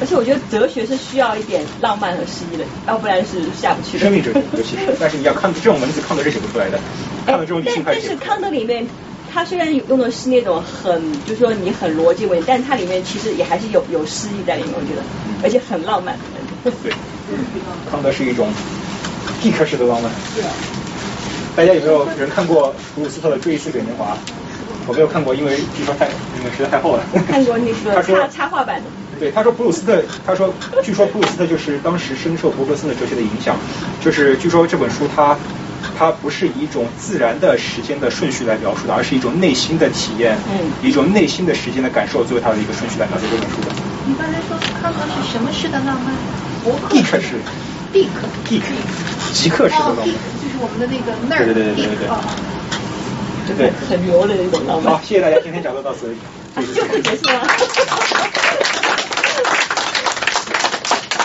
[0.00, 4.04] 而且，我觉得哲学是需要一点浪漫和诗意的，要不然是下不去的。
[4.04, 6.80] 生命哲学尤其是， 但是你要看这种文字，康德是写不出来的。
[7.26, 8.86] 看到这种理性派但是康德里面，
[9.30, 15.02] 他虽然用的是那种很，就是说你很逻辑文，但它里面其实也还是有有诗意在里面，我觉得，
[15.42, 16.16] 而且很浪漫。
[16.64, 16.92] 对，
[17.90, 18.48] 康德是一种
[19.42, 20.10] 地克式的浪漫。
[20.34, 20.50] 对啊。
[21.54, 24.14] 大家有没有人看过普鲁斯特的《追忆似水年华》？
[24.90, 27.04] 我没有看过，因为据说太因为实在太厚了。
[27.30, 28.90] 看过那个插插画版的。
[29.20, 30.52] 对，他说普鲁斯特，他说
[30.82, 33.54] 据说普鲁斯特就是当时深受伯格森的哲学的影响，
[34.02, 35.36] 就是据说这本书它
[35.96, 43.68] 它不是以一种自然的时间的顺序来描述的，而是一种内心的体验，嗯，一种内心的时间的感受作为它的一个顺序来描述这本书的。
[44.08, 46.12] 你刚才说康德是什么式的浪漫？
[46.64, 47.38] 伯克式。
[47.92, 48.26] 地克。
[48.48, 48.66] 地克。
[49.32, 50.06] 极客式的浪漫。
[50.06, 52.08] 就是我们的那个那儿，对对对对对对，
[53.56, 54.94] 对，很牛的那种浪漫。
[54.94, 56.14] 好，谢谢大家，今天讲座到此为
[56.64, 57.46] 止，就此结束了。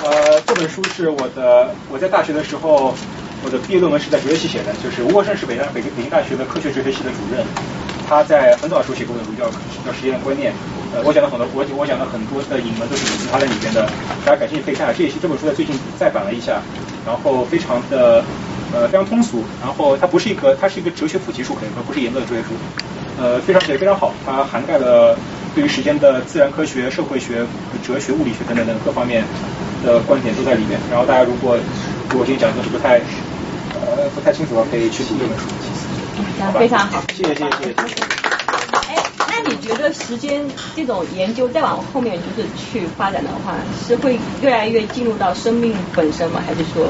[0.05, 2.93] 呃，这本书是我的，我在大学的时候
[3.43, 7.43] 我的毕业论文是在哲学系写的，就是吴国胜是北大北北京大学的科学哲学系的主任，
[8.07, 9.49] 他在很早的时候写过本书叫
[9.83, 10.53] 叫实验观念，
[10.93, 13.89] 呃，我讲了很多，我我讲了很多的引文都是引自他在里边的，
[14.23, 16.61] 大家感兴趣可以看下这这本书在最近再版了一下，
[17.05, 18.23] 然后非常的
[18.75, 22.49] 呃非常通俗，然后它不是一个它是一个哲学复习书，可以说不是严格的哲学书，
[23.17, 25.17] 呃，非常写的非常好，它涵盖了
[25.55, 27.45] 对于时间的自然科学、社会学、
[27.81, 29.23] 哲学、物理学等等等各方面
[29.85, 31.57] 的观点都在里面，然后大家如果
[32.09, 32.97] 如果今天讲的是不太
[33.79, 35.45] 呃不太清楚的话，可以去读这本书。
[36.37, 38.03] 讲非常好，谢谢谢谢谢谢。
[38.89, 38.95] 哎，
[39.29, 40.45] 那你觉得时间
[40.75, 43.55] 这种研究再往后面就是去发展的话，
[43.87, 46.41] 是会越来越进入到生命本身吗？
[46.45, 46.87] 还是说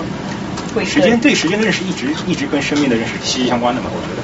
[0.75, 0.85] 会？
[0.85, 3.89] 时间对时间的认识一直一直跟生命的认识息息相关的嘛？
[3.91, 4.21] 我觉得，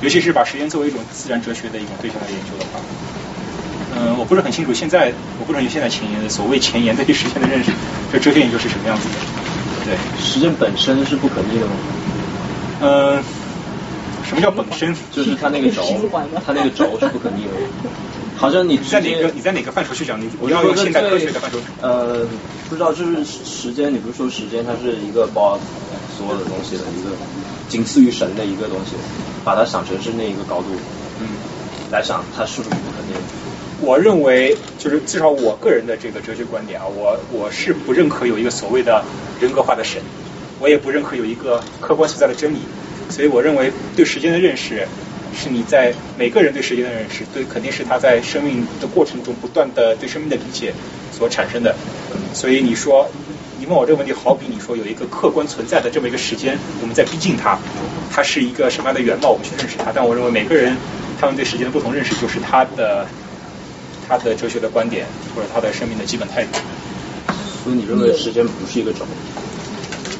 [0.00, 2.80] 尤其是把时间作为一种自然哲学的一种对象来研究的话，
[3.96, 7.72] 嗯，我不是很清楚现在我不是很清楚现在前沿的所谓前沿对于时间的认识，
[8.12, 9.14] 这哲学研究是什么样子的？
[9.84, 11.72] 对，时间本身是不可逆的吗？
[12.80, 13.22] 嗯。
[14.28, 14.94] 什么叫本身？
[15.10, 15.82] 就是它那个轴，
[16.44, 17.50] 它那个轴是不可逆的。
[18.38, 20.20] 好像你在哪个你在哪个范畴去讲？
[20.20, 21.58] 你我要用现代科学的范畴。
[21.82, 22.24] 呃，
[22.70, 25.58] 不知道，就是时间，你不是说时间它是一个包
[26.16, 27.10] 所有的东西的一个
[27.68, 28.94] 仅次于神的一个东西，
[29.44, 30.68] 把它想成是那一个高度，
[31.20, 31.26] 嗯，
[31.90, 33.14] 来想它是不是不可逆？
[33.80, 39.04] 我认为，就是至少我个人的这个哲学观点啊，我我是不认可有一个所谓的
[39.40, 40.00] 人格化的神，
[40.60, 42.58] 我也不认可有一个客观存在的真理。
[43.10, 44.86] 所以我认为对时间的认识，
[45.34, 50.72] 是你在每个人对时间的认识，对肯定是他在生命的过程中不断的对生命的理解
[51.12, 51.74] 所产生的。
[52.34, 53.08] 所以你说，
[53.58, 57.58] 你问我这个问题，好比你说有一个客观存在的这么一个时间，我们在逼近它，
[58.12, 59.92] 它是一个什么样的原貌，我们去认识它。
[59.94, 60.76] 但我认为每个人
[61.20, 63.06] 他们对时间的不同认识，就是他的
[64.08, 66.58] 他的哲学的观点或者他的生命的基本态度。
[67.62, 69.06] 所以你认为时间不是一个轴？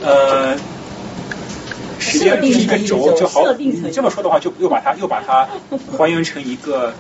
[0.03, 0.57] 呃。
[2.09, 5.49] 时间是一个轴就好，你这么说的话，就又把它又把它
[5.97, 6.95] 还原成一个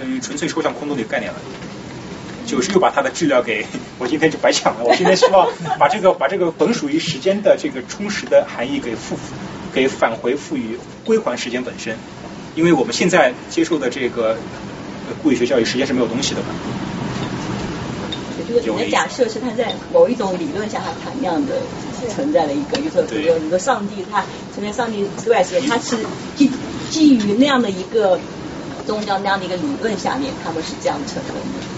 [0.00, 1.38] 嗯纯粹抽象空洞的概念了，
[2.46, 3.66] 就是又把它的质量给
[3.98, 4.84] 我今天就白讲了。
[4.84, 9.18] 我今天希望把这个 把这个本属于时间的这个充实的含义给赋
[9.74, 11.96] 给返回赋予归还时间本身，
[12.54, 14.36] 因为我们现在接受的这个
[15.24, 16.46] 物理学教育，时间是没有东西的嘛。
[18.48, 21.54] 就是你的假设是他在某一种理论下他谈样的。
[22.10, 24.22] 存在的一个，就是比如说你说上帝，他
[24.54, 25.96] 存在上帝之外世界，他是
[26.36, 26.48] 基
[26.90, 28.20] 基于那样的一个
[28.86, 31.75] 宗教那样的一个理论下面，他们是这样成功的。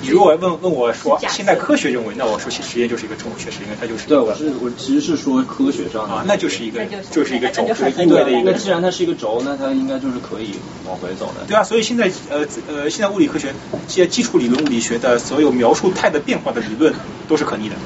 [0.00, 8.52] 你如果问问我说现在科学认为，那我说实验就是一个轴，确实，因为它就是对，我是我其实是说科学上啊，那就是一个就是一个轴，是应对的一个。
[8.52, 10.54] 那既然它是一个轴，那它应该就是可以
[10.86, 11.44] 往回走的。
[11.46, 13.52] 对啊，所以现在呃呃，现在物理科学
[13.88, 16.94] 现在基础理论物理学的所有描述态的变化的理论
[17.26, 17.76] 都是可逆的。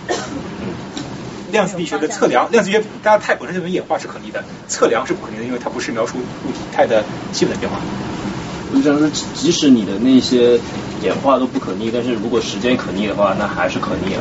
[1.50, 7.82] 量子力学的测量，量子力学大家态本身这种演化是可逆的，测量是不可逆的，因为它不是描述物体态的基本的变化。
[8.72, 10.58] 我就想说，即使你的那些
[11.02, 14.16] 演化都不可逆，但是如果时间可逆的话，那还是可逆。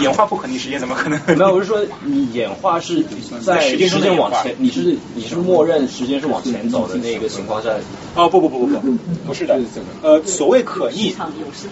[0.00, 1.18] 演化不可逆，时间怎么可能？
[1.26, 3.02] 没有，我是说你演化是
[3.42, 7.70] 在时间往前，你是你是默认时间是往前走的那个情况下。
[8.14, 9.58] 哦不不不不不，不是的。
[10.02, 11.14] 呃，所谓可逆，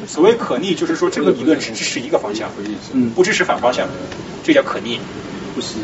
[0.06, 2.48] 所谓可逆就是说这个理论只支持一个方向，
[2.92, 3.86] 嗯，不支持反方向，
[4.42, 4.98] 这叫可逆。
[5.54, 5.74] 不是。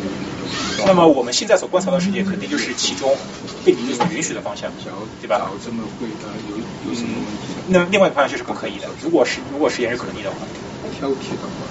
[0.86, 3.14] 那么我们现在所观察到世界，肯定就是其中
[3.64, 4.70] 被理论所允许的方向，
[5.20, 5.50] 对吧？
[5.64, 7.54] 这么会有有什么问题？
[7.68, 8.88] 那另外一个方向就是不可以的。
[9.02, 10.36] 如果是如果实验是可逆的话，
[10.98, 11.66] 挑剔的话。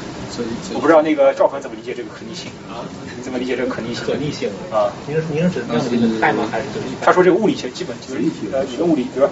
[0.73, 2.85] 我不知道那个赵凡怎么理解这个可逆性啊？
[3.17, 4.05] 你怎么理解这个可逆性？
[4.05, 4.87] 可逆性啊？
[5.05, 6.47] 您是您是指量子力学态吗？
[6.49, 8.21] 还是就是他说这个物理学基本就是
[8.53, 9.27] 呃理论物理，对吧？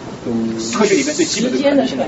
[0.76, 2.04] 科学里面最基本的可逆性的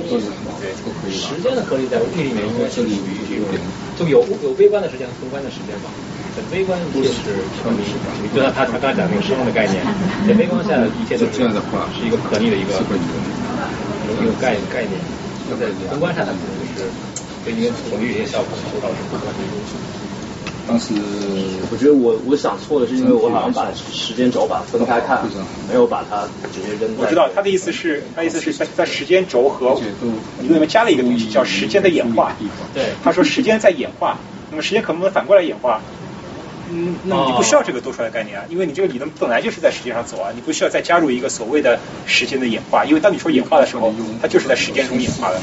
[0.60, 0.74] 对，
[1.14, 3.48] 时间的合理在物理里面应该是属于这种，
[3.96, 5.88] 就有有微观的时间和宏观的时间吧。
[6.36, 7.80] 在微观确实可逆，
[8.34, 9.84] 就像他他刚才讲那个时空的概念，
[10.28, 12.74] 在微观下一切都是这样的话，是一个可逆的一个
[14.22, 15.00] 一个概概念。
[15.60, 16.34] 在宏观上呢，
[16.76, 16.90] 就是。
[17.46, 19.56] 对一个统计一些效果收到是不可逆的。
[20.68, 20.94] 当时
[21.72, 25.24] 我觉得我我想错的是因为我好像把时间轴把它分开看，
[25.70, 26.94] 没有把它直接扔。
[26.98, 29.80] 我知道他的意思是，他意思是在在时间轴和
[30.42, 32.34] 理论里面加了一个东西，叫时间的演化。
[32.74, 34.18] 对，他说时间在演化，
[34.52, 35.82] 那么时间可不能反过来演化？
[36.72, 45.40] 嗯，那你不需要这个多出来的概念啊，因为你这个理论本来就是在时间上走啊，你不需要再加入一个所谓的时间的演化，因为当你说演化的时候，它就是在时间中演化的。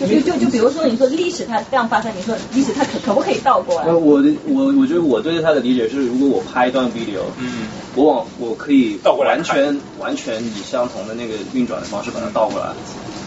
[0.00, 3.92] 就就就就比如说，你说历史它这样发生，你说历史它可可不可以倒过来？
[3.92, 12.68] 我的我我觉得我对它的理解是，如果我拍一段 video，嗯，我往我可以倒过来，完全完全以相同的那个运转的方式把它倒过来，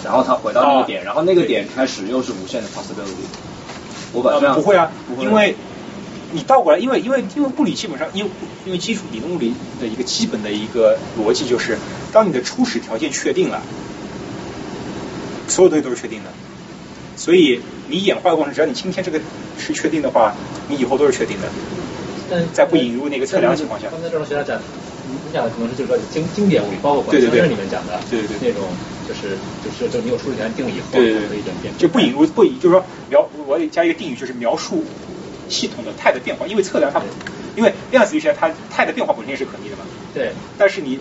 [0.04, 3.30] 然后它回到那个点，然后那个点开始又是无限的 possibility。
[4.12, 5.56] 我把这样不会啊，因为
[6.34, 8.30] 你倒过来，因为因为因为物理基本上，因为
[8.66, 11.78] 因为基础理论物理的一个基本的一个逻辑就是，
[12.12, 13.62] 当你的初始条件确定了，
[15.48, 16.30] 所有东西都是确定的。
[17.16, 19.22] 所以你演化的过程，只要你今天这个
[19.58, 20.34] 是确定的话，
[20.68, 21.48] 你以后都是确定的。
[22.52, 23.88] 在不引入那个测量情况下。
[23.92, 24.60] 刚才这种学家讲，
[25.08, 28.68] 你讲的可能是就是说经经典物理，包括管相里面讲的，对对对，那种
[29.08, 34.84] 就是就是就你有初始条件定义以后，对对对，就不引入不引就是说描我得加一个定语，就是描述
[35.54, 37.00] 系统的态的变化，因为测量它，
[37.56, 39.86] 因为量子力学它态的变化本身也是可逆的嘛。
[40.14, 40.34] 对。
[40.58, 41.00] 但是你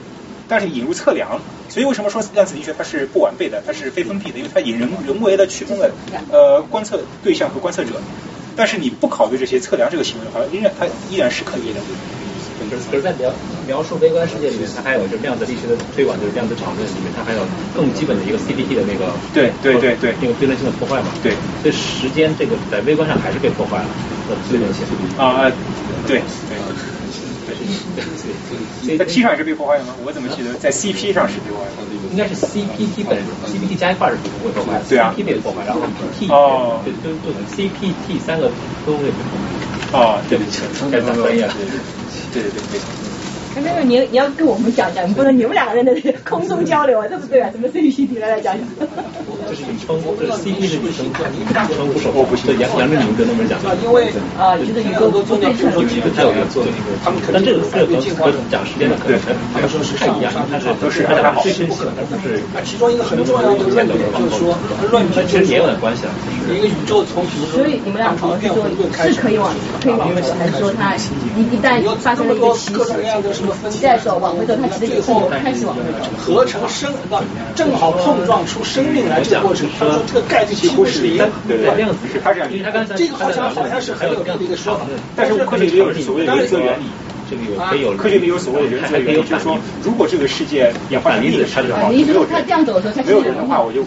[0.49, 5.91] 但是引入测量，所以为什么说量子力学它是不完备的，它是非封闭的，因为它引人人为的区分了
[6.31, 8.01] 呃观测对象和观测者。
[8.55, 11.81] 但是你不考虑这些测量这个行为的话，依然它依然是可逆的。
[12.91, 13.33] 可是，在描
[13.67, 17.41] 描述微观世界里面，它还有就是量子力学的推广，就是量子场论里面，它还有
[17.75, 21.09] 更基本的一个 CPT 的那个对对对对那个对称性的破坏嘛。
[21.23, 21.33] 对。
[21.63, 23.89] 所以时间这个在微观上还是被破坏了，
[24.49, 24.87] 对称性。
[25.17, 25.51] 啊，
[26.07, 26.23] 对对。
[28.87, 29.95] 对在 T 上也是被破坏的吗？
[30.05, 31.83] 我怎么记得在 CP 上是被破坏的？
[32.11, 34.85] 应该是 CPT 本 CPT 加一块是不会破坏的。
[34.89, 35.15] 对啊。
[35.17, 35.81] CPT 被破坏，然后
[36.19, 38.51] PT 哦，对对对，CPT 三个
[38.87, 39.99] 都会被破坏。
[39.99, 41.55] 哦，对不起，太专业了。
[42.33, 43.12] 对对对
[43.55, 43.63] 对。
[43.63, 45.95] 那那个你你要跟我们讲讲，不能你们两个人的
[46.29, 47.51] 空中交流啊，对不对啊？
[47.53, 48.89] 什么 CPT 来来讲讲。
[49.49, 52.47] 这是你称呼，这是 CP 是女生称呼手，我不行。
[52.47, 53.59] 这杨杨振宁跟他们讲。
[53.83, 54.09] 因为
[54.39, 56.95] 啊，就是一个重要，比如说几个他有一个做的一个，
[57.33, 59.19] 但这个这个和讲时间的可能
[59.53, 62.41] 他们说是太一样，它是都是它讲最深性，而不是。
[62.65, 64.57] 其中一个很重要的论点就是说，
[64.91, 66.11] 论其实也有点关系啊。
[66.49, 68.65] 一个宇宙从所以你们俩讨论是说，
[69.11, 70.95] 是可以往可以往回，还是说它
[71.37, 76.09] 一一旦发生了一个起始，你再说往回走，它其实就开始往回走。
[76.19, 77.23] 合成生，那
[77.55, 79.69] 正好碰撞出生命来这个过程。
[79.79, 82.49] 他说这个概率几乎是零，对对，量子是它这样，
[82.97, 86.85] 这个好像好像是很有用的一个说法，但是科学里有所谓的一个原理。
[87.71, 91.45] 可以有科学里有所谓的原则原理，就是说，如果这个世界演化成逆的
[91.75, 93.83] 话，没有他这样走的时候，没有人的话，我就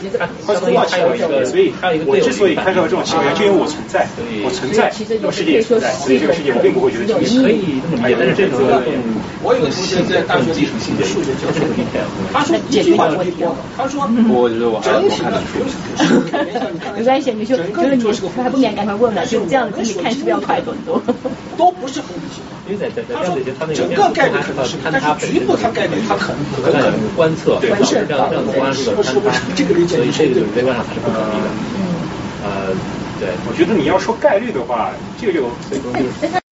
[0.45, 1.45] 快速忘记了。
[1.45, 1.74] 所以，
[2.06, 4.07] 我之所以看到这种情况，就因为我存在，
[4.43, 8.17] 我存在，这个世界也存在，所以这个世界我并不会觉得可以这么理解。
[8.17, 8.59] 但是这种，
[9.43, 11.61] 我有个同学在大学基础性的数学教授，
[12.33, 15.41] 他说一句话就可以过，他说，我觉得我整体的，
[16.98, 18.03] 没关系，你就觉得你
[18.43, 21.01] 还不免赶快问了，就这样子，你看是不是要快很多？
[21.57, 22.43] 都不是很理性。
[22.68, 29.98] 因为在在在他整个概率可能是，但是局部它概率它可能不可能观测，对，是这样这样的观测，是不是这个理解？
[29.98, 31.48] 所以这个就是微观上它是不可逆的。
[31.77, 31.85] 嗯，
[32.44, 32.50] 呃，
[33.19, 36.44] 对，我觉得你要说概率的话，这个就最终就是。